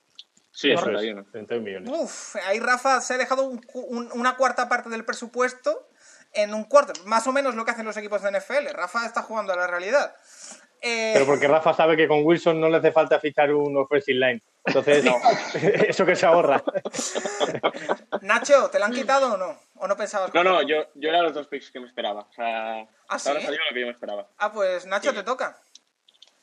Sí, 0.54 0.72
eso 0.72 0.92
es, 0.92 1.32
31 1.32 1.62
millones. 1.64 1.90
Uf, 1.92 2.36
ahí 2.48 2.60
Rafa 2.60 3.02
se 3.02 3.16
ha 3.16 3.18
dejado 3.18 3.52
una 3.74 4.38
cuarta 4.38 4.70
parte 4.70 4.90
del 4.90 5.04
presupuesto 5.04 5.90
en 6.32 6.54
un 6.54 6.64
cuarto. 6.66 6.94
Más 7.06 7.26
o 7.26 7.32
menos 7.32 7.56
lo 7.56 7.66
que 7.66 7.72
hacen 7.72 7.86
los 7.86 7.98
equipos 7.98 8.22
de 8.22 8.32
NFL. 8.32 8.68
Rafa 8.72 9.06
está 9.06 9.24
jugando 9.24 9.52
a 9.54 9.56
la 9.56 9.66
realidad. 9.66 10.16
Eh, 10.80 11.12
Pero 11.14 11.26
porque 11.26 11.48
Rafa 11.48 11.74
sabe 11.74 11.98
que 11.98 12.08
con 12.08 12.24
Wilson 12.24 12.60
no 12.60 12.70
le 12.70 12.78
hace 12.78 12.92
falta 12.92 13.20
fichar 13.20 13.52
un 13.52 13.76
offensive 13.78 14.20
line. 14.20 14.44
Entonces, 14.66 15.04
eso 15.88 16.06
que 16.06 16.16
se 16.16 16.26
ahorra. 16.28 16.64
Nacho, 18.22 18.70
¿te 18.70 18.78
la 18.78 18.86
han 18.86 18.94
quitado 18.94 19.34
o 19.34 19.38
no? 19.38 19.58
¿O 19.78 19.88
no 19.88 19.98
pensabas? 19.98 20.32
No, 20.36 20.44
no, 20.44 20.62
yo, 20.62 20.86
yo 20.94 21.10
era 21.10 21.24
los 21.24 21.34
dos 21.34 21.48
picks 21.48 21.72
que 21.72 21.80
me 21.80 21.88
esperaba. 21.88 22.28
O 22.30 22.34
sea, 22.34 22.82
¿Ah, 23.08 23.18
sí? 23.18 23.30
ahora 23.30 23.42
salió 23.42 23.60
lo 23.70 23.74
que 23.74 23.80
yo 23.80 23.88
me 23.88 23.94
esperaba. 23.94 24.28
Ah, 24.38 24.52
pues 24.52 24.86
Nacho, 24.86 25.14
te 25.14 25.24
toca. 25.24 25.58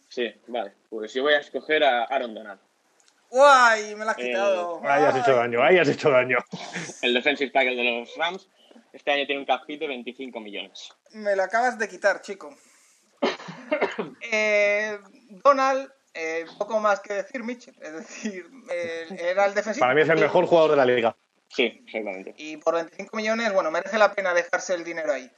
Sí, 0.09 0.35
vale. 0.49 0.73
Pues 0.89 1.15
yo 1.15 1.23
voy 1.23 1.35
a 1.35 1.39
escoger 1.39 1.85
a 1.85 2.05
Aaron 2.05 2.35
Donald. 2.35 2.61
¡Uy! 3.31 3.95
Me 3.97 4.05
la 4.05 4.11
has 4.13 4.17
quitado. 4.17 4.81
ahí 4.85 5.05
has 5.05 5.17
hecho 5.17 5.37
daño, 5.37 5.63
ahí 5.63 5.79
has 5.79 5.89
hecho 5.89 6.11
daño. 6.11 6.39
El 7.03 7.15
defensive 7.15 7.51
tackle 7.51 7.77
de 7.77 7.85
los 7.85 8.17
Rams. 8.17 8.49
Este 8.93 9.13
año 9.13 9.25
tiene 9.27 9.41
un 9.41 9.47
cap 9.47 9.63
hit 9.67 9.79
de 9.79 9.87
25 9.87 10.41
millones. 10.41 10.93
Me 11.13 11.37
lo 11.37 11.45
acabas 11.45 11.79
de 11.79 11.89
quitar, 11.89 12.21
chico. 12.23 12.57
eh, 14.33 14.99
Donald, 15.45 15.91
eh, 16.13 16.45
poco 16.59 16.81
más 16.81 17.01
que 17.01 17.15
decir 17.15 17.45
Mitchell. 17.45 17.77
Es 17.81 17.93
decir, 17.93 18.47
eh, 18.71 19.07
era 19.19 19.47
el 19.47 19.55
defensivo. 19.55 19.85
Para 19.85 19.95
mí 19.95 20.03
es 20.03 20.09
el 20.09 20.19
mejor 20.19 20.47
jugador 20.47 20.73
de 20.73 20.77
la 20.77 20.85
liga. 20.85 21.17
Sí, 21.49 21.65
exactamente. 21.87 22.35
Y 22.37 22.57
por 22.57 22.75
25 22.75 23.17
millones, 23.17 23.53
bueno, 23.53 23.71
merece 23.71 23.99
la 23.99 24.13
pena 24.13 24.35
dejarse 24.35 24.75
el 24.75 24.85
dinero 24.85 25.13
ahí. 25.13 25.31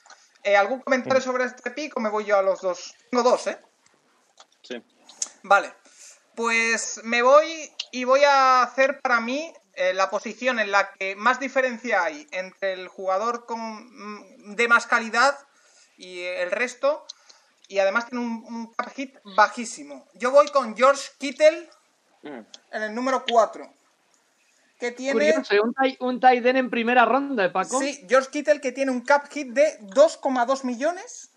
Eh, 0.44 0.56
¿Algún 0.56 0.80
comentario 0.80 1.20
mm. 1.20 1.22
sobre 1.22 1.44
este 1.44 1.70
pico? 1.70 2.00
Me 2.00 2.08
voy 2.08 2.24
yo 2.24 2.38
a 2.38 2.42
los 2.42 2.60
dos. 2.60 2.94
Tengo 3.10 3.22
dos, 3.22 3.46
¿eh? 3.46 3.58
Sí. 4.62 4.82
Vale. 5.42 5.72
Pues 6.34 7.00
me 7.04 7.22
voy 7.22 7.70
y 7.90 8.04
voy 8.04 8.24
a 8.24 8.62
hacer 8.62 9.00
para 9.00 9.20
mí 9.20 9.52
eh, 9.74 9.94
la 9.94 10.10
posición 10.10 10.58
en 10.58 10.70
la 10.70 10.92
que 10.92 11.16
más 11.16 11.40
diferencia 11.40 12.04
hay 12.04 12.26
entre 12.30 12.74
el 12.74 12.88
jugador 12.88 13.46
con, 13.46 13.60
mm, 13.60 14.54
de 14.54 14.68
más 14.68 14.86
calidad 14.86 15.38
y 15.96 16.20
el 16.20 16.50
resto. 16.50 17.06
Y 17.68 17.78
además 17.78 18.08
tiene 18.08 18.24
un, 18.24 18.72
cap 18.74 18.92
hit 18.94 19.16
bajísimo. 19.36 20.06
Yo 20.14 20.30
voy 20.30 20.46
con 20.48 20.76
George 20.76 21.10
Kittle 21.18 21.70
mm. 22.22 22.40
en 22.72 22.82
el 22.82 22.94
número 22.94 23.24
4. 23.26 23.72
Que 24.78 24.92
tiene. 24.92 25.34
un, 26.00 26.20
tight 26.20 26.44
end 26.44 26.58
en 26.58 26.70
primera 26.70 27.04
ronda, 27.04 27.44
¿eh, 27.44 27.50
Paco. 27.50 27.78
Sí, 27.78 28.04
George 28.08 28.30
Kittle 28.30 28.60
que 28.60 28.72
tiene 28.72 28.90
un 28.90 29.02
cap 29.02 29.28
hit 29.30 29.48
de 29.48 29.78
2,2 29.80 30.64
millones 30.64 31.31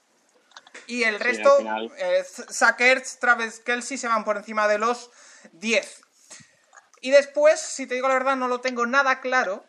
y 0.87 1.03
el 1.03 1.19
resto, 1.19 1.57
eh, 1.97 2.23
Sackers, 2.49 3.19
Travis 3.19 3.59
Kelsey 3.59 3.97
se 3.97 4.07
van 4.07 4.23
por 4.23 4.37
encima 4.37 4.67
de 4.67 4.77
los 4.77 5.11
10. 5.53 6.01
Y 7.01 7.11
después, 7.11 7.59
si 7.59 7.87
te 7.87 7.95
digo 7.95 8.07
la 8.07 8.15
verdad, 8.15 8.35
no 8.35 8.47
lo 8.47 8.61
tengo 8.61 8.85
nada 8.85 9.21
claro 9.21 9.65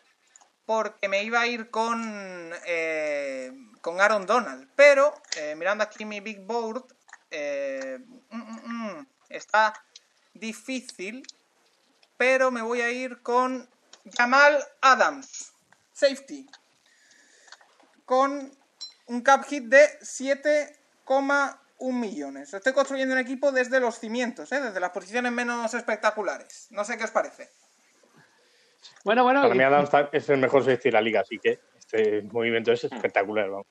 porque 0.65 1.07
me 1.07 1.23
iba 1.23 1.39
a 1.39 1.47
ir 1.47 1.69
con, 1.69 2.53
eh, 2.65 3.51
con 3.81 4.01
Aaron 4.01 4.25
Donald. 4.25 4.69
Pero, 4.75 5.13
eh, 5.37 5.55
mirando 5.55 5.83
aquí 5.83 6.03
mi 6.05 6.19
big 6.19 6.41
board, 6.41 6.83
mm, 7.31 8.37
mm, 8.37 8.61
mm, 8.65 9.07
está 9.29 9.73
difícil. 10.33 11.23
Pero 12.17 12.51
me 12.51 12.61
voy 12.61 12.81
a 12.81 12.89
ir 12.89 13.21
con 13.21 13.69
Jamal 14.17 14.63
Adams, 14.81 15.53
safety. 15.93 16.47
Con 18.05 18.51
un 19.07 19.21
cap 19.21 19.45
hit 19.45 19.65
de 19.65 19.97
7 20.01 20.77
un 21.79 21.99
millones. 21.99 22.53
Estoy 22.53 22.73
construyendo 22.73 23.13
un 23.13 23.19
equipo 23.19 23.51
desde 23.51 23.79
los 23.79 23.99
cimientos, 23.99 24.51
¿eh? 24.51 24.59
desde 24.59 24.79
las 24.79 24.91
posiciones 24.91 25.31
menos 25.31 25.73
espectaculares. 25.73 26.67
No 26.71 26.83
sé 26.83 26.97
qué 26.97 27.03
os 27.03 27.11
parece. 27.11 27.49
Bueno, 29.03 29.23
bueno. 29.23 29.41
Para 29.41 29.55
mí 29.55 29.63
Adams 29.63 29.89
es 30.11 30.29
el 30.29 30.39
mejor 30.39 30.63
safety 30.63 30.89
de 30.89 30.91
la 30.91 31.01
liga, 31.01 31.21
así 31.21 31.37
que 31.39 31.59
este 31.79 32.23
movimiento 32.23 32.71
es 32.71 32.83
espectacular. 32.83 33.49
Vamos. 33.49 33.67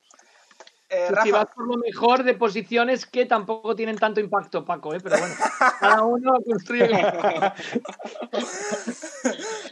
Eh, 0.89 1.09
si 1.21 1.31
vas 1.31 1.47
por 1.53 1.67
lo 1.67 1.77
mejor 1.77 2.23
de 2.23 2.33
posiciones 2.33 3.05
que 3.05 3.25
tampoco 3.25 3.75
tienen 3.75 3.97
tanto 3.97 4.21
impacto, 4.21 4.63
Paco, 4.63 4.93
¿eh? 4.93 4.99
pero 5.03 5.17
bueno, 5.17 5.35
cada 5.81 6.01
uno 6.03 6.33
construye. 6.47 6.89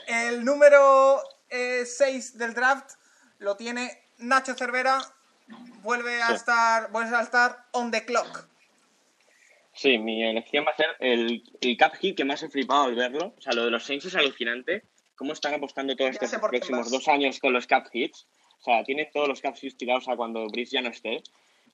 el 0.08 0.44
número 0.44 1.22
6 1.50 1.50
eh, 1.50 2.38
del 2.38 2.54
draft 2.54 2.96
lo 3.40 3.56
tiene 3.56 4.10
Nacho 4.18 4.56
Cervera 4.56 5.00
vuelve 5.84 6.22
a 6.22 6.34
estar 6.34 6.92
vuelve 6.92 7.16
a 7.16 7.22
estar 7.22 7.66
on 7.72 7.92
the 7.92 8.06
clock. 8.06 8.48
Sí, 9.74 9.98
mi 9.98 10.24
elección 10.24 10.66
va 10.66 10.72
a 10.72 10.76
ser 10.78 10.88
el, 11.00 11.44
el 11.60 11.78
cap 11.78 11.96
hit 11.96 12.16
que 12.16 12.24
más 12.24 12.42
he 12.44 12.50
flipado 12.50 12.84
al 12.84 12.96
verlo. 12.96 13.34
O 13.38 13.42
sea, 13.42 13.52
lo 13.54 13.66
de 13.66 13.72
los 13.72 13.84
Saints 13.86 14.06
es 14.06 14.16
alucinante. 14.16 14.84
Cómo 15.18 15.34
están 15.34 15.54
apostando 15.54 15.96
todos 15.96 16.12
estos 16.12 16.32
próximos 16.40 16.90
dos 16.92 17.08
años 17.10 17.40
con 17.40 17.52
los 17.54 17.68
cap 17.68 17.88
hits. 17.92 18.26
O 18.60 18.64
sea, 18.64 18.84
tiene 18.84 19.10
todos 19.14 19.28
los 19.28 19.42
cap 19.42 19.56
hits 19.62 19.76
tirados 19.78 20.08
a 20.08 20.16
cuando 20.16 20.48
Brice 20.48 20.72
ya 20.76 20.82
no 20.82 20.90
esté. 20.90 21.22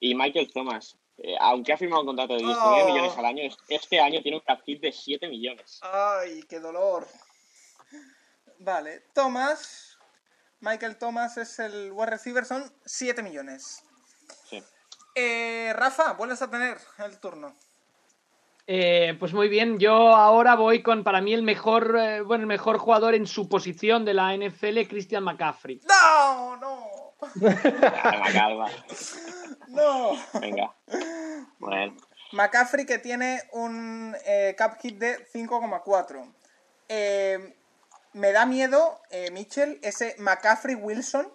Y 0.00 0.16
Michael 0.16 0.52
Thomas, 0.52 0.96
eh, 1.18 1.36
aunque 1.40 1.72
ha 1.72 1.76
firmado 1.76 2.00
un 2.02 2.06
contrato 2.08 2.34
de 2.34 2.40
19 2.42 2.82
Oh. 2.82 2.86
millones 2.92 3.16
al 3.16 3.24
año, 3.24 3.44
es- 3.44 3.56
este 3.68 4.00
año 4.00 4.20
tiene 4.20 4.38
un 4.38 4.42
cap 4.44 4.60
hit 4.66 4.80
de 4.80 4.90
7 4.90 5.28
millones. 5.28 5.78
Ay, 5.82 6.42
qué 6.48 6.58
dolor. 6.58 7.06
Vale, 8.58 9.02
Thomas. 9.14 9.91
Michael 10.62 10.96
Thomas 10.96 11.36
es 11.38 11.58
el 11.58 11.90
wide 11.92 12.10
receiver, 12.10 12.44
son 12.44 12.72
7 12.84 13.22
millones. 13.22 13.82
Sí. 14.48 14.62
Eh, 15.16 15.72
Rafa, 15.74 16.12
vuelves 16.12 16.40
a 16.40 16.48
tener 16.48 16.78
el 17.04 17.18
turno. 17.18 17.54
Eh, 18.68 19.16
pues 19.18 19.34
muy 19.34 19.48
bien, 19.48 19.80
yo 19.80 20.14
ahora 20.14 20.54
voy 20.54 20.82
con 20.82 21.02
para 21.02 21.20
mí 21.20 21.34
el 21.34 21.42
mejor, 21.42 21.98
eh, 21.98 22.20
bueno, 22.20 22.42
el 22.42 22.46
mejor 22.46 22.78
jugador 22.78 23.14
en 23.14 23.26
su 23.26 23.48
posición 23.48 24.04
de 24.04 24.14
la 24.14 24.36
NFL, 24.36 24.86
Christian 24.88 25.24
McCaffrey. 25.24 25.80
¡No! 25.88 26.56
¡No! 26.56 26.86
Calma, 28.00 28.26
calma. 28.32 28.70
¡No! 29.66 30.12
Venga. 30.40 30.72
Bueno. 31.58 31.96
McCaffrey 32.32 32.86
que 32.86 32.98
tiene 32.98 33.42
un 33.52 34.14
eh, 34.24 34.54
cap 34.56 34.80
hit 34.80 34.96
de 34.96 35.26
5,4. 35.34 36.32
Eh, 36.88 37.56
me 38.14 38.32
da 38.32 38.46
miedo, 38.46 39.00
eh, 39.10 39.30
Mitchell, 39.30 39.78
ese 39.82 40.14
McCaffrey 40.18 40.74
Wilson. 40.74 41.32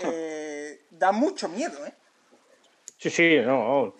eh, 0.00 0.80
da 0.90 1.10
mucho 1.12 1.48
miedo, 1.48 1.84
¿eh? 1.86 1.94
Sí, 2.98 3.10
sí, 3.10 3.38
no. 3.44 3.94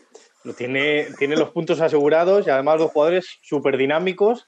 Lo 0.45 0.55
tiene, 0.55 1.09
tiene 1.19 1.37
los 1.37 1.51
puntos 1.51 1.81
asegurados 1.81 2.47
y 2.47 2.51
además 2.51 2.79
los 2.79 2.91
jugadores 2.93 3.27
súper 3.43 3.77
dinámicos. 3.77 4.47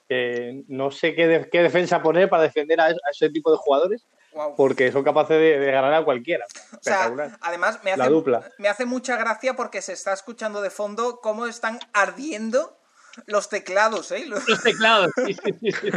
no 0.69 0.91
sé 0.91 1.15
qué, 1.15 1.27
de- 1.27 1.49
qué 1.51 1.63
defensa 1.63 2.03
poner 2.03 2.29
para 2.29 2.43
defender 2.45 2.81
a, 2.81 2.91
es- 2.91 2.97
a 2.97 3.11
ese 3.11 3.31
tipo 3.31 3.51
de 3.51 3.57
jugadores 3.59 4.07
Wow. 4.35 4.55
porque 4.57 4.93
son 4.93 5.03
capaces 5.05 5.39
de, 5.39 5.59
de 5.59 5.73
ganar 5.73 5.93
a 5.95 6.05
cualquiera. 6.05 6.45
O 6.45 6.83
sea, 6.83 6.95
Espectacular. 7.07 7.39
además 7.41 7.83
me 7.83 7.97
La 7.97 8.09
dupla. 8.11 8.47
me 8.59 8.69
hace 8.69 8.85
mucha 8.85 9.17
gracia 9.17 9.55
porque 9.55 9.81
se 9.81 9.95
está 9.95 10.13
escuchando 10.13 10.61
de 10.61 10.69
fondo 10.71 11.21
cómo 11.23 11.47
están 11.47 11.81
ardiendo 11.95 12.78
los 13.27 13.49
teclados, 13.49 14.11
¿eh? 14.13 14.25
Los- 14.27 14.49
Los 14.49 14.63
teclados. 14.63 15.11
sí, 15.27 15.35
sí, 15.35 15.53
sí, 15.61 15.71
sí. 15.73 15.89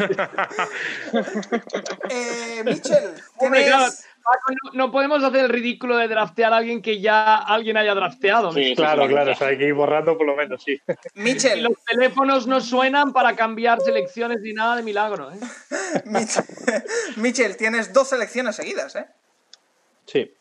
Eh, 2.09 2.63
Mitchell, 2.65 3.13
tienes- 3.39 3.69
no, 3.71 4.71
no 4.73 4.91
podemos 4.91 5.23
hacer 5.23 5.45
el 5.45 5.49
ridículo 5.49 5.97
de 5.97 6.07
draftear 6.07 6.53
a 6.53 6.57
alguien 6.57 6.81
que 6.81 7.01
ya 7.01 7.35
alguien 7.37 7.77
haya 7.77 7.95
drafteado. 7.95 8.51
Sí, 8.53 8.63
sí, 8.69 8.75
Claro, 8.75 9.07
claro, 9.07 9.31
sí. 9.31 9.31
o 9.31 9.35
sea, 9.37 9.47
hay 9.47 9.57
que 9.57 9.65
ir 9.65 9.73
borrando 9.73 10.17
por 10.17 10.27
lo 10.27 10.35
menos, 10.35 10.63
sí. 10.63 10.79
Y 11.15 11.19
Mitchell, 11.19 11.63
los 11.63 11.73
teléfonos 11.85 12.45
no 12.47 12.61
suenan 12.61 13.13
para 13.13 13.35
cambiar 13.35 13.81
selecciones 13.81 14.39
ni 14.41 14.53
nada 14.53 14.75
de 14.75 14.83
milagro. 14.83 15.31
¿eh? 15.31 15.39
Mitchell, 16.05 16.45
Mitchell, 17.17 17.57
tienes 17.57 17.91
dos 17.93 18.09
selecciones 18.09 18.55
seguidas, 18.55 18.95
¿eh? 18.95 19.07
Sí. 20.05 20.31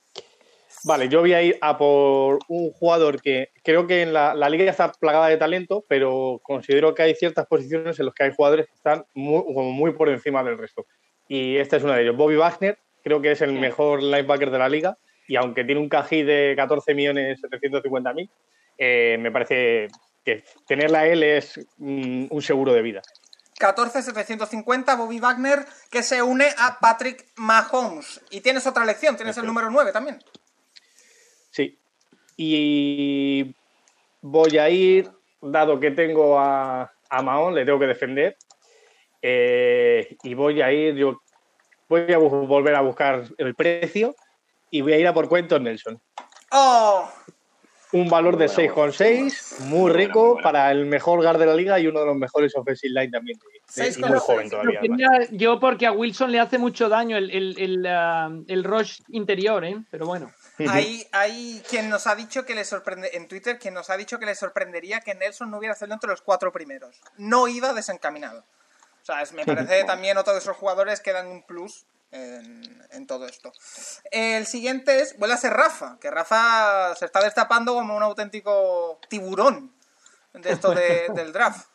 Vale, 0.84 1.08
yo 1.08 1.20
voy 1.20 1.34
a 1.34 1.42
ir 1.42 1.58
a 1.60 1.76
por 1.76 2.38
un 2.48 2.72
jugador 2.72 3.20
que 3.20 3.50
creo 3.62 3.86
que 3.86 4.02
en 4.02 4.12
la, 4.12 4.34
la 4.34 4.48
liga 4.48 4.64
ya 4.64 4.70
está 4.70 4.90
plagada 4.92 5.28
de 5.28 5.36
talento, 5.36 5.84
pero 5.88 6.40
considero 6.42 6.94
que 6.94 7.02
hay 7.02 7.14
ciertas 7.14 7.46
posiciones 7.46 7.98
en 7.98 8.06
las 8.06 8.14
que 8.14 8.24
hay 8.24 8.34
jugadores 8.34 8.66
que 8.66 8.74
están 8.74 9.04
muy, 9.14 9.42
como 9.42 9.72
muy 9.72 9.92
por 9.92 10.08
encima 10.08 10.42
del 10.42 10.56
resto. 10.56 10.86
Y 11.28 11.56
este 11.56 11.76
es 11.76 11.82
uno 11.84 11.92
de 11.92 12.02
ellos. 12.02 12.16
Bobby 12.16 12.36
Wagner, 12.36 12.78
creo 13.04 13.20
que 13.20 13.32
es 13.32 13.42
el 13.42 13.52
mejor 13.52 14.02
linebacker 14.02 14.50
de 14.50 14.58
la 14.58 14.68
liga, 14.68 14.96
y 15.28 15.36
aunque 15.36 15.64
tiene 15.64 15.80
un 15.80 15.88
cají 15.88 16.22
de 16.22 16.56
14.750.000, 16.56 18.30
eh, 18.78 19.16
me 19.20 19.30
parece 19.30 19.88
que 20.24 20.42
tenerla 20.66 21.00
a 21.00 21.06
él 21.06 21.22
es 21.22 21.60
mm, 21.76 22.26
un 22.30 22.42
seguro 22.42 22.72
de 22.72 22.82
vida. 22.82 23.02
14-750, 23.60 24.96
Bobby 24.96 25.20
Wagner, 25.20 25.66
que 25.90 26.02
se 26.02 26.22
une 26.22 26.48
a 26.58 26.78
Patrick 26.80 27.26
Mahomes. 27.36 28.20
Y 28.30 28.40
tienes 28.40 28.66
otra 28.66 28.82
elección, 28.82 29.16
tienes 29.16 29.36
el 29.36 29.46
número 29.46 29.70
9 29.70 29.92
también. 29.92 30.18
Sí. 31.50 31.76
Y 32.36 33.54
voy 34.22 34.56
a 34.58 34.68
ir, 34.70 35.10
dado 35.42 35.78
que 35.78 35.90
tengo 35.90 36.38
a, 36.38 36.90
a 37.10 37.22
Mahón, 37.22 37.54
le 37.54 37.64
tengo 37.64 37.78
que 37.78 37.86
defender. 37.86 38.36
eh, 39.22 40.16
y 40.22 40.34
voy 40.34 40.62
a 40.62 40.72
ir, 40.72 40.94
yo 40.94 41.20
voy 41.88 42.10
a 42.12 42.18
volver 42.18 42.74
a 42.74 42.80
buscar 42.80 43.24
el 43.36 43.54
precio 43.54 44.14
y 44.70 44.80
voy 44.80 44.92
a 44.94 44.98
ir 44.98 45.06
a 45.06 45.12
por 45.12 45.28
Quentin 45.28 45.62
Nelson. 45.64 46.00
¡Oh! 46.52 47.08
Un 47.92 48.08
valor 48.08 48.36
de 48.36 48.46
Muy 48.46 48.68
buena, 48.68 48.92
6,6, 48.92 49.60
muy 49.62 49.68
Muy 49.68 49.80
buena, 49.80 49.96
rico 49.96 50.20
muy 50.20 50.28
buena. 50.34 50.42
para 50.44 50.70
el 50.70 50.86
mejor 50.86 51.20
guard 51.22 51.38
de 51.40 51.46
la 51.46 51.54
liga 51.54 51.80
y 51.80 51.88
uno 51.88 51.98
de 52.00 52.06
los 52.06 52.16
mejores 52.16 52.54
offensive 52.56 52.92
line 52.94 53.10
también. 53.10 53.36
de- 53.38 53.82
de- 53.82 53.88
y 53.88 53.98
muy 53.98 54.08
6,6. 54.10 54.18
joven 54.20 54.48
todavía. 54.50 54.78
además. 54.78 55.28
yo 55.32 55.58
porque 55.58 55.86
a 55.86 55.92
Wilson 55.92 56.30
le 56.30 56.38
hace 56.38 56.56
mucho 56.58 56.88
daño 56.88 57.16
el, 57.16 57.30
el, 57.32 57.56
el, 57.58 57.86
ah, 57.86 58.30
el 58.46 58.62
rush 58.64 59.00
interior, 59.08 59.64
¿eh? 59.64 59.76
pero 59.90 60.06
bueno. 60.06 60.30
Hay, 60.68 61.06
hay 61.12 61.62
quien 61.68 61.88
nos 61.88 62.06
ha 62.06 62.14
dicho 62.14 62.44
que 62.44 62.54
le 62.54 62.64
sorprende, 62.64 63.10
en 63.14 63.28
Twitter, 63.28 63.58
quien 63.58 63.74
nos 63.74 63.88
ha 63.90 63.96
dicho 63.96 64.18
que 64.18 64.26
le 64.26 64.34
sorprendería 64.34 65.00
que 65.00 65.14
Nelson 65.14 65.50
no 65.50 65.58
hubiera 65.58 65.74
salido 65.74 65.94
entre 65.94 66.10
los 66.10 66.22
cuatro 66.22 66.52
primeros. 66.52 67.00
No 67.16 67.48
iba 67.48 67.72
desencaminado. 67.72 68.40
O 69.02 69.04
sea, 69.04 69.22
es- 69.22 69.32
me 69.32 69.44
parece 69.46 69.84
también 69.84 70.18
otro 70.18 70.32
de 70.32 70.40
esos 70.40 70.56
jugadores 70.56 71.00
que 71.00 71.12
dan 71.12 71.26
un 71.26 71.42
plus 71.42 71.86
en, 72.12 72.86
en 72.90 73.06
todo 73.06 73.26
esto. 73.26 73.52
El 74.10 74.46
siguiente 74.46 75.00
es, 75.00 75.16
vuelve 75.18 75.34
a 75.34 75.38
ser 75.38 75.52
Rafa, 75.52 75.96
que 76.00 76.10
Rafa 76.10 76.94
se 76.96 77.04
está 77.06 77.22
destapando 77.22 77.72
como 77.74 77.96
un 77.96 78.02
auténtico 78.02 78.98
tiburón 79.08 79.72
de 80.34 80.50
esto 80.52 80.72
de- 80.74 81.06
del 81.14 81.32
draft. 81.32 81.66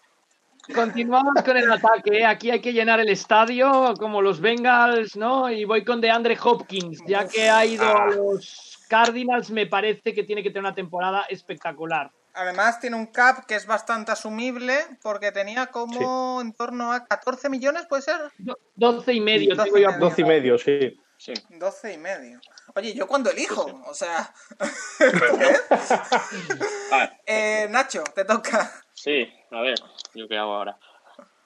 Continuamos 0.73 1.35
con 1.43 1.55
el 1.57 1.71
ataque. 1.71 2.19
¿eh? 2.21 2.25
Aquí 2.25 2.49
hay 2.49 2.59
que 2.59 2.73
llenar 2.73 2.99
el 2.99 3.09
estadio 3.09 3.93
como 3.99 4.21
los 4.23 4.41
Bengals, 4.41 5.15
¿no? 5.15 5.49
Y 5.51 5.63
voy 5.63 5.85
con 5.85 6.01
DeAndre 6.01 6.35
Hopkins, 6.41 7.01
ya 7.05 7.27
que 7.27 7.49
ha 7.51 7.63
ido 7.65 7.85
a 7.85 8.07
los 8.07 8.74
Cardinals, 8.87 9.49
me 9.51 9.65
parece 9.67 10.13
que 10.13 10.23
tiene 10.23 10.41
que 10.43 10.49
tener 10.49 10.63
una 10.63 10.75
temporada 10.75 11.25
espectacular. 11.29 12.11
Además 12.33 12.79
tiene 12.81 12.97
un 12.97 13.05
cap 13.07 13.45
que 13.45 13.55
es 13.55 13.65
bastante 13.65 14.11
asumible 14.11 14.77
porque 15.01 15.31
tenía 15.31 15.67
como 15.67 16.41
en 16.41 16.51
torno 16.53 16.91
a 16.91 17.05
14 17.05 17.47
millones, 17.49 17.85
¿puede 17.87 18.01
ser? 18.01 18.19
Do- 18.39 18.57
12 18.75 19.13
y 19.13 19.21
medio, 19.21 19.55
12 19.55 19.63
digo 19.63 19.77
yo. 19.77 19.83
y 19.83 19.87
medio. 19.93 19.99
12 20.09 20.21
y 20.21 20.25
medio, 20.25 20.57
sí. 20.57 20.99
Sí. 21.17 21.33
12 21.51 21.93
y 21.93 21.97
medio. 21.97 22.41
Oye, 22.75 22.93
¿yo 22.93 23.07
cuando 23.07 23.29
elijo? 23.31 23.65
O 23.87 23.93
sea... 23.93 24.33
Eh, 27.25 27.67
Nacho, 27.69 28.03
te 28.13 28.25
toca. 28.25 28.71
Sí, 28.93 29.27
a 29.51 29.61
ver, 29.61 29.75
¿yo 30.13 30.27
qué 30.27 30.37
hago 30.37 30.53
ahora? 30.55 30.77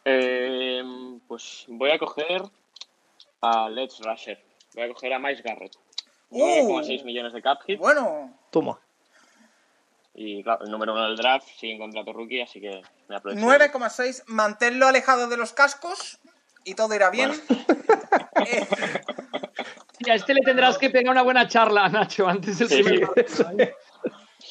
Eh, 0.06 0.84
pues 1.28 1.66
voy 1.68 1.92
a 1.92 2.00
coger 2.00 2.42
a 3.42 3.70
Let's 3.70 4.00
Rusher. 4.04 4.44
Voy 4.74 4.84
a 4.84 4.94
coger 4.94 5.14
a 5.14 5.20
Miles 5.20 5.42
Garrett. 5.44 5.74
Uh. 6.32 6.80
9,6 6.82 7.04
millones 7.06 7.34
de 7.34 7.42
cap 7.42 7.60
hit. 7.66 7.80
Bueno, 7.80 8.34
Toma. 8.52 8.80
Y 10.14 10.44
claro, 10.44 10.66
el 10.66 10.72
número 10.72 10.94
uno 10.94 11.04
del 11.06 11.16
draft 11.16 11.48
sigue 11.58 11.74
en 11.74 11.80
contrato 11.80 12.12
rookie, 12.14 12.42
así 12.42 12.60
que 12.60 12.82
me 13.08 13.16
aprovecho. 13.16 13.42
9,6. 13.42 14.24
Manténlo 14.28 14.88
alejado 14.88 15.28
de 15.28 15.38
los 15.38 15.54
cascos 15.54 16.20
y 16.66 16.76
todo 16.76 16.94
irá 16.96 17.10
bien. 17.10 17.32
Eh, 18.48 18.66
Y 20.00 20.10
a 20.10 20.16
este 20.16 20.34
le 20.34 20.42
tendrás 20.42 20.78
que 20.78 20.90
pegar 20.90 21.12
una 21.12 21.22
buena 21.24 21.48
charla, 21.48 21.90
Nacho, 21.90 22.26
antes 22.28 22.58
del 22.58 22.70
Sí, 22.70 22.84
primer 22.84 23.00
sí. 23.28 23.44
partido, 23.44 23.64
¿eh? 23.64 23.76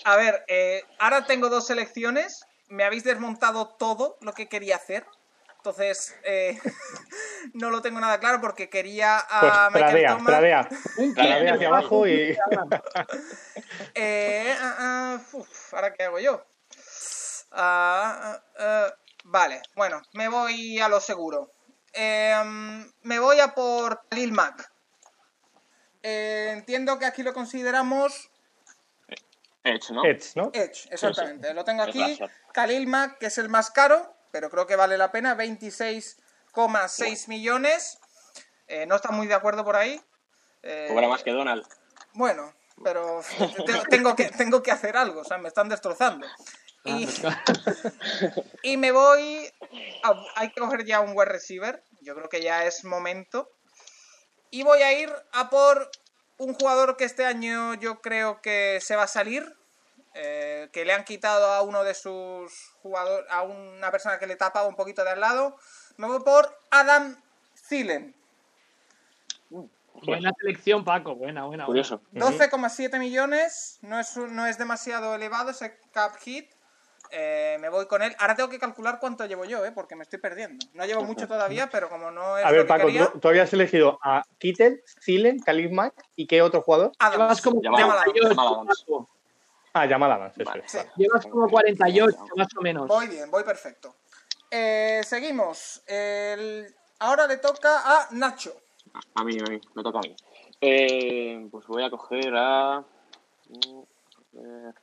a 0.05 0.17
ver, 0.17 0.45
eh, 0.47 0.83
ahora 0.99 1.25
tengo 1.25 1.49
dos 1.49 1.67
selecciones. 1.67 2.45
Me 2.69 2.85
habéis 2.85 3.03
desmontado 3.05 3.67
todo 3.79 4.19
lo 4.21 4.33
que 4.35 4.47
quería 4.47 4.77
hacer. 4.77 5.07
Entonces, 5.59 6.17
eh, 6.25 6.59
no 7.55 7.71
lo 7.71 7.83
tengo 7.83 8.01
nada 8.01 8.19
claro 8.21 8.41
porque 8.41 8.71
quería 8.71 9.19
a 9.19 9.41
Pues 9.41 9.53
Michael 9.75 9.91
tradea, 9.91 10.09
Thomas. 10.11 10.27
tradea. 10.27 10.69
Un 10.99 11.15
Tradea 11.15 11.39
kit. 11.45 11.55
hacia 11.55 11.69
abajo 11.69 12.07
y. 12.07 12.37
Eh, 13.95 14.57
uf, 15.33 15.75
¿Ahora 15.75 15.93
qué 15.93 16.05
hago 16.05 16.19
yo? 16.21 16.45
Ah, 17.53 18.41
vale, 19.25 19.61
bueno, 19.75 20.01
me 20.13 20.29
voy 20.29 20.79
a 20.79 20.89
lo 20.89 21.01
seguro. 21.01 21.51
Em, 21.93 22.91
me 23.03 23.19
voy 23.19 23.41
a 23.41 23.55
por 23.55 24.03
Lil 24.11 24.33
Mac. 24.33 24.71
Eh, 26.03 26.51
entiendo 26.53 26.99
que 26.99 27.07
aquí 27.07 27.23
lo 27.23 27.35
consideramos 27.35 28.31
Edge, 29.65 29.91
¿no? 29.93 30.05
Edge, 30.05 30.33
¿no? 30.37 30.51
Edge, 30.55 30.89
exactamente. 30.91 31.53
Lo 31.53 31.65
tengo 31.65 31.83
aquí. 31.83 32.19
Khalil 32.55 32.87
Mack, 32.87 33.19
que 33.19 33.27
es 33.27 33.37
el 33.39 33.49
más 33.49 33.71
caro, 33.71 34.15
pero 34.39 34.51
creo 34.51 34.67
que 34.69 34.77
vale 34.77 34.97
la 34.97 35.11
pena. 35.11 35.35
26,6 35.37 37.27
millones. 37.27 37.99
Eh, 38.69 38.87
no 38.87 38.95
está 38.95 39.11
muy 39.11 39.27
de 39.27 39.35
acuerdo 39.35 39.65
por 39.65 39.75
ahí. 39.75 40.01
Eh, 40.63 40.87
Cobra 40.89 41.09
más 41.09 41.25
que 41.25 41.33
Donald. 41.33 41.67
Bueno, 42.13 42.55
pero 42.85 43.21
te- 43.67 43.83
tengo 43.91 44.15
que, 44.15 44.27
tengo 44.31 44.63
que 44.63 44.71
hacer 44.71 44.97
algo, 44.97 45.23
o 45.23 45.25
sea, 45.25 45.39
me 45.39 45.49
están 45.49 45.69
destrozando. 45.69 46.25
Y, 46.85 47.09
y 48.63 48.77
me 48.77 48.93
voy. 48.93 49.53
a- 50.05 50.25
hay 50.37 50.53
que 50.53 50.61
coger 50.61 50.85
ya 50.85 51.01
un 51.01 51.11
wide 51.17 51.25
receiver. 51.33 51.83
Yo 52.01 52.15
creo 52.15 52.29
que 52.29 52.41
ya 52.41 52.65
es 52.65 52.85
momento. 52.85 53.51
Y 54.51 54.63
voy 54.63 54.83
a 54.83 54.93
ir 54.93 55.13
a 55.33 55.51
por 55.51 55.91
un 56.39 56.55
jugador 56.55 56.97
que 56.97 57.05
este 57.05 57.27
año 57.27 57.75
yo 57.75 58.01
creo 58.01 58.41
que 58.41 58.79
se 58.81 58.95
va 58.95 59.03
a 59.03 59.09
salir. 59.09 59.53
Eh, 60.15 60.69
que 60.73 60.85
le 60.85 60.93
han 60.93 61.05
quitado 61.05 61.47
a 61.53 61.63
uno 61.63 61.85
de 61.85 61.95
sus 61.95 62.73
jugadores, 62.83 63.27
a 63.31 63.43
una 63.43 63.91
persona 63.91 64.19
que 64.19 64.27
le 64.27 64.37
tapaba 64.37 64.67
un 64.69 64.77
poquito 64.77 65.05
de 65.05 65.11
al 65.11 65.21
lado. 65.21 65.57
Me 65.97 66.07
voy 66.07 66.21
por 66.21 66.49
Adam 66.71 67.17
Thielen. 67.69 68.15
Buena 70.03 70.31
selección, 70.39 70.85
Paco. 70.85 71.17
Buena, 71.17 71.45
buena. 71.45 71.67
buena. 71.67 71.67
Curioso. 71.67 72.01
12,7 72.15 72.99
millones, 72.99 73.79
no 73.83 73.99
es, 73.99 74.17
no 74.17 74.47
es 74.47 74.57
demasiado 74.59 75.15
elevado 75.15 75.51
ese 75.51 75.79
cap 75.93 76.15
hit. 76.21 76.51
Eh, 77.11 77.57
me 77.61 77.69
voy 77.71 77.87
con 77.87 78.03
él. 78.03 78.15
Ahora 78.19 78.37
tengo 78.37 78.51
que 78.51 78.59
calcular 78.59 78.99
cuánto 79.01 79.25
llevo 79.27 79.45
yo, 79.47 79.65
¿eh? 79.65 79.73
porque 79.73 79.97
me 79.97 80.03
estoy 80.03 80.19
perdiendo. 80.19 80.65
No 80.75 80.85
llevo 80.85 81.05
mucho 81.05 81.27
todavía, 81.27 81.69
pero 81.71 81.89
como 81.89 82.11
no 82.11 82.37
es 82.37 82.45
A 82.45 82.51
lo 82.51 82.57
ver, 82.59 82.67
que 82.67 82.69
Paco, 82.69 82.87
quería, 82.87 83.11
tú, 83.11 83.19
tú 83.19 83.29
habías 83.29 83.51
elegido 83.53 83.99
a 84.05 84.23
Kittel, 84.39 84.83
Zilen, 85.03 85.41
Khalid 85.41 85.71
Mack 85.71 85.95
y 86.17 86.27
qué 86.27 86.43
otro 86.43 86.61
jugador? 86.61 86.93
Adams. 86.99 87.17
Llevas 87.19 87.41
como 87.43 87.63
Llamada- 87.63 88.05
48, 88.05 88.29
llamada 88.29 88.51
Adams. 88.51 88.85
Ah, 89.73 89.87
Jamal 89.89 90.11
Adams, 90.13 90.35
eso 90.39 90.49
Vale. 90.51 90.63
es. 90.65 90.73
Sí. 90.73 90.79
Llevas 90.97 91.27
como 91.27 91.49
48, 91.49 92.17
más 92.37 92.49
o 92.57 92.61
menos. 92.63 92.87
Voy 92.89 93.07
bien, 93.09 93.31
voy 93.31 93.45
perfecto. 93.45 93.95
Eh, 94.51 95.01
seguimos. 95.05 95.83
El- 95.87 96.75
Ahora 97.01 97.27
le 97.29 97.37
toca 97.37 97.79
a 97.85 98.09
Nacho. 98.13 98.53
A 99.15 99.23
mí, 99.23 99.39
a 99.39 99.51
mí, 99.51 99.61
me 99.75 99.83
toca 99.85 99.99
a 99.99 100.03
mí. 100.03 100.17
Eh, 100.61 101.47
pues 101.51 101.65
voy 101.69 101.85
a 101.85 101.91
coger 101.91 102.35
a. 102.35 102.77
a 102.79 102.83
ver, 104.33 104.75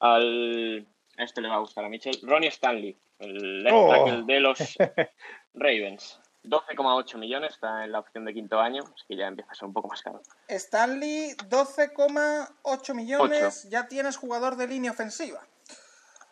Al. 0.00 0.86
A 1.16 1.24
este 1.24 1.40
le 1.40 1.48
va 1.48 1.54
a 1.56 1.60
gustar 1.60 1.84
a 1.84 1.88
Mitchell. 1.88 2.18
Ronnie 2.22 2.48
Stanley, 2.50 2.96
el 3.18 3.62
left 3.64 3.74
Oh. 3.76 3.88
tackle 3.90 4.22
de 4.24 4.40
los 4.40 4.58
Ravens. 5.54 6.20
12,8 6.48 7.18
millones, 7.18 7.54
está 7.54 7.84
en 7.84 7.92
la 7.92 8.00
opción 8.00 8.24
de 8.24 8.34
quinto 8.34 8.60
año, 8.60 8.82
así 8.82 9.04
que 9.08 9.16
ya 9.16 9.26
empieza 9.26 9.52
a 9.52 9.54
ser 9.54 9.66
un 9.66 9.72
poco 9.72 9.88
más 9.88 10.02
caro. 10.02 10.22
Stanley, 10.48 11.34
12,8 11.48 12.94
millones. 12.94 13.68
Ya 13.70 13.88
tienes 13.88 14.16
jugador 14.16 14.56
de 14.56 14.68
línea 14.68 14.90
ofensiva. 14.90 15.40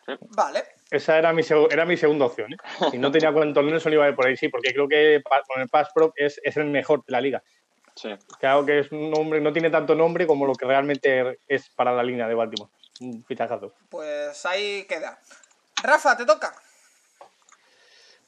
Sí. 0.05 0.13
Vale. 0.35 0.63
Esa 0.89 1.17
era 1.17 1.33
mi, 1.33 1.41
era 1.69 1.85
mi 1.85 1.97
segunda 1.97 2.25
opción. 2.25 2.53
¿eh? 2.53 2.57
Si 2.91 2.97
no 2.97 3.11
tenía 3.11 3.33
cuántos 3.33 3.63
Nelson 3.63 3.93
iba 3.93 4.05
a 4.05 4.09
ir 4.09 4.15
por 4.15 4.27
ahí, 4.27 4.37
sí, 4.37 4.47
porque 4.49 4.73
creo 4.73 4.87
que 4.87 5.21
con 5.47 5.61
el 5.61 5.67
Pass 5.67 5.89
Pro 5.93 6.13
es, 6.15 6.39
es 6.43 6.57
el 6.57 6.65
mejor 6.65 7.03
de 7.05 7.11
la 7.11 7.21
liga. 7.21 7.43
Sí. 7.95 8.09
Claro 8.39 8.65
que 8.65 8.79
es 8.79 8.91
un 8.91 9.09
nombre, 9.09 9.41
no 9.41 9.51
tiene 9.51 9.69
tanto 9.69 9.95
nombre 9.95 10.27
como 10.27 10.45
lo 10.45 10.53
que 10.53 10.65
realmente 10.65 11.39
es 11.47 11.69
para 11.69 11.91
la 11.91 12.03
línea 12.03 12.27
de 12.27 12.35
Baltimore. 12.35 12.71
Un 13.01 13.23
fichajazo. 13.25 13.73
Pues 13.89 14.45
ahí 14.45 14.85
queda. 14.87 15.19
Rafa, 15.83 16.15
te 16.15 16.25
toca. 16.25 16.53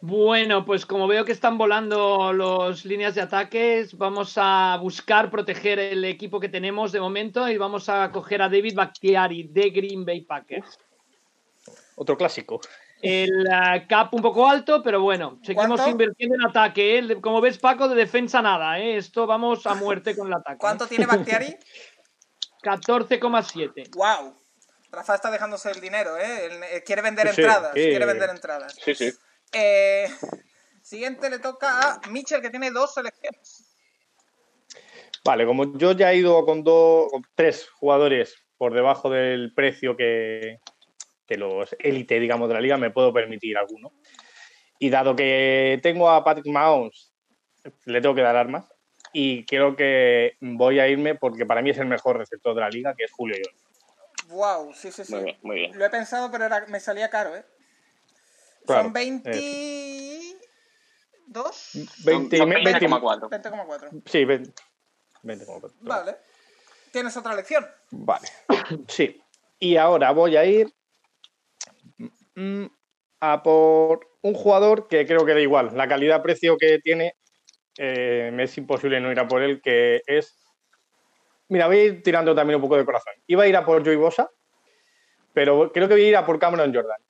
Bueno, 0.02 0.64
pues 0.66 0.86
como 0.86 1.08
veo 1.08 1.26
que 1.26 1.34
están 1.34 1.58
volando 1.58 2.32
las 2.32 2.86
líneas 2.86 3.16
de 3.16 3.22
ataques, 3.22 3.98
vamos 3.98 4.34
a 4.38 4.78
buscar 4.82 5.30
proteger 5.30 5.78
el 5.78 6.06
equipo 6.06 6.40
que 6.40 6.48
tenemos 6.48 6.94
de 6.94 7.02
momento 7.02 7.50
y 7.50 7.58
vamos 7.58 7.90
a 7.90 8.10
coger 8.12 8.42
a 8.42 8.48
David 8.48 8.76
Bakhtiari 8.76 9.50
de 9.50 9.70
Green 9.72 10.06
Bay 10.06 10.22
Packers. 10.22 10.80
Otro 11.96 12.16
clásico. 12.16 12.62
El 13.02 13.46
eh, 13.48 13.86
cap 13.90 14.14
un 14.14 14.22
poco 14.22 14.48
alto, 14.48 14.82
pero 14.82 15.02
bueno, 15.02 15.40
seguimos 15.44 15.82
¿Cuánto? 15.82 15.90
invirtiendo 15.90 16.36
en 16.36 16.46
ataque. 16.46 17.00
¿eh? 17.00 17.22
Como 17.22 17.42
ves, 17.42 17.58
Paco, 17.58 17.90
de 17.90 17.96
defensa 17.96 18.42
nada. 18.42 18.80
¿eh? 18.80 18.96
Esto 18.96 19.28
vamos 19.28 19.66
a 19.68 19.74
muerte 19.76 20.16
con 20.16 20.28
el 20.28 20.34
ataque. 20.34 20.60
¿Cuánto 20.60 20.88
tiene 20.88 21.06
Bactiari? 21.06 21.58
14,7. 22.64 23.96
wow. 23.96 24.34
Rafa 24.92 25.16
está 25.16 25.30
dejándose 25.30 25.70
el 25.70 25.80
dinero, 25.80 26.18
¿eh? 26.18 26.50
Eh, 26.72 26.84
quiere 26.84 27.02
vender 27.02 27.28
sí, 27.34 27.42
entradas. 27.42 27.74
sí. 27.76 27.90
Quiere 27.90 28.06
vender 28.06 28.30
entradas. 28.32 28.76
Sí, 28.84 28.96
sí. 28.96 29.12
Eh, 29.54 30.08
siguiente 30.82 31.30
le 31.30 31.40
toca 31.40 31.94
a 31.94 32.10
Mitchell, 32.10 32.42
que 32.42 32.50
tiene 32.50 32.72
dos 32.72 32.94
selecciones. 32.94 33.76
Vale, 35.24 35.46
como 35.46 35.78
yo 35.78 35.92
ya 35.92 36.12
he 36.12 36.18
ido 36.18 36.46
con, 36.46 36.64
dos, 36.64 37.12
con 37.12 37.22
tres 37.36 37.70
jugadores 37.70 38.36
por 38.58 38.74
debajo 38.74 39.10
del 39.10 39.54
precio 39.54 39.96
que, 39.98 40.60
que 41.28 41.38
los 41.38 41.76
élite, 41.80 42.20
digamos, 42.20 42.48
de 42.48 42.54
la 42.56 42.62
liga, 42.62 42.78
me 42.78 42.92
puedo 42.92 43.14
permitir 43.14 43.58
alguno. 43.58 43.92
Y 44.80 44.90
dado 44.90 45.16
que 45.16 45.80
tengo 45.84 46.10
a 46.10 46.24
Patrick 46.24 46.48
Mahomes, 46.48 47.12
le 47.86 48.02
tengo 48.02 48.16
que 48.16 48.22
dar 48.22 48.36
armas. 48.36 48.66
Y 49.12 49.46
creo 49.46 49.76
que 49.76 50.38
voy 50.40 50.80
a 50.80 50.88
irme 50.88 51.16
porque 51.16 51.46
para 51.46 51.62
mí 51.62 51.72
es 51.72 51.78
el 51.80 51.88
mejor 51.88 52.18
receptor 52.18 52.54
de 52.56 52.62
la 52.62 52.70
liga, 52.70 52.94
que 52.96 53.06
es 53.06 53.12
Julio 53.12 53.36
Jones. 53.44 53.62
Wow, 54.28 54.74
sí, 54.74 54.92
sí, 54.92 55.04
sí. 55.04 55.14
Muy 55.14 55.24
bien, 55.24 55.38
muy 55.42 55.56
bien. 55.58 55.78
Lo 55.78 55.86
he 55.86 55.90
pensado, 55.90 56.30
pero 56.32 56.46
era- 56.46 56.66
me 56.68 56.80
salía 56.80 57.10
caro, 57.10 57.36
¿eh? 57.36 57.44
Claro, 58.70 58.84
Son 58.84 58.94
22. 58.94 60.36
20, 62.06 62.38
Son 62.38 62.50
20 62.50 62.88
20,4. 62.88 63.30
20,4. 63.30 64.02
Sí, 64.06 64.26
20. 64.26 64.54
20,4. 65.24 65.72
Vale. 65.82 66.18
¿Tienes 66.92 67.18
otra 67.18 67.36
lección? 67.36 67.66
Vale. 67.90 68.28
Sí. 68.88 69.20
Y 69.58 69.76
ahora 69.76 70.12
voy 70.12 70.38
a 70.38 70.46
ir 70.46 70.72
mm, 72.36 72.66
a 73.22 73.42
por 73.42 74.08
un 74.22 74.36
jugador 74.36 74.88
que 74.88 75.08
creo 75.08 75.26
que 75.26 75.34
da 75.34 75.40
igual. 75.40 75.72
La 75.76 75.88
calidad-precio 75.88 76.56
que 76.58 76.78
tiene, 76.78 77.16
eh, 77.78 78.30
me 78.32 78.44
es 78.44 78.56
imposible 78.60 79.00
no 79.00 79.12
ir 79.12 79.20
a 79.20 79.28
por 79.28 79.42
él, 79.42 79.62
que 79.62 80.04
es. 80.06 80.38
Mira, 81.48 81.66
voy 81.66 81.78
a 81.80 81.84
ir 81.86 82.04
tirando 82.04 82.36
también 82.36 82.58
un 82.58 82.62
poco 82.62 82.78
de 82.78 82.86
corazón. 82.86 83.14
Iba 83.26 83.44
a 83.44 83.48
ir 83.48 83.56
a 83.58 83.66
por 83.66 83.84
Joey 83.84 83.96
Bosa, 83.96 84.30
pero 85.34 85.72
creo 85.72 85.88
que 85.88 85.96
voy 85.96 86.06
a 86.06 86.10
ir 86.10 86.16
a 86.16 86.26
por 86.26 86.38
Cameron 86.38 86.72
Jordan. 86.72 87.02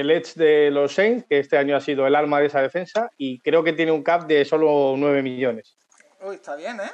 El 0.00 0.10
Edge 0.10 0.34
de 0.34 0.70
los 0.70 0.94
Saints, 0.94 1.26
que 1.28 1.38
este 1.40 1.56
año 1.58 1.76
ha 1.76 1.80
sido 1.80 2.06
el 2.06 2.14
alma 2.14 2.40
de 2.40 2.46
esa 2.46 2.62
defensa, 2.62 3.10
y 3.16 3.40
creo 3.40 3.64
que 3.64 3.72
tiene 3.72 3.92
un 3.92 4.02
cap 4.02 4.26
de 4.26 4.44
solo 4.44 4.94
9 4.96 5.22
millones. 5.22 5.76
Uy, 6.20 6.36
está 6.36 6.56
bien, 6.56 6.78
¿eh? 6.80 6.90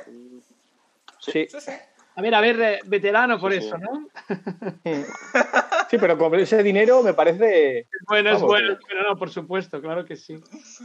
Sí, 1.18 1.46
Sí, 1.50 1.61
sí. 1.61 1.72
A 2.16 2.22
ver, 2.22 2.34
a 2.34 2.40
ver, 2.40 2.61
eh, 2.61 2.80
veterano 2.84 3.40
por 3.40 3.52
Sí, 3.52 3.61
sí. 3.61 3.66
eso, 3.66 3.78
¿no? 3.78 4.09
sí 5.90 5.98
pero 5.98 6.16
con 6.16 6.32
ese 6.36 6.62
dinero 6.62 7.02
me 7.02 7.12
parece. 7.12 7.88
Bueno, 8.07 8.30
es 8.30 8.34
Vamos. 8.36 8.48
bueno, 8.48 8.78
pero 8.86 9.02
no, 9.02 9.16
por 9.16 9.30
supuesto, 9.30 9.80
claro 9.80 10.05
que 10.05 10.14
sí. 10.16 10.38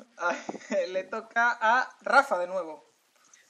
Le 0.91 1.03
toca 1.03 1.57
a 1.61 1.87
Rafa 2.01 2.39
de 2.39 2.47
nuevo. 2.47 2.89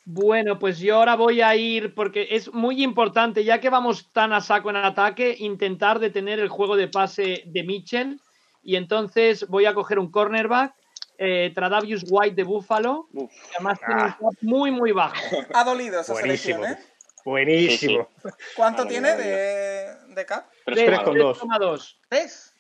Bueno, 0.03 0.59
pues 0.59 0.79
yo 0.79 0.97
ahora 0.97 1.15
voy 1.15 1.41
a 1.41 1.55
ir, 1.55 1.93
porque 1.93 2.27
es 2.31 2.51
muy 2.51 2.83
importante, 2.83 3.43
ya 3.43 3.61
que 3.61 3.69
vamos 3.69 4.11
tan 4.11 4.33
a 4.33 4.41
saco 4.41 4.71
en 4.71 4.77
ataque, 4.77 5.35
intentar 5.39 5.99
detener 5.99 6.39
el 6.39 6.49
juego 6.49 6.75
de 6.75 6.87
pase 6.87 7.43
de 7.45 7.63
Mitchell. 7.63 8.19
Y 8.61 8.75
entonces 8.75 9.47
voy 9.47 9.65
a 9.65 9.73
coger 9.73 9.99
un 9.99 10.11
cornerback, 10.11 10.73
eh, 11.17 11.51
Tradavius 11.53 12.03
White 12.09 12.35
de 12.35 12.43
Buffalo, 12.43 13.07
Uf. 13.13 13.31
que 13.31 13.55
además 13.55 13.79
tiene 13.79 14.03
un 14.03 14.09
cap 14.11 14.33
muy, 14.41 14.71
muy 14.71 14.91
bajo. 14.91 15.15
Ha 15.53 15.63
dolido 15.63 15.99
esa 16.01 16.13
Buenísimo. 16.13 16.63
selección, 16.63 16.85
¿eh? 16.85 16.93
Buenísimo. 17.25 18.09
¿Cuánto 18.55 18.85
tiene 18.87 19.15
de, 19.15 19.95
de 20.07 20.25
cap? 20.25 20.45
Tres 20.65 20.85
Tres 20.85 20.99
coma 20.99 21.03
con 21.03 21.17
dos. 21.17 21.39
dos. 21.39 21.49
3,2. 21.59 21.99
¿Tres? 22.09 22.53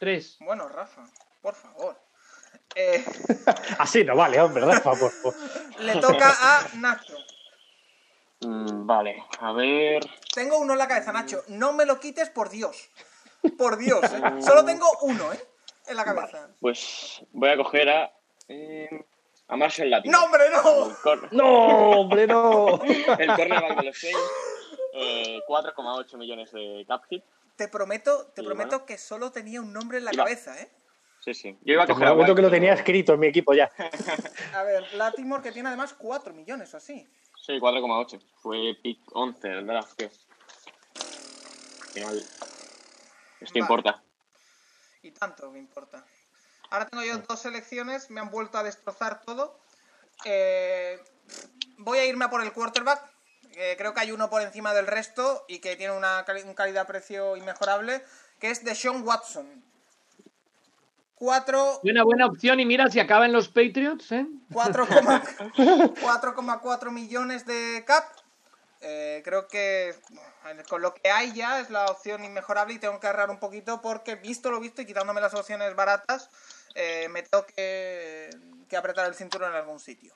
3. 0.00 0.36
Bueno, 0.40 0.68
Rafa, 0.68 1.04
por 1.40 1.54
favor. 1.54 1.96
Eh, 2.74 3.04
Así 3.78 4.04
no 4.04 4.16
vale, 4.16 4.40
hombre, 4.40 4.64
Rafa, 4.64 4.90
por 4.94 5.10
favor. 5.10 5.34
le 5.78 5.96
toca 6.00 6.28
a 6.40 6.68
Nacho. 6.76 7.14
Mm, 8.40 8.84
Vale, 8.86 9.24
a 9.38 9.52
ver. 9.52 10.02
Tengo 10.34 10.58
uno 10.58 10.72
en 10.72 10.78
la 10.80 10.88
cabeza, 10.88 11.12
Nacho. 11.12 11.42
No 11.48 11.72
me 11.72 11.86
lo 11.86 12.00
quites, 12.00 12.28
por 12.30 12.50
Dios. 12.50 12.90
Por 13.58 13.76
Dios, 13.78 14.02
¿eh? 14.04 14.22
Solo 14.42 14.64
tengo 14.64 14.86
uno, 15.02 15.32
¿eh? 15.32 15.40
En 15.86 15.96
la 15.96 16.04
cabeza. 16.04 16.48
Pues 16.60 17.22
voy 17.32 17.50
a 17.50 17.56
coger 17.56 17.88
a. 17.88 18.12
eh, 18.48 19.04
a 19.48 19.56
Marshall 19.56 19.90
Latin. 19.90 20.10
¡No, 20.10 20.24
hombre, 20.24 20.44
no! 20.50 20.88
El, 20.90 20.96
cor- 20.96 21.28
No, 21.32 21.90
hombre, 22.00 22.26
no. 22.26 22.80
el 23.18 23.26
cornerback 23.36 23.76
de 23.80 23.82
los 23.84 23.98
Saints. 23.98 24.18
eh, 24.94 25.40
4,8 25.46 26.16
millones 26.16 26.50
de 26.52 26.84
cap 26.88 27.02
hit. 27.10 27.22
Te 27.56 27.68
prometo, 27.68 28.26
te 28.34 28.42
prometo 28.42 28.70
bueno. 28.70 28.86
que 28.86 28.98
solo 28.98 29.30
tenía 29.30 29.60
un 29.60 29.72
nombre 29.72 29.98
en 29.98 30.06
la 30.06 30.14
Iba. 30.14 30.24
cabeza, 30.24 30.58
¿eh? 30.60 30.70
Sí, 31.20 31.34
sí. 31.34 31.56
Yo 31.62 31.74
iba 31.74 31.84
a 31.84 31.86
Te 31.86 31.92
coger 31.92 32.08
a 32.08 32.10
prometo 32.12 32.34
que 32.34 32.42
lo 32.42 32.50
tenía 32.50 32.72
escrito 32.74 33.14
en 33.14 33.20
mi 33.20 33.26
equipo 33.28 33.54
ya. 33.54 33.70
A 34.54 34.62
ver, 34.62 34.92
Latimore 34.94 35.42
que 35.42 35.52
tiene 35.52 35.68
además 35.68 35.94
4 35.94 36.34
millones 36.34 36.74
o 36.74 36.76
así. 36.78 37.06
Sí, 37.40 37.52
4,8. 37.58 38.20
Fue 38.42 38.76
pick 38.82 38.98
11 39.12 39.48
del 39.48 39.66
draft, 39.66 40.02
final. 41.92 42.22
Esto 43.44 43.54
Vale. 43.54 43.60
importa. 43.60 44.02
Y 45.02 45.10
tanto 45.10 45.50
me 45.50 45.58
importa. 45.58 46.04
Ahora 46.70 46.88
tengo 46.88 47.04
yo 47.04 47.18
dos 47.18 47.40
selecciones, 47.40 48.10
me 48.10 48.20
han 48.20 48.30
vuelto 48.30 48.56
a 48.58 48.62
destrozar 48.62 49.20
todo. 49.20 49.58
Eh, 50.24 50.98
voy 51.78 51.98
a 51.98 52.06
irme 52.06 52.24
a 52.24 52.30
por 52.30 52.42
el 52.42 52.52
quarterback. 52.52 53.12
eh, 53.56 53.76
creo 53.78 53.94
que 53.94 54.00
hay 54.00 54.10
uno 54.10 54.28
por 54.30 54.42
encima 54.42 54.74
del 54.74 54.86
resto 54.86 55.44
y 55.46 55.60
que 55.60 55.76
tiene 55.76 55.96
una 55.96 56.24
un 56.44 56.54
calidad-precio 56.54 57.36
inmejorable, 57.36 58.02
que 58.40 58.50
es 58.50 58.64
de 58.64 58.74
Sean 58.74 59.06
Watson. 59.06 59.62
4, 61.16 61.80
Buena, 61.82 62.02
buena 62.02 62.26
opción. 62.26 62.58
Y 62.60 62.66
mira 62.66 62.90
si 62.90 62.98
acaban 62.98 63.32
los 63.32 63.48
Patriots, 63.48 64.10
¿eh? 64.12 64.26
4,4 64.50 66.90
millones 66.92 67.46
de 67.46 67.84
cap. 67.86 68.04
Eh, 68.86 69.22
creo 69.24 69.48
que 69.48 69.94
con 70.68 70.82
lo 70.82 70.92
que 70.92 71.10
hay 71.10 71.32
ya 71.32 71.58
es 71.58 71.70
la 71.70 71.86
opción 71.86 72.22
inmejorable 72.22 72.74
y 72.74 72.78
tengo 72.78 73.00
que 73.00 73.06
ahorrar 73.06 73.30
un 73.30 73.38
poquito 73.38 73.80
porque 73.80 74.16
visto 74.16 74.50
lo 74.50 74.60
visto 74.60 74.82
y 74.82 74.86
quitándome 74.86 75.22
las 75.22 75.32
opciones 75.32 75.74
baratas, 75.74 76.28
eh, 76.74 77.08
me 77.08 77.22
tengo 77.22 77.46
que, 77.46 78.28
que 78.68 78.76
apretar 78.76 79.06
el 79.06 79.14
cinturón 79.14 79.52
en 79.52 79.56
algún 79.56 79.80
sitio. 79.80 80.14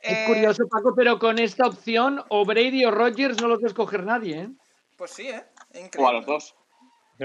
Es 0.00 0.16
Eh, 0.16 0.24
curioso, 0.26 0.66
Paco, 0.66 0.94
pero 0.96 1.18
con 1.18 1.38
esta 1.38 1.66
opción, 1.66 2.24
o 2.28 2.46
Brady 2.46 2.86
o 2.86 2.90
Rogers 2.90 3.38
no 3.42 3.48
los 3.48 3.58
puede 3.58 3.68
escoger 3.68 4.02
nadie, 4.04 4.40
¿eh? 4.40 4.48
Pues 4.96 5.10
sí, 5.10 5.28
¿eh? 5.28 5.44
Increíble. 5.74 6.02
O 6.02 6.08
a 6.08 6.12
los 6.14 6.26
dos. 6.26 6.54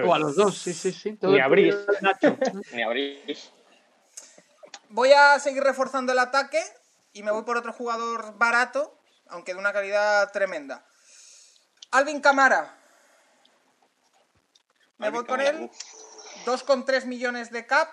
O 0.06 0.14
a 0.14 0.20
los 0.20 0.36
dos, 0.36 0.58
sí, 0.58 0.74
sí, 0.74 0.92
sí. 0.92 1.14
Todo 1.16 1.32
Ni 1.32 1.40
a 1.40 1.48
Nacho. 2.02 2.38
Ni 2.74 2.84
abrís. 2.84 3.50
Voy 4.90 5.14
a 5.14 5.40
seguir 5.40 5.64
reforzando 5.64 6.12
el 6.12 6.20
ataque 6.20 6.62
y 7.14 7.24
me 7.24 7.32
voy 7.32 7.44
por 7.44 7.56
otro 7.56 7.72
jugador 7.72 8.38
barato 8.38 8.95
aunque 9.28 9.54
de 9.54 9.60
una 9.60 9.74
calidad 9.74 10.32
tremenda. 10.32 10.86
Alvin 11.92 12.22
Camara. 12.22 12.78
Me 14.98 15.08
Alvin 15.08 15.22
voy 15.22 15.28
con 15.28 15.42
él. 15.42 15.62
uf. 15.62 16.06
2,3 16.46 17.06
millones 17.06 17.52
de 17.52 17.66
cap. 17.66 17.90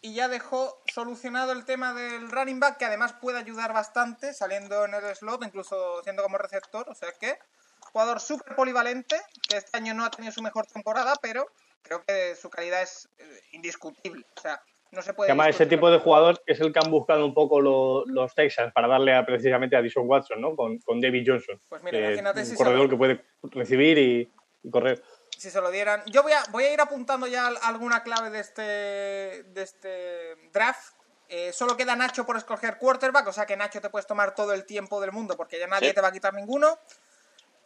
Y 0.00 0.14
ya 0.14 0.28
dejó 0.28 0.82
solucionado 0.92 1.52
el 1.52 1.64
tema 1.64 1.94
del 1.94 2.30
running 2.30 2.60
back, 2.60 2.76
que 2.76 2.84
además 2.84 3.14
puede 3.14 3.38
ayudar 3.38 3.72
bastante 3.72 4.34
saliendo 4.34 4.84
en 4.84 4.92
el 4.92 5.16
slot, 5.16 5.42
incluso 5.44 6.02
siendo 6.02 6.22
como 6.22 6.36
receptor. 6.36 6.88
O 6.90 6.94
sea 6.94 7.10
que, 7.12 7.38
jugador 7.80 8.20
súper 8.20 8.54
polivalente, 8.54 9.18
que 9.48 9.56
este 9.56 9.76
año 9.78 9.94
no 9.94 10.04
ha 10.04 10.10
tenido 10.10 10.32
su 10.32 10.42
mejor 10.42 10.66
temporada, 10.66 11.14
pero 11.22 11.46
creo 11.82 12.04
que 12.04 12.36
su 12.36 12.50
calidad 12.50 12.82
es 12.82 13.08
eh, 13.16 13.42
indiscutible. 13.52 14.26
O 14.36 14.40
sea, 14.40 14.62
no 14.94 15.02
se 15.02 15.12
puede. 15.14 15.30
Además, 15.30 15.48
ese 15.48 15.66
tipo 15.66 15.90
de 15.90 15.98
jugador 15.98 16.40
es 16.46 16.60
el 16.60 16.72
que 16.72 16.78
han 16.82 16.90
buscado 16.90 17.24
un 17.26 17.34
poco 17.34 17.60
lo- 17.60 18.04
los 18.06 18.34
Texans 18.34 18.72
para 18.72 18.88
darle 18.88 19.14
a, 19.14 19.26
precisamente 19.26 19.76
a 19.76 19.82
Dishon 19.82 20.08
Watson, 20.08 20.40
¿no? 20.40 20.56
Con, 20.56 20.78
con 20.78 21.00
David 21.00 21.24
Johnson. 21.26 21.60
Pues 21.68 21.82
mira, 21.82 21.98
que 21.98 22.04
imagínate 22.06 22.40
un 22.40 22.46
si 22.46 22.56
corredor 22.56 22.80
lo- 22.84 22.88
que 22.88 22.96
puede 22.96 23.24
recibir 23.42 23.98
y, 23.98 24.32
y 24.62 24.70
correr. 24.70 25.02
si 25.36 25.50
se 25.50 25.60
lo 25.60 25.70
dieran. 25.70 26.02
Yo 26.06 26.22
voy 26.22 26.32
a, 26.32 26.42
voy 26.50 26.64
a 26.64 26.72
ir 26.72 26.80
apuntando 26.80 27.26
ya 27.26 27.48
al- 27.48 27.58
alguna 27.62 28.02
clave 28.02 28.30
de 28.30 28.40
este, 28.40 28.62
de 28.62 29.62
este 29.62 30.36
draft. 30.52 30.94
Eh, 31.28 31.52
solo 31.52 31.76
queda 31.76 31.96
Nacho 31.96 32.26
por 32.26 32.36
escoger 32.36 32.76
quarterback, 32.78 33.26
o 33.26 33.32
sea 33.32 33.46
que 33.46 33.56
Nacho 33.56 33.80
te 33.80 33.88
puedes 33.90 34.06
tomar 34.06 34.34
todo 34.34 34.52
el 34.52 34.66
tiempo 34.66 35.00
del 35.00 35.10
mundo 35.10 35.36
porque 35.36 35.58
ya 35.58 35.66
nadie 35.66 35.88
Sí. 35.88 35.94
te 35.94 36.00
va 36.00 36.08
a 36.08 36.12
quitar 36.12 36.34
ninguno. 36.34 36.78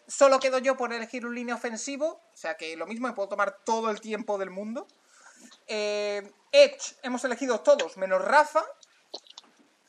Solo 0.07 0.39
quedo 0.41 0.59
yo 0.59 0.77
por 0.77 0.93
elegir 0.93 1.27
un 1.27 1.35
línea 1.35 1.55
ofensivo, 1.55 2.07
o 2.33 2.37
sea 2.37 2.55
que 2.57 2.77
lo 2.77 2.87
mismo, 2.87 3.09
me 3.09 3.15
puedo 3.15 3.29
tomar 3.29 3.57
todo 3.65 3.91
el 3.91 4.01
tiempo 4.01 4.39
del 4.39 4.49
mundo. 4.51 4.87
Eh, 5.67 6.23
Edge, 6.53 6.95
hemos 7.03 7.25
elegido 7.25 7.61
todos, 7.61 7.97
menos 7.97 8.23
Rafa. 8.25 8.63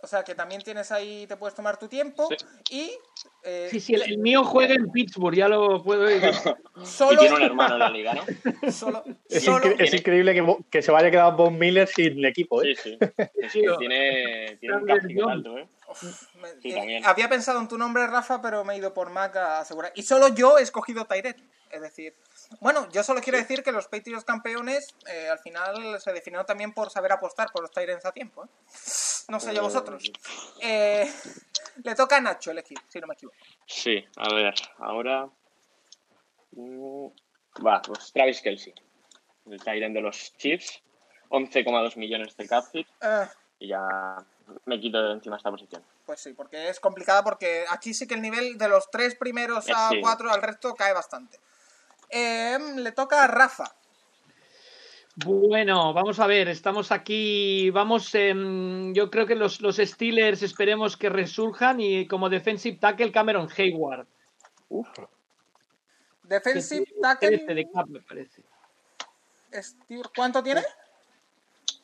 O 0.02 0.08
sea 0.08 0.24
que 0.24 0.34
también 0.34 0.62
tienes 0.62 0.94
ahí, 0.94 1.28
te 1.28 1.36
puedes 1.36 1.54
tomar 1.56 1.78
tu 1.78 1.90
tiempo. 1.90 2.30
Sí. 2.30 2.38
Y 2.70 2.92
eh, 3.44 3.68
Sí, 3.70 3.82
sí, 3.82 3.94
el, 3.96 4.04
el 4.04 4.18
mío 4.18 4.46
juega 4.46 4.74
en 4.74 4.90
Pittsburgh, 4.92 5.36
ya 5.36 5.50
lo 5.50 5.84
puedo 5.84 6.04
decir. 6.04 6.32
Y 6.82 6.86
solo, 6.86 7.20
tiene 7.20 7.36
un 7.36 7.42
hermano 7.42 7.74
en 7.74 7.80
la 7.80 7.90
liga, 7.90 8.14
¿no? 8.14 8.24
solo, 8.72 9.04
Es, 9.28 9.44
solo- 9.44 9.66
incre- 9.66 9.76
es 9.80 9.94
increíble 9.94 10.62
que, 10.70 10.82
se 10.82 10.92
vaya 10.92 11.10
a 11.10 11.12
quedar 11.12 11.36
Bob 11.36 11.52
Miller 11.52 11.86
sin 11.90 12.24
equipo, 12.24 12.64
¿eh? 12.64 12.74
Sí, 12.82 12.92
sí. 12.92 12.98
Es 13.36 13.52
que 13.52 13.62
tiene, 13.78 14.58
tiene 14.62 14.76
un 14.78 14.88
Jones. 14.88 15.28
alto, 15.30 15.58
¿eh? 15.58 15.68
Me- 16.36 16.62
Sí, 16.62 16.72
eh, 16.72 17.02
había 17.04 17.28
pensado 17.28 17.60
en 17.60 17.68
tu 17.68 17.78
nombre, 17.78 18.08
Rafa, 18.08 18.42
pero 18.42 18.64
me 18.64 18.76
he 18.76 18.78
ido 18.78 18.94
por 18.94 19.10
Mac 19.10 19.36
a 19.36 19.60
asegurar. 19.60 19.92
Y 19.96 20.04
solo 20.04 20.30
yo 20.30 20.58
he 20.58 20.62
escogido 20.62 21.04
Tyret. 21.06 21.36
Es 21.72 21.82
decir, 21.82 22.16
bueno, 22.60 22.90
yo 22.92 23.04
solo 23.04 23.22
quiero 23.22 23.38
decir 23.38 23.64
que 23.64 23.72
los 23.72 23.88
Patriots 23.88 24.26
campeones 24.26 24.88
eh, 25.08 25.30
al 25.30 25.40
final 25.40 26.00
se 26.02 26.12
definieron 26.14 26.46
también 26.46 26.74
por 26.74 26.90
saber 26.90 27.12
apostar 27.12 27.52
por 27.52 27.62
los 27.62 27.72
Tyrants 27.72 28.06
a 28.06 28.12
tiempo. 28.12 28.46
¿eh? 28.46 28.48
No 29.30 29.40
sé 29.40 29.54
yo 29.54 29.62
vosotros. 29.62 30.04
Eh, 30.62 31.12
le 31.84 31.96
toca 31.96 32.18
a 32.18 32.22
Nacho 32.22 32.52
elegir, 32.52 32.78
si 32.88 33.00
no 33.00 33.08
me 33.08 33.14
equivoco. 33.14 33.38
Sí, 33.68 34.04
a 34.18 34.34
ver, 34.34 34.54
ahora. 34.80 35.30
mm, 36.52 37.08
Va, 37.66 37.82
pues 37.82 38.12
Travis 38.14 38.42
Kelsey. 38.42 38.74
El 39.46 39.62
Tyrant 39.64 39.94
de 39.94 40.02
los 40.02 40.34
Chiefs. 40.38 40.82
11,2 41.30 41.96
millones 41.98 42.36
de 42.38 42.48
cap 42.48 42.66
hit. 42.72 42.88
Eh, 43.02 43.28
Y 43.60 43.68
ya 43.68 43.86
me 44.66 44.80
quito 44.80 45.02
de 45.02 45.14
encima 45.14 45.38
esta 45.38 45.52
posición. 45.52 45.84
pues 46.06 46.20
sí, 46.22 46.34
porque 46.34 46.70
es 46.70 46.80
complicada 46.80 47.24
porque 47.24 47.66
aquí 47.70 47.94
sí 47.94 48.08
que 48.08 48.16
el 48.16 48.22
nivel 48.22 48.58
de 48.58 48.68
los 48.68 48.90
tres 48.90 49.14
primeros 49.16 49.68
Eh, 49.68 49.74
a 49.76 49.90
sí. 49.90 50.00
cuatro 50.02 50.32
al 50.32 50.42
resto 50.42 50.74
cae 50.74 50.92
bastante. 50.94 51.38
Eh, 52.10 52.58
le 52.76 52.92
toca 52.92 53.24
a 53.24 53.28
Rafa. 53.28 53.76
Bueno, 55.16 55.94
vamos 55.94 56.20
a 56.20 56.28
ver, 56.28 56.48
estamos 56.48 56.92
aquí, 56.92 57.70
vamos, 57.72 58.16
em, 58.16 58.94
yo 58.94 59.12
creo 59.12 59.26
que 59.26 59.36
los, 59.36 59.60
los 59.60 59.76
Steelers 59.78 60.44
esperemos 60.44 60.96
que 60.96 61.10
resurjan 61.10 61.82
y 61.82 62.08
como 62.08 62.30
defensive 62.30 62.78
tackle 62.78 63.12
Cameron 63.12 63.50
Hayward. 63.58 64.08
Defensive 66.24 66.86
que 66.86 66.92
tiene 66.92 67.02
tackle. 67.02 67.30
13 67.30 67.54
de 67.54 67.72
cap, 67.72 67.88
me 67.88 68.02
parece. 68.02 68.44
¿Cuánto 70.16 70.42
tiene? 70.42 70.64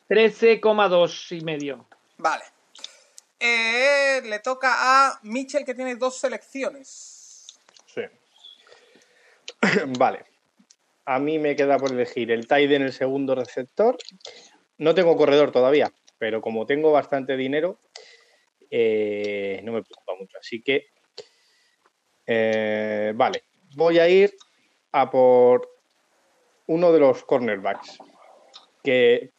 13,2 0.08 1.38
y 1.38 1.42
medio. 1.42 1.88
Vale. 2.18 2.44
Eh, 3.40 4.22
le 4.24 4.40
toca 4.40 4.70
a 4.78 5.20
Mitchell 5.24 5.66
que 5.66 5.74
tiene 5.74 5.96
dos 5.96 6.18
selecciones. 6.18 7.14
Vale. 9.97 10.26
A 11.05 11.20
mí 11.20 11.38
me 11.39 11.55
queda 11.55 11.78
por 11.78 11.91
elegir 11.91 12.32
el 12.32 12.47
tight 12.47 12.72
en 12.72 12.82
el 12.82 12.93
segundo 12.93 13.36
receptor. 13.36 13.97
No 14.78 14.95
tengo 14.95 15.16
corredor 15.16 15.51
todavía, 15.51 15.91
pero 16.18 16.41
como 16.41 16.66
tengo 16.66 16.91
bastante 16.91 17.38
dinero, 17.38 17.80
eh, 18.72 19.61
no 19.63 19.72
me 19.72 19.84
preocupa 19.84 20.16
mucho. 20.20 20.38
Así 20.39 20.61
que, 20.61 20.88
eh, 22.26 23.13
vale, 23.16 23.43
voy 23.76 23.99
a 23.99 24.09
ir 24.09 24.34
a 24.91 25.09
por 25.09 25.70
uno 26.68 26.91
de 26.91 26.99
los 26.99 27.24
cornerbacks. 27.24 27.99
Que 28.84 29.32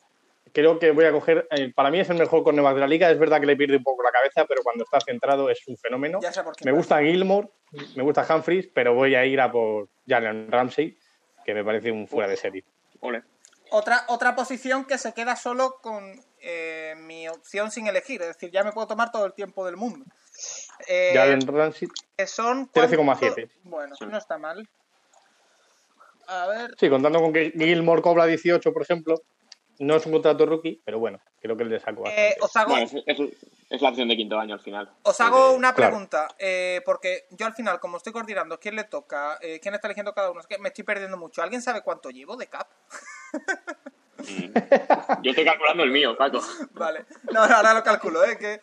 creo 0.57 0.79
que 0.79 0.91
voy 0.91 1.05
a 1.05 1.13
coger, 1.13 1.47
eh, 1.51 1.71
para 1.75 1.91
mí 1.91 2.01
es 2.01 2.09
el 2.09 2.17
mejor 2.17 2.43
cornerback 2.43 2.77
de 2.77 2.81
la 2.81 2.87
liga. 2.87 3.11
Es 3.11 3.19
verdad 3.19 3.41
que 3.41 3.47
le 3.47 3.57
pierde 3.57 3.77
un 3.77 3.83
poco 3.83 4.03
la 4.03 4.11
cabeza, 4.11 4.47
pero 4.47 4.63
cuando 4.63 4.85
está 4.85 4.99
centrado 5.03 5.51
es 5.51 5.61
un 5.69 5.77
fenómeno. 5.77 6.19
Ya 6.23 6.33
sé 6.33 6.43
por 6.43 6.57
qué. 6.57 6.65
Me 6.65 6.73
gusta 6.73 6.99
Gilmore, 7.03 7.51
me 7.95 8.03
gusta 8.03 8.27
Humphries, 8.27 8.67
pero 8.73 8.95
voy 8.95 9.15
a 9.15 9.27
ir 9.27 9.39
a 9.39 9.53
por 9.53 9.91
Jalen 10.09 10.51
Ramsey, 10.51 10.97
que 11.45 11.53
me 11.53 11.63
parece 11.63 11.93
un 11.93 12.09
fuera 12.09 12.27
de 12.27 12.39
serie. 12.39 12.65
Ole. 13.01 13.23
Otra, 13.71 14.07
otra 14.09 14.35
posición 14.35 14.87
que 14.87 14.97
se 14.97 15.13
queda 15.13 15.37
solo 15.37 15.77
con 15.83 16.19
eh, 16.41 16.95
mi 17.01 17.29
opción 17.29 17.71
sin 17.71 17.87
elegir. 17.87 18.23
Es 18.23 18.29
decir, 18.29 18.51
ya 18.51 18.65
me 18.65 18.73
puedo 18.73 18.87
tomar 18.87 19.13
todo 19.13 19.27
el 19.27 19.35
tiempo 19.35 19.67
del 19.67 19.77
mundo. 19.77 20.07
Eh, 20.89 21.11
Jalen 21.13 21.47
Ramsey, 21.47 21.89
que 22.17 22.27
son 22.27 22.73
13,7. 22.73 23.05
¿cuánto? 23.05 23.53
Bueno, 23.65 23.95
no 24.09 24.17
está 24.17 24.39
mal. 24.39 24.67
A 26.29 26.47
ver, 26.47 26.75
sí, 26.79 26.89
contando 26.89 27.21
con 27.21 27.35
que 27.35 27.53
Gilmore 27.55 28.01
cobra 28.01 28.25
18, 28.25 28.73
por 28.73 28.83
ejemplo, 28.83 29.21
no 29.79 29.97
es 29.97 30.07
un 30.07 30.13
contrato 30.13 30.47
rookie, 30.47 30.81
pero 30.85 30.99
bueno, 30.99 31.21
creo 31.41 31.57
que 31.57 31.65
le 31.65 31.79
saco 31.81 32.03
bastante. 32.03 32.29
eh, 32.31 32.37
os 32.41 32.55
hago, 32.57 32.71
Bueno, 32.71 32.87
es, 32.87 32.95
es- 33.21 33.33
es 33.69 33.83
la 33.83 33.89
opción 33.89 34.09
de 34.09 34.17
quinto 34.17 34.39
año 34.39 34.55
al 34.55 34.61
final. 34.61 34.91
Os 35.03 35.21
hago 35.21 35.53
una 35.53 35.75
claro. 35.75 35.91
pregunta, 35.93 36.29
eh, 36.39 36.81
porque 36.85 37.27
yo 37.31 37.47
al 37.47 37.55
final, 37.55 37.81
como 37.81 37.97
estoy 37.97 38.13
coordinando 38.13 38.61
quién 38.61 38.77
le 38.77 38.85
toca, 38.85 39.39
eh, 39.43 39.59
quién 39.61 39.75
está 39.75 39.89
eligiendo 39.89 40.15
cada 40.15 40.31
uno, 40.31 40.41
es 40.41 40.47
que 40.47 40.59
me 40.59 40.69
estoy 40.69 40.85
perdiendo 40.85 41.17
mucho. 41.17 41.43
¿Alguien 41.43 41.61
sabe 41.63 41.83
cuánto 41.83 42.11
llevo 42.11 42.37
de 42.37 42.47
cap? 42.47 42.69
Mm. 44.19 45.23
Yo 45.23 45.31
estoy 45.31 45.45
calculando 45.45 45.83
el 45.83 45.91
mío, 45.91 46.17
Paco. 46.17 46.41
Vale. 46.73 47.05
No, 47.33 47.41
ahora 47.43 47.75
lo 47.75 47.83
calculo, 47.83 48.25
¿eh? 48.25 48.39
Que 48.39 48.61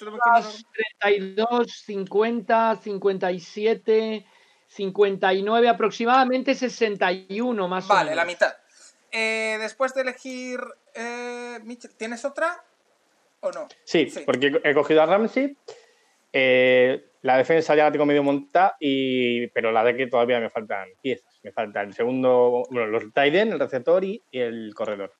como 0.00 0.18
que 0.18 0.30
nos- 0.40 0.66
32, 1.00 1.72
50, 1.84 2.76
57, 2.82 4.26
59, 4.68 5.68
aproximadamente 5.68 6.54
61 6.54 7.68
más 7.68 7.84
o 7.84 7.88
Vale, 7.88 8.10
menos. 8.10 8.16
la 8.16 8.24
mitad. 8.24 8.56
Eh, 9.12 9.56
después 9.60 9.94
de 9.94 10.02
elegir 10.02 10.60
eh, 10.94 11.58
Mitchell, 11.64 11.94
¿tienes 11.94 12.24
otra 12.24 12.62
o 13.40 13.50
no? 13.52 13.68
Sí, 13.84 14.12
porque 14.24 14.60
he 14.62 14.74
cogido 14.74 15.02
a 15.02 15.06
Ramsey, 15.06 15.56
eh, 16.32 17.10
la 17.22 17.38
defensa 17.38 17.74
ya 17.74 17.84
la 17.84 17.92
tengo 17.92 18.06
medio 18.06 18.22
montada, 18.22 18.76
y, 18.80 19.46
pero 19.48 19.72
la 19.72 19.84
de 19.84 19.96
que 19.96 20.06
todavía 20.06 20.40
me 20.40 20.50
faltan 20.50 20.88
piezas. 21.00 21.38
Me 21.42 21.52
falta 21.52 21.80
el 21.82 21.94
segundo, 21.94 22.64
bueno, 22.70 22.86
los 22.86 23.12
tight 23.12 23.34
end, 23.34 23.52
el 23.52 23.60
receptor 23.60 24.04
y, 24.04 24.22
y 24.30 24.40
el 24.40 24.74
corredor. 24.74 25.14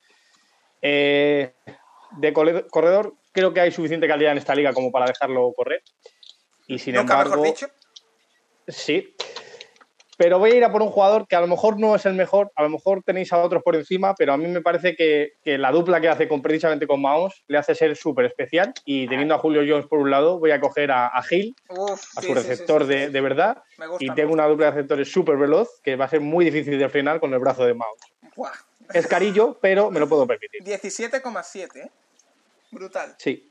De 0.83 1.53
corredor, 2.33 3.15
creo 3.33 3.53
que 3.53 3.61
hay 3.61 3.71
suficiente 3.71 4.09
calidad 4.09 4.33
en 4.33 4.39
esta 4.39 4.55
liga 4.55 4.73
como 4.73 4.91
para 4.91 5.07
dejarlo 5.07 5.53
correr. 5.53 5.83
Y 6.67 6.79
sin 6.79 6.95
Nunca 6.95 7.15
embargo, 7.15 7.43
mejor 7.43 7.47
dicho. 7.47 7.67
Sí. 8.69 9.15
Pero 10.17 10.39
voy 10.39 10.53
a 10.53 10.55
ir 10.55 10.65
a 10.65 10.73
por 10.73 10.83
un 10.83 10.91
jugador 10.91 11.27
que 11.29 11.37
a 11.37 11.41
lo 11.41 11.47
mejor 11.47 11.79
no 11.79 11.95
es 11.95 12.07
el 12.07 12.15
mejor, 12.15 12.51
a 12.57 12.63
lo 12.63 12.71
mejor 12.71 13.03
tenéis 13.03 13.33
a 13.33 13.39
otros 13.39 13.63
por 13.63 13.77
encima, 13.77 14.15
pero 14.15 14.33
a 14.33 14.37
mí 14.37 14.47
me 14.47 14.63
parece 14.63 14.97
que, 14.97 15.33
que 15.43 15.59
la 15.59 15.71
dupla 15.71 16.01
que 16.01 16.09
hace 16.09 16.27
con, 16.27 16.41
precisamente 16.43 16.87
con 16.87 17.03
Mahomes 17.03 17.45
le 17.49 17.59
hace 17.59 17.75
ser 17.75 17.97
súper 17.97 18.25
especial. 18.25 18.73
Y 18.85 19.09
teniendo 19.09 19.35
a 19.35 19.39
Julio 19.39 19.63
Jones 19.67 19.87
por 19.87 19.99
un 19.99 20.11
lado, 20.11 20.39
voy 20.39 20.53
a 20.53 20.61
coger 20.61 20.91
a, 20.91 21.07
a 21.07 21.21
Uf, 21.69 22.17
a 22.17 22.23
su 22.23 22.29
sí, 22.29 22.35
receptor 22.35 22.83
sí, 22.83 22.89
de, 22.89 23.07
sí. 23.07 23.13
de 23.13 23.21
verdad. 23.21 23.63
Gusta. 23.77 24.05
Y 24.05 24.11
tengo 24.11 24.33
una 24.33 24.47
dupla 24.47 24.67
de 24.67 24.73
receptores 24.73 25.11
súper 25.11 25.37
veloz 25.37 25.81
que 25.83 25.97
va 25.97 26.07
a 26.07 26.09
ser 26.09 26.21
muy 26.21 26.45
difícil 26.45 26.79
de 26.79 26.89
frenar 26.89 27.21
con 27.21 27.33
el 27.35 27.39
brazo 27.39 27.67
de 27.67 27.75
Mahomes. 27.75 28.01
Buah. 28.35 28.53
Es 28.95 29.07
carillo, 29.07 29.59
pero 29.61 29.91
me 29.91 30.01
lo 30.01 30.09
puedo 30.09 30.27
permitir. 30.27 30.63
17,7, 30.63 31.77
¿eh? 31.77 31.91
Brutal. 32.71 33.15
Sí. 33.19 33.49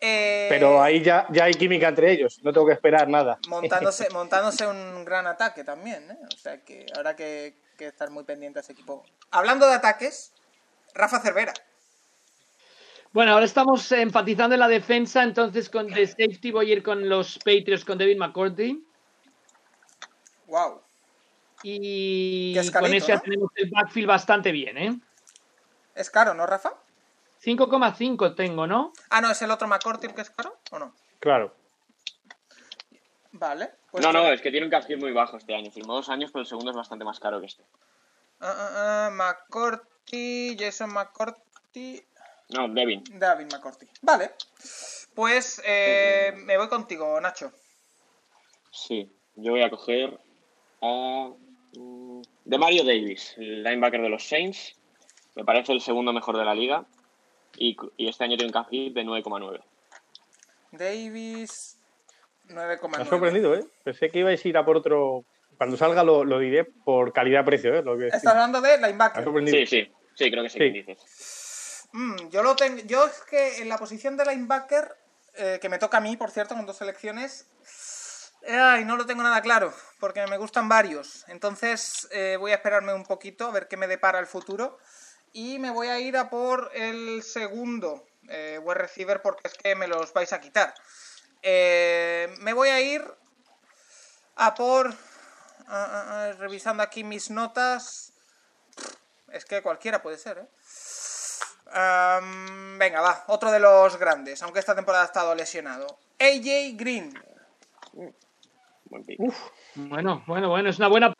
Eh, 0.00 0.46
Pero 0.50 0.82
ahí 0.82 1.02
ya, 1.02 1.26
ya 1.30 1.44
hay 1.44 1.54
química 1.54 1.88
entre 1.88 2.12
ellos, 2.12 2.40
no 2.42 2.52
tengo 2.52 2.66
que 2.66 2.74
esperar 2.74 3.08
nada. 3.08 3.38
montándose, 3.48 4.08
montándose 4.12 4.66
un 4.66 5.04
gran 5.04 5.26
ataque 5.26 5.64
también, 5.64 6.10
¿eh? 6.10 6.18
O 6.34 6.36
sea 6.36 6.62
que 6.62 6.86
habrá 6.94 7.16
que, 7.16 7.54
que 7.78 7.86
estar 7.86 8.10
muy 8.10 8.24
pendiente 8.24 8.58
a 8.58 8.62
ese 8.62 8.72
equipo. 8.72 9.04
Hablando 9.30 9.66
de 9.66 9.74
ataques, 9.74 10.32
Rafa 10.94 11.20
Cervera. 11.20 11.54
Bueno, 13.12 13.32
ahora 13.32 13.46
estamos 13.46 13.90
enfatizando 13.92 14.54
en 14.54 14.60
la 14.60 14.68
defensa, 14.68 15.22
entonces 15.22 15.70
con 15.70 15.86
de 15.86 16.06
safety 16.06 16.50
voy 16.50 16.70
a 16.70 16.74
ir 16.74 16.82
con 16.82 17.08
los 17.08 17.38
Patriots 17.38 17.84
con 17.84 17.96
David 17.96 18.18
McCourty. 18.18 18.84
Wow. 20.48 20.82
Y 21.62 22.54
escalito, 22.58 22.80
con 22.80 22.94
eso 22.94 23.08
ya 23.08 23.14
¿no? 23.14 23.22
tenemos 23.22 23.50
el 23.56 23.70
backfield 23.70 24.06
bastante 24.08 24.52
bien, 24.52 24.76
¿eh? 24.76 25.00
Es 25.94 26.10
caro, 26.10 26.34
¿no, 26.34 26.44
Rafa? 26.46 26.74
5,5 27.46 28.34
tengo, 28.34 28.66
¿no? 28.66 28.92
Ah, 29.08 29.20
no, 29.20 29.30
es 29.30 29.40
el 29.40 29.52
otro 29.52 29.68
McCourty 29.68 30.08
el 30.08 30.14
que 30.14 30.22
es 30.22 30.30
caro, 30.30 30.58
¿o 30.72 30.80
no? 30.80 30.92
Claro. 31.20 31.54
Vale. 33.30 33.70
pues 33.92 34.04
no, 34.04 34.12
no, 34.12 34.32
es 34.32 34.40
que 34.40 34.50
tiene 34.50 34.66
un 34.66 34.70
cap 34.70 34.84
muy 34.98 35.12
bajo 35.12 35.36
este 35.36 35.54
año. 35.54 35.70
Firmó 35.70 35.94
dos 35.94 36.08
años, 36.08 36.30
pero 36.32 36.40
el 36.40 36.48
segundo 36.48 36.70
es 36.72 36.76
bastante 36.76 37.04
más 37.04 37.20
caro 37.20 37.38
que 37.40 37.46
este. 37.46 37.62
Ah, 38.40 38.52
ah, 38.56 39.06
ah, 39.06 39.10
McCourty, 39.12 40.56
Jason 40.58 40.92
McCourty, 40.92 42.02
No, 42.48 42.68
Devin. 42.68 43.04
David 43.12 43.46
McCourty. 43.52 43.86
Vale. 44.02 44.32
Pues 45.14 45.62
eh, 45.64 46.32
me 46.36 46.56
voy 46.58 46.68
contigo, 46.68 47.20
Nacho. 47.20 47.52
Sí, 48.72 49.10
yo 49.36 49.52
voy 49.52 49.62
a 49.62 49.70
coger 49.70 50.18
a. 50.82 51.30
mm, 51.76 52.22
De 52.44 52.58
Mario 52.58 52.84
Davis, 52.84 53.34
el 53.36 53.62
linebacker 53.62 54.02
de 54.02 54.08
los 54.08 54.26
Saints. 54.26 54.74
Me 55.34 55.44
parece 55.44 55.72
el 55.72 55.80
segundo 55.80 56.12
mejor 56.12 56.36
de 56.38 56.44
la 56.44 56.54
liga. 56.54 56.84
Y, 57.58 57.76
este 58.08 58.24
año 58.24 58.36
tiene 58.36 58.48
un 58.48 58.52
cap 58.52 58.68
hit 58.70 58.94
de 58.94 59.02
9,9. 59.04 59.60
Davis, 60.72 61.76
Me 62.44 62.60
ha 62.60 62.76
9,9. 62.78 63.08
sorprendido, 63.08 63.54
¿eh? 63.54 63.64
Pensé 63.84 64.10
que 64.10 64.20
ibais 64.20 64.44
a 64.44 64.48
ir 64.48 64.56
a 64.56 64.64
por 64.64 64.76
otro. 64.76 65.24
Cuando 65.56 65.76
salga 65.76 66.04
lo, 66.04 66.24
lo 66.24 66.38
diré 66.38 66.64
por 66.64 67.12
calidad-precio, 67.12 67.74
¿eh? 67.74 67.82
Lo 67.82 67.96
que 67.96 68.08
Estás 68.08 68.26
hablando 68.26 68.60
de 68.60 68.76
linebacker. 68.78 69.24
sorprendido. 69.24 69.56
Sí, 69.58 69.66
sí, 69.66 69.92
sí, 70.14 70.30
creo 70.30 70.42
que 70.42 70.50
Sí. 70.50 70.58
quién 70.58 70.72
dices. 70.74 71.88
Mm, 71.92 72.28
yo 72.28 72.42
lo 72.42 72.54
tengo. 72.56 72.82
Yo 72.84 73.06
es 73.06 73.22
que 73.22 73.62
en 73.62 73.68
la 73.70 73.78
posición 73.78 74.16
de 74.18 74.26
linebacker, 74.26 74.94
eh, 75.34 75.58
que 75.62 75.68
me 75.70 75.78
toca 75.78 75.96
a 75.96 76.00
mí, 76.00 76.16
por 76.16 76.30
cierto, 76.30 76.54
con 76.54 76.66
dos 76.66 76.76
selecciones. 76.76 77.46
Ay, 78.48 78.84
no 78.84 78.96
lo 78.96 79.06
tengo 79.06 79.22
nada 79.22 79.40
claro, 79.40 79.72
porque 79.98 80.24
me 80.26 80.36
gustan 80.36 80.68
varios. 80.68 81.24
Entonces 81.28 82.06
eh, 82.12 82.36
voy 82.38 82.52
a 82.52 82.56
esperarme 82.56 82.92
un 82.94 83.04
poquito 83.04 83.46
a 83.46 83.50
ver 83.50 83.66
qué 83.66 83.76
me 83.76 83.88
depara 83.88 84.18
el 84.20 84.26
futuro. 84.26 84.78
Y 85.36 85.58
me 85.58 85.70
voy 85.70 85.88
a 85.88 86.00
ir 86.00 86.16
a 86.16 86.30
por 86.30 86.70
el 86.72 87.22
segundo 87.22 88.06
eh, 88.30 88.58
wide 88.62 88.78
receiver 88.78 89.20
porque 89.20 89.48
es 89.48 89.52
que 89.52 89.74
me 89.74 89.86
los 89.86 90.14
vais 90.14 90.32
a 90.32 90.40
quitar. 90.40 90.72
Eh, 91.42 92.34
me 92.38 92.54
voy 92.54 92.70
a 92.70 92.80
ir 92.80 93.04
a 94.36 94.54
por... 94.54 94.88
ah, 94.88 94.94
ah, 95.68 96.04
ah, 96.08 96.32
revisando 96.38 96.82
aquí 96.82 97.04
mis 97.04 97.28
notas. 97.28 98.14
Es 99.30 99.44
que 99.44 99.60
cualquiera 99.60 100.00
puede 100.00 100.16
ser, 100.16 100.38
¿eh? 100.38 100.48
Venga, 102.78 103.02
va, 103.02 103.24
otro 103.26 103.50
de 103.50 103.60
los 103.60 103.98
grandes, 103.98 104.42
aunque 104.42 104.60
esta 104.60 104.74
temporada 104.74 105.04
ha 105.04 105.08
estado 105.08 105.34
lesionado. 105.34 105.98
AJ 106.18 106.78
Green. 106.78 107.12
Bueno, 109.74 110.24
bueno, 110.26 110.48
bueno, 110.48 110.70
es 110.70 110.78
una 110.78 110.88
buena. 110.88 111.12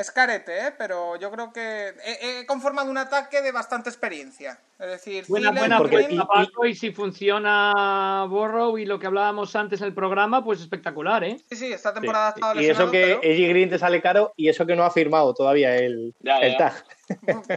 Es 0.00 0.10
carete, 0.10 0.66
¿eh? 0.68 0.72
pero 0.78 1.16
yo 1.16 1.30
creo 1.30 1.52
que 1.52 1.88
he, 2.04 2.40
he 2.40 2.46
conformado 2.46 2.90
un 2.90 2.96
ataque 2.96 3.42
de 3.42 3.52
bastante 3.52 3.90
experiencia. 3.90 4.58
Es 4.78 4.86
decir, 4.88 5.26
Buena, 5.28 5.50
buena 5.50 5.76
porque- 5.76 6.08
Paco, 6.26 6.64
y 6.64 6.74
si 6.74 6.90
funciona 6.90 8.24
Borrow 8.26 8.78
y 8.78 8.86
lo 8.86 8.98
que 8.98 9.06
hablábamos 9.08 9.54
antes 9.56 9.82
en 9.82 9.88
el 9.88 9.94
programa, 9.94 10.42
pues 10.42 10.60
espectacular, 10.62 11.22
¿eh? 11.24 11.36
Sí, 11.50 11.56
sí, 11.56 11.72
esta 11.72 11.90
Sí. 11.90 11.96
temporada 11.96 12.28
ha 12.28 12.30
estado 12.30 12.60
Y 12.62 12.66
eso 12.66 12.90
que 12.90 13.18
pero- 13.20 13.48
Green 13.50 13.68
te 13.68 13.78
sale 13.78 14.00
caro 14.00 14.32
y 14.36 14.48
eso 14.48 14.64
que 14.64 14.74
no 14.74 14.84
ha 14.84 14.90
firmado 14.90 15.34
todavía 15.34 15.76
el, 15.76 16.14
Ya, 16.20 16.38
el 16.38 16.52
ya. 16.52 16.58
tag. 16.58 16.84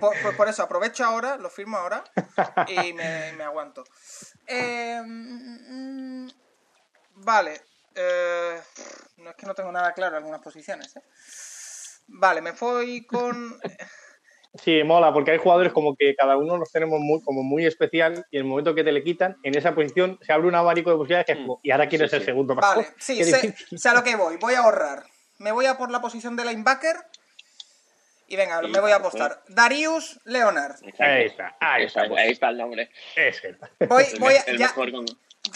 Por, 0.01 0.21
por- 0.21 0.35
por 0.35 0.49
eso, 0.49 0.63
aprovecho 0.63 1.05
ahora, 1.05 1.37
lo 1.37 1.49
firmo 1.49 1.77
ahora 1.77 2.03
y 2.67 2.91
me, 2.91 3.31
me 3.37 3.43
aguanto. 3.45 3.85
Eh, 4.47 5.01
mm, 5.05 6.27
vale. 7.23 7.61
eh, 7.95 8.59
no 9.17 9.29
es 9.29 9.35
que 9.37 9.45
no 9.45 9.53
tengo 9.53 9.71
nada 9.71 9.93
claro 9.93 10.17
en 10.17 10.23
algunas 10.23 10.41
posiciones. 10.41 10.95
¿eh? 10.97 11.01
Vale, 12.13 12.41
me 12.41 12.51
voy 12.51 13.05
con. 13.05 13.59
Sí, 14.63 14.83
mola, 14.83 15.11
porque 15.11 15.31
hay 15.31 15.39
jugadores 15.39 15.73
como 15.73 15.95
que 15.95 16.13
cada 16.15 16.37
uno 16.37 16.57
los 16.57 16.71
tenemos 16.71 16.99
muy, 16.99 17.19
como 17.23 17.41
muy 17.41 17.65
especial 17.65 18.23
y 18.29 18.37
en 18.37 18.43
el 18.43 18.47
momento 18.47 18.75
que 18.75 18.83
te 18.83 18.91
le 18.91 19.03
quitan, 19.03 19.35
en 19.41 19.57
esa 19.57 19.73
posición 19.73 20.19
se 20.21 20.31
abre 20.31 20.47
un 20.47 20.53
abanico 20.53 20.91
de 20.91 20.95
posibilidades 20.97 21.25
que 21.25 21.31
es 21.31 21.37
como, 21.39 21.59
y 21.63 21.71
ahora 21.71 21.89
quién 21.89 22.01
Sí, 22.01 22.05
es 22.05 22.13
el 22.13 22.19
sí. 22.19 22.25
segundo 22.27 22.53
Vale, 22.53 22.87
sí, 22.99 23.23
sé, 23.23 23.55
sé 23.75 23.89
a 23.89 23.95
lo 23.95 24.03
que 24.03 24.15
voy. 24.15 24.37
Voy 24.37 24.53
a 24.53 24.59
ahorrar. 24.59 25.05
Me 25.39 25.51
voy 25.51 25.65
a 25.65 25.75
por 25.75 25.89
la 25.89 26.01
posición 26.01 26.35
de 26.35 26.45
linebacker. 26.45 26.97
Y 28.27 28.35
venga, 28.35 28.61
Sí, 28.61 28.67
me 28.67 28.79
voy 28.79 28.91
a 28.91 28.97
apostar. 28.97 29.41
Darius 29.47 30.19
Leonard. 30.25 30.75
Ahí 30.99 31.23
está, 31.25 31.55
ahí 31.59 31.85
está, 31.85 32.01
Ahí 32.01 32.31
está 32.31 32.49
el 32.49 32.57
nombre. 32.59 32.91
Ese. 33.15 33.57
Voy, 33.89 34.03
El, 34.13 34.19
voy 34.19 34.33
me- 34.33 34.39
a- 34.39 34.45
ya, 34.55 34.67
mejor 34.67 34.91
con... 34.91 35.05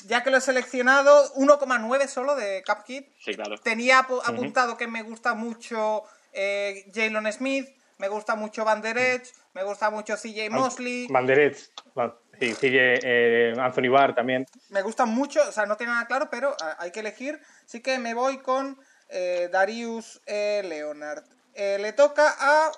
ya 0.08 0.24
que 0.24 0.32
lo 0.32 0.38
he 0.38 0.42
seleccionado, 0.42 1.32
1,9 1.36 2.08
solo 2.08 2.36
de 2.36 2.64
Cap 2.66 2.84
Kit. 2.84 3.08
Sí, 3.24 3.36
claro. 3.36 3.60
Tenía 3.60 4.00
apu- 4.08 4.22
apuntado 4.26 4.76
que 4.76 4.88
me 4.88 5.04
gusta 5.04 5.36
mucho 5.36 6.02
eh, 6.38 6.86
Jalen 6.94 7.34
Smith, 7.34 7.68
me 7.98 8.08
gusta 8.10 8.36
mucho 8.36 8.64
Van 8.64 8.82
Der 8.82 8.98
Esch, 8.98 9.34
me 9.54 9.64
gusta 9.64 9.90
mucho 9.90 10.16
CJ 10.16 10.52
Mosley, 10.52 11.08
Banderets. 11.10 11.72
Bueno, 11.96 12.16
sí, 12.40 12.54
sigue 12.54 13.00
eh, 13.04 13.54
Anthony 13.60 13.90
Barr 13.90 14.14
también. 14.14 14.46
me 14.70 14.84
gustan 14.84 15.10
mucho, 15.10 15.42
o 15.48 15.52
sea, 15.52 15.66
no 15.66 15.78
tiene 15.78 15.94
nada 15.94 16.06
claro, 16.06 16.30
pero 16.30 16.56
ah, 16.62 16.76
hay 16.80 16.92
que 16.92 17.00
elegir. 17.00 17.40
Así 17.66 17.82
que 17.82 17.98
me 17.98 18.14
voy 18.14 18.38
con 18.38 18.80
eh, 19.10 19.50
Darius 19.52 20.22
eh, 20.28 20.62
Leonard. 20.64 21.24
Eh, 21.56 21.80
le 21.80 21.92
toca 21.94 22.36
a, 22.40 22.72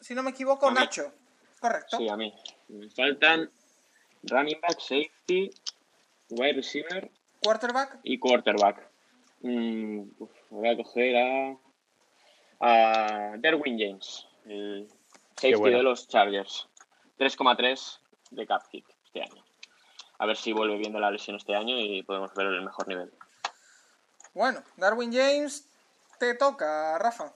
si 0.00 0.14
no 0.14 0.24
me 0.24 0.30
equivoco, 0.30 0.66
A 0.66 0.70
mí. 0.72 0.80
Nacho. 0.80 1.12
Correcto. 1.60 1.98
Sí, 1.98 2.08
a 2.08 2.16
mí. 2.16 2.34
Me 2.68 2.90
faltan 2.90 3.48
running 4.24 4.60
back, 4.60 4.80
safety, 4.80 5.50
wide 6.30 6.54
receiver 6.54 7.08
Quarterback. 7.40 8.00
y 8.02 8.18
quarterback. 8.18 8.90
Mm, 9.42 10.00
uf, 10.18 10.30
voy 10.50 10.68
a 10.68 10.76
coger 10.76 11.16
a, 11.16 11.56
a 12.60 13.34
Derwin 13.38 13.78
James, 13.78 14.26
el 14.46 14.88
safety 15.36 15.54
bueno. 15.54 15.76
de 15.78 15.82
los 15.82 16.08
Chargers. 16.08 16.68
3,3 17.18 17.98
de 18.30 18.46
cap 18.46 18.62
hit 18.70 18.84
este 19.04 19.22
año. 19.22 19.42
A 20.18 20.26
ver 20.26 20.36
si 20.36 20.52
vuelve 20.52 20.76
viendo 20.78 20.98
la 20.98 21.10
lesión 21.10 21.36
este 21.36 21.54
año 21.54 21.78
y 21.78 22.02
podemos 22.02 22.32
ver 22.34 22.46
el 22.46 22.62
mejor 22.62 22.88
nivel. 22.88 23.12
Bueno, 24.34 24.62
Darwin 24.76 25.12
James, 25.12 25.68
te 26.18 26.34
toca, 26.34 26.98
Rafa. 26.98 27.32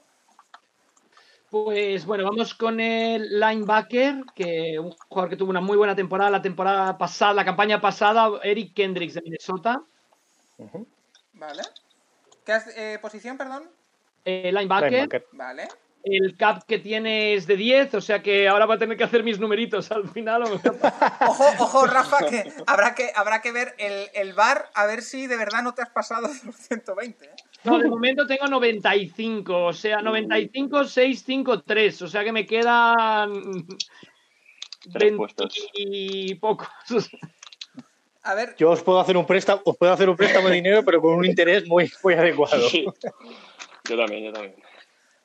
Pues 1.49 2.05
bueno, 2.05 2.23
vamos 2.23 2.53
con 2.53 2.79
el 2.79 3.39
linebacker, 3.39 4.23
que 4.33 4.79
un 4.79 4.91
jugador 5.09 5.29
que 5.29 5.35
tuvo 5.35 5.49
una 5.49 5.59
muy 5.59 5.75
buena 5.75 5.95
temporada 5.95 6.29
la 6.31 6.41
temporada 6.41 6.97
pasada, 6.97 7.33
la 7.33 7.43
campaña 7.45 7.81
pasada, 7.81 8.29
Eric 8.43 8.73
Kendricks 8.73 9.15
de 9.15 9.21
Minnesota. 9.21 9.83
Vale. 11.33 11.63
¿Qué 12.45 12.53
has- 12.53 12.77
eh, 12.77 12.99
posición, 13.01 13.37
perdón? 13.37 13.69
Eh, 14.25 14.51
linebacker, 14.53 14.91
Linebacker. 14.91 15.27
Vale. 15.33 15.67
el 16.03 16.35
cap 16.35 16.63
que 16.67 16.79
tiene 16.79 17.33
es 17.33 17.47
de 17.47 17.55
10, 17.57 17.93
o 17.95 18.01
sea 18.01 18.21
que 18.21 18.47
ahora 18.47 18.65
va 18.65 18.75
a 18.75 18.77
tener 18.79 18.97
que 18.97 19.03
hacer 19.03 19.23
mis 19.23 19.39
numeritos 19.39 19.91
al 19.91 20.07
final. 20.09 20.43
Ojo, 21.27 21.45
ojo, 21.59 21.85
Rafa, 21.87 22.25
que 22.27 22.51
habrá 22.67 22.95
que, 22.95 23.11
habrá 23.15 23.41
que 23.41 23.51
ver 23.51 23.75
el, 23.77 24.09
el 24.13 24.33
bar 24.33 24.69
a 24.73 24.85
ver 24.85 25.01
si 25.01 25.27
de 25.27 25.37
verdad 25.37 25.61
no 25.63 25.73
te 25.73 25.81
has 25.81 25.89
pasado 25.89 26.27
de 26.27 26.39
los 26.45 26.55
120. 26.55 27.25
¿eh? 27.25 27.29
No, 27.63 27.77
de 27.77 27.87
momento 27.87 28.25
tengo 28.25 28.47
95, 28.47 29.65
o 29.65 29.73
sea, 29.73 30.01
95, 30.01 30.85
6, 30.85 31.23
5, 31.25 31.61
3, 31.61 32.01
o 32.01 32.07
sea 32.07 32.23
que 32.23 32.31
me 32.31 32.45
quedan 32.47 33.31
Tres 34.91 35.11
20 35.11 35.17
puestos. 35.17 35.53
y 35.75 36.33
pocos. 36.35 36.67
A 38.23 38.35
ver, 38.35 38.55
Yo 38.57 38.69
os 38.71 38.83
puedo 38.83 38.99
hacer 38.99 39.17
un 39.17 39.25
préstamo, 39.25 39.61
os 39.65 39.77
puedo 39.77 39.91
hacer 39.93 40.07
un 40.09 40.15
préstamo 40.15 40.47
de 40.47 40.55
dinero, 40.55 40.83
pero 40.85 41.01
con 41.01 41.13
un 41.15 41.25
interés 41.25 41.67
muy, 41.67 41.91
muy 42.03 42.13
adecuado. 42.13 42.67
Sí. 42.69 42.85
Yo 43.89 43.97
también, 43.97 44.23
yo 44.25 44.33
también. 44.33 44.55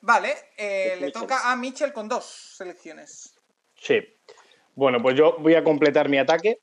vale, 0.01 0.33
eh, 0.57 0.95
le 0.99 1.07
Mitchell. 1.07 1.21
toca 1.21 1.51
a 1.51 1.55
Mitchell 1.55 1.93
con 1.93 2.07
dos 2.07 2.25
selecciones. 2.25 3.35
Sí. 3.75 3.99
Bueno, 4.75 5.01
pues 5.01 5.15
yo 5.15 5.37
voy 5.39 5.55
a 5.55 5.63
completar 5.63 6.09
mi 6.09 6.17
ataque. 6.17 6.59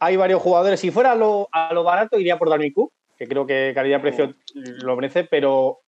Hay 0.00 0.16
varios 0.16 0.42
jugadores. 0.42 0.80
Si 0.80 0.90
fuera 0.90 1.12
a 1.12 1.14
lo, 1.14 1.48
a 1.52 1.72
lo 1.72 1.84
barato, 1.84 2.18
iría 2.18 2.38
por 2.38 2.50
Dalvin 2.50 2.72
Cook, 2.72 2.92
que 3.16 3.26
creo 3.26 3.46
que 3.46 3.72
calidad-precio 3.74 4.34
lo 4.54 4.96
merece, 4.96 5.24
pero 5.24 5.80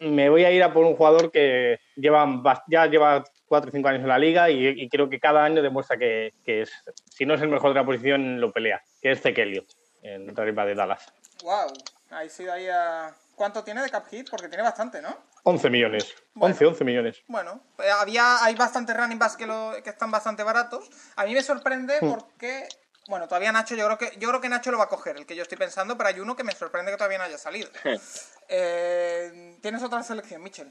me 0.00 0.28
voy 0.28 0.44
a 0.44 0.50
ir 0.50 0.62
a 0.62 0.72
por 0.72 0.84
un 0.84 0.96
jugador 0.96 1.30
que 1.30 1.78
lleva, 1.96 2.26
ya 2.68 2.86
lleva 2.86 3.22
4 3.46 3.68
o 3.68 3.72
5 3.72 3.88
años 3.88 4.02
en 4.02 4.08
la 4.08 4.18
liga 4.18 4.50
y, 4.50 4.66
y 4.66 4.88
creo 4.88 5.08
que 5.08 5.20
cada 5.20 5.44
año 5.44 5.62
demuestra 5.62 5.96
que, 5.96 6.32
que 6.44 6.62
es, 6.62 6.72
si 7.10 7.26
no 7.26 7.34
es 7.34 7.42
el 7.42 7.48
mejor 7.48 7.72
de 7.72 7.80
la 7.80 7.86
posición, 7.86 8.40
lo 8.40 8.52
pelea, 8.52 8.82
que 9.00 9.12
es 9.12 9.20
Zeke 9.20 9.42
Elliott, 9.42 9.70
en 10.02 10.38
arriba 10.38 10.66
de 10.66 10.74
Dallas. 10.74 11.12
Wow, 11.42 11.72
ahí 12.10 12.28
sí, 12.28 12.48
ahí 12.48 12.66
a... 12.66 13.14
¿Cuánto 13.34 13.64
tiene 13.64 13.82
de 13.82 13.90
cap 13.90 14.06
hit? 14.08 14.30
Porque 14.30 14.48
tiene 14.48 14.62
bastante, 14.62 15.02
¿no? 15.02 15.16
11 15.44 15.70
millones. 15.70 16.14
Bueno. 16.34 16.52
11, 16.54 16.66
11 16.66 16.84
millones. 16.84 17.22
Bueno, 17.28 17.60
eh, 17.78 17.90
había, 17.90 18.42
hay 18.44 18.54
bastantes 18.54 18.96
running 18.96 19.18
backs 19.18 19.36
que, 19.36 19.46
lo, 19.46 19.72
que 19.82 19.90
están 19.90 20.10
bastante 20.10 20.42
baratos. 20.42 20.88
A 21.16 21.24
mí 21.24 21.34
me 21.34 21.42
sorprende 21.42 21.98
Hmm. 22.00 22.10
porque, 22.14 22.68
bueno, 23.08 23.26
todavía 23.28 23.52
Nacho, 23.52 23.74
yo 23.74 23.84
creo 23.86 23.98
que 23.98 24.16
yo 24.18 24.28
creo 24.28 24.40
que 24.40 24.48
Nacho 24.48 24.70
lo 24.70 24.78
va 24.78 24.84
a 24.84 24.88
coger, 24.88 25.16
el 25.16 25.26
que 25.26 25.34
yo 25.36 25.42
estoy 25.42 25.58
pensando, 25.58 25.96
pero 25.98 26.08
hay 26.08 26.20
uno 26.20 26.36
que 26.36 26.44
me 26.44 26.52
sorprende 26.52 26.90
que 26.92 26.96
todavía 26.96 27.18
no 27.18 27.24
haya 27.24 27.38
salido. 27.38 27.70
Eh, 28.48 29.56
Tienes 29.62 29.82
otra 29.82 30.02
selección, 30.02 30.42
Mitchell. 30.42 30.70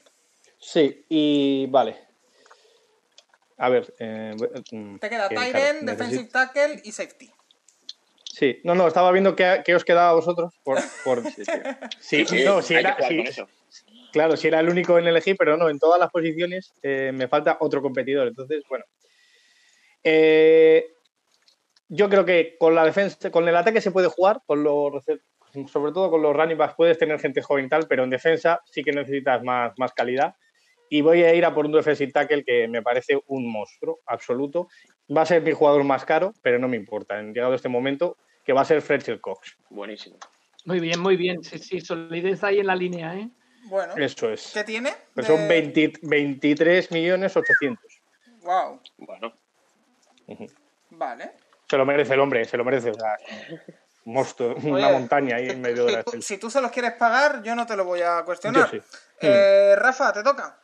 Sí, 0.59 1.05
y 1.09 1.65
vale. 1.71 2.07
A 3.57 3.67
ver. 3.69 3.93
eh, 3.97 4.35
mm, 4.71 4.97
Te 4.99 5.09
queda 5.09 5.27
necesito- 5.29 5.85
defensive 5.85 6.23
tackle 6.25 6.81
y 6.83 6.91
safety. 6.91 7.32
Sí, 8.33 8.59
no, 8.63 8.73
no, 8.73 8.87
estaba 8.87 9.11
viendo 9.11 9.35
qué, 9.35 9.61
qué 9.63 9.75
os 9.75 9.85
quedaba 9.85 10.09
a 10.09 10.13
vosotros. 10.13 10.59
Por, 10.63 10.79
por... 11.03 11.21
Sí, 11.99 12.25
Sí, 12.25 12.43
no, 12.43 12.63
si 12.63 12.73
era, 12.73 12.97
claro, 14.11 14.35
si 14.35 14.47
era 14.47 14.59
el 14.59 14.69
único 14.69 14.97
en 14.97 15.05
elegir, 15.05 15.35
pero 15.37 15.55
no, 15.55 15.69
en 15.69 15.77
todas 15.77 15.99
las 15.99 16.09
posiciones 16.09 16.73
eh, 16.81 17.11
me 17.13 17.27
falta 17.27 17.57
otro 17.59 17.83
competidor. 17.83 18.27
Entonces, 18.27 18.63
bueno. 18.67 18.85
Eh, 20.03 20.87
yo 21.87 22.09
creo 22.09 22.25
que 22.25 22.55
con 22.57 22.73
la 22.73 22.85
defensa, 22.85 23.29
con 23.29 23.47
el 23.47 23.55
ataque 23.55 23.81
se 23.81 23.91
puede 23.91 24.07
jugar, 24.07 24.41
con 24.47 24.63
los 24.63 25.03
sobre 25.71 25.91
todo 25.91 26.09
con 26.09 26.23
los 26.23 26.35
running 26.35 26.57
backs 26.57 26.73
puedes 26.75 26.97
tener 26.97 27.19
gente 27.19 27.43
joven 27.43 27.65
y 27.65 27.69
tal, 27.69 27.85
pero 27.87 28.03
en 28.03 28.09
defensa 28.09 28.61
sí 28.65 28.83
que 28.83 28.93
necesitas 28.93 29.43
más, 29.43 29.73
más 29.77 29.93
calidad. 29.93 30.33
Y 30.93 31.01
voy 31.01 31.23
a 31.23 31.33
ir 31.33 31.43
a 31.43 31.55
por 31.55 31.65
un 31.65 31.71
defensive 31.71 32.11
tackle 32.11 32.43
que 32.43 32.67
me 32.67 32.83
parece 32.83 33.19
un 33.25 33.51
monstruo 33.51 34.01
absoluto. 34.05 34.67
Va 35.09 35.23
a 35.23 35.25
ser 35.25 35.41
mi 35.41 35.51
jugador 35.51 35.83
más 35.83 36.05
caro, 36.05 36.35
pero 36.43 36.59
no 36.59 36.67
me 36.67 36.77
importa. 36.77 37.19
En 37.19 37.33
llegado 37.33 37.55
este 37.55 37.67
momento, 37.67 38.15
que 38.45 38.53
va 38.53 38.61
a 38.61 38.65
ser 38.65 38.79
Fletcher 38.79 39.19
Cox. 39.19 39.57
Buenísimo. 39.71 40.17
Muy 40.65 40.79
bien, 40.79 40.99
muy 40.99 41.17
bien. 41.17 41.43
Sí, 41.43 41.57
sí, 41.57 41.81
solidez 41.81 42.43
ahí 42.43 42.59
en 42.59 42.67
la 42.67 42.75
línea, 42.75 43.15
¿eh? 43.15 43.27
Bueno, 43.69 43.95
Eso 43.97 44.29
es. 44.29 44.51
¿qué 44.53 44.63
tiene? 44.63 44.93
Pues 45.15 45.25
son 45.25 45.47
20 45.47 45.93
23 46.03 46.91
millones 46.91 47.35
800. 47.35 47.83
Wow, 48.43 48.79
Bueno, 48.97 49.33
vale. 50.91 51.31
Se 51.71 51.75
lo 51.75 51.87
merece 51.87 52.13
el 52.13 52.19
hombre, 52.19 52.45
se 52.45 52.55
lo 52.55 52.63
merece. 52.63 52.91
O 52.91 52.93
sea, 52.93 53.17
un 54.05 54.13
monstruo, 54.13 54.53
una 54.63 54.89
montaña 54.89 55.37
ahí 55.37 55.49
en 55.49 55.59
medio 55.59 55.85
de 55.85 55.89
Si 55.89 55.95
la 55.95 56.03
tú, 56.03 56.21
si 56.21 56.37
tú 56.37 56.51
se 56.51 56.61
los 56.61 56.69
quieres 56.69 56.91
pagar, 56.93 57.41
yo 57.41 57.55
no 57.55 57.65
te 57.65 57.75
lo 57.75 57.83
voy 57.83 58.01
a 58.01 58.19
Yo 58.19 58.25
cuestionar. 58.25 58.69
sí. 58.69 58.79
Eh, 59.21 59.73
Rafa, 59.75 60.13
te 60.13 60.21
toca. 60.21 60.59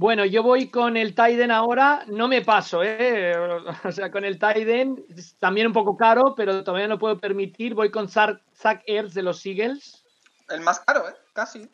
Bueno, 0.00 0.24
yo 0.24 0.42
voy 0.42 0.70
con 0.70 0.96
el 0.96 1.14
Tiden 1.14 1.50
ahora, 1.50 2.04
no 2.06 2.26
me 2.26 2.40
paso, 2.40 2.82
¿eh? 2.82 3.34
O 3.84 3.92
sea, 3.92 4.10
con 4.10 4.24
el 4.24 4.38
Tiden, 4.38 5.04
también 5.38 5.66
un 5.66 5.74
poco 5.74 5.94
caro, 5.94 6.34
pero 6.34 6.64
todavía 6.64 6.88
no 6.88 6.98
puedo 6.98 7.18
permitir. 7.18 7.74
Voy 7.74 7.90
con 7.90 8.08
Zach, 8.08 8.40
Zach 8.56 8.82
Ertz 8.86 9.12
de 9.12 9.22
los 9.22 9.44
Eagles. 9.44 10.02
El 10.48 10.62
más 10.62 10.80
caro, 10.80 11.06
¿eh? 11.06 11.14
Casi. 11.34 11.68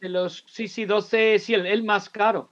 De 0.00 0.08
los, 0.08 0.44
sí, 0.48 0.66
sí, 0.66 0.86
12, 0.86 1.38
sí, 1.38 1.54
el, 1.54 1.66
el 1.66 1.84
más 1.84 2.10
caro. 2.10 2.50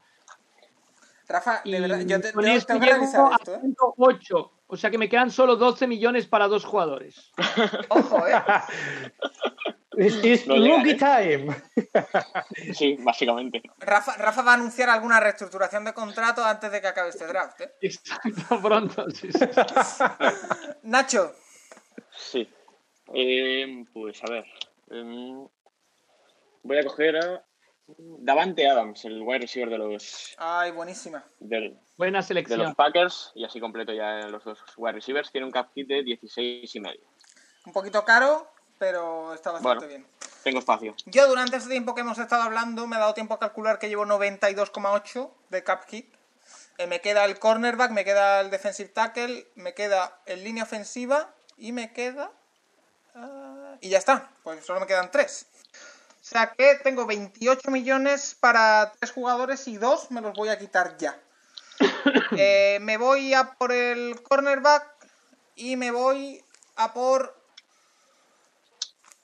Rafa, 1.31 1.63
de 1.65 1.71
Y 1.71 1.81
verdad, 1.81 2.01
yo 2.01 2.21
te, 2.21 2.33
con 2.33 2.45
tengo- 2.45 2.57
esto 2.57 2.67
tengo 2.75 2.81
que 2.87 2.93
revisar 2.93 3.33
a 3.33 3.37
esto, 3.37 3.55
¿eh? 3.55 3.61
108. 3.61 4.53
O 4.67 4.77
sea 4.77 4.91
que 4.91 4.99
me 4.99 5.09
quedan 5.09 5.31
solo 5.31 5.55
12 5.57 5.87
millones 5.87 6.27
para 6.27 6.49
dos 6.49 6.65
jugadores. 6.65 7.31
Ojo, 7.89 8.27
¿eh? 8.27 8.35
It's, 9.97 10.25
it's 10.25 10.47
No 10.47 10.55
rookie 10.57 10.91
¿eh? 10.93 10.97
time. 10.97 11.57
sí, 12.75 12.97
básicamente. 13.01 13.63
Rafa, 13.79 14.17
Rafa 14.17 14.43
va 14.43 14.53
a 14.53 14.55
anunciar 14.55 14.89
alguna 14.91 15.21
reestructuración 15.21 15.85
de 15.85 15.93
contrato 15.95 16.45
antes 16.45 16.71
de 16.73 16.81
que 16.81 16.87
acabe 16.89 17.11
este 17.11 17.27
draft, 17.27 17.61
¿eh? 17.61 17.73
Exacto, 17.81 18.61
pronto. 18.63 19.11
sí, 19.11 19.31
sí. 19.33 19.39
Nacho, 20.83 21.35
Sí. 22.17 22.49
Eh, 23.15 23.85
pues 23.93 24.23
a 24.25 24.31
ver. 24.31 24.45
em, 24.91 25.47
voy 26.63 26.79
a 26.79 26.85
coger 26.85 27.17
a 27.17 27.45
Davante 27.99 28.69
Adams, 28.69 29.05
el 29.05 29.23
wide 29.23 29.41
receiver 29.41 29.69
de 29.71 29.79
los, 29.79 30.35
ay, 30.39 30.71
buenísima. 30.73 31.25
del- 31.39 31.79
Buena 31.97 32.19
de 32.21 32.25
selección. 32.25 32.61
los 32.61 32.75
Packers. 32.75 33.33
Y 33.35 33.45
así 33.45 33.61
completo 33.61 33.93
ya 33.93 34.21
los 34.29 34.45
dos 34.45 34.59
wide 34.77 34.93
receivers. 34.95 35.31
Tiene 35.31 35.47
un 35.47 35.53
cap 35.53 35.71
hit 35.75 35.87
de 35.89 36.03
16 36.03 36.75
y 36.75 36.81
medio. 36.81 37.01
Un 37.67 37.73
poquito 37.73 38.05
caro, 38.05 38.51
pero 38.79 39.35
está 39.35 39.53
bastante 39.53 39.87
Bueno. 39.87 39.89
bien. 39.89 40.07
Tengo 40.43 40.59
espacio. 40.61 40.95
Yo 41.05 41.29
durante 41.29 41.57
este 41.57 41.69
tiempo 41.69 41.95
que 41.95 42.01
hemos 42.01 42.19
estado 42.19 42.43
hablando 42.43 42.87
me 42.87 42.97
he 42.97 42.99
dado 42.99 43.13
tiempo 43.13 43.35
a 43.35 43.39
calcular 43.39 43.79
que 43.79 43.89
llevo 43.91 44.07
92,8 44.07 45.31
de 45.51 45.63
cap 45.63 45.85
hit. 45.89 46.15
Eh, 46.79 46.87
me 46.87 47.03
queda 47.03 47.27
el 47.27 47.39
cornerback, 47.39 47.91
me 47.91 48.05
queda 48.07 48.41
el 48.41 48.51
defensive 48.51 48.89
tackle, 48.89 49.47
me 49.57 49.75
queda 49.75 50.19
el 50.25 50.43
línea 50.43 50.63
ofensiva 50.63 51.35
y 51.59 51.73
me 51.73 51.93
queda... 51.93 52.31
ah, 53.15 53.77
y 53.83 53.91
ya 53.91 53.99
está, 53.99 54.31
pues 54.43 54.65
solo 54.65 54.81
me 54.81 54.87
quedan 54.87 55.11
tres. 55.11 55.47
O 56.21 56.23
sea 56.23 56.53
que 56.53 56.77
tengo 56.83 57.07
28 57.07 57.71
millones 57.71 58.37
para 58.39 58.93
tres 58.99 59.13
jugadores 59.13 59.67
y 59.69 59.79
dos 59.79 60.11
me 60.11 60.21
los 60.21 60.35
voy 60.35 60.51
a 60.51 60.59
quitar 60.59 60.97
ya. 60.99 61.19
Eh, 62.37 62.79
me 62.81 62.97
voy 62.97 63.35
a 63.35 63.55
por 63.55 63.73
el 63.73 64.23
cornerback 64.23 64.87
y 65.57 65.77
me 65.77 65.91
voy 65.91 66.43
a 66.77 66.93
por 66.95 67.41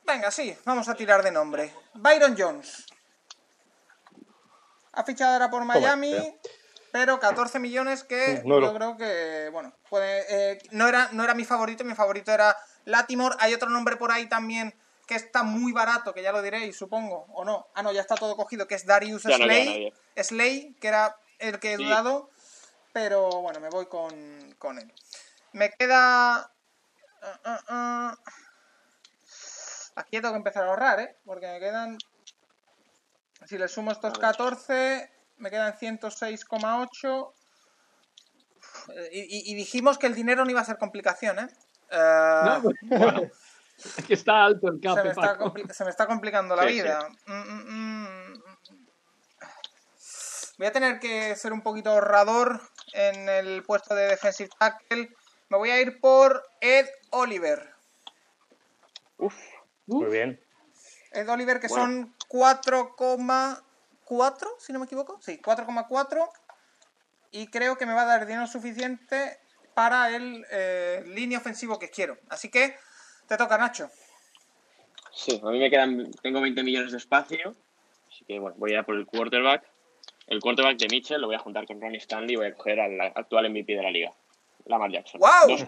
Venga, 0.07 0.31
sí, 0.31 0.57
vamos 0.65 0.89
a 0.89 0.95
tirar 0.95 1.23
de 1.23 1.33
nombre. 1.33 1.75
Byron 1.95 2.37
Jones. 2.39 2.87
Ha 4.93 5.03
fichado 5.03 5.33
ahora 5.33 5.51
por 5.51 5.65
Miami, 5.65 6.15
pero 6.93 7.19
14 7.19 7.59
millones 7.59 8.05
que 8.05 8.41
no 8.45 8.61
yo 8.61 8.73
creo 8.73 8.97
que, 8.97 9.51
bueno, 9.53 9.73
puede, 9.91 10.25
eh, 10.29 10.59
no, 10.71 10.87
era, 10.87 11.09
no 11.13 11.25
era 11.25 11.35
mi 11.35 11.45
favorito, 11.45 11.85
mi 11.85 11.95
favorito 11.95 12.33
era 12.33 12.57
Latimore. 12.85 13.37
Hay 13.41 13.53
otro 13.53 13.69
nombre 13.69 13.97
por 13.97 14.13
ahí 14.13 14.29
también 14.29 14.75
que 15.07 15.15
está 15.15 15.43
muy 15.45 15.73
barato, 15.73 16.13
que 16.13 16.23
ya 16.23 16.33
lo 16.33 16.43
diréis, 16.43 16.77
supongo, 16.77 17.27
o 17.33 17.45
no. 17.45 17.69
Ah, 17.75 17.83
no, 17.83 17.93
ya 17.93 18.01
está 18.01 18.17
todo 18.17 18.37
cogido, 18.37 18.67
que 18.67 18.75
es 18.75 18.85
Darius 18.87 19.23
Ya 19.23 19.37
Slay. 19.37 19.93
Slay, 20.17 20.75
que 20.81 20.89
era 20.89 21.17
el 21.39 21.61
que 21.61 21.75
he 21.75 21.77
Sí. 21.77 21.85
dudado, 21.85 22.31
pero 22.93 23.29
bueno, 23.43 23.61
me 23.61 23.69
voy 23.71 23.87
con, 23.87 24.55
con 24.59 24.79
él. 24.79 24.93
Me 25.53 25.71
queda... 25.71 26.37
ah, 27.23 27.41
ah, 27.45 27.61
ah. 27.69 28.17
Aquí 29.97 30.21
tengo 30.21 30.33
que 30.33 30.39
empezar 30.39 30.65
a 30.65 30.69
ahorrar, 30.69 31.01
¿eh? 31.01 31.17
Porque 31.25 31.47
me 31.47 31.59
quedan... 31.61 31.97
Si 33.47 33.57
le 33.59 33.69
sumo 33.69 33.93
estos 33.93 34.19
14, 34.19 35.11
me 35.39 35.51
quedan 35.51 35.75
106,8. 35.79 37.33
Y, 39.13 39.21
y- 39.21 39.53
y 39.53 39.55
dijimos 39.55 39.99
que 39.99 40.07
el 40.07 40.15
dinero 40.15 40.45
no 40.45 40.51
iba 40.51 40.61
a 40.61 40.65
ser 40.65 40.79
complicación, 40.79 41.39
¿eh? 41.39 41.49
Eh, 41.91 42.41
No, 42.45 42.63
bueno, 42.83 43.31
es 43.79 43.95
que 44.07 44.15
está 44.15 44.45
alto 44.45 44.69
el 44.69 44.77
se, 44.77 44.81
cap, 44.81 45.03
me 45.05 45.11
está 45.11 45.21
Paco. 45.23 45.45
compli- 45.53 45.71
se 45.73 45.85
me 45.85 45.91
está 45.91 46.07
complicando 46.07 46.57
la 46.57 46.63
Sí, 46.63 46.69
vida. 46.69 47.09
Mm, 47.27 47.33
mm, 47.33 48.33
mm. 48.33 48.43
Voy 50.59 50.67
a 50.67 50.73
tener 50.73 50.99
que 51.01 51.37
ser 51.37 51.53
un 51.53 51.61
poquito 51.63 51.91
ahorrador 51.91 52.61
en 52.95 53.29
el 53.29 53.63
puesto 53.63 53.95
de 53.95 54.07
defensive 54.09 54.49
tackle. 54.59 55.11
Me 55.51 55.59
voy 55.59 55.69
a 55.71 55.79
ir 55.81 56.01
por 56.01 56.43
Ed 56.63 56.87
Oliver. 57.11 57.75
Uf, 59.19 59.35
Muy 59.87 60.07
bien. 60.11 60.41
Ed 61.13 61.29
Oliver, 61.29 61.61
que 61.61 61.69
Bueno. 61.69 61.85
son 61.85 62.15
4,4, 62.29 64.49
si 64.59 64.73
no 64.73 64.79
me 64.79 64.87
equivoco. 64.87 65.19
Sí, 65.21 65.39
4,4. 65.43 66.31
Y 67.33 67.49
creo 67.49 67.77
que 67.77 67.85
me 67.87 67.93
va 67.93 68.03
a 68.03 68.07
dar 68.07 68.25
dinero 68.27 68.47
suficiente 68.47 69.39
para 69.75 70.09
el 70.17 70.47
eh, 70.51 71.03
línea 71.07 71.39
ofensivo 71.39 71.79
que 71.79 71.91
quiero. 71.91 72.17
Así 72.31 72.51
que 72.51 72.79
te 73.29 73.37
toca, 73.37 73.59
Nacho. 73.59 73.89
sí, 75.13 75.41
a 75.43 75.51
mí 75.51 75.59
me 75.59 75.71
quedan. 75.71 76.11
Tengo 76.23 76.41
20 76.41 76.63
millones 76.63 76.93
de 76.93 76.99
espacio. 76.99 77.55
Así 78.09 78.25
que 78.25 78.39
bueno, 78.39 78.57
voy 78.59 78.71
a 78.71 78.75
ir 78.75 78.79
a 78.81 78.83
por 78.85 78.97
el 78.97 79.07
quarterback. 79.07 79.65
El 80.27 80.41
quarterback 80.41 80.77
de 80.79 80.89
Mitchell 80.89 81.21
lo 81.21 81.27
voy 81.29 81.37
a 81.37 81.41
juntar 81.41 81.67
con 81.67 81.81
Ronnie 81.81 81.99
Stanley 81.99 82.35
y 82.35 82.37
voy 82.37 82.47
a 82.47 82.55
coger 82.55 82.81
al 82.81 83.01
actual 83.01 83.49
MVP 83.51 83.75
de 83.77 83.83
la 83.83 83.91
liga, 83.91 84.13
Lamar 84.65 84.91
Jackson. 84.91 85.21
¡Guau! 85.21 85.49
Dos- 85.49 85.67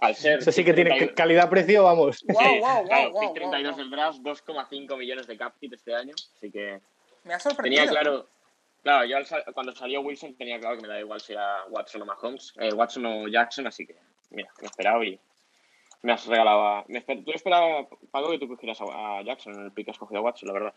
al 0.00 0.14
ser. 0.14 0.38
Ese 0.38 0.52
sí 0.52 0.64
que 0.64 0.72
tiene 0.72 0.90
32 0.90 1.16
calidad-precio, 1.16 1.84
vamos. 1.84 2.22
Guau, 2.26 2.46
Sí, 2.46 2.58
guau, 2.60 2.84
claro, 2.86 3.04
pick 3.04 3.12
guau, 3.12 3.34
32 3.34 3.74
guau. 3.74 3.76
del 3.84 3.90
draft, 3.90 4.18
2,5 4.20 4.96
millones 4.96 5.26
de 5.26 5.36
cap 5.36 5.54
hit 5.60 5.72
este 5.72 5.94
año. 5.94 6.14
Así 6.36 6.50
que 6.50 6.80
Me 7.24 7.34
ha 7.34 7.40
sorprendido. 7.40 7.84
tenía 7.84 8.00
claro. 8.00 8.28
Claro, 8.82 9.04
yo 9.06 9.16
al 9.16 9.26
sal- 9.26 9.44
cuando 9.52 9.72
salió 9.72 10.00
Wilson 10.00 10.34
tenía 10.36 10.58
claro 10.60 10.76
que 10.76 10.82
me 10.82 10.88
da 10.88 11.00
igual 11.00 11.20
si 11.20 11.32
era 11.32 11.64
Watson 11.68 12.02
o 12.02 12.04
Mahomes, 12.06 12.54
eh, 12.60 12.72
Watson 12.72 13.04
o 13.06 13.28
Jackson, 13.28 13.66
así 13.66 13.84
que 13.86 13.96
mira, 14.30 14.48
me 14.60 14.62
he 14.62 14.66
esperado 14.66 15.02
y 15.02 15.18
me 16.02 16.12
has 16.12 16.26
regalado 16.26 16.66
a. 16.66 16.84
Me 16.88 17.04
esper- 17.04 17.24
Tú 17.24 17.32
esperabas, 17.32 17.86
Paco, 18.10 18.30
que 18.30 18.38
tú 18.38 18.46
cogieras 18.48 18.78
a, 18.80 19.22
Jackson 19.22 19.54
en 19.54 19.64
el 19.64 19.72
pick 19.72 19.86
que 19.86 19.90
has 19.90 19.98
cogido 19.98 20.20
a 20.20 20.22
Watson, 20.22 20.46
la 20.46 20.52
verdad. 20.52 20.74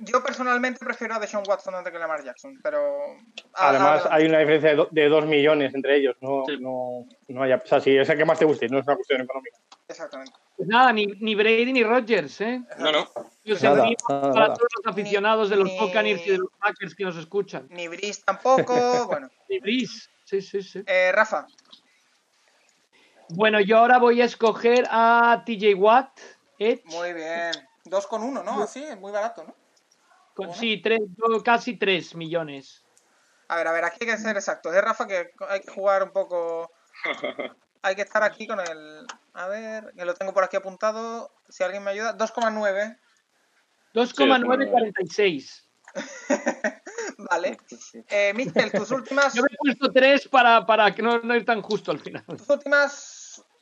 Yo 0.00 0.22
personalmente 0.22 0.84
prefiero 0.84 1.14
a 1.14 1.18
Deshaun 1.18 1.44
Watson 1.46 1.74
antes 1.74 1.92
que 1.92 1.98
Lamar 1.98 2.22
Jackson, 2.24 2.58
pero... 2.62 2.78
a- 3.54 3.68
Además, 3.70 4.06
hay 4.10 4.26
una 4.26 4.38
diferencia 4.38 4.70
de, 4.70 4.76
do- 4.76 4.88
de 4.90 5.08
2 5.08 5.26
millones 5.26 5.74
entre 5.74 5.96
ellos. 5.96 6.16
No, 6.20 6.44
Sí. 6.46 6.56
no, 6.60 7.06
no 7.28 7.42
haya, 7.42 7.56
o 7.62 7.66
sea, 7.66 7.80
si 7.80 7.96
es 7.96 8.08
el 8.08 8.16
que 8.16 8.24
más 8.24 8.38
te 8.38 8.44
guste, 8.44 8.68
no 8.68 8.78
es 8.78 8.86
una 8.86 8.96
cuestión 8.96 9.20
económica. 9.22 9.56
Exactamente. 9.88 10.32
Pues 10.56 10.68
nada, 10.68 10.92
ni, 10.92 11.04
ni 11.06 11.34
Brady 11.34 11.72
ni 11.72 11.82
Rodgers, 11.82 12.40
¿eh? 12.40 12.62
No, 12.78 12.92
no. 12.92 13.08
Los 13.44 13.60
Nada, 13.62 13.76
nada, 13.84 13.94
para 14.06 14.20
nada. 14.30 14.54
todos 14.54 14.68
los 14.84 14.86
aficionados 14.94 15.50
de 15.50 15.56
los 15.56 15.64
Ni- 15.68 15.78
Buccaneers 15.80 16.26
y 16.26 16.30
de 16.30 16.38
los 16.38 16.48
Packers 16.60 16.94
que 16.94 17.04
nos 17.04 17.16
escuchan. 17.16 17.66
Ni 17.70 17.88
Brice 17.88 18.22
tampoco, 18.24 18.72
bueno. 19.08 19.28
Y 19.48 19.58
Brice, 19.58 20.08
sí, 20.24 20.40
sí, 20.40 20.62
sí. 20.62 20.82
Eh, 20.86 21.10
Rafa, 21.12 21.46
Bueno, 23.30 23.60
yo 23.60 23.78
ahora 23.78 23.98
voy 23.98 24.20
a 24.20 24.26
escoger 24.26 24.86
a 24.90 25.42
TJ 25.46 25.74
Watt, 25.74 26.18
Edge, 26.58 26.82
muy 26.86 27.12
bien. 27.12 27.52
Dos 27.84 28.06
con 28.06 28.22
uno, 28.22 28.42
¿no? 28.42 28.62
Así, 28.62 28.82
es 28.82 28.98
muy 28.98 29.12
barato, 29.12 29.44
¿no? 29.44 29.54
con 30.34 30.52
sí, 30.52 30.80
tres, 30.82 31.00
casi 31.44 31.76
3 31.76 32.14
millones. 32.16 32.84
A 33.48 33.56
ver, 33.56 33.68
a 33.68 33.72
ver, 33.72 33.84
aquí 33.84 33.98
hay 34.00 34.08
que 34.08 34.18
ser 34.18 34.36
exactos. 34.36 34.74
Es 34.74 34.82
Rafa 34.82 35.06
que 35.06 35.30
hay 35.48 35.60
que 35.60 35.70
jugar 35.70 36.02
un 36.02 36.10
poco... 36.10 36.70
Hay 37.82 37.94
que 37.96 38.00
estar 38.00 38.22
aquí 38.22 38.46
con 38.46 38.58
el... 38.60 39.06
A 39.34 39.46
ver, 39.46 39.92
que 39.94 40.06
lo 40.06 40.14
tengo 40.14 40.32
por 40.32 40.42
aquí 40.42 40.56
apuntado. 40.56 41.30
Si 41.50 41.62
alguien 41.62 41.84
me 41.84 41.90
ayuda. 41.90 42.16
2,9. 42.16 42.98
2,946. 43.92 45.68
Vale. 47.30 47.58
Eh, 48.08 48.32
Michel, 48.34 48.72
tus 48.72 48.90
últimas... 48.90 49.34
Yo 49.34 49.42
me 49.42 49.48
he 49.52 49.56
puesto 49.58 49.92
3 49.92 50.28
para, 50.28 50.64
para 50.64 50.94
que 50.94 51.02
no, 51.02 51.18
no 51.18 51.36
ir 51.36 51.44
tan 51.44 51.60
justo 51.60 51.90
al 51.90 52.00
final. 52.00 52.24
Tus 52.24 52.48
últimas 52.48 53.13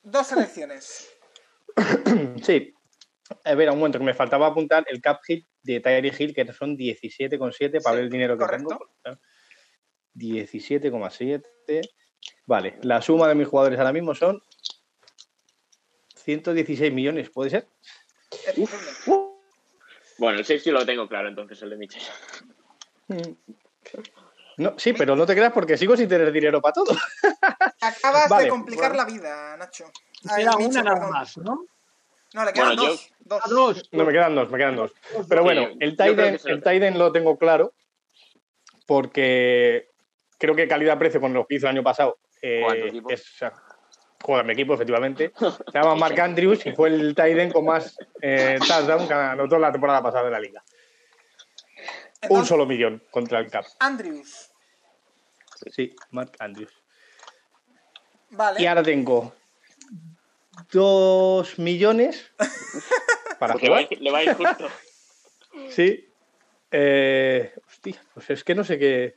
dos 0.03 0.27
selecciones. 0.27 1.09
Sí. 2.43 2.75
A 3.45 3.55
ver, 3.55 3.71
un 3.71 3.79
momento, 3.79 3.99
que 3.99 4.05
me 4.05 4.13
faltaba 4.13 4.47
apuntar 4.49 4.85
el 4.89 5.01
cap 5.01 5.21
hit 5.27 5.47
de 5.63 5.81
Tyree 5.81 6.13
Hill, 6.19 6.35
que 6.35 6.53
son 6.53 6.77
17,7 6.77 7.83
para 7.83 7.95
Sí, 7.95 7.97
ver 7.97 8.05
el 8.05 8.11
dinero 8.11 8.37
que 8.37 8.45
correcto. 8.45 8.79
tengo. 9.05 9.19
17,7. 10.15 11.43
Vale, 12.47 12.79
la 12.83 13.01
suma 13.01 13.29
de 13.29 13.35
mis 13.35 13.49
jugadores 13.49 13.79
ahora 13.79 13.93
mismo 13.93 14.15
son 14.15 14.43
116 16.17 16.93
millones, 16.93 17.31
¿puede 17.31 17.51
ser? 17.51 17.69
Bueno, 20.19 20.39
el 20.39 20.45
safety 20.45 20.71
lo 20.71 20.85
tengo 20.85 21.09
claro, 21.09 21.29
entonces 21.29 21.63
el 21.63 21.71
de 21.71 21.77
Mitchell. 21.77 22.03
No, 24.59 24.79
sí, 24.79 24.93
pero 24.93 25.17
no 25.17 25.27
te 25.27 25.35
creas 25.35 25.53
porque 25.53 25.77
sigo 25.77 25.97
sin 25.97 26.09
tener 26.09 26.31
dinero 26.31 26.61
para 26.61 26.75
todo. 26.75 26.95
Acabas 27.99 28.29
Vale, 28.29 28.45
de 28.45 28.51
complicar 28.51 28.91
bueno. 28.93 29.05
la 29.05 29.11
vida, 29.11 29.57
Nacho. 29.57 29.91
Ay, 30.29 30.45
Queda 30.45 30.57
una 30.57 30.83
nada 30.83 30.97
perdón. 30.97 31.11
más, 31.13 31.39
¿no? 31.39 31.65
No, 32.35 32.45
le 32.45 32.53
quedan 32.53 32.77
Bueno, 32.77 32.83
yo- 32.95 32.99
dos. 33.49 33.89
No, 33.93 34.05
me 34.05 34.13
quedan 34.13 34.35
dos, 34.35 34.51
me 34.51 34.59
quedan 34.59 34.77
dos. 34.77 34.93
Pero 35.29 35.43
bueno, 35.43 35.69
el 35.81 35.97
Tiden, 35.97 36.39
el 36.45 36.63
Tiden 36.63 36.99
lo 36.99 37.13
tengo 37.13 37.37
claro 37.39 37.75
porque 38.87 39.89
creo 40.39 40.55
que 40.55 40.67
calidad-precio 40.69 41.21
con 41.21 41.33
lo 41.33 41.47
que 41.47 41.57
hizo 41.57 41.67
el 41.67 41.77
año 41.77 41.83
pasado 41.83 42.19
eh, 42.41 42.63
Juega 42.65 42.75
en 42.77 42.81
tu 42.83 42.89
equipo. 42.89 43.11
es... 43.11 43.37
Mi 44.45 44.53
equipo, 44.53 44.75
efectivamente. 44.75 45.33
Se 45.73 45.73
llama 45.79 45.97
Mark 45.97 46.19
Andrews 46.21 46.65
y 46.65 46.73
fue 46.73 46.89
el 46.91 47.15
Tiden 47.15 47.51
con 47.51 47.65
más 47.65 47.99
eh, 48.21 48.57
touchdown 48.67 49.09
que 49.09 49.15
anotó 49.15 49.59
la 49.59 49.73
temporada 49.73 50.01
pasada 50.03 50.25
de 50.27 50.31
la 50.31 50.39
liga. 50.41 50.63
Un 52.29 52.47
solo 52.47 52.65
millón 52.67 53.03
contra 53.11 53.41
el 53.41 53.51
Cap. 53.51 53.65
Andrews. 53.81 54.53
Sí, 55.73 55.95
Mark 56.11 56.33
Andrews. 56.39 56.73
Vale. 58.33 58.61
Y 58.61 58.67
ahora 58.67 58.83
tengo 58.83 59.33
dos 60.71 61.59
millones 61.59 62.31
para 63.39 63.55
le 63.55 63.69
va, 63.71 63.79
a 63.79 63.83
ir, 63.83 64.01
le 64.01 64.11
va 64.11 64.19
a 64.19 64.25
ir 64.25 64.35
justo. 64.35 64.69
Sí. 65.71 66.09
Eh, 66.71 67.53
hostia, 67.69 68.03
pues 68.15 68.31
es 68.31 68.43
que 68.43 68.55
no 68.55 68.65
sé 68.65 68.79
qué. 68.79 69.15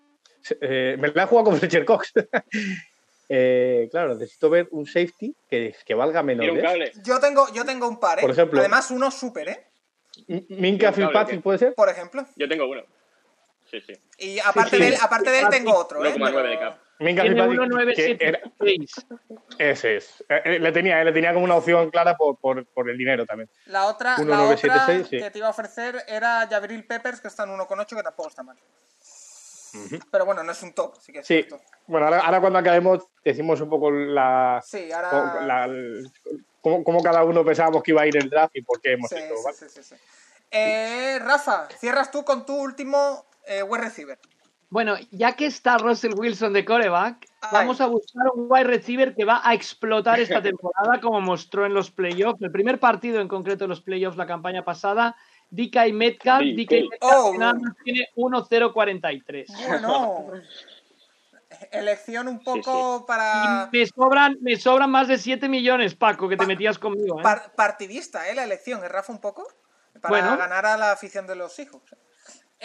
eh, 0.59 0.97
me 0.99 1.07
la 1.07 1.23
he 1.23 1.25
jugado 1.27 1.45
con 1.51 1.57
Fletcher 1.57 1.85
Cox. 1.85 2.13
Eh, 3.27 3.87
claro, 3.89 4.13
necesito 4.13 4.51
ver 4.51 4.67
un 4.69 4.85
safety 4.85 5.35
que, 5.49 5.75
que 5.83 5.95
valga 5.95 6.21
menos. 6.21 6.45
¿eh? 6.45 6.91
Yo 7.03 7.19
tengo, 7.19 7.51
yo 7.53 7.65
tengo 7.65 7.87
un 7.87 7.99
par, 7.99 8.19
¿eh? 8.19 8.21
Por 8.21 8.29
ejemplo- 8.29 8.59
Además, 8.59 8.91
uno 8.91 9.09
súper, 9.09 9.49
¿eh? 9.49 9.65
Minka 10.49 10.93
Fitzpatrick 10.93 11.41
puede 11.41 11.57
ser. 11.57 11.73
Por 11.73 11.89
ejemplo. 11.89 12.23
Yo 12.35 12.47
tengo 12.47 12.67
uno. 12.69 12.83
Sí, 13.71 13.81
sí. 13.81 13.93
Y 14.19 14.37
aparte, 14.37 14.77
sí. 14.77 14.83
De, 14.83 14.89
él, 14.89 14.95
aparte 15.01 15.31
de 15.31 15.39
él 15.39 15.47
tengo 15.49 15.73
otro, 15.75 16.05
¿eh? 16.05 16.13
1,9 16.13 16.49
de 16.49 16.59
cap. 16.59 16.77
1976. 16.99 19.05
ese 19.59 19.97
es. 19.97 20.23
Eh, 20.29 20.41
eh, 20.45 20.59
le, 20.59 20.71
tenía, 20.71 21.01
eh, 21.01 21.05
le 21.05 21.11
tenía 21.11 21.33
como 21.33 21.45
una 21.45 21.55
opción 21.55 21.89
clara 21.89 22.15
por, 22.15 22.37
por, 22.37 22.65
por 22.67 22.89
el 22.89 22.97
dinero 22.97 23.25
también. 23.25 23.49
La 23.65 23.87
otra, 23.87 24.17
la 24.19 24.43
otra 24.43 25.03
sí. 25.03 25.17
que 25.17 25.31
te 25.31 25.37
iba 25.39 25.47
a 25.47 25.51
ofrecer 25.51 26.03
era 26.07 26.47
Jabril 26.49 26.85
Peppers, 26.85 27.19
que 27.21 27.27
está 27.27 27.43
en 27.43 27.49
1,8, 27.51 27.95
que 27.95 28.03
tampoco 28.03 28.29
está 28.29 28.43
mal. 28.43 28.57
Pero 30.09 30.25
bueno, 30.25 30.41
no 30.41 30.53
es 30.53 30.63
un 30.63 30.71
top, 30.73 30.93
así 30.97 31.11
que 31.11 31.19
es 31.19 31.27
Sí. 31.27 31.33
cierto. 31.43 31.59
Bueno, 31.87 32.05
ahora, 32.05 32.21
ahora 32.21 32.39
cuando 32.39 32.59
acabemos 32.59 33.03
decimos 33.25 33.59
un 33.59 33.69
poco 33.69 33.91
la, 33.91 34.61
Sí, 34.65 34.87
co- 34.89 34.95
ahora... 34.95 35.41
la- 35.45 35.65
el- 35.65 36.09
cómo, 36.61 36.81
cómo 36.83 37.03
cada 37.03 37.23
uno 37.25 37.43
pensábamos 37.43 37.83
que 37.83 37.91
iba 37.91 38.03
a 38.03 38.07
ir 38.07 38.15
el 38.15 38.29
draft 38.29 38.55
y 38.55 38.61
por 38.61 38.79
qué 38.79 38.93
hemos 38.93 39.09
Sí, 39.09 39.17
hecho. 39.17 39.35
sí, 39.35 39.41
¿vale? 39.43 39.57
sí, 39.57 39.65
sí, 39.69 39.83
sí. 39.83 39.95
Eh, 40.49 41.19
Rafa, 41.21 41.67
cierras 41.77 42.09
tú 42.09 42.23
con 42.23 42.45
tu 42.45 42.55
último 42.55 43.25
eh, 43.45 43.63
wide 43.63 43.83
receiver. 43.83 44.17
Bueno, 44.75 44.97
ya 45.09 45.37
que 45.37 45.45
está 45.45 45.77
Russell 45.77 46.11
Wilson 46.17 46.51
de 46.51 46.65
coreback, 46.65 47.25
Ay. 47.39 47.49
vamos 47.53 47.79
a 47.79 47.85
buscar 47.85 48.25
un 48.35 48.47
wide 48.49 48.65
receiver 48.65 49.15
que 49.15 49.23
va 49.23 49.39
a 49.41 49.53
explotar 49.53 50.19
esta 50.19 50.41
temporada, 50.51 50.99
como 50.99 51.21
mostró 51.21 51.65
en 51.65 51.73
los 51.73 51.91
playoffs. 51.91 52.41
El 52.41 52.51
primer 52.51 52.77
partido 52.77 53.21
en 53.21 53.29
concreto 53.29 53.63
de 53.63 53.69
los 53.69 53.79
playoffs 53.79 54.17
la 54.17 54.27
campaña 54.27 54.65
pasada, 54.65 55.15
DK 55.49 55.93
Metcalf. 55.93 56.43
DK. 56.57 56.71
Metcalf 56.91 57.13
Oh. 57.23 57.33
nada 57.37 57.53
más 57.53 57.71
tiene 57.85 58.09
1-0-43. 58.17 59.45
Bueno, 59.65 60.25
elección 61.71 62.27
un 62.27 62.43
poco 62.43 63.05
para 63.05 63.69
Y 63.71 63.77
me 63.77 63.85
sobran, 63.85 64.37
me 64.41 64.57
sobran 64.57 64.91
más 64.91 65.07
de 65.07 65.17
7 65.17 65.47
millones, 65.47 65.95
Paco, 65.95 66.27
que 66.27 66.35
te 66.35 66.45
metías 66.45 66.77
conmigo. 66.77 67.21
¿eh? 67.21 67.23
par- 67.23 67.53
partidista, 67.55 68.27
¿eh? 68.29 68.35
La 68.35 68.43
elección, 68.43 68.83
¿eh, 68.83 68.89
Rafa, 68.89 69.13
un 69.13 69.21
poco? 69.21 69.47
Para 70.01 70.09
Bueno. 70.09 70.35
ganar 70.37 70.65
a 70.65 70.75
la 70.75 70.91
afición 70.91 71.25
de 71.27 71.35
los 71.37 71.57
hijos. 71.59 71.81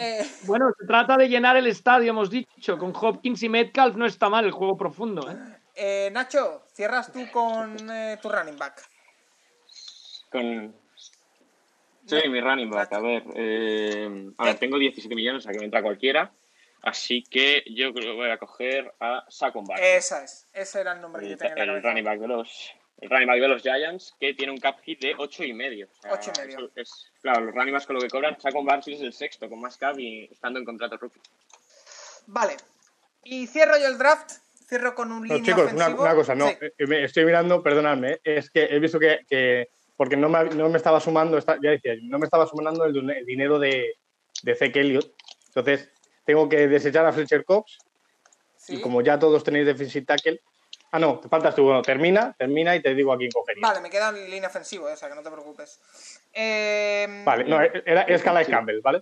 Eh, 0.01 0.25
Bueno, 0.43 0.71
se 0.79 0.85
trata 0.87 1.15
de 1.17 1.29
llenar 1.29 1.57
el 1.57 1.67
estadio, 1.67 2.09
hemos 2.09 2.29
dicho. 2.29 2.77
Con 2.77 2.93
Hopkins 2.95 3.43
y 3.43 3.49
Metcalf 3.49 3.95
no 3.95 4.05
está 4.05 4.29
mal 4.29 4.45
el 4.45 4.51
juego 4.51 4.77
profundo. 4.77 5.29
¿eh? 5.29 5.35
eh, 5.75 6.09
Nacho, 6.11 6.63
cierras 6.73 7.11
tú 7.11 7.29
con 7.31 7.77
eh, 7.91 8.17
tu 8.21 8.29
running 8.29 8.57
back. 8.57 8.81
Con... 10.31 10.75
Sí, 12.05 12.17
mi 12.29 12.41
running 12.41 12.69
back. 12.69 12.91
A 12.93 12.99
ver, 12.99 13.23
eh, 13.35 14.31
a 14.37 14.45
ver, 14.45 14.57
tengo 14.57 14.79
17 14.79 15.13
millones, 15.15 15.39
o 15.39 15.43
sea 15.43 15.51
que 15.51 15.59
me 15.59 15.65
entra 15.65 15.83
cualquiera. 15.83 16.31
Así 16.81 17.23
que 17.23 17.63
yo 17.67 17.93
creo 17.93 18.13
que 18.13 18.17
voy 18.17 18.29
a 18.31 18.37
coger 18.37 18.91
a 18.99 19.23
Barkley. 19.53 19.77
Esa 19.97 20.23
es, 20.23 20.47
ese 20.51 20.81
era 20.81 20.93
el 20.93 21.01
nombre 21.01 21.21
que 21.21 21.29
yo 21.29 21.37
tenía 21.37 21.51
en 21.53 21.57
la 21.57 21.63
el 21.63 21.69
cabeza. 21.69 21.89
running 21.89 22.03
back 22.05 22.19
de 22.19 22.27
los 22.27 22.71
el 23.01 23.09
running 23.09 23.27
back 23.27 23.39
de 23.41 23.47
los 23.47 23.61
Giants 23.63 24.15
que 24.19 24.33
tiene 24.33 24.51
un 24.53 24.59
cap 24.59 24.79
hit 24.83 24.99
de 25.01 25.13
8 25.17 25.43
y 25.43 25.53
medio. 25.53 25.87
O 25.99 26.01
sea, 26.01 26.13
Ocho 26.13 26.31
y 26.35 26.39
medio. 26.47 26.71
es- 26.75 27.11
claro, 27.21 27.41
los 27.45 27.55
running 27.55 27.73
backs 27.73 27.85
con 27.87 27.95
lo 27.95 28.01
que 28.01 28.09
cobran, 28.09 28.39
Saquon 28.39 28.65
Barkley 28.65 28.95
es 28.95 29.01
el 29.01 29.13
sexto 29.13 29.49
con 29.49 29.59
más 29.59 29.75
cap 29.77 29.97
y 29.99 30.25
estando 30.31 30.59
en 30.59 30.65
contrato 30.65 30.97
rookie. 30.97 31.19
Vale. 32.27 32.55
Y 33.23 33.47
cierro 33.47 33.77
yo 33.77 33.87
el 33.87 33.97
draft. 33.97 34.31
Cierro 34.67 34.95
con 34.95 35.11
un 35.11 35.27
No, 35.27 35.35
línea 35.35 35.53
chicos, 35.55 35.73
una, 35.73 36.15
cosa, 36.15 36.33
no. 36.33 36.47
Sí. 36.47 36.55
eh, 36.61 36.87
me 36.87 37.03
estoy 37.03 37.25
mirando, 37.25 37.61
perdonadme, 37.61 38.13
eh, 38.13 38.19
es 38.23 38.49
que 38.49 38.63
he 38.65 38.79
visto 38.79 38.99
que, 38.99 39.19
que- 39.27 39.69
porque 39.97 40.15
no 40.15 40.29
me, 40.29 40.45
no 40.45 40.69
me 40.69 40.77
estaba 40.77 40.99
sumando, 41.01 41.37
ya 41.39 41.71
decía, 41.71 41.93
no 42.03 42.17
me 42.17 42.25
estaba 42.25 42.47
sumando 42.47 42.85
el, 42.85 43.25
dinero 43.25 43.59
de, 43.59 43.95
de 44.43 44.55
Zeke 44.55 44.79
Elliott. 44.79 45.13
Entonces, 45.47 45.89
tengo 46.25 46.47
que 46.47 46.67
desechar 46.67 47.05
a 47.05 47.11
Fletcher 47.11 47.43
Cox 47.43 47.79
Sí. 48.55 48.75
y 48.75 48.81
como 48.81 49.01
ya 49.01 49.17
todos 49.19 49.43
tenéis 49.43 49.65
defensive 49.65 50.05
tackle. 50.05 50.39
Ah, 50.91 50.99
no, 50.99 51.19
te 51.19 51.29
faltas 51.29 51.55
tú. 51.55 51.63
Bueno, 51.63 51.81
termina, 51.81 52.35
termina 52.37 52.75
y 52.75 52.81
te 52.81 52.93
digo 52.93 53.13
a 53.13 53.17
quién 53.17 53.31
cogería. 53.31 53.61
Vale, 53.65 53.79
me 53.79 53.89
queda 53.89 54.09
en 54.09 54.29
línea 54.29 54.49
ofensivo, 54.49 54.89
esa, 54.89 55.07
que 55.07 55.15
no 55.15 55.23
te 55.23 55.31
preocupes. 55.31 55.79
Eh, 56.33 57.23
Vale, 57.25 57.45
no, 57.45 57.61
era, 57.61 58.01
es 58.01 58.21
Calais 58.21 58.47
Campbell, 58.47 58.81
¿vale? 58.81 59.01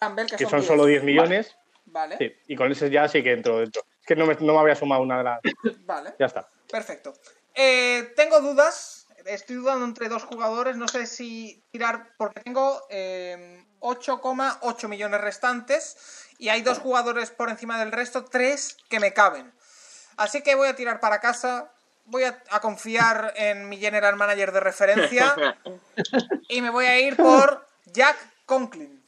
Campbell, 0.00 0.26
que, 0.26 0.36
Que 0.36 0.46
son 0.46 0.62
solo 0.62 0.84
10 0.84 1.04
millones. 1.04 1.56
Vale, 1.86 2.18
Sí, 2.18 2.32
y 2.48 2.56
con 2.56 2.70
ese 2.70 2.90
ya 2.90 3.08
sí 3.08 3.22
que 3.22 3.32
entro 3.32 3.60
dentro. 3.60 3.82
Es 4.00 4.06
que 4.06 4.16
no 4.16 4.26
me, 4.26 4.34
no 4.34 4.52
me 4.52 4.58
había 4.58 4.74
sumado 4.74 5.00
una 5.02 5.18
de 5.18 5.24
las. 5.24 5.40
vale. 5.86 6.14
Ya 6.18 6.26
está. 6.26 6.48
Perfecto. 6.70 7.14
Eh, 7.54 8.12
tengo 8.16 8.40
dudas. 8.40 9.06
Estoy 9.24 9.56
dudando 9.56 9.84
entre 9.84 10.08
dos 10.08 10.24
jugadores. 10.24 10.76
No 10.76 10.88
sé 10.88 11.06
si 11.06 11.64
tirar. 11.70 12.12
Porque 12.18 12.40
tengo 12.40 12.82
eh, 12.90 13.64
8,8 13.80 14.88
millones 14.88 15.20
restantes. 15.20 16.26
Y 16.38 16.50
hay 16.50 16.62
dos 16.62 16.78
jugadores 16.78 17.30
por 17.30 17.48
encima 17.48 17.78
del 17.78 17.92
resto. 17.92 18.24
Tres 18.24 18.76
que 18.90 19.00
me 19.00 19.12
caben. 19.12 19.52
Así 20.18 20.42
que 20.42 20.54
voy 20.54 20.68
a 20.68 20.76
tirar 20.76 21.00
para 21.00 21.20
casa. 21.20 21.72
Voy 22.04 22.24
a, 22.24 22.42
a 22.50 22.60
confiar 22.60 23.32
en 23.36 23.68
mi 23.68 23.78
general 23.78 24.16
manager 24.16 24.52
de 24.52 24.60
referencia. 24.60 25.58
y 26.48 26.60
me 26.62 26.70
voy 26.70 26.84
a 26.86 27.00
ir 27.00 27.16
por 27.16 27.66
Jack 27.86 28.16
Conklin. 28.46 28.98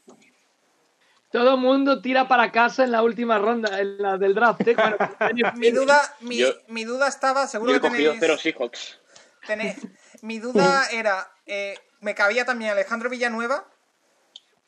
Todo 1.30 1.56
mundo 1.56 2.02
tira 2.02 2.26
para 2.26 2.50
casa 2.50 2.82
en 2.82 2.90
la 2.90 3.02
última 3.02 3.38
ronda, 3.38 3.78
en 3.78 4.02
la 4.02 4.18
del 4.18 4.34
draft. 4.34 4.66
¿eh? 4.66 4.74
Bueno, 4.74 4.96
Mi 5.56 5.70
duda, 5.70 6.16
mi, 6.20 6.38
Yo- 6.38 6.52
mi 6.68 6.84
duda 6.84 7.06
estaba. 7.06 7.46
Seguro 7.46 7.70
Yo 7.72 7.76
he 7.78 7.80
que 7.80 7.88
tenéis. 7.90 8.16
cero 8.18 8.36
Seahawks. 8.36 8.98
Mi 10.22 10.38
duda 10.38 10.88
era, 10.92 11.30
eh, 11.46 11.78
me 12.00 12.14
cabía 12.14 12.44
también 12.44 12.72
Alejandro 12.72 13.08
Villanueva, 13.08 13.64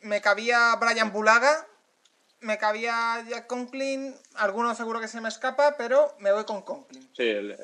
me 0.00 0.20
cabía 0.20 0.74
Brian 0.76 1.12
Bulaga, 1.12 1.66
me 2.42 2.58
cabía 2.58 3.24
Jack 3.28 3.46
Conklin, 3.46 4.14
alguno 4.34 4.74
seguro 4.74 5.00
que 5.00 5.08
se 5.08 5.20
me 5.20 5.28
escapa, 5.28 5.76
pero 5.76 6.14
me 6.18 6.32
voy 6.32 6.44
con 6.44 6.62
Conklin. 6.62 7.02
Sí, 7.16 7.22
el, 7.28 7.56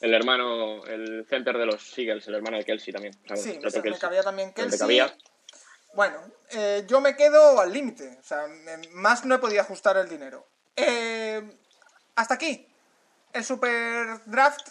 el 0.00 0.14
hermano, 0.14 0.84
el 0.86 1.26
center 1.28 1.58
de 1.58 1.66
los 1.66 1.98
Eagles, 1.98 2.28
el 2.28 2.34
hermano 2.36 2.56
de 2.58 2.64
Kelsey 2.64 2.92
también. 2.92 3.14
O 3.24 3.28
sea, 3.28 3.36
Sí, 3.36 3.58
me, 3.62 3.98
cabía 3.98 4.22
también 4.22 4.52
Kelsey. 4.52 4.78
cabía. 4.78 5.14
Bueno, 5.94 6.18
eh, 6.50 6.84
yo 6.86 7.00
me 7.00 7.16
quedo 7.16 7.58
al 7.60 7.72
límite, 7.72 8.18
o 8.20 8.22
sea, 8.22 8.46
me- 8.46 8.88
más 8.92 9.24
no 9.24 9.34
he 9.34 9.38
podido 9.38 9.62
ajustar 9.62 9.96
el 9.96 10.08
dinero. 10.08 10.46
Eh, 10.76 11.42
hasta 12.14 12.34
aquí, 12.34 12.68
el 13.32 13.44
Super 13.44 14.20
Draft. 14.26 14.68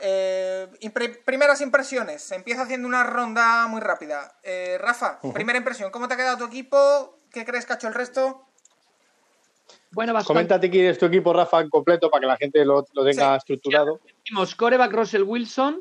Eh, 0.00 0.68
impre- 0.80 1.22
primeras 1.24 1.60
impresiones, 1.60 2.32
empieza 2.32 2.62
haciendo 2.62 2.88
una 2.88 3.04
ronda 3.04 3.66
muy 3.68 3.80
rápida. 3.80 4.36
Eh, 4.42 4.76
Rafa, 4.80 5.20
primera 5.32 5.58
impresión, 5.58 5.90
¿cómo 5.90 6.08
te 6.08 6.14
ha 6.14 6.16
quedado 6.16 6.38
tu 6.38 6.44
equipo? 6.46 7.18
¿Qué 7.30 7.44
crees 7.44 7.66
que 7.66 7.72
ha 7.74 7.76
hecho 7.76 7.88
el 7.88 7.94
resto? 7.94 8.46
Bueno 9.92 10.12
bastante. 10.12 10.34
Coméntate 10.34 10.70
quién 10.70 10.86
es 10.86 10.98
tu 10.98 11.06
equipo, 11.06 11.32
Rafa, 11.32 11.68
completo 11.68 12.10
para 12.10 12.20
que 12.20 12.26
la 12.26 12.36
gente 12.36 12.64
lo, 12.64 12.84
lo 12.92 13.04
tenga 13.04 13.36
estructurado. 13.36 14.00
Tenemos 14.24 14.54
coreback 14.54 14.92
Russell 14.92 15.22
Wilson, 15.22 15.80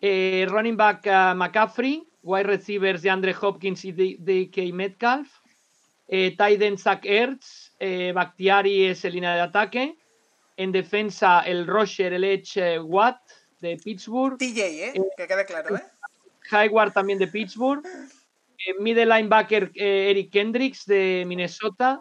eh, 0.00 0.46
running 0.48 0.76
back 0.76 1.06
uh, 1.06 1.34
McCaffrey, 1.34 2.06
wide 2.22 2.44
receivers 2.44 3.02
de 3.02 3.10
Andre 3.10 3.34
Hopkins 3.40 3.84
y 3.84 3.92
DK 3.92 4.72
Metcalf, 4.72 5.28
eh, 6.08 6.34
tight 6.36 6.62
end 6.62 6.78
Zach 6.78 7.04
Ertz, 7.04 7.72
eh, 7.78 8.12
Bakhtiari 8.14 8.86
es 8.86 9.04
el 9.04 9.14
línea 9.14 9.34
de 9.34 9.40
ataque, 9.40 9.96
en 10.56 10.72
defensa 10.72 11.40
el 11.40 11.66
Roger, 11.66 12.12
el 12.12 12.24
Edge 12.24 12.74
eh, 12.74 12.78
Watt 12.78 13.20
de 13.60 13.76
Pittsburgh, 13.76 14.38
TJ, 14.38 14.60
¿eh? 14.60 14.92
Que 15.16 15.26
quede 15.26 15.44
claro, 15.44 15.76
¿eh? 15.76 15.82
Hayward 16.50 16.92
también 16.92 17.18
de 17.18 17.28
Pittsburgh, 17.28 17.84
eh, 17.86 18.74
middle 18.80 19.06
linebacker 19.06 19.72
eh, 19.74 20.10
Eric 20.10 20.30
Kendricks 20.30 20.86
de 20.86 21.24
Minnesota, 21.26 22.00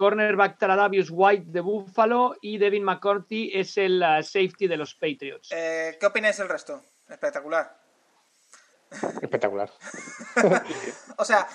cornerback 0.00 0.56
Tradavius 0.56 1.08
White 1.10 1.44
de 1.48 1.60
Buffalo 1.60 2.34
y 2.40 2.56
Devin 2.56 2.82
McCourty 2.84 3.50
es 3.52 3.76
el 3.76 4.02
uh, 4.02 4.22
safety 4.22 4.66
de 4.66 4.78
los 4.78 4.94
Patriots. 4.94 5.50
Eh, 5.52 5.98
¿Qué 6.00 6.06
opináis 6.06 6.38
el 6.38 6.48
resto? 6.48 6.82
Espectacular. 7.06 7.76
Espectacular. 9.20 9.70
O 11.18 11.24
sea, 11.26 11.46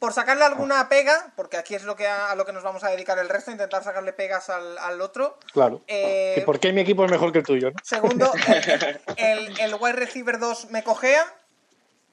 por 0.00 0.12
sacarle 0.12 0.44
alguna 0.44 0.88
pega, 0.88 1.32
porque 1.36 1.56
aquí 1.56 1.76
es 1.76 1.84
lo 1.84 1.94
que 1.94 2.08
a, 2.08 2.32
a 2.32 2.34
lo 2.34 2.44
que 2.44 2.52
nos 2.52 2.64
vamos 2.64 2.82
a 2.82 2.90
dedicar 2.90 3.20
el 3.20 3.28
resto, 3.28 3.52
intentar 3.52 3.84
sacarle 3.84 4.12
pegas 4.12 4.50
al, 4.50 4.78
al 4.78 5.00
otro. 5.00 5.38
Claro. 5.52 5.84
Eh, 5.86 6.38
¿Y 6.38 6.40
por 6.40 6.58
qué 6.58 6.72
mi 6.72 6.80
equipo 6.80 7.04
es 7.04 7.10
mejor 7.12 7.30
que 7.30 7.38
el 7.38 7.44
tuyo? 7.44 7.70
¿no? 7.70 7.76
Segundo, 7.84 8.32
el, 8.48 8.98
el, 9.16 9.60
el 9.60 9.74
wide 9.76 9.92
receiver 9.92 10.40
2 10.40 10.72
me 10.72 10.82
cojea 10.82 11.24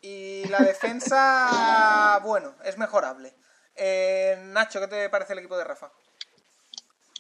y 0.04 0.46
la 0.50 0.60
defensa, 0.60 2.20
bueno, 2.24 2.54
es 2.64 2.78
mejorable. 2.78 3.34
Eh, 3.80 4.36
Nacho, 4.48 4.80
¿qué 4.82 4.88
te 4.88 5.10
parece 5.10 5.34
el 5.34 5.40
equipo 5.40 5.58
de 5.58 5.64
Rafa? 5.64 5.92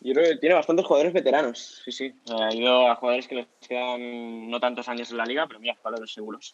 Yo 0.01 0.13
creo 0.13 0.29
que 0.29 0.37
tiene 0.37 0.55
bastantes 0.55 0.85
jugadores 0.85 1.11
veteranos, 1.11 1.81
sí, 1.83 1.91
sí. 1.91 2.05
Eh, 2.05 2.43
Ha 2.43 2.53
ido 2.53 2.87
a 2.89 2.95
jugadores 2.95 3.27
que 3.27 3.35
les 3.35 3.47
quedan 3.67 4.49
no 4.49 4.59
tantos 4.59 4.87
años 4.87 5.11
en 5.11 5.17
la 5.17 5.25
liga, 5.25 5.45
pero 5.47 5.59
mira, 5.59 5.75
jugadores 5.75 6.13
seguros. 6.13 6.53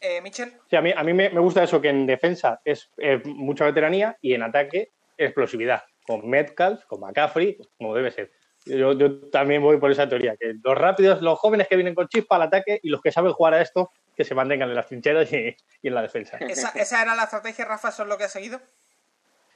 Eh, 0.00 0.20
Michel, 0.20 0.54
Sí, 0.68 0.76
a 0.76 0.80
mí, 0.82 0.92
a 0.96 1.04
mí 1.04 1.12
me, 1.12 1.30
me 1.30 1.40
gusta 1.40 1.62
eso, 1.62 1.80
que 1.80 1.88
en 1.88 2.06
defensa 2.06 2.60
es 2.64 2.90
eh, 2.96 3.20
mucha 3.24 3.64
veteranía 3.64 4.16
y 4.20 4.34
en 4.34 4.42
ataque 4.42 4.90
explosividad. 5.16 5.84
Con 6.04 6.28
Metcalf, 6.28 6.84
con 6.86 7.00
McCaffrey, 7.00 7.58
como 7.78 7.94
debe 7.94 8.10
ser. 8.10 8.32
Yo, 8.64 8.92
yo 8.94 9.30
también 9.30 9.62
voy 9.62 9.78
por 9.78 9.92
esa 9.92 10.08
teoría, 10.08 10.36
que 10.36 10.54
los 10.62 10.76
rápidos, 10.76 11.22
los 11.22 11.38
jóvenes 11.38 11.68
que 11.68 11.76
vienen 11.76 11.94
con 11.94 12.08
chispa 12.08 12.36
al 12.36 12.42
ataque 12.42 12.80
y 12.82 12.88
los 12.88 13.00
que 13.00 13.12
saben 13.12 13.32
jugar 13.32 13.54
a 13.54 13.62
esto, 13.62 13.92
que 14.16 14.24
se 14.24 14.34
mantengan 14.34 14.68
en 14.68 14.74
las 14.74 14.86
trincheras 14.88 15.32
y, 15.32 15.56
y 15.82 15.88
en 15.88 15.94
la 15.94 16.02
defensa. 16.02 16.36
¿esa, 16.38 16.70
esa 16.70 17.02
era 17.02 17.14
la 17.14 17.24
estrategia, 17.24 17.64
Rafa? 17.64 17.90
¿Eso 17.90 18.02
es 18.02 18.08
lo 18.08 18.18
que 18.18 18.24
has 18.24 18.32
seguido? 18.32 18.60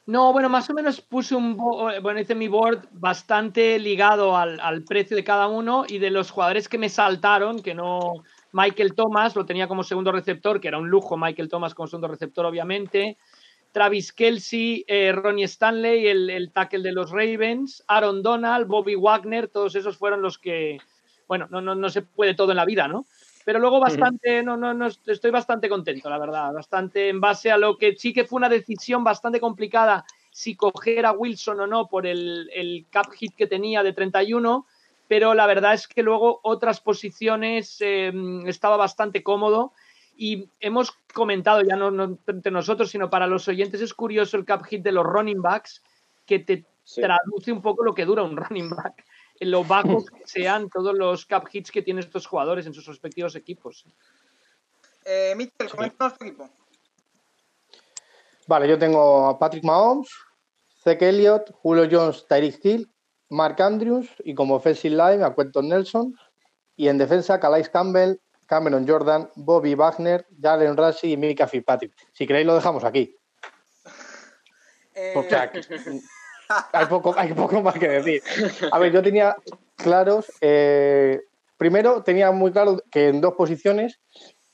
No, 0.07 0.33
bueno, 0.35 0.51
más 0.51 0.69
o 0.69 0.75
menos 0.75 1.01
puse 1.01 1.35
un, 1.35 1.57
bo- 1.57 1.91
bueno, 2.03 2.21
hice 2.21 2.35
mi 2.35 2.47
board 2.47 2.89
bastante 2.93 3.79
ligado 3.79 4.37
al, 4.37 4.61
al 4.61 4.83
precio 4.85 5.17
de 5.17 5.25
cada 5.25 5.49
uno 5.49 5.85
y 5.89 5.99
de 5.99 6.11
los 6.11 6.31
jugadores 6.31 6.69
que 6.69 6.77
me 6.77 6.91
saltaron, 6.91 7.63
que 7.63 7.75
no, 7.75 8.13
Michael 8.53 8.95
Thomas 8.95 9.35
lo 9.35 9.47
tenía 9.47 9.67
como 9.67 9.83
segundo 9.83 10.13
receptor, 10.13 10.61
que 10.61 10.69
era 10.69 10.77
un 10.79 10.91
lujo 10.91 11.17
Michael 11.17 11.49
Thomas 11.49 11.75
como 11.75 11.87
segundo 11.87 12.09
receptor, 12.09 12.45
obviamente. 12.45 13.17
Travis 13.73 14.13
Kelsey, 14.13 14.85
eh, 14.87 15.11
Ronnie 15.13 15.45
Stanley, 15.47 16.07
el, 16.07 16.29
el 16.31 16.53
tackle 16.53 16.83
de 16.83 16.93
los 16.93 17.11
Ravens, 17.11 17.83
Aaron 17.89 18.23
Donald, 18.23 18.67
Bobby 18.69 18.95
Wagner, 18.97 19.49
todos 19.49 19.75
esos 19.75 19.97
fueron 19.97 20.21
los 20.23 20.39
que, 20.39 20.79
bueno, 21.27 21.49
no, 21.51 21.61
no, 21.63 21.75
no 21.75 21.89
se 21.89 22.03
puede 22.03 22.35
todo 22.35 22.53
en 22.53 22.57
la 22.59 22.67
vida, 22.67 22.87
¿no? 22.89 23.07
Pero 23.45 23.59
luego 23.59 23.79
bastante, 23.79 24.43
no, 24.43 24.57
no, 24.57 24.73
no, 24.73 24.87
estoy 24.87 25.31
bastante 25.31 25.69
contento, 25.69 26.09
la 26.09 26.19
verdad, 26.19 26.53
bastante 26.53 27.09
en 27.09 27.21
base 27.21 27.51
a 27.51 27.59
lo 27.59 27.77
que 27.77 27.95
sí 27.97 28.13
que 28.13 28.25
fue 28.25 28.39
una 28.39 28.49
decisión 28.49 29.05
bastante 29.05 29.39
complicada 29.39 30.05
si 30.31 30.57
coger 30.57 31.05
a 31.07 31.13
Wilson 31.13 31.61
o 31.61 31.67
no 31.67 31.87
por 31.87 32.07
el, 32.07 32.51
el 32.55 32.87
cap 32.91 33.11
hit 33.13 33.35
que 33.37 33.47
tenía 33.47 33.83
de 33.83 33.93
31, 33.93 34.67
pero 35.07 35.35
la 35.35 35.47
verdad 35.47 35.75
es 35.75 35.87
que 35.87 36.03
luego 36.03 36.41
otras 36.43 36.81
posiciones 36.81 37.77
eh, 37.81 38.13
estaba 38.47 38.77
bastante 38.77 39.23
cómodo. 39.23 39.73
Y 40.17 40.49
hemos 40.61 40.93
comentado 41.13 41.63
ya 41.63 41.75
no, 41.77 41.91
no 41.91 42.19
entre 42.29 42.53
nosotros, 42.53 42.89
sino 42.91 43.11
para 43.11 43.27
los 43.27 43.49
oyentes 43.49 43.81
es 43.81 43.93
curioso 43.93 44.37
el 44.37 44.45
cap 44.45 44.65
hit 44.65 44.83
de 44.83 44.93
los 44.93 45.05
running 45.05 45.43
backs 45.43 45.83
que 46.25 46.39
te 46.39 46.65
Sí. 46.85 47.01
traduce 47.01 47.51
un 47.51 47.63
poco 47.63 47.83
lo 47.83 47.95
que 47.95 48.05
dura 48.05 48.23
un 48.23 48.37
running 48.37 48.69
back, 48.69 49.05
lo 49.41 49.65
bajos 49.65 50.05
que 50.11 50.27
sean 50.27 50.69
todos 50.69 50.95
los 50.95 51.27
cap 51.27 51.47
hits 51.53 51.71
que 51.71 51.83
tienen 51.83 52.05
estos 52.05 52.27
jugadores 52.27 52.67
en 52.67 52.75
sus 52.75 52.87
respectivos 52.87 53.35
equipos. 53.37 53.85
Eh, 55.05 55.35
Michel, 55.37 55.71
coméntanos 55.71 56.17
tu 56.19 56.25
equipo. 56.25 56.49
Vale, 58.47 58.69
yo 58.69 58.79
tengo 58.79 59.29
a 59.29 59.39
Patrick 59.39 59.65
Mahomes, 59.65 60.09
Zeke 60.83 61.09
Elliott, 61.09 61.51
Julio 61.63 61.89
Jones, 61.91 62.27
Tyreek 62.29 62.63
Hill, 62.65 62.91
Mark 63.31 63.61
Andrews 63.61 64.09
y 64.25 64.35
como 64.35 64.55
offensive 64.57 64.95
line 64.95 65.25
a 65.25 65.35
Quentin 65.35 65.69
Nelson. 65.69 66.15
Y 66.77 66.89
en 66.89 66.99
defensa, 66.99 67.41
Calais 67.41 67.69
Campbell, 67.71 68.21
Cameron 68.47 68.87
Jordan, 68.87 69.31
Bobby 69.37 69.75
Wagner, 69.75 70.27
Jalen 70.41 70.77
Ramsey 70.77 71.13
y 71.13 71.17
Mika 71.17 71.47
Fitzpatrick. 71.47 71.95
Si 72.13 72.27
queréis 72.27 72.47
lo 72.47 72.55
dejamos 72.55 72.85
aquí. 72.85 73.17
Eh, 74.97 75.11
Porque 75.13 75.35
aquí- 75.35 75.59
hay, 76.73 76.87
poco, 76.87 77.15
hay 77.17 77.33
poco 77.33 77.63
más 77.63 77.75
que 77.75 77.89
decir. 77.89 78.23
A 78.71 78.79
ver, 78.79 78.93
yo 78.93 79.03
tenía 79.03 79.37
claros. 79.77 80.31
eh, 80.41 81.21
primero, 81.57 82.03
tenía 82.03 82.31
muy 82.31 82.53
claro 82.53 82.83
que 82.91 83.09
en 83.09 83.21
dos 83.21 83.35
posiciones 83.35 84.01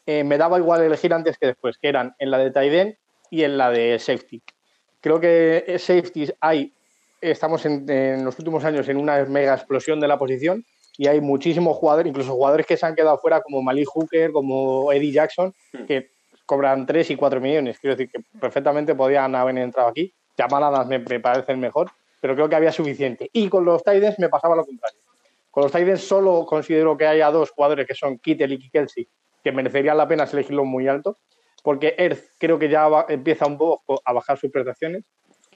eh, 0.07 0.25
me 0.25 0.39
daba 0.39 0.59
igual 0.59 0.83
elegir 0.83 1.13
antes 1.15 1.39
que 1.39 1.47
después, 1.47 1.79
que 1.79 1.89
eran 1.89 2.15
en 2.19 2.31
la 2.31 2.39
de 2.39 2.51
Taiden 2.51 2.99
y 3.31 3.45
en 3.45 3.59
la 3.59 3.71
de 3.71 3.99
safety. 3.99 4.43
Creo 5.01 5.21
que 5.21 5.77
safety 5.79 6.33
hay, 6.41 6.75
estamos 7.21 7.65
en, 7.65 7.89
en 7.91 8.25
los 8.25 8.39
últimos 8.39 8.65
años 8.65 8.89
en 8.89 8.97
una 8.97 9.25
mega 9.25 9.55
explosión 9.55 10.01
de 10.01 10.09
la 10.09 10.19
posición 10.19 10.65
y 11.01 11.07
hay 11.07 11.21
muchísimos 11.21 11.77
jugadores, 11.79 12.11
incluso 12.11 12.33
jugadores 12.33 12.67
que 12.67 12.77
se 12.77 12.85
han 12.85 12.95
quedado 12.95 13.17
fuera 13.19 13.41
como 13.41 13.63
Malik 13.63 13.89
Hooker, 13.89 14.33
como 14.33 14.93
Eddie 14.93 15.13
Jackson, 15.13 15.55
que 15.87 16.11
cobran 16.45 16.85
3 16.85 17.11
y 17.11 17.17
4 17.17 17.41
millones. 17.41 17.79
Quiero 17.79 17.97
decir 17.97 18.11
que 18.13 18.23
perfectamente 18.39 18.95
podían 18.95 19.35
haber 19.35 19.57
entrado 19.57 19.89
aquí. 19.89 20.13
Jamal 20.41 20.65
Adams 20.65 20.89
me, 20.89 20.99
me 20.99 21.57
mejor, 21.57 21.91
pero 22.21 22.35
creo 22.35 22.49
que 22.49 22.57
había 22.57 22.73
suficiente. 22.73 23.29
Y 23.33 23.49
con 23.49 23.65
los 23.65 23.83
Titans 23.83 24.19
me 24.19 24.29
pasaba 24.29 24.57
lo 24.57 24.65
contrario. 24.65 25.01
Con 25.51 25.65
los 25.65 25.73
Titans 25.73 26.03
solo 26.03 26.47
considero 26.47 26.97
que 26.97 27.07
haya 27.07 27.31
dos 27.31 27.51
jugadores 27.51 27.87
que 27.87 27.95
son 27.95 28.19
Kittel 28.19 28.53
y 28.53 28.71
Kelsey, 28.71 29.09
que 29.43 29.53
merecerían 29.53 29.97
la 29.97 30.07
pena 30.07 30.25
elegirlos 30.25 30.67
muy 30.67 30.87
alto, 30.89 31.19
porque 31.63 31.95
Earth 31.99 32.25
creo 32.39 32.59
que 32.59 32.69
ya 32.69 32.89
empieza 33.09 33.47
un 33.47 33.59
poco 33.59 34.01
a 34.05 34.13
bajar 34.13 34.39
sus 34.39 34.51
prestaciones 34.51 35.05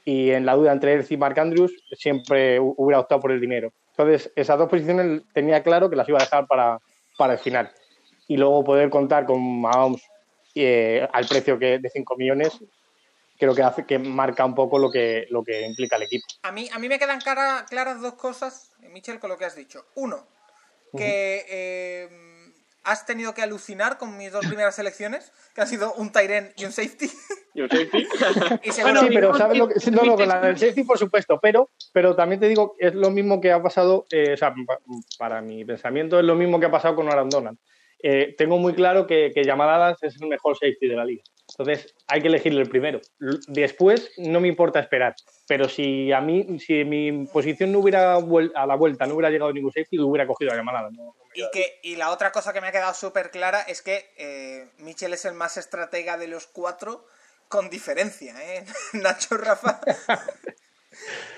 y 0.05 0.31
en 0.31 0.45
la 0.45 0.55
duda 0.55 0.73
entre 0.73 0.93
Earth 0.93 1.11
y 1.13 1.17
Mark 1.17 1.39
Andrews 1.39 1.73
siempre 1.93 2.61
hu- 2.61 2.75
hubiera 2.77 3.01
optado 3.01 3.21
por 3.21 3.33
el 3.33 3.41
dinero. 3.41 3.73
Entonces, 3.97 4.33
esas 4.37 4.59
dos 4.59 4.69
posiciones 4.69 5.23
tenía 5.33 5.63
claro 5.63 5.89
que 5.89 5.97
las 5.97 6.09
iba 6.09 6.19
a 6.19 6.23
dejar 6.25 6.47
para, 6.47 6.79
para 7.17 7.35
el 7.35 7.39
final. 7.39 7.71
Y 8.27 8.37
luego 8.37 8.65
poder 8.65 8.91
contar 8.91 9.25
con 9.25 9.61
Mahomes 9.61 10.03
eh, 10.55 11.07
al 11.13 11.27
precio 11.27 11.59
que 11.59 11.79
de 11.79 11.89
5 11.91 12.17
millones, 12.17 12.59
creo 13.39 13.55
que 13.55 13.63
hace 13.63 13.85
que 13.87 13.99
marca 13.99 14.45
un 14.45 14.55
poco 14.55 14.79
lo 14.79 14.91
que, 14.91 15.27
lo 15.31 15.43
que 15.45 15.67
implica 15.67 15.97
el 15.97 16.03
equipo. 16.03 16.27
A 16.43 16.53
mí, 16.53 16.69
a 16.73 16.79
mí 16.79 16.89
me 16.89 16.99
quedan 16.99 17.21
cara- 17.21 17.67
claras 17.69 18.01
dos 18.01 18.15
cosas, 18.15 18.73
Michel, 18.91 19.19
con 19.19 19.31
lo 19.31 19.37
que 19.39 19.45
has 19.45 19.57
dicho. 19.57 19.85
Uno, 19.95 20.27
que 20.97 21.45
eh, 21.49 22.09
has 22.85 23.07
tenido 23.07 23.35
que 23.35 23.43
alucinar 23.43 23.99
con 23.99 24.17
mis 24.17 24.31
dos 24.31 24.47
primeras 24.47 24.77
selecciones, 24.77 25.33
que 25.55 25.61
han 25.63 25.67
sido 25.67 25.93
un 25.95 26.13
Tyren 26.13 26.53
y 26.57 26.65
un 26.67 26.73
safety. 26.73 27.11
Yo 27.55 27.67
safety. 27.69 28.07
y 28.63 28.71
segundo, 28.73 29.01
sí, 29.01 29.09
pero 29.13 29.35
¿sabes 29.37 29.59
lo 29.59 29.69
que, 29.69 29.75
no, 29.91 30.05
no, 30.05 30.17
con 30.17 30.29
la 30.29 30.41
del 30.41 30.59
safety, 30.59 30.85
por 30.85 30.99
supuesto, 30.99 31.39
pero, 31.41 31.71
pero 31.93 32.15
también 32.15 32.41
te 32.41 32.49
digo, 32.49 32.77
es 32.79 32.95
lo 32.95 33.11
mismo 33.11 33.41
que 33.41 33.51
ha 33.53 33.63
pasado, 33.63 34.07
eh, 34.11 34.35
o 34.35 34.37
sea, 34.37 34.55
pa- 34.67 34.79
para 35.19 35.41
mi 35.41 35.65
pensamiento 35.65 36.19
es 36.19 36.25
lo 36.25 36.35
mismo 36.35 36.61
que 36.61 36.67
ha 36.67 36.71
pasado 36.71 36.95
con 36.95 37.09
Aaron 37.09 37.31
Donald. 37.31 37.59
Eh, 38.03 38.35
tengo 38.37 38.59
muy 38.59 38.75
claro 38.75 39.07
que, 39.07 39.31
que 39.35 39.45
Jamal 39.45 39.71
Adams 39.71 40.03
es 40.03 40.21
el 40.21 40.29
mejor 40.29 40.55
safety 40.59 40.87
de 40.89 40.97
la 40.97 41.05
liga. 41.07 41.23
Entonces, 41.57 41.95
hay 42.09 42.21
que 42.21 42.29
elegirle 42.29 42.63
el 42.63 42.69
primero. 42.69 43.01
Después, 43.47 44.11
no 44.17 44.41
me 44.41 44.49
importa 44.49 44.81
esperar. 44.81 45.15
Pero 45.47 45.69
si 45.69 46.11
a 46.13 46.21
mí, 46.21 46.59
si 46.59 46.85
mi 46.85 47.27
posición 47.27 47.71
no 47.71 47.79
hubiera 47.79 48.17
a 48.17 48.67
la 48.67 48.75
vuelta 48.75 49.07
no 49.07 49.15
hubiera 49.15 49.31
llegado 49.31 49.53
ningún 49.53 49.71
safety, 49.73 49.97
lo 49.97 50.09
hubiera 50.09 50.27
cogido 50.27 50.53
a 50.53 50.57
Jamal 50.57 50.77
Adams. 50.77 50.99
No- 50.99 51.15
y, 51.35 51.49
que, 51.53 51.79
y 51.83 51.97
la 51.97 52.11
otra 52.11 52.33
cosa 52.33 52.53
que 52.53 52.61
me 52.61 52.69
ha 52.69 52.73
quedado 52.73 52.95
súper 52.95 53.31
clara 53.31 53.61
es 53.63 53.83
que 53.83 54.11
eh, 54.17 54.69
Michel 54.79 55.15
es 55.15 55.25
el 55.25 55.35
más 55.35 55.57
estratega 55.57 56.17
de 56.17 56.29
los 56.29 56.47
cuatro, 56.47 57.07
con 57.49 57.71
diferencia, 57.71 58.35
¿eh? 58.55 58.65
Nacho 58.95 59.37
Rafa. 59.37 59.81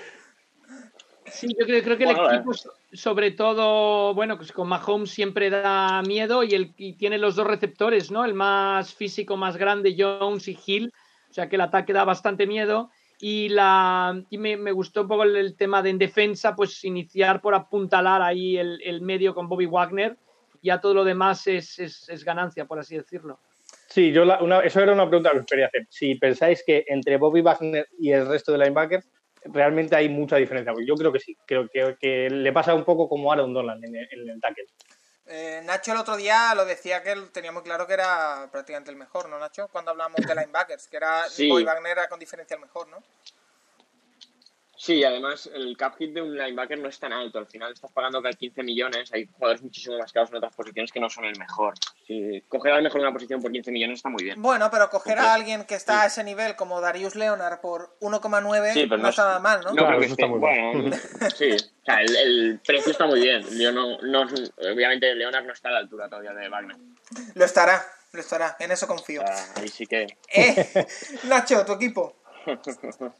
Sí, 1.29 1.47
yo 1.59 1.65
creo, 1.65 1.83
creo 1.83 1.97
que 1.97 2.05
Bueno, 2.05 2.29
el 2.29 2.35
equipo, 2.35 2.53
so- 2.53 2.71
sobre 2.93 3.31
todo, 3.31 4.13
bueno, 4.13 4.37
pues 4.37 4.51
con 4.51 4.67
Mahomes 4.69 5.09
siempre 5.11 5.49
da 5.49 6.01
miedo 6.03 6.43
y, 6.43 6.53
el, 6.53 6.73
y 6.77 6.93
tiene 6.93 7.17
los 7.17 7.35
dos 7.35 7.45
receptores, 7.47 8.11
¿no? 8.11 8.23
El 8.25 8.33
más 8.33 8.93
físico, 8.93 9.35
más 9.37 9.57
grande, 9.57 9.95
Jones 9.97 10.47
y 10.47 10.57
Hill. 10.65 10.93
O 11.29 11.33
sea 11.33 11.49
que 11.49 11.55
el 11.55 11.61
ataque 11.61 11.93
da 11.93 12.05
bastante 12.05 12.47
miedo. 12.47 12.89
Y, 13.19 13.49
la, 13.49 14.21
y 14.29 14.37
me, 14.37 14.57
me 14.57 14.71
gustó 14.71 15.01
un 15.01 15.07
poco 15.07 15.23
el, 15.23 15.35
el 15.35 15.55
tema 15.55 15.81
de 15.81 15.89
en 15.89 15.97
defensa, 15.97 16.55
pues 16.55 16.83
iniciar 16.85 17.41
por 17.41 17.55
apuntalar 17.55 18.21
ahí 18.21 18.57
el, 18.57 18.79
el 18.83 19.01
medio 19.01 19.33
con 19.35 19.49
Bobby 19.49 19.65
Wagner. 19.65 20.17
Ya 20.61 20.79
todo 20.79 20.93
lo 20.93 21.03
demás 21.03 21.45
es, 21.47 21.77
es, 21.79 22.07
es 22.09 22.23
ganancia, 22.23 22.65
por 22.65 22.79
así 22.79 22.95
decirlo. 22.95 23.39
Sí, 23.87 24.11
yo 24.11 24.23
la- 24.23 24.41
una- 24.41 24.59
eso 24.61 24.79
era 24.81 24.93
una 24.93 25.07
pregunta 25.07 25.31
que 25.31 25.39
os 25.39 25.45
quería 25.45 25.65
hacer. 25.67 25.87
Si 25.89 26.15
pensáis 26.15 26.63
que 26.65 26.85
entre 26.87 27.17
Bobby 27.17 27.41
Wagner 27.41 27.87
y 27.99 28.11
el 28.11 28.27
resto 28.27 28.51
de 28.51 28.59
linebackers 28.59 29.07
realmente 29.45 29.95
hay 29.95 30.09
mucha 30.09 30.37
diferencia, 30.37 30.73
yo 30.85 30.95
creo 30.95 31.11
que 31.11 31.19
sí. 31.19 31.37
Creo 31.45 31.69
que, 31.69 31.97
que 31.99 32.29
le 32.29 32.53
pasa 32.53 32.73
un 32.73 32.83
poco 32.83 33.07
como 33.07 33.31
Aaron 33.31 33.53
Donald 33.53 33.83
en 33.83 33.95
el, 33.95 34.07
en 34.11 34.29
el 34.29 34.41
tackle. 34.41 34.65
Eh, 35.29 35.61
Nacho 35.65 35.91
el 35.91 35.97
otro 35.97 36.15
día 36.15 36.55
lo 36.55 36.65
decía 36.65 37.03
que 37.03 37.13
tenía 37.33 37.51
muy 37.51 37.61
claro 37.61 37.85
que 37.85 37.93
era 37.93 38.47
prácticamente 38.51 38.91
el 38.91 38.97
mejor, 38.97 39.27
¿no, 39.27 39.37
Nacho? 39.37 39.67
Cuando 39.67 39.91
hablamos 39.91 40.15
de 40.15 40.35
linebackers, 40.35 40.87
que 40.87 40.97
era 40.97 41.27
Sí. 41.29 41.49
Boy 41.49 41.63
Wagner 41.63 41.91
era 41.91 42.07
con 42.07 42.19
diferencia 42.19 42.55
el 42.55 42.61
mejor, 42.61 42.87
¿no? 42.87 43.03
Sí, 44.79 45.03
además 45.03 45.49
el 45.51 45.75
cap 45.75 45.95
hit 45.97 46.13
de 46.13 46.21
un 46.21 46.37
linebacker 46.37 46.77
no 46.77 46.87
es 46.87 46.99
tan 46.99 47.11
alto. 47.11 47.39
Al 47.39 47.47
final 47.47 47.73
estás 47.73 47.91
pagando 47.91 48.21
casi 48.21 48.37
15 48.37 48.61
millones. 48.63 49.11
Hay 49.11 49.25
jugadores 49.25 49.63
muchísimo 49.63 49.97
más 49.97 50.13
caros 50.13 50.29
en 50.29 50.37
otras 50.37 50.55
posiciones 50.55 50.91
que 50.91 50.99
no 50.99 51.09
son 51.09 51.25
el 51.25 51.37
mejor. 51.39 51.73
Si 52.05 52.43
coger 52.47 52.73
al 52.73 52.83
mejor 52.83 53.01
de 53.01 53.07
una 53.07 53.13
posición 53.13 53.41
por 53.41 53.51
15 53.51 53.71
millones 53.71 53.97
está 53.97 54.09
muy 54.09 54.23
bien. 54.23 54.39
Bueno, 54.39 54.69
pero 54.69 54.89
coger 54.91 55.17
a 55.17 55.33
alguien 55.33 55.65
que 55.65 55.73
está 55.73 56.03
a 56.03 56.05
ese 56.05 56.23
nivel 56.23 56.55
como 56.55 56.79
Darius 56.79 57.15
Leonard 57.15 57.59
por 57.59 57.97
1,9 58.01 58.73
Sí, 58.73 58.85
no 58.85 58.97
no 58.97 59.09
está 59.09 59.25
nada 59.25 59.39
mal, 59.39 59.61
¿no? 59.61 59.69
No 59.71 59.75
Claro, 59.75 59.87
creo 59.87 59.99
que 59.99 60.05
eso 60.05 60.13
esté. 60.13 60.23
está 60.23 60.27
muy 60.27 60.39
Bueno, 60.39 60.95
sí. 61.35 61.51
O 61.53 61.85
sea, 61.85 62.01
el, 62.01 62.15
el 62.15 62.59
precio 62.65 62.91
está 62.91 63.07
muy 63.07 63.19
bien. 63.19 63.43
Yo 63.59 63.71
no, 63.71 63.97
no, 64.03 64.21
obviamente 64.21 65.15
Leonard 65.15 65.45
no 65.45 65.53
está 65.53 65.69
a 65.69 65.71
la 65.71 65.79
altura 65.79 66.07
todavía 66.07 66.33
de 66.33 66.49
Wagner. 66.49 66.77
Lo 67.33 67.45
estará. 67.45 67.83
Lo 68.13 68.19
estará, 68.21 68.55
en 68.59 68.71
eso 68.71 68.87
confío. 68.87 69.21
Ah, 69.27 69.45
ahí 69.55 69.67
sí 69.67 69.85
que. 69.87 70.07
Eh, 70.33 70.87
Nacho, 71.23 71.65
tu 71.65 71.73
equipo. 71.73 72.15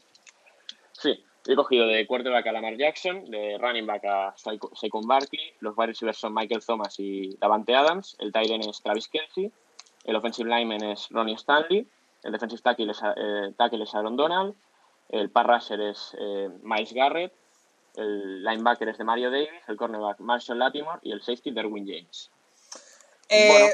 Sí, 1.00 1.24
he 1.52 1.56
cogido 1.56 1.86
de 1.86 2.06
quarterback 2.06 2.46
a 2.46 2.52
Lamar 2.52 2.76
Jackson, 2.76 3.24
de 3.30 3.56
running 3.58 3.86
back 3.86 4.04
a 4.04 4.34
Saquon 4.36 5.06
Barkley, 5.06 5.52
los 5.60 5.76
wide 5.76 5.88
receivers 5.88 6.18
son 6.18 6.34
Michael 6.34 6.62
Thomas 6.64 6.94
y 6.98 7.36
Davante 7.40 7.74
Adams, 7.74 8.16
el 8.18 8.32
tight 8.32 8.50
end 8.50 8.66
es 8.68 8.82
Travis 8.82 9.08
Kelsey, 9.08 9.50
el 10.04 10.16
offensive 10.16 10.48
lineman 10.48 10.82
es 10.84 11.08
Ronnie 11.10 11.34
Stanley, 11.36 11.86
el 12.22 12.32
defensive 12.32 12.60
tackle 12.62 12.90
es, 12.90 13.00
eh, 13.16 13.52
tackle 13.56 13.82
es 13.84 13.94
Aaron 13.94 14.16
Donald, 14.16 14.54
el 15.08 15.30
pass 15.30 15.46
rusher 15.46 15.80
es 15.80 16.16
eh, 16.18 16.48
Miles 16.62 16.92
Garrett, 16.92 17.32
el 17.96 18.44
linebacker 18.44 18.90
es 18.90 18.98
de 18.98 19.04
Mario 19.04 19.30
Davis, 19.30 19.48
el 19.68 19.76
cornerback 19.76 20.20
Marshall 20.20 20.58
Latimore 20.58 21.00
y 21.02 21.12
el 21.12 21.20
safety 21.22 21.50
Derwin 21.50 21.86
James. 21.86 22.30
Eh, 23.28 23.48
Bueno, 23.48 23.66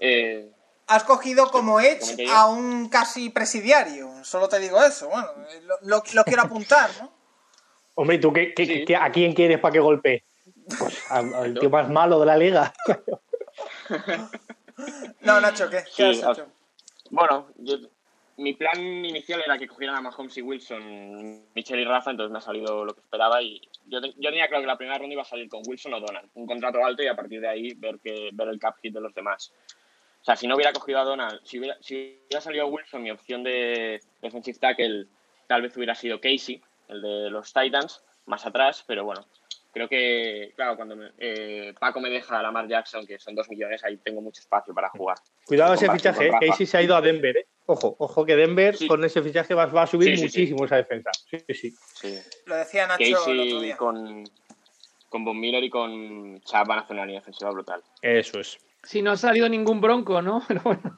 eh, 0.00 0.52
Has 0.88 1.04
cogido 1.04 1.48
como 1.52 1.78
Edge 1.78 2.26
a 2.32 2.46
un 2.48 2.88
casi 2.88 3.30
presidiario. 3.30 4.10
Solo 4.24 4.48
te 4.48 4.58
digo 4.58 4.82
eso. 4.82 5.08
Bueno, 5.08 5.28
lo, 5.62 5.76
lo- 5.82 6.02
lo 6.14 6.24
quiero 6.24 6.42
apuntar, 6.42 6.90
¿no? 7.00 7.12
Hombre, 8.00 8.16
¿y 8.16 8.18
tú 8.20 8.32
qué, 8.32 8.54
qué- 8.54 8.64
Sí. 8.64 8.84
qué- 8.86 8.96
a 8.96 9.12
quién 9.12 9.34
quieres 9.34 9.58
para 9.58 9.72
que 9.72 9.78
golpee? 9.78 10.24
Pues 10.78 11.04
al, 11.10 11.34
al 11.34 11.52
tío 11.58 11.68
más 11.68 11.90
malo 11.90 12.18
de 12.18 12.24
la 12.26 12.36
liga. 12.38 12.72
No, 15.20 15.38
Nacho, 15.40 15.68
¿qué? 15.68 15.78
¿Qué 15.84 15.90
Sí, 15.92 16.02
has 16.04 16.22
al- 16.24 16.32
hecho? 16.32 16.46
Bueno, 17.10 17.48
yo, 17.58 17.76
mi 18.38 18.54
plan 18.54 18.80
inicial 18.80 19.42
era 19.44 19.58
que 19.58 19.68
cogieran 19.68 19.96
a 19.96 20.00
Mahomes 20.00 20.34
y 20.38 20.42
Wilson, 20.42 21.44
Michelle 21.54 21.82
y 21.82 21.84
Rafa, 21.84 22.10
entonces 22.12 22.32
me 22.32 22.38
ha 22.38 22.40
salido 22.40 22.86
lo 22.86 22.94
que 22.94 23.00
esperaba 23.00 23.42
y 23.42 23.60
yo, 23.86 24.00
te- 24.00 24.14
yo 24.16 24.30
tenía 24.30 24.48
claro 24.48 24.62
que 24.62 24.66
la 24.68 24.78
primera 24.78 24.96
ronda 24.96 25.12
iba 25.12 25.20
a 25.22 25.26
salir 25.26 25.50
con 25.50 25.60
Wilson 25.66 25.92
o 25.92 26.00
Donald, 26.00 26.30
un 26.34 26.46
contrato 26.46 26.82
alto 26.82 27.02
y 27.02 27.08
a 27.08 27.14
partir 27.14 27.42
de 27.42 27.48
ahí 27.48 27.74
ver 27.74 27.98
que 28.02 28.30
ver 28.32 28.48
el 28.48 28.58
cap 28.58 28.76
hit 28.80 28.94
de 28.94 29.00
los 29.02 29.12
demás. 29.14 29.52
O 30.22 30.24
sea, 30.24 30.36
si 30.36 30.46
no 30.46 30.54
hubiera 30.54 30.72
cogido 30.72 31.00
a 31.00 31.04
Donald, 31.04 31.40
si 31.44 31.58
hubiera, 31.58 31.76
si 31.82 32.22
hubiera 32.26 32.40
salido 32.40 32.66
Wilson, 32.68 33.02
mi 33.02 33.10
opción 33.10 33.42
de 33.42 34.00
defensive 34.22 34.58
tackle 34.58 35.06
tal 35.46 35.60
vez 35.60 35.76
hubiera 35.76 35.94
sido 35.94 36.18
Casey, 36.20 36.62
el 36.90 37.02
de 37.02 37.30
los 37.30 37.52
Titans, 37.52 38.02
más 38.26 38.44
atrás, 38.46 38.84
pero 38.86 39.04
bueno, 39.04 39.26
creo 39.72 39.88
que, 39.88 40.52
claro, 40.56 40.76
cuando 40.76 40.96
me- 40.96 41.10
eh, 41.18 41.74
Paco 41.78 42.00
me 42.00 42.10
deja 42.10 42.38
a 42.38 42.42
Lamar 42.42 42.68
Jackson, 42.68 43.06
que 43.06 43.18
son 43.18 43.34
dos 43.34 43.48
millones, 43.48 43.82
ahí 43.84 43.96
tengo 43.98 44.20
mucho 44.20 44.40
espacio 44.40 44.74
para 44.74 44.88
jugar. 44.90 45.16
Cuidado 45.46 45.74
ese 45.74 45.90
fichaje, 45.90 46.26
¿eh? 46.26 46.30
Rafa. 46.32 46.46
Casey 46.46 46.66
se 46.66 46.76
ha 46.78 46.82
ido 46.82 46.94
a 46.96 47.00
Denver, 47.00 47.36
¿eh? 47.36 47.46
Ojo, 47.66 47.94
ojo 47.98 48.26
que 48.26 48.34
Denver 48.36 48.76
Sí. 48.76 48.88
con 48.88 49.04
ese 49.04 49.22
fichaje 49.22 49.54
va, 49.54 49.66
va 49.66 49.82
a 49.82 49.86
subir 49.86 50.10
Sí, 50.10 50.16
sí, 50.16 50.28
sí. 50.28 50.40
muchísimo 50.40 50.64
esa 50.64 50.76
defensa. 50.76 51.10
Sí, 51.30 51.38
sí, 51.48 51.54
sí. 51.54 51.70
Sí. 51.94 52.18
Lo 52.46 52.56
decía 52.56 52.86
Nacho 52.88 53.04
el 53.30 53.40
otro 53.40 53.60
día. 53.60 53.76
con, 53.76 54.24
con 55.08 55.24
Von 55.24 55.38
Miller 55.38 55.62
y 55.62 55.70
con 55.70 56.40
Chap 56.40 56.66
van 56.66 56.80
a 56.80 56.82
hacer 56.82 56.94
una 56.96 57.06
línea 57.06 57.20
defensiva 57.20 57.50
brutal. 57.50 57.80
Eso 58.02 58.40
es. 58.40 58.58
Si 58.82 59.02
no 59.02 59.12
ha 59.12 59.16
salido 59.16 59.48
ningún 59.48 59.80
bronco, 59.80 60.22
¿no? 60.22 60.42
Pero 60.48 60.62
bueno, 60.62 60.96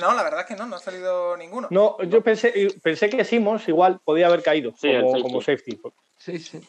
no 0.00 0.14
la 0.14 0.22
verdad 0.22 0.40
es 0.40 0.46
que 0.46 0.56
no, 0.56 0.66
no 0.66 0.76
ha 0.76 0.80
salido 0.80 1.36
ninguno. 1.36 1.68
No, 1.70 2.00
yo 2.02 2.22
pensé, 2.22 2.52
pensé 2.82 3.08
que 3.10 3.24
Simmons 3.24 3.66
igual 3.68 4.00
podía 4.04 4.26
haber 4.26 4.42
caído 4.42 4.72
Sí, 4.80 4.88
como, 4.92 5.10
safety. 5.10 5.22
como 5.22 5.40
safety. 5.42 5.80
Sí, 6.18 6.38
sí. 6.38 6.60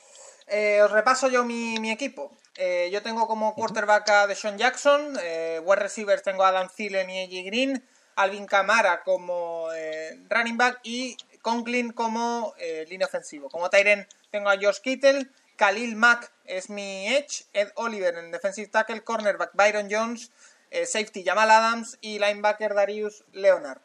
Eh, 0.47 0.81
os 0.81 0.91
repaso 0.91 1.27
yo 1.29 1.43
mi, 1.43 1.79
mi 1.79 1.91
equipo. 1.91 2.31
Eh, 2.57 2.89
yo 2.91 3.01
tengo 3.01 3.27
como 3.27 3.53
quarterback 3.53 4.09
a 4.09 4.27
Deshaun 4.27 4.57
Jackson, 4.57 5.17
eh, 5.21 5.59
wide 5.63 5.81
receivers 5.81 6.23
tengo 6.23 6.43
a 6.43 6.49
Adam 6.49 6.69
Thielen 6.73 7.09
y 7.09 7.23
AJ 7.23 7.45
Green, 7.45 7.83
Alvin 8.15 8.45
Kamara 8.45 9.03
como 9.03 9.67
eh, 9.75 10.19
running 10.29 10.57
back 10.57 10.79
y 10.83 11.17
Conklin 11.41 11.91
como 11.91 12.53
eh, 12.57 12.85
línea 12.89 13.07
ofensivo. 13.07 13.49
Como 13.49 13.69
Tyren 13.69 14.07
tengo 14.31 14.49
a 14.49 14.55
Josh 14.55 14.79
Kittle, 14.81 15.27
Khalil 15.57 15.95
Mack 15.95 16.31
es 16.47 16.69
mi 16.69 17.07
edge, 17.07 17.45
Ed 17.53 17.71
Oliver 17.75 18.17
en 18.17 18.31
defensive 18.31 18.67
tackle, 18.67 19.03
cornerback 19.03 19.51
Byron 19.53 19.87
Jones, 19.89 20.31
eh, 20.71 20.85
safety 20.85 21.23
Jamal 21.23 21.51
Adams 21.51 21.97
y 22.01 22.19
linebacker 22.19 22.73
Darius 22.73 23.23
Leonard. 23.31 23.79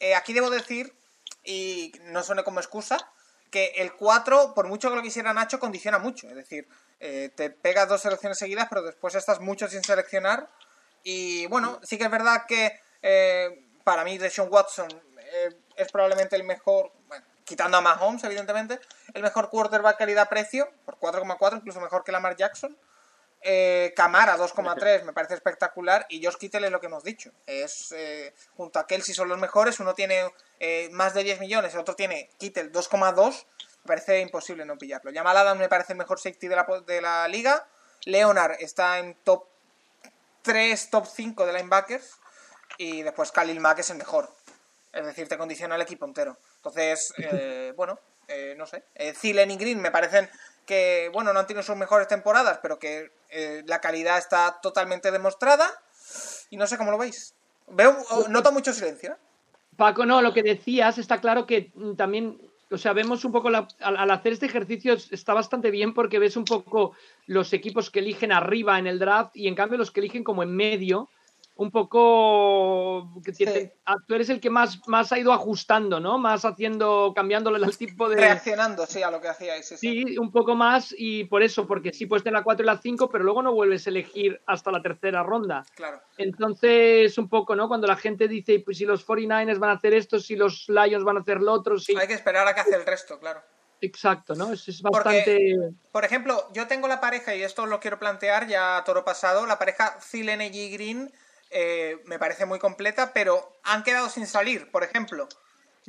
Eh, 0.00 0.14
aquí 0.14 0.32
debo 0.32 0.50
decir, 0.50 0.94
y 1.44 1.92
no 2.04 2.22
suene 2.22 2.44
como 2.44 2.60
excusa, 2.60 2.98
que 3.50 3.66
el 3.76 3.92
4, 3.92 4.54
por 4.54 4.66
mucho 4.66 4.90
que 4.90 4.96
lo 4.96 5.02
quisiera 5.02 5.34
Nacho, 5.34 5.60
condiciona 5.60 5.98
mucho. 5.98 6.28
Es 6.28 6.34
decir, 6.34 6.66
eh, 7.00 7.30
te 7.34 7.50
pegas 7.50 7.88
dos 7.88 8.00
selecciones 8.00 8.38
seguidas, 8.38 8.66
pero 8.68 8.82
después 8.82 9.14
estás 9.14 9.40
mucho 9.40 9.68
sin 9.68 9.84
seleccionar. 9.84 10.48
Y 11.04 11.46
bueno, 11.46 11.80
sí 11.82 11.98
que 11.98 12.04
es 12.04 12.10
verdad 12.10 12.46
que 12.46 12.80
para 13.84 14.04
mí 14.04 14.16
Deshaun 14.16 14.48
Watson 14.50 14.88
es 15.76 15.90
probablemente 15.90 16.36
el 16.36 16.44
mejor, 16.44 16.92
quitando 17.44 17.76
a 17.76 17.80
Mahomes, 17.80 18.24
evidentemente, 18.24 18.80
el 19.14 19.22
mejor 19.22 19.50
quarterback 19.50 19.98
calidad-precio, 19.98 20.70
por 20.84 20.98
4,4, 20.98 21.58
incluso 21.58 21.80
mejor 21.80 22.04
que 22.04 22.12
Lamar 22.12 22.36
Jackson. 22.36 22.76
Eh, 23.44 23.92
Camara 23.96 24.36
2,3 24.36 25.02
me 25.02 25.12
parece 25.12 25.34
espectacular 25.34 26.06
y 26.08 26.24
Josh 26.24 26.36
Kittle 26.36 26.66
es 26.66 26.72
lo 26.72 26.80
que 26.80 26.86
hemos 26.86 27.02
dicho. 27.02 27.32
Es 27.46 27.90
eh, 27.90 28.32
junto 28.56 28.78
a 28.78 28.86
Kelsey 28.86 29.14
son 29.14 29.28
los 29.28 29.38
mejores, 29.38 29.80
uno 29.80 29.94
tiene 29.94 30.32
eh, 30.60 30.88
más 30.92 31.12
de 31.12 31.24
10 31.24 31.40
millones, 31.40 31.74
el 31.74 31.80
otro 31.80 31.96
tiene 31.96 32.30
Kittle 32.38 32.70
2,2, 32.70 33.44
me 33.82 33.86
parece 33.86 34.20
imposible 34.20 34.64
no 34.64 34.78
pillarlo. 34.78 35.10
Jamal 35.12 35.36
Adams 35.36 35.58
me 35.58 35.68
parece 35.68 35.94
el 35.94 35.98
mejor 35.98 36.20
safety 36.20 36.46
de 36.46 36.54
la, 36.54 36.66
de 36.86 37.00
la 37.00 37.26
liga, 37.26 37.66
Leonard 38.04 38.56
está 38.60 39.00
en 39.00 39.16
top 39.24 39.44
3, 40.42 40.90
top 40.90 41.06
5 41.06 41.44
de 41.44 41.52
linebackers 41.52 42.18
y 42.78 43.02
después 43.02 43.32
Khalil 43.32 43.58
Mack 43.58 43.80
es 43.80 43.90
el 43.90 43.96
mejor. 43.96 44.32
Es 44.92 45.04
decir, 45.06 45.28
te 45.28 45.38
condiciona 45.38 45.74
el 45.74 45.82
equipo 45.82 46.04
entero. 46.04 46.36
Entonces, 46.62 47.12
eh, 47.18 47.72
bueno, 47.76 47.98
eh, 48.28 48.54
no 48.56 48.66
sé. 48.66 48.84
Eh, 48.94 49.12
Thielen 49.20 49.50
y 49.50 49.56
Green 49.56 49.80
me 49.80 49.90
parecen 49.90 50.30
que, 50.64 51.10
bueno, 51.12 51.32
no 51.32 51.40
han 51.40 51.46
tenido 51.46 51.64
sus 51.64 51.76
mejores 51.76 52.06
temporadas, 52.06 52.60
pero 52.62 52.78
que 52.78 53.10
eh, 53.30 53.64
la 53.66 53.80
calidad 53.80 54.18
está 54.18 54.60
totalmente 54.62 55.10
demostrada. 55.10 55.68
Y 56.50 56.56
no 56.56 56.66
sé 56.66 56.78
cómo 56.78 56.92
lo 56.92 56.98
veis. 56.98 57.34
Veo, 57.66 57.96
oh, 58.10 58.28
noto 58.28 58.52
mucho 58.52 58.72
silencio. 58.72 59.12
¿eh? 59.12 59.16
Paco, 59.76 60.06
no, 60.06 60.22
lo 60.22 60.32
que 60.32 60.42
decías 60.42 60.98
está 60.98 61.20
claro 61.20 61.46
que 61.46 61.72
mm, 61.74 61.94
también, 61.94 62.40
o 62.70 62.78
sea, 62.78 62.92
vemos 62.92 63.24
un 63.24 63.32
poco, 63.32 63.50
la- 63.50 63.66
al, 63.80 63.96
al 63.96 64.10
hacer 64.10 64.34
este 64.34 64.46
ejercicio 64.46 64.92
es- 64.92 65.10
está 65.12 65.32
bastante 65.34 65.70
bien 65.70 65.94
porque 65.94 66.18
ves 66.20 66.36
un 66.36 66.44
poco 66.44 66.92
los 67.26 67.52
equipos 67.52 67.90
que 67.90 68.00
eligen 68.00 68.30
arriba 68.32 68.78
en 68.78 68.86
el 68.86 68.98
draft 69.00 69.34
y 69.36 69.48
en 69.48 69.54
cambio 69.56 69.78
los 69.78 69.90
que 69.90 70.00
eligen 70.00 70.22
como 70.22 70.42
en 70.42 70.54
medio, 70.54 71.08
un 71.54 71.70
poco, 71.70 73.12
que 73.24 73.32
Sí. 73.32 73.44
tiene- 73.44 73.72
ah, 73.86 73.96
tú 74.06 74.14
eres 74.14 74.28
el 74.30 74.40
que 74.40 74.50
más, 74.50 74.80
más 74.88 75.12
ha 75.12 75.18
ido 75.18 75.32
ajustando, 75.32 76.00
¿no? 76.00 76.18
Más 76.18 76.44
haciendo, 76.44 77.12
cambiándole 77.14 77.64
al 77.64 77.76
tipo 77.76 78.08
de... 78.08 78.16
Reaccionando, 78.16 78.86
sí, 78.86 79.02
a 79.02 79.10
lo 79.10 79.20
que 79.20 79.28
hacíais. 79.28 79.66
Sí, 79.68 79.76
sí. 79.76 80.04
Sí, 80.06 80.18
un 80.18 80.32
poco 80.32 80.54
más 80.54 80.94
y 80.96 81.24
por 81.24 81.42
eso, 81.42 81.66
porque 81.66 81.92
sí 81.92 82.06
puedes 82.06 82.24
tener 82.24 82.38
la 82.38 82.44
4 82.44 82.64
y 82.64 82.66
la 82.66 82.78
5, 82.78 83.10
pero 83.10 83.22
luego 83.24 83.42
no 83.42 83.52
vuelves 83.52 83.86
a 83.86 83.90
elegir 83.90 84.40
hasta 84.46 84.70
la 84.72 84.82
tercera 84.82 85.22
ronda. 85.22 85.64
Claro. 85.74 86.00
Entonces, 86.16 87.16
un 87.18 87.28
poco, 87.28 87.54
¿no? 87.54 87.68
Cuando 87.68 87.86
la 87.86 87.96
gente 87.96 88.28
dice, 88.28 88.60
pues 88.64 88.78
si 88.78 88.84
los 88.86 89.06
49ers 89.06 89.58
van 89.58 89.70
a 89.70 89.74
hacer 89.74 89.94
esto, 89.94 90.18
si 90.20 90.36
los 90.36 90.66
Lions 90.68 91.04
van 91.04 91.18
a 91.18 91.20
hacer 91.20 91.40
lo 91.40 91.52
otro, 91.52 91.78
sí. 91.78 91.94
Hay 91.98 92.08
que 92.08 92.14
esperar 92.14 92.46
a 92.48 92.54
que 92.54 92.60
hace 92.60 92.74
el 92.74 92.86
resto, 92.86 93.18
claro. 93.18 93.40
Exacto, 93.80 94.34
¿no? 94.36 94.52
Es, 94.52 94.68
es 94.68 94.80
Porque- 94.80 94.96
bastante... 94.96 95.72
Por 95.90 96.04
ejemplo, 96.04 96.48
yo 96.54 96.68
tengo 96.68 96.86
la 96.88 97.00
pareja, 97.00 97.34
y 97.34 97.42
esto 97.42 97.66
lo 97.66 97.80
quiero 97.80 97.98
plantear 97.98 98.46
ya 98.46 98.76
a 98.76 98.84
toro 98.84 99.04
pasado, 99.04 99.44
la 99.44 99.58
pareja 99.58 99.98
Thielen 100.10 100.40
y 100.40 100.70
Green 100.70 101.12
eh, 101.52 101.98
me 102.06 102.18
parece 102.18 102.46
muy 102.46 102.58
completa, 102.58 103.12
pero 103.12 103.52
han 103.64 103.82
quedado 103.82 104.08
sin 104.08 104.26
salir. 104.26 104.70
Por 104.70 104.82
ejemplo, 104.84 105.28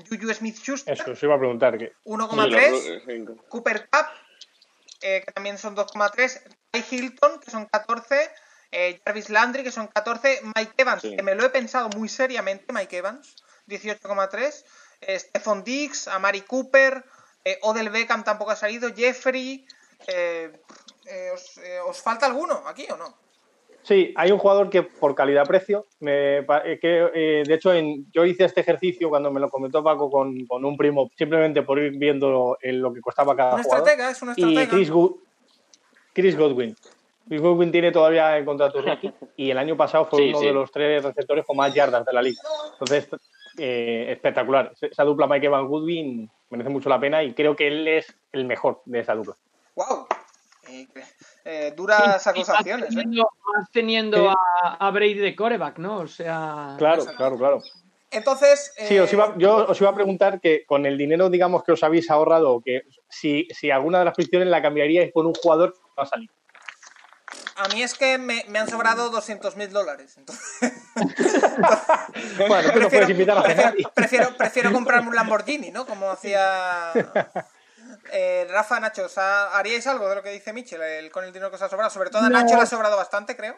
Juju 0.09 0.33
Smith-Schuster, 0.33 0.93
Eso, 0.93 1.11
os 1.11 1.23
iba 1.23 1.35
a 1.35 1.39
preguntar. 1.39 1.77
que 1.77 1.93
1,3, 2.05 3.01
Sí, 3.05 3.17
los- 3.19 3.37
Cooper 3.49 3.87
Cup, 3.89 4.05
eh, 5.01 5.23
que 5.25 5.31
también 5.31 5.57
son 5.57 5.75
2,3, 5.75 6.41
Ty 6.71 6.83
Hilton, 6.89 7.39
que 7.39 7.51
son 7.51 7.65
14, 7.67 8.29
eh, 8.71 8.99
Jarvis 9.05 9.29
Landry, 9.29 9.63
que 9.63 9.71
son 9.71 9.87
14, 9.87 10.41
Mike 10.55 10.73
Evans, 10.77 11.01
Sí. 11.01 11.15
que 11.15 11.23
me 11.23 11.35
lo 11.35 11.45
he 11.45 11.49
pensado 11.49 11.89
muy 11.89 12.09
seriamente, 12.09 12.73
Mike 12.73 12.97
Evans, 12.97 13.35
18,3, 13.67 14.65
eh, 15.01 15.19
Stephon 15.19 15.63
Diggs, 15.63 16.07
Amari 16.07 16.41
Cooper, 16.41 17.03
eh, 17.45 17.59
Odell 17.61 17.89
Beckham 17.89 18.23
tampoco 18.23 18.51
ha 18.51 18.55
salido, 18.55 18.93
Jeffrey, 18.95 19.65
eh, 20.07 20.51
eh, 21.05 21.31
os, 21.33 21.57
eh, 21.57 21.79
¿os 21.85 22.01
falta 22.01 22.25
alguno 22.25 22.63
aquí 22.67 22.87
o 22.89 22.97
no? 22.97 23.22
Sí, 23.83 24.13
hay 24.15 24.31
un 24.31 24.37
jugador 24.39 24.69
que 24.69 24.83
por 24.83 25.13
calidad-precio, 25.13 25.85
eh, 26.01 26.45
que 26.81 27.09
eh, 27.13 27.43
de 27.45 27.53
hecho 27.53 27.73
en- 27.73 28.09
yo 28.13 28.23
hice 28.25 28.45
este 28.45 28.61
ejercicio 28.61 29.09
cuando 29.09 29.29
me 29.29 29.41
lo 29.41 29.49
comentó 29.49 29.83
Paco 29.83 30.09
con, 30.09 30.45
con 30.45 30.63
un 30.63 30.77
primo, 30.77 31.11
simplemente 31.17 31.63
por 31.63 31.77
ir 31.79 31.91
viendo 31.97 32.57
en 32.61 32.81
lo 32.81 32.93
que 32.93 33.01
costaba 33.01 33.35
cada 33.35 33.55
Una 33.55 33.63
jugador. 33.63 33.87
estratega, 33.89 34.11
es 34.11 34.21
una 34.21 34.33
y 34.37 34.41
estratega. 34.41 34.71
Chris, 34.71 34.91
Gu- 34.91 35.19
Chris 36.13 36.37
Godwin. 36.37 36.75
Chris 37.27 37.41
Godwin 37.41 37.71
tiene 37.71 37.91
todavía 37.91 38.37
el 38.37 38.45
contrato 38.45 38.81
rookie 38.81 39.13
y 39.37 39.49
el 39.51 39.57
año 39.57 39.75
pasado 39.75 40.05
fue 40.05 40.19
Sí, 40.19 40.29
uno 40.29 40.39
sí. 40.39 40.45
de 40.45 40.53
los 40.53 40.71
tres 40.71 41.03
receptores 41.03 41.45
con 41.45 41.57
más 41.57 41.73
yardas 41.73 42.05
de 42.05 42.13
la 42.13 42.21
liga. 42.21 42.41
Entonces, 42.73 43.09
eh, 43.57 44.07
espectacular. 44.09 44.73
Esa 44.79 45.03
dupla 45.03 45.27
Mike 45.27 45.45
Evan 45.47 45.67
Goodwin 45.67 46.29
merece 46.49 46.69
mucho 46.69 46.87
la 46.89 46.99
pena 46.99 47.21
y 47.23 47.33
creo 47.33 47.55
que 47.55 47.67
él 47.67 47.87
es 47.87 48.13
el 48.31 48.45
mejor 48.45 48.81
de 48.85 48.99
esa 48.99 49.13
dupla. 49.15 49.35
¡Wow! 49.75 50.07
Eh, 50.69 50.87
eh, 51.45 51.73
duras 51.75 52.25
acusaciones, 52.27 52.89
Más 52.93 52.95
¿eh? 52.95 52.99
teniendo, 53.03 53.29
más 53.55 53.69
teniendo 53.71 54.17
Sí. 54.17 54.35
a, 54.63 54.87
a 54.87 54.91
Brady 54.91 55.15
de 55.15 55.35
coreback, 55.35 55.77
¿no? 55.77 55.97
O 55.97 56.07
sea... 56.07 56.75
Claro, 56.77 57.05
claro, 57.17 57.37
claro. 57.37 57.61
Entonces, 58.11 58.71
Sí, 58.77 58.95
eh, 58.95 59.01
os 59.01 59.11
iba, 59.11 59.33
yo 59.37 59.65
os 59.67 59.81
iba 59.81 59.89
a 59.89 59.95
preguntar 59.95 60.39
que 60.39 60.65
con 60.67 60.85
el 60.85 60.97
dinero, 60.97 61.29
digamos, 61.29 61.63
que 61.63 61.71
os 61.71 61.81
habéis 61.83 62.09
ahorrado, 62.11 62.61
que 62.63 62.83
si, 63.09 63.47
si 63.51 63.71
alguna 63.71 63.99
de 63.99 64.05
las 64.05 64.13
posiciones 64.13 64.47
la 64.49 64.61
cambiaríais 64.61 65.11
por 65.11 65.25
un 65.25 65.33
jugador 65.33 65.73
que 65.73 65.79
va 65.97 66.03
a 66.03 66.05
salir. 66.05 66.29
A 67.55 67.67
mí 67.69 67.83
es 67.83 67.93
que 67.95 68.17
me, 68.17 68.45
me 68.49 68.59
han 68.59 68.67
sobrado 68.69 69.09
200 69.09 69.55
mil 69.57 69.69
dólares. 69.71 70.15
Entonces, 70.17 70.73
Bueno, 72.47 72.71
tú 72.73 72.79
no 72.79 72.89
puedes 72.89 73.09
invitar 73.09 73.37
a 73.37 73.43
cenar. 73.43 73.73
y- 73.77 73.83
prefiero, 73.93 74.35
prefiero 74.37 74.71
comprarme 74.71 75.09
un 75.09 75.15
Lamborghini, 75.15 75.71
¿no? 75.71 75.85
Como 75.85 76.09
hacía 76.09 76.91
eh, 78.13 78.47
Rafa, 78.49 78.79
Nacho. 78.79 79.07
¿Haríais 79.17 79.85
algo 79.87 80.07
de 80.07 80.15
lo 80.15 80.23
que 80.23 80.29
dice 80.31 80.53
Mitchell 80.53 80.81
el- 80.81 81.11
con 81.11 81.23
el 81.25 81.33
dinero 81.33 81.49
que 81.49 81.55
os 81.57 81.61
ha 81.61 81.69
sobrado? 81.69 81.89
Sobre 81.89 82.09
todo 82.09 82.21
a 82.21 82.29
No. 82.29 82.39
Nacho 82.39 82.55
le 82.55 82.61
ha 82.61 82.65
sobrado 82.65 82.95
bastante, 82.95 83.35
creo. 83.35 83.55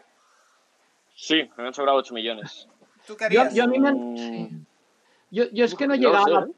Sí, 1.15 1.49
me 1.57 1.67
han 1.67 1.73
sobrado 1.73 1.97
8 1.99 2.13
millones. 2.13 2.67
¿Tú 3.05 3.15
qué 3.15 3.27
Yo, 3.29 3.41
harías? 3.41 3.53
yo 3.53 3.63
a 3.63 3.67
mí 3.67 3.79
me 3.79 3.89
han- 3.89 4.17
sí. 4.17 4.49
yo, 5.31 5.43
yo 5.51 5.65
es 5.65 5.75
que 5.75 5.87
no 5.87 5.95
llegaba. 5.95 6.45
sé. 6.45 6.51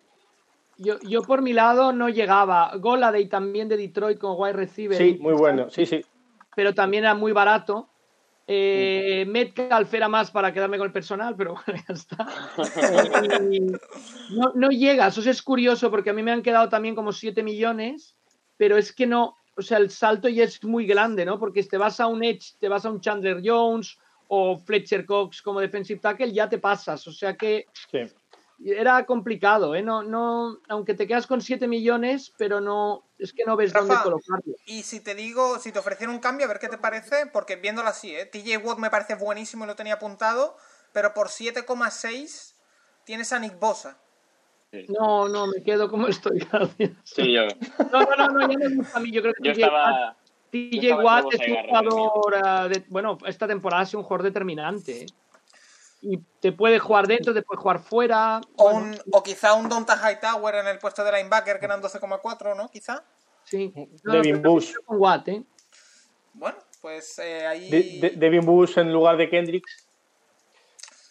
Yo, 0.77 0.99
yo 1.01 1.23
por 1.23 1.41
mi 1.41 1.53
lado 1.53 1.91
no 1.91 2.07
llegaba. 2.09 2.71
Goladay 2.77 3.27
también 3.27 3.67
de 3.67 3.77
Detroit 3.77 4.19
con 4.19 4.35
wide 4.37 4.53
receiver. 4.53 4.97
Sí, 4.97 5.17
muy 5.19 5.33
bueno. 5.33 5.69
Sí, 5.71 5.85
sí. 5.85 6.05
Pero 6.55 6.73
también 6.73 7.03
era 7.03 7.15
muy 7.15 7.31
barato. 7.31 7.89
Eh, 8.49 9.25
Metcalf 9.27 9.93
era 9.93 10.07
más 10.07 10.31
para 10.31 10.53
quedarme 10.53 10.77
con 10.77 10.87
el 10.87 10.93
personal, 10.93 11.35
pero 11.35 11.55
bueno, 11.65 11.83
ya 11.87 11.93
está. 11.93 12.27
Y 13.51 13.59
no, 14.35 14.53
no 14.55 14.69
llega, 14.69 15.07
eso 15.07 15.29
es 15.29 15.41
curioso 15.41 15.91
porque 15.91 16.11
a 16.11 16.13
mí 16.13 16.23
me 16.23 16.31
han 16.31 16.41
quedado 16.41 16.69
también 16.69 16.95
como 16.95 17.11
7 17.11 17.43
millones, 17.43 18.15
pero 18.55 18.77
es 18.77 18.93
que 18.93 19.05
no, 19.05 19.35
o 19.57 19.61
sea, 19.61 19.79
el 19.79 19.89
salto 19.89 20.29
ya 20.29 20.45
es 20.45 20.63
muy 20.63 20.85
grande, 20.85 21.25
¿no? 21.25 21.39
Porque 21.39 21.61
si 21.61 21.69
te 21.69 21.77
vas 21.77 21.99
a 21.99 22.07
un 22.07 22.23
Edge, 22.23 22.53
te 22.57 22.69
vas 22.69 22.85
a 22.85 22.89
un 22.89 23.01
Chandler 23.01 23.41
Jones 23.43 23.97
o 24.29 24.57
Fletcher 24.57 25.05
Cox 25.05 25.41
como 25.41 25.59
defensive 25.59 25.99
tackle, 25.99 26.31
ya 26.31 26.47
te 26.47 26.57
pasas. 26.57 27.05
O 27.07 27.11
sea 27.11 27.35
que 27.35 27.65
sí. 27.91 27.99
Era 28.63 29.05
complicado, 29.05 29.75
¿eh? 29.75 29.81
No, 29.81 30.03
no, 30.03 30.59
aunque 30.67 30.93
te 30.93 31.07
quedas 31.07 31.27
con 31.27 31.41
7 31.41 31.67
millones, 31.67 32.33
pero 32.37 32.59
no, 32.61 33.03
es 33.19 33.33
que 33.33 33.45
no 33.45 33.55
ves 33.55 33.73
Rafa, 33.73 33.85
dónde 33.87 34.03
colocarlo. 34.03 34.53
Y 34.65 34.83
si 34.83 34.99
te 34.99 35.15
digo, 35.15 35.59
si 35.59 35.71
te 35.71 35.79
ofreciera 35.79 36.11
un 36.11 36.19
cambio, 36.19 36.45
a 36.45 36.49
ver 36.49 36.59
qué 36.59 36.67
te 36.67 36.77
parece, 36.77 37.27
porque 37.31 37.55
viéndolo 37.55 37.89
así, 37.89 38.15
¿eh? 38.15 38.25
TJ 38.25 38.57
Watt 38.57 38.79
me 38.79 38.89
parece 38.89 39.15
buenísimo 39.15 39.63
y 39.65 39.67
lo 39.67 39.75
tenía 39.75 39.95
apuntado, 39.95 40.57
pero 40.93 41.13
por 41.13 41.27
7,6 41.29 42.55
tienes 43.05 43.31
a 43.33 43.39
Nick 43.39 43.59
Bosa. 43.59 43.97
No, 44.89 45.29
no, 45.29 45.47
me 45.47 45.63
quedo 45.63 45.89
como 45.89 46.07
estoy, 46.07 46.39
gracias. 46.51 46.91
Sí, 47.03 47.31
yo, 47.33 47.43
No, 47.91 48.01
no, 48.01 48.15
no, 48.15 48.27
no, 48.27 48.41
ya 48.51 48.57
me 48.57 48.75
gusta 48.75 48.97
a 48.97 49.01
mí. 49.01 49.11
Yo 49.11 49.21
creo 49.21 49.33
que 49.33 49.47
yo 49.47 49.53
TJ 49.53 49.61
Watt- 49.61 49.67
estaba. 49.67 50.17
TJ 50.51 50.93
Watt 51.03 51.25
es 51.33 51.47
un 51.49 51.55
jugador, 51.67 52.35
ah, 52.43 52.67
de- 52.67 52.83
bueno, 52.89 53.17
esta 53.25 53.47
temporada 53.47 53.83
ha 53.83 53.85
sido 53.85 53.99
un 53.99 54.05
jugador 54.05 54.23
determinante. 54.23 55.05
Y 56.01 56.19
te 56.39 56.51
puede 56.51 56.77
jugar 56.79 57.07
dentro, 57.07 57.33
te 57.33 57.41
puede 57.41 57.59
jugar 57.61 57.79
fuera. 57.79 58.39
O, 58.55 58.71
bueno, 58.71 58.79
un, 58.79 59.01
o 59.11 59.23
quizá 59.23 59.53
un 59.53 59.67
Donta 59.67 59.95
Hightower 59.97 60.55
en 60.55 60.67
el 60.67 60.77
puesto 60.79 61.03
de 61.03 61.11
linebacker, 61.11 61.59
que 61.59 61.65
eran 61.65 61.81
12,4, 61.81 62.55
¿no? 62.55 62.69
Quizá. 62.69 63.03
sí. 63.43 63.73
No, 64.03 64.13
Devin 64.13 64.41
Bush. 64.41 64.73
con 64.85 64.99
Watt, 64.99 65.27
¿eh? 65.29 65.43
Bueno, 66.33 66.57
pues 66.81 67.17
eh, 67.19 67.47
ahí 67.47 67.69
De- 67.71 68.09
de- 68.09 68.15
Devin 68.15 68.45
Bush 68.45 68.77
en 68.77 68.93
lugar 68.93 69.17
de 69.17 69.27
Kendricks. 69.29 69.87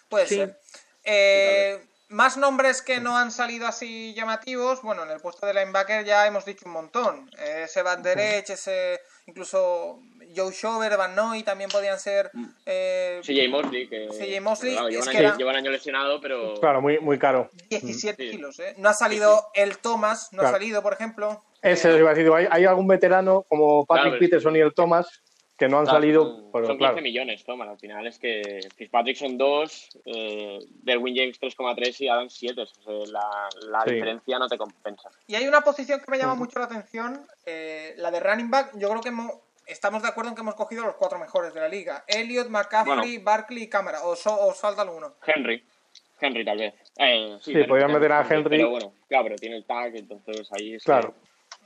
puede 0.08 0.26
sí. 0.26 0.36
ser. 0.36 0.60
Eh, 1.02 1.84
más 2.08 2.36
nombres 2.36 2.82
que 2.82 3.00
no 3.00 3.16
han 3.16 3.32
salido 3.32 3.66
así 3.66 4.14
llamativos. 4.14 4.82
Bueno, 4.82 5.02
en 5.02 5.10
el 5.10 5.20
puesto 5.20 5.46
de 5.46 5.54
linebacker 5.54 6.04
ya 6.04 6.26
hemos 6.26 6.44
dicho 6.44 6.64
un 6.66 6.72
montón. 6.72 7.28
Eh, 7.38 7.62
ese 7.64 7.82
Van 7.82 8.02
Der 8.02 8.18
Esch, 8.20 8.50
ese 8.50 9.00
incluso 9.26 9.98
Joe 10.36 10.52
Shover, 10.52 10.96
Van 10.96 11.14
Noy 11.14 11.42
también 11.42 11.70
podían 11.70 11.98
ser. 11.98 12.30
eh, 12.66 13.20
CJ 13.22 13.48
Mosley, 13.48 13.88
que. 13.88 14.08
CJ 14.10 14.40
Mosley, 14.40 14.72
claro, 14.72 14.88
es 14.88 14.94
lleva, 14.94 15.02
un 15.04 15.08
año, 15.10 15.18
era- 15.20 15.36
lleva 15.36 15.50
un 15.50 15.56
año 15.56 15.70
lesionado, 15.70 16.20
pero. 16.20 16.54
Claro, 16.60 16.80
muy, 16.82 16.98
muy 17.00 17.18
caro. 17.18 17.50
17 17.70 18.22
Sí. 18.24 18.30
kilos, 18.32 18.58
¿eh? 18.60 18.74
No 18.78 18.88
ha 18.88 18.94
salido 18.94 19.46
el 19.54 19.78
Thomas, 19.78 20.32
no 20.32 20.42
ha 20.42 20.50
salido, 20.50 20.82
por 20.82 20.92
ejemplo. 20.92 21.42
Ese 21.62 21.90
Eh, 21.94 21.98
iba 21.98 22.10
a 22.10 22.14
decir, 22.14 22.30
hay, 22.32 22.46
hay 22.50 22.64
algún 22.64 22.86
veterano 22.86 23.44
como 23.48 23.84
Patrick 23.86 24.04
Claro, 24.12 24.18
Peterson 24.20 24.56
y 24.56 24.60
el 24.60 24.72
Thomas 24.74 25.22
que 25.58 25.68
no 25.68 25.78
han 25.78 25.84
Claro, 25.84 26.00
salido, 26.00 26.22
son, 26.24 26.52
pero 26.52 26.66
son 26.66 26.76
15 26.76 26.92
claro. 26.92 27.02
millones, 27.02 27.44
toma. 27.44 27.64
Al 27.70 27.78
final 27.78 28.06
es 28.06 28.18
que 28.18 28.60
Fitzpatrick 28.76 29.16
son 29.16 29.38
2, 29.38 29.88
eh, 30.04 30.58
Derwin 30.82 31.16
James 31.16 31.38
3,3 31.40 31.98
y 32.02 32.08
Adam 32.08 32.28
7. 32.28 32.60
O 32.60 32.66
sea, 32.66 32.92
la, 33.10 33.48
la 33.70 33.82
Sí. 33.84 33.94
diferencia 33.94 34.38
no 34.38 34.48
te 34.48 34.58
compensa. 34.58 35.08
Y 35.26 35.34
hay 35.34 35.48
una 35.48 35.62
posición 35.62 35.98
que 36.00 36.10
me 36.10 36.18
llama 36.18 36.34
mucho 36.34 36.58
la 36.58 36.66
atención, 36.66 37.26
eh, 37.46 37.94
la 37.96 38.10
de 38.10 38.20
running 38.20 38.50
back. 38.50 38.72
Yo 38.78 38.90
creo 38.90 39.00
que 39.00 39.08
hemos- 39.08 39.32
estamos 39.66 40.02
de 40.02 40.08
acuerdo 40.08 40.30
en 40.30 40.34
que 40.34 40.40
hemos 40.42 40.54
cogido 40.54 40.84
los 40.84 40.94
cuatro 40.96 41.18
mejores 41.18 41.52
de 41.54 41.60
la 41.60 41.68
liga. 41.68 42.04
Elliot, 42.06 42.48
McCaffrey, 42.48 43.18
Barkley 43.18 43.64
y 43.64 43.68
Cámara. 43.68 44.02
O, 44.04 44.16
so- 44.16 44.38
o 44.38 44.52
falta 44.52 44.82
alguno. 44.82 45.14
Henry. 45.26 45.66
Henry, 46.20 46.44
tal 46.44 46.58
vez. 46.58 46.74
Eh, 46.96 47.38
Sí, 47.42 47.52
Henry, 47.52 47.66
podrían 47.68 47.92
meter 47.92 48.12
a 48.12 48.22
Henry. 48.22 48.56
Pero 48.56 48.70
bueno, 48.70 48.92
claro, 49.08 49.24
pero 49.24 49.36
tiene 49.36 49.56
el 49.56 49.66
tag, 49.66 49.94
entonces 49.96 50.48
ahí 50.52 50.74
es. 50.74 50.82
que- 50.82 50.86
Claro. 50.86 51.14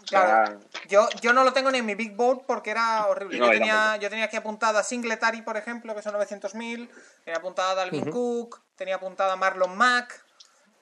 Claro. 0.09 0.59
Yo, 0.89 1.07
yo 1.21 1.33
no 1.35 1.45
lo 1.45 1.53
tengo 1.53 1.71
ni 1.71 1.79
en 1.79 1.87
mi 1.87 1.95
Big 1.95 2.17
Board 2.17 2.41
porque 2.47 2.71
era 2.71 3.07
horrible. 3.07 3.39
No, 3.39 3.47
yo, 3.47 3.53
tenía, 3.53 3.97
yo 3.99 4.09
tenía 4.09 4.25
aquí 4.25 4.37
apuntada 4.37 4.81
a 4.81 4.83
Singletary, 4.83 5.43
por 5.43 5.57
ejemplo, 5.59 5.95
que 5.95 6.01
son 6.03 6.15
900.000. 6.15 6.89
Tenía 7.25 7.39
apuntada 7.39 7.75
Dalvin 7.75 8.11
Cook. 8.11 8.63
Tenía 8.77 8.95
apuntada 8.97 9.35
a 9.35 9.37
Marlon 9.37 9.77
Mack. 9.77 10.25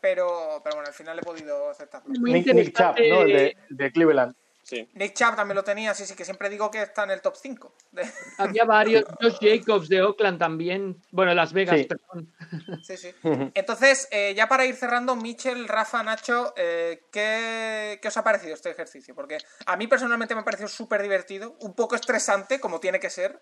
Pero, 0.01 0.61
pero 0.63 0.77
bueno, 0.77 0.87
al 0.89 0.95
final 0.95 1.19
he 1.19 1.23
podido 1.23 1.71
aceptarlo. 1.71 2.09
Nick, 2.21 2.47
Nick 2.55 2.77
Chubb. 2.77 2.95
¿no? 2.97 3.23
El 3.23 3.33
de, 3.33 3.57
de 3.71 3.93
Cleveland. 3.93 4.35
Sí. 4.69 4.87
Nick 4.93 5.15
Chubb 5.15 5.35
también 5.35 5.57
lo 5.57 5.65
tenía, 5.65 5.95
sí, 5.95 6.05
sí, 6.05 6.15
que 6.15 6.27
siempre 6.27 6.51
digo 6.51 6.71
que 6.71 6.83
está 6.83 7.05
en 7.05 7.13
el 7.13 7.23
top 7.23 7.37
5. 7.37 7.75
Había 8.39 8.67
varios. 8.67 9.05
Josh 9.19 9.39
Jacobs 9.41 9.89
de 9.89 10.03
Oakland 10.03 10.39
también. 10.39 11.03
Bueno, 11.11 11.33
Las 11.33 11.55
Vegas, 11.55 11.79
Sí. 11.79 11.85
perdón. 11.87 12.35
Sí, 12.83 12.99
sí. 12.99 13.15
Entonces, 13.55 14.09
eh, 14.11 14.35
ya 14.37 14.47
para 14.47 14.67
ir 14.67 14.75
cerrando, 14.77 15.17
Michel, 15.17 15.69
Rafa, 15.69 16.03
Nacho, 16.03 16.53
eh, 16.57 17.05
¿qué, 17.11 17.99
qué 18.03 18.09
os 18.09 18.17
ha 18.19 18.23
parecido 18.25 18.53
este 18.55 18.71
ejercicio? 18.71 19.15
Porque 19.15 19.39
a 19.65 19.77
mí 19.79 19.87
personalmente 19.87 20.35
me 20.35 20.43
ha 20.43 20.45
parecido 20.45 20.69
súper 20.69 21.01
divertido, 21.03 21.57
un 21.61 21.75
poco 21.75 21.95
estresante, 21.97 22.61
como 22.61 22.79
tiene 22.79 23.01
que 23.01 23.09
ser, 23.09 23.41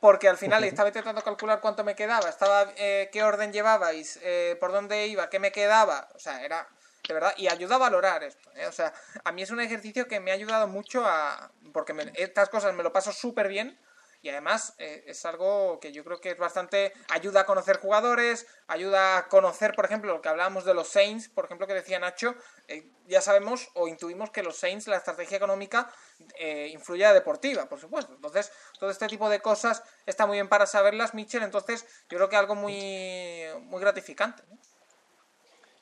porque 0.00 0.28
al 0.28 0.36
final 0.36 0.64
estaba 0.64 0.90
intentando 0.90 1.22
calcular 1.22 1.60
cuánto 1.62 1.84
me 1.84 1.94
quedaba, 1.94 2.28
estaba 2.28 2.70
eh, 2.76 3.08
qué 3.12 3.22
orden 3.22 3.52
llevabais, 3.52 4.18
eh, 4.22 4.56
por 4.60 4.72
dónde 4.72 5.06
iba, 5.06 5.30
qué 5.30 5.38
me 5.38 5.52
quedaba, 5.52 6.08
o 6.14 6.18
sea, 6.18 6.44
era 6.44 6.68
de 7.10 7.14
verdad, 7.14 7.34
y 7.36 7.48
ayuda 7.48 7.74
a 7.74 7.78
valorar 7.78 8.22
esto, 8.22 8.50
¿eh? 8.54 8.66
o 8.66 8.72
sea, 8.72 8.92
a 9.24 9.32
mí 9.32 9.42
es 9.42 9.50
un 9.50 9.60
ejercicio 9.60 10.06
que 10.06 10.20
me 10.20 10.30
ha 10.30 10.34
ayudado 10.34 10.68
mucho 10.68 11.04
a, 11.04 11.50
porque 11.72 11.92
me- 11.92 12.12
estas 12.14 12.48
cosas 12.48 12.72
me 12.72 12.84
lo 12.84 12.92
paso 12.92 13.12
súper 13.12 13.48
bien, 13.48 13.76
y 14.22 14.28
además 14.28 14.74
eh, 14.78 15.02
es 15.06 15.24
algo 15.24 15.80
que 15.80 15.92
yo 15.92 16.04
creo 16.04 16.20
que 16.20 16.30
es 16.32 16.36
bastante. 16.36 16.92
ayuda 17.08 17.40
a 17.40 17.46
conocer 17.46 17.78
jugadores, 17.80 18.46
ayuda 18.68 19.16
a 19.16 19.28
conocer, 19.28 19.74
por 19.74 19.86
ejemplo, 19.86 20.12
lo 20.12 20.20
que 20.20 20.28
hablábamos 20.28 20.66
de 20.66 20.74
los 20.74 20.88
Saints, 20.88 21.30
por 21.30 21.46
ejemplo, 21.46 21.66
que 21.66 21.72
decía 21.72 21.98
Nacho. 21.98 22.34
eh, 22.68 22.86
ya 23.06 23.22
sabemos 23.22 23.70
o 23.74 23.88
intuimos 23.88 24.30
que 24.30 24.42
los 24.42 24.56
Saints, 24.58 24.86
la 24.88 24.98
estrategia 24.98 25.38
económica, 25.38 25.90
eh, 26.38 26.68
influye 26.70 27.04
a 27.06 27.08
la 27.08 27.14
deportiva, 27.14 27.66
por 27.66 27.80
supuesto. 27.80 28.12
Entonces, 28.14 28.52
todo 28.78 28.90
este 28.90 29.08
tipo 29.08 29.28
de 29.30 29.40
cosas 29.40 29.82
está 30.04 30.26
muy 30.26 30.36
bien 30.36 30.48
para 30.50 30.66
saberlas, 30.66 31.14
Mitchell. 31.14 31.42
Entonces, 31.42 31.86
yo 32.10 32.18
creo 32.18 32.28
que 32.28 32.36
algo 32.36 32.54
muy, 32.54 33.42
muy 33.62 33.80
gratificante. 33.80 34.42
¿no? 34.50 34.58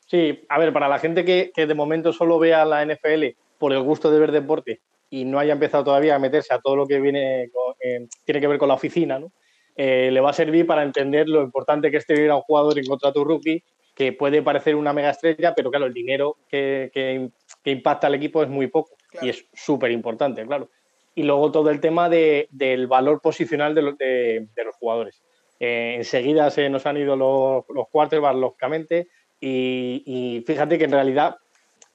Sí, 0.08 0.40
a 0.48 0.58
ver, 0.58 0.72
para 0.72 0.88
la 0.88 0.98
gente 0.98 1.24
que, 1.24 1.52
que 1.54 1.66
de 1.66 1.74
momento 1.74 2.12
solo 2.12 2.38
vea 2.38 2.64
la 2.64 2.82
NFL 2.84 3.36
por 3.58 3.72
el 3.72 3.82
gusto 3.82 4.10
de 4.10 4.18
ver 4.18 4.32
deporte 4.32 4.80
y 5.10 5.24
no 5.24 5.38
haya 5.38 5.52
empezado 5.52 5.84
todavía 5.84 6.14
a 6.14 6.18
meterse 6.18 6.54
a 6.54 6.60
todo 6.60 6.76
lo 6.76 6.86
que 6.86 6.98
viene 7.00 7.50
con- 7.52 7.74
eh, 7.80 8.06
tiene 8.24 8.40
que 8.40 8.46
ver 8.48 8.58
con 8.58 8.68
la 8.68 8.74
oficina, 8.74 9.18
¿no? 9.18 9.30
Eh, 9.76 10.10
le 10.10 10.20
va 10.20 10.30
a 10.30 10.32
servir 10.32 10.66
para 10.66 10.82
entender 10.82 11.28
lo 11.28 11.42
importante 11.42 11.90
que 11.90 11.98
es 11.98 12.06
tener 12.06 12.30
a 12.30 12.36
un 12.36 12.42
jugador 12.42 12.78
en 12.78 12.86
contrato 12.86 13.22
rookie 13.22 13.62
que 13.94 14.12
puede 14.12 14.42
parecer 14.42 14.74
una 14.76 14.92
mega 14.92 15.10
estrella, 15.10 15.54
pero 15.54 15.70
claro, 15.70 15.86
el 15.86 15.92
dinero 15.94 16.36
que, 16.48 16.90
que- 16.94 17.30
que 17.62 17.70
impacta 17.70 18.06
al 18.06 18.14
equipo 18.14 18.42
es 18.42 18.48
muy 18.48 18.68
poco 18.68 18.90
Claro. 19.10 19.26
y 19.26 19.30
es 19.30 19.46
súper 19.52 19.90
importante, 19.90 20.44
claro. 20.46 20.70
Y 21.14 21.22
luego 21.24 21.50
todo 21.52 21.68
el 21.70 21.80
tema 21.80 22.08
de- 22.08 22.48
del 22.50 22.86
valor 22.86 23.20
posicional 23.20 23.74
de, 23.74 23.82
los- 23.82 23.98
de- 23.98 24.48
de 24.54 24.64
los 24.64 24.74
jugadores. 24.76 25.22
Eh, 25.60 25.94
enseguida 25.96 26.50
se 26.50 26.68
nos 26.70 26.86
han 26.86 26.96
ido 26.96 27.16
los, 27.16 27.64
los 27.74 27.88
quarterbacks, 27.88 28.38
lógicamente, 28.38 29.08
y, 29.40 30.02
y 30.06 30.40
fíjate 30.46 30.78
que 30.78 30.84
en 30.84 30.92
realidad 30.92 31.36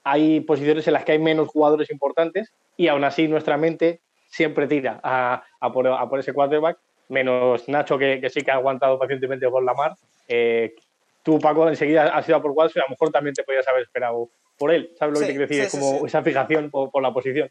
hay 0.03 0.41
posiciones 0.41 0.85
en 0.87 0.93
las 0.93 1.05
que 1.05 1.13
hay 1.13 1.19
menos 1.19 1.47
jugadores 1.49 1.89
importantes 1.91 2.51
y 2.77 2.87
aún 2.87 3.03
así 3.03 3.27
nuestra 3.27 3.57
mente 3.57 4.01
siempre 4.27 4.67
tira 4.67 4.99
a, 5.03 5.43
a 5.59 5.71
por, 5.71 5.87
a 5.87 6.09
por 6.09 6.19
ese 6.19 6.33
quarterback, 6.33 6.77
menos 7.09 7.67
Nacho 7.69 7.97
que, 7.97 8.19
que 8.19 8.29
sí 8.29 8.41
que 8.41 8.51
ha 8.51 8.55
aguantado 8.55 8.97
pacientemente 8.99 9.47
por 9.49 9.63
la 9.63 9.73
mar. 9.73 9.95
Eh, 10.27 10.73
tú, 11.21 11.39
Paco, 11.39 11.69
enseguida 11.69 12.05
has 12.15 12.27
ido 12.27 12.37
a 12.37 12.41
por 12.41 12.51
Watson, 12.51 12.81
a 12.81 12.85
lo 12.85 12.91
mejor 12.91 13.11
también 13.11 13.33
te 13.33 13.43
podías 13.43 13.67
haber 13.67 13.83
esperado 13.83 14.29
por 14.57 14.71
él. 14.71 14.91
¿Sabes 14.97 15.13
lo 15.13 15.19
Sí, 15.19 15.25
que 15.25 15.27
te 15.27 15.37
quiero 15.37 15.47
decir? 15.47 15.69
sí, 15.69 15.77
es 15.77 15.83
como 15.83 15.99
sí. 15.99 16.05
esa 16.07 16.23
fijación 16.23 16.69
por, 16.71 16.91
por 16.91 17.01
la 17.03 17.13
posición. 17.13 17.49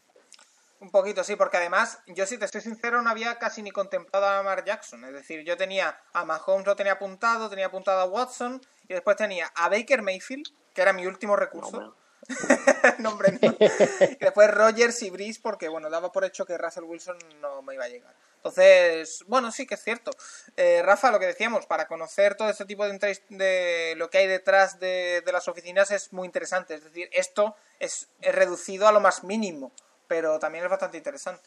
Un 0.83 0.91
poquito, 0.91 1.23
sí, 1.23 1.37
porque 1.37 1.55
además, 1.55 1.99
yo 2.07 2.25
si 2.25 2.37
te 2.37 2.43
estoy 2.43 2.59
sincero, 2.59 3.01
no 3.01 3.09
había 3.09 3.39
casi 3.39 3.61
ni 3.61 3.71
contemplado 3.71 4.25
a 4.25 4.35
Lamar 4.35 4.65
Jackson. 4.65 5.05
Es 5.05 5.13
decir, 5.13 5.45
yo 5.45 5.55
tenía 5.55 5.97
a 6.11 6.25
Mahomes, 6.25 6.67
lo 6.67 6.75
tenía 6.75 6.91
apuntado, 6.91 7.49
tenía 7.49 7.67
apuntado 7.67 8.01
a 8.01 8.05
Watson, 8.05 8.61
y 8.89 8.93
después 8.93 9.15
tenía 9.15 9.49
a 9.55 9.69
Baker 9.69 10.01
Mayfield, 10.01 10.45
que 10.73 10.81
era 10.81 10.91
mi 10.91 11.07
último 11.07 11.37
recurso. 11.37 11.79
No, 11.79 11.95
No, 12.99 13.11
hombre, 13.11 13.39
no. 13.41 13.55
Y 13.59 14.15
después 14.19 14.51
Rogers 14.51 15.01
y 15.03 15.09
Breeze, 15.09 15.39
porque 15.41 15.69
bueno, 15.69 15.89
daba 15.89 16.11
por 16.11 16.25
hecho 16.25 16.45
que 16.45 16.57
Russell 16.57 16.83
Wilson 16.83 17.17
no 17.39 17.61
me 17.61 17.75
iba 17.75 17.85
a 17.85 17.87
llegar. 17.89 18.13
Entonces, 18.35 19.23
bueno, 19.27 19.53
sí 19.53 19.65
que 19.65 19.75
es 19.75 19.83
cierto. 19.83 20.11
Eh, 20.57 20.81
Rafa, 20.83 21.11
lo 21.11 21.19
que 21.19 21.27
decíamos, 21.27 21.65
para 21.65 21.87
conocer 21.87 22.35
todo 22.35 22.49
este 22.49 22.65
tipo 22.65 22.85
de, 22.85 23.19
de 23.29 23.93
lo 23.95 24.09
que 24.09 24.17
hay 24.17 24.27
detrás 24.27 24.81
de, 24.81 25.21
de 25.25 25.31
las 25.31 25.47
oficinas 25.47 25.91
es 25.91 26.11
muy 26.11 26.25
interesante. 26.25 26.73
Es 26.73 26.83
decir, 26.83 27.07
esto 27.13 27.55
es, 27.79 28.09
es 28.19 28.35
reducido 28.35 28.85
a 28.85 28.91
lo 28.91 28.99
más 28.99 29.23
mínimo, 29.23 29.71
pero 30.07 30.39
también 30.39 30.63
es 30.63 30.69
bastante 30.69 30.97
interesante. 30.97 31.43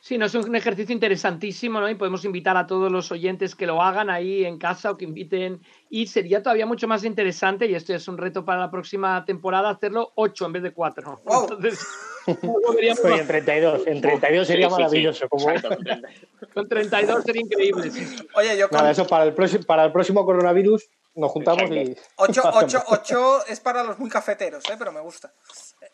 Sí, 0.00 0.16
no 0.16 0.26
es 0.26 0.34
un 0.36 0.54
ejercicio 0.54 0.92
interesantísimo, 0.92 1.80
¿no? 1.80 1.90
Y 1.90 1.96
podemos 1.96 2.24
invitar 2.24 2.56
a 2.56 2.68
todos 2.68 2.90
los 2.90 3.10
oyentes 3.10 3.56
que 3.56 3.66
lo 3.66 3.82
hagan 3.82 4.10
ahí 4.10 4.44
en 4.44 4.56
casa 4.56 4.92
o 4.92 4.96
que 4.96 5.04
inviten. 5.04 5.60
Y 5.90 6.06
sería 6.06 6.40
todavía 6.40 6.66
mucho 6.66 6.86
más 6.86 7.02
interesante, 7.02 7.66
y 7.66 7.74
esto 7.74 7.92
es 7.92 8.06
un 8.06 8.16
reto 8.16 8.44
para 8.44 8.60
la 8.60 8.70
próxima 8.70 9.24
temporada, 9.24 9.70
hacerlo 9.70 10.12
8 10.14 10.46
en 10.46 10.52
vez 10.52 10.62
de 10.62 10.72
4. 10.72 11.20
Wow. 11.24 11.42
Entonces, 11.50 11.84
Oye, 12.26 12.90
en 13.20 13.26
32, 13.26 13.86
en 13.86 14.00
32 14.00 14.46
sería 14.46 14.68
Sí, 14.68 14.70
sí, 14.70 14.76
sí. 14.76 14.82
maravilloso. 14.82 15.28
como- 15.28 15.50
Exacto, 15.50 15.76
30. 15.82 16.08
con 16.54 16.68
32 16.68 17.24
sería 17.24 17.42
increíble. 17.42 17.90
sí. 17.90 18.28
Oye, 18.36 18.56
yo 18.56 18.68
con 18.68 18.78
Nada, 18.78 18.90
eso 18.92 19.06
para 19.06 19.24
el, 19.24 19.32
próximo, 19.34 19.64
para 19.64 19.84
el 19.84 19.92
próximo 19.92 20.24
coronavirus 20.24 20.88
nos 21.16 21.32
juntamos 21.32 21.62
Exacto. 21.62 21.90
y... 21.90 21.96
8, 22.16 22.40
lo 22.44 22.48
8, 22.50 22.64
hacemos. 22.78 22.84
8 22.88 23.46
es 23.48 23.60
para 23.60 23.82
los 23.82 23.98
muy 23.98 24.08
cafeteros, 24.10 24.62
¿eh? 24.70 24.74
pero 24.78 24.92
me 24.92 25.00
gusta. 25.00 25.32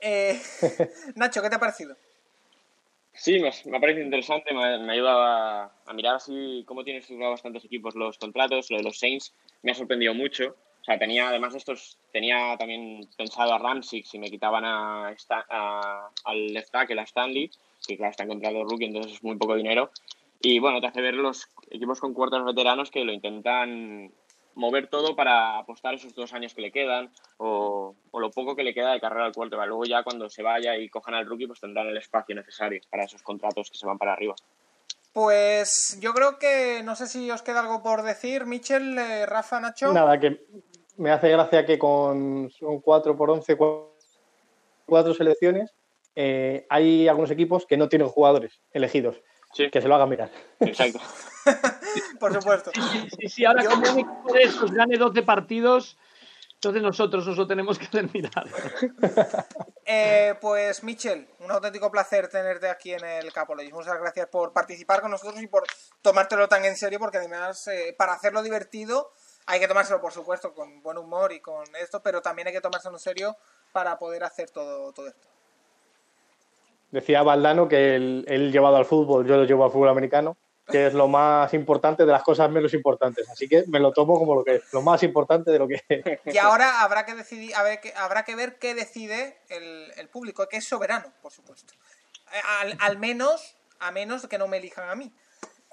Eh, 0.07 0.39
Nacho, 1.17 1.41
¿qué 1.41 1.49
te 1.49 1.57
ha 1.57 1.59
parecido? 1.59 1.97
Sí, 3.15 3.39
me, 3.39 3.51
me 3.67 3.77
ha 3.77 3.81
parecido 3.81 4.05
interesante, 4.05 4.53
me, 4.53 4.79
me 4.81 4.93
ayuda 4.93 5.73
a, 5.87 5.93
mirar 5.95 6.17
así 6.17 6.63
cómo 6.67 6.85
tienen 6.85 7.01
estructurado 7.01 7.33
bastantes 7.33 7.65
equipos 7.65 7.95
los 7.95 8.19
contratos. 8.19 8.71
Lo 8.71 8.77
de 8.77 8.83
los 8.83 8.99
Saints 8.99 9.33
me 9.63 9.73
ha 9.73 9.75
sorprendido 9.75 10.13
mucho. 10.13 10.57
O 10.83 10.85
sea, 10.85 10.99
tenía, 10.99 11.29
además 11.31 11.53
de 11.53 11.59
estos, 11.61 11.97
tenía 12.13 12.57
también 12.59 13.09
pensado 13.17 13.55
a 13.55 13.59
Ramsey 13.59 14.03
si 14.03 14.19
me 14.19 14.31
quitaban 14.31 14.65
a, 14.67 15.15
Sta- 15.17 15.47
a- 15.49 16.11
al 16.25 16.53
left 16.53 16.71
tackle, 16.71 17.01
a 17.01 17.05
Stanley, 17.05 17.51
que 17.87 17.97
claro, 17.97 18.11
está 18.11 18.25
en 18.25 18.29
contrato 18.29 18.59
de 18.59 18.65
rookie, 18.65 18.85
entonces 18.85 19.13
es 19.13 19.23
muy 19.23 19.37
poco 19.37 19.55
dinero. 19.55 19.91
Y 20.43 20.59
bueno, 20.59 20.83
te 20.83 20.89
hace 20.89 21.01
ver 21.01 21.15
los 21.15 21.49
equipos 21.71 22.01
con 22.01 22.13
cuartos 22.13 22.45
veteranos 22.45 22.91
que 22.91 23.05
lo 23.05 23.13
intentan 23.15 24.13
mover 24.55 24.89
todo 24.89 25.17
para 25.17 25.59
apostar 25.59 25.95
esos 25.95 26.15
dos 26.15 26.33
años 26.33 26.55
que 26.55 26.63
le 26.63 26.73
quedan 26.73 27.11
o, 27.39 27.95
o 28.11 28.21
lo 28.21 28.31
poco 28.31 28.57
que 28.57 28.63
le 28.63 28.75
queda 28.75 28.93
de 28.93 29.01
carrera 29.01 29.27
al 29.27 29.33
quarterback. 29.33 29.69
Luego 29.69 29.85
ya 29.85 30.03
cuando 30.03 30.29
se 30.29 30.43
vaya 30.43 30.77
y 30.77 30.89
cojan 30.89 31.15
al 31.15 31.27
rookie, 31.27 31.47
pues 31.47 31.61
tendrán 31.61 31.89
el 31.89 31.97
espacio 31.97 32.35
necesario 32.35 32.81
para 32.91 33.05
esos 33.05 33.23
contratos 33.23 33.71
que 33.71 33.79
se 33.79 33.87
van 33.87 33.99
para 33.99 34.13
arriba. 34.13 34.35
Pues 35.13 35.97
yo 36.01 36.13
creo 36.13 36.39
que 36.41 36.83
no 36.85 36.97
sé 36.97 37.07
si 37.07 37.31
os 37.31 37.43
queda 37.43 37.61
algo 37.61 37.83
por 37.83 38.03
decir, 38.03 38.47
Michel, 38.47 38.99
eh, 38.99 39.27
Rafa, 39.27 39.61
Nacho. 39.61 39.93
Nada, 39.93 40.19
que 40.19 40.45
me 40.97 41.11
hace 41.11 41.31
gracia 41.31 41.65
que 41.65 41.79
con 41.79 42.51
son 42.51 42.81
4 42.81 43.17
por 43.17 43.31
11, 43.31 43.57
4 44.87 45.15
selecciones, 45.15 45.73
eh, 46.17 46.67
hay 46.69 47.07
algunos 47.07 47.31
equipos 47.31 47.65
que 47.65 47.77
no 47.77 47.89
tienen 47.89 48.09
jugadores 48.09 48.61
elegidos. 48.73 49.21
Sí, 49.55 49.71
Que 49.71 49.81
se 49.81 49.89
lo 49.89 49.95
hagan 49.95 50.09
mirar. 50.09 50.31
exacto. 50.61 51.01
Por 52.21 52.35
supuesto. 52.35 52.71
Sí, 52.75 53.09
sí, 53.21 53.29
sí, 53.29 53.45
ahora 53.45 53.65
como 53.65 53.83
un 53.91 53.99
equipo 54.01 54.33
de 54.33 54.43
estos 54.43 54.73
gane 54.73 54.97
12 54.97 55.23
partidos, 55.23 55.97
entonces 56.55 56.83
nosotros 56.83 57.27
nos 57.27 57.37
lo 57.37 57.47
tenemos 57.47 57.79
que 57.79 57.87
hacer 57.87 58.09
mirar. 58.13 58.47
Eh, 59.87 60.35
pues 60.41 60.83
Michel, 60.83 61.29
un 61.41 61.51
auténtico 61.51 61.91
placer 61.91 62.29
tenerte 62.29 62.71
aquí 62.71 62.95
en 62.95 63.05
el 63.05 63.31
Capology. 63.35 63.71
Muchas 63.71 64.01
gracias 64.01 64.27
por 64.29 64.55
participar 64.55 65.03
con 65.03 65.11
nosotros 65.11 65.43
y 65.43 65.47
por 65.47 65.65
tomártelo 66.01 66.49
tan 66.49 66.65
en 66.65 66.75
serio, 66.75 66.99
porque 66.99 67.19
además 67.19 67.69
eh, 67.69 67.95
para 67.99 68.15
hacerlo 68.15 68.43
divertido 68.43 69.13
hay 69.45 69.61
que 69.61 69.69
tomárselo, 69.69 70.01
por 70.01 70.13
supuesto, 70.13 70.55
con 70.55 70.83
buen 70.83 70.97
humor 70.97 71.33
y 71.35 71.41
con 71.41 71.65
esto, 71.77 72.03
pero 72.03 72.23
también 72.23 72.49
hay 72.49 72.55
que 72.55 72.63
tomárselo 72.63 72.97
en 72.97 73.01
serio 73.01 73.37
para 73.73 73.99
poder 73.99 74.25
hacer 74.25 74.49
todo, 74.49 74.91
todo 74.95 75.09
esto. 75.09 75.29
Decía 76.95 77.25
Valdano 77.25 77.67
que 77.69 77.97
él, 77.97 78.25
él 78.29 78.53
llevado 78.53 78.77
al 78.77 78.85
fútbol, 78.85 79.27
yo 79.27 79.37
lo 79.37 79.45
llevo 79.45 79.65
al 79.65 79.73
fútbol 79.73 79.89
americano, 79.89 80.37
que 80.69 80.87
es 80.87 80.95
lo 80.95 81.09
más 81.09 81.53
importante 81.53 82.07
de 82.07 82.13
las 82.13 82.23
cosas 82.23 82.49
menos 82.53 82.73
importantes. 82.73 83.29
Así 83.29 83.49
que 83.49 83.65
me 83.67 83.81
lo 83.81 83.91
tomo 83.93 84.17
como 84.17 84.37
lo 84.37 84.45
que 84.45 84.55
es, 84.57 84.73
lo 84.73 84.81
más 84.81 85.03
importante 85.03 85.51
de 85.51 85.59
lo 85.59 85.67
que 85.67 85.83
es. 85.89 86.21
Y 86.33 86.39
ahora 86.39 86.83
habrá 86.83 87.05
que 87.05 87.17
decidir, 87.17 87.53
a 87.57 87.65
ver, 87.65 87.81
que- 87.81 87.93
habrá 87.97 88.23
que 88.25 88.37
ver 88.37 88.61
qué 88.61 88.75
decide 88.77 89.37
el, 89.49 89.91
el 89.97 90.09
público, 90.09 90.47
que 90.49 90.59
es 90.59 90.65
soberano, 90.69 91.07
por 91.21 91.33
supuesto. 91.33 91.75
Eh, 92.33 92.41
Al, 92.61 92.77
al 92.81 92.99
menos, 92.99 93.57
a 93.81 93.91
menos 93.91 94.27
que 94.29 94.39
no 94.39 94.47
me 94.47 94.59
elijan 94.59 94.89
a 94.89 94.95
mí. 94.95 95.13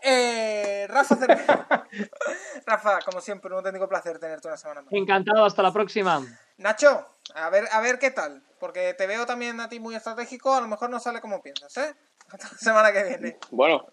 Eh, 0.04 0.88
Rafa 0.90 1.16
Cervera. 1.16 1.86
Rafa, 2.66 3.00
como 3.06 3.22
siempre, 3.22 3.52
un 3.52 3.58
auténtico 3.58 3.88
placer 3.88 4.18
tenerte 4.18 4.48
una 4.48 4.58
semana 4.58 4.82
más. 4.82 4.92
Encantado, 4.92 5.46
hasta 5.46 5.62
la 5.62 5.72
próxima. 5.72 6.26
Nacho, 6.62 7.08
a 7.34 7.50
ver, 7.50 7.68
a 7.72 7.82
ver 7.82 7.98
qué 7.98 8.12
tal. 8.12 8.44
Porque 8.60 8.94
te 8.94 9.08
veo 9.08 9.26
también 9.26 9.60
a 9.60 9.68
ti 9.68 9.80
muy 9.80 9.96
estratégico, 9.96 10.54
a 10.54 10.62
lo 10.62 10.68
mejor 10.68 10.92
no 10.92 11.00
sale 11.00 11.20
como 11.20 11.42
piensas, 11.42 11.76
¿eh? 11.78 11.96
Hasta 12.30 12.50
la 12.50 12.58
semana 12.60 12.94
que 12.94 13.04
viene. 13.04 13.40
Bueno, 13.50 13.88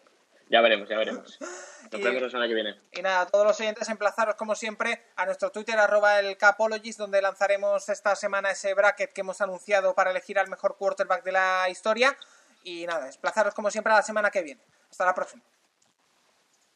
ya 0.50 0.60
veremos, 0.60 0.88
ya 0.88 0.98
veremos. 0.98 1.38
Nos 1.90 2.02
vemos 2.02 2.20
la 2.20 2.28
semana 2.28 2.46
que 2.46 2.54
viene. 2.54 2.78
Y 2.92 3.00
nada, 3.00 3.22
a 3.22 3.26
todos 3.26 3.46
los 3.46 3.58
oyentes 3.58 3.88
emplazaros 3.88 4.34
como 4.34 4.54
siempre 4.54 5.02
a 5.16 5.24
nuestro 5.24 5.50
Twitter 5.50 5.78
arroba 5.78 6.20
el 6.20 6.36
Capologist 6.36 6.98
donde 6.98 7.22
lanzaremos 7.22 7.88
esta 7.88 8.14
semana 8.14 8.50
ese 8.50 8.74
bracket 8.74 9.14
que 9.14 9.22
hemos 9.22 9.40
anunciado 9.40 9.94
para 9.94 10.10
elegir 10.10 10.38
al 10.38 10.50
mejor 10.50 10.76
quarterback 10.76 11.24
de 11.24 11.32
la 11.32 11.70
historia. 11.70 12.14
Y 12.62 12.86
nada, 12.86 13.06
desplazaros 13.06 13.54
como 13.54 13.70
siempre 13.70 13.94
a 13.94 13.96
la 13.96 14.02
semana 14.02 14.30
que 14.30 14.42
viene. 14.42 14.60
Hasta 14.90 15.06
la 15.06 15.14
próxima. 15.14 15.42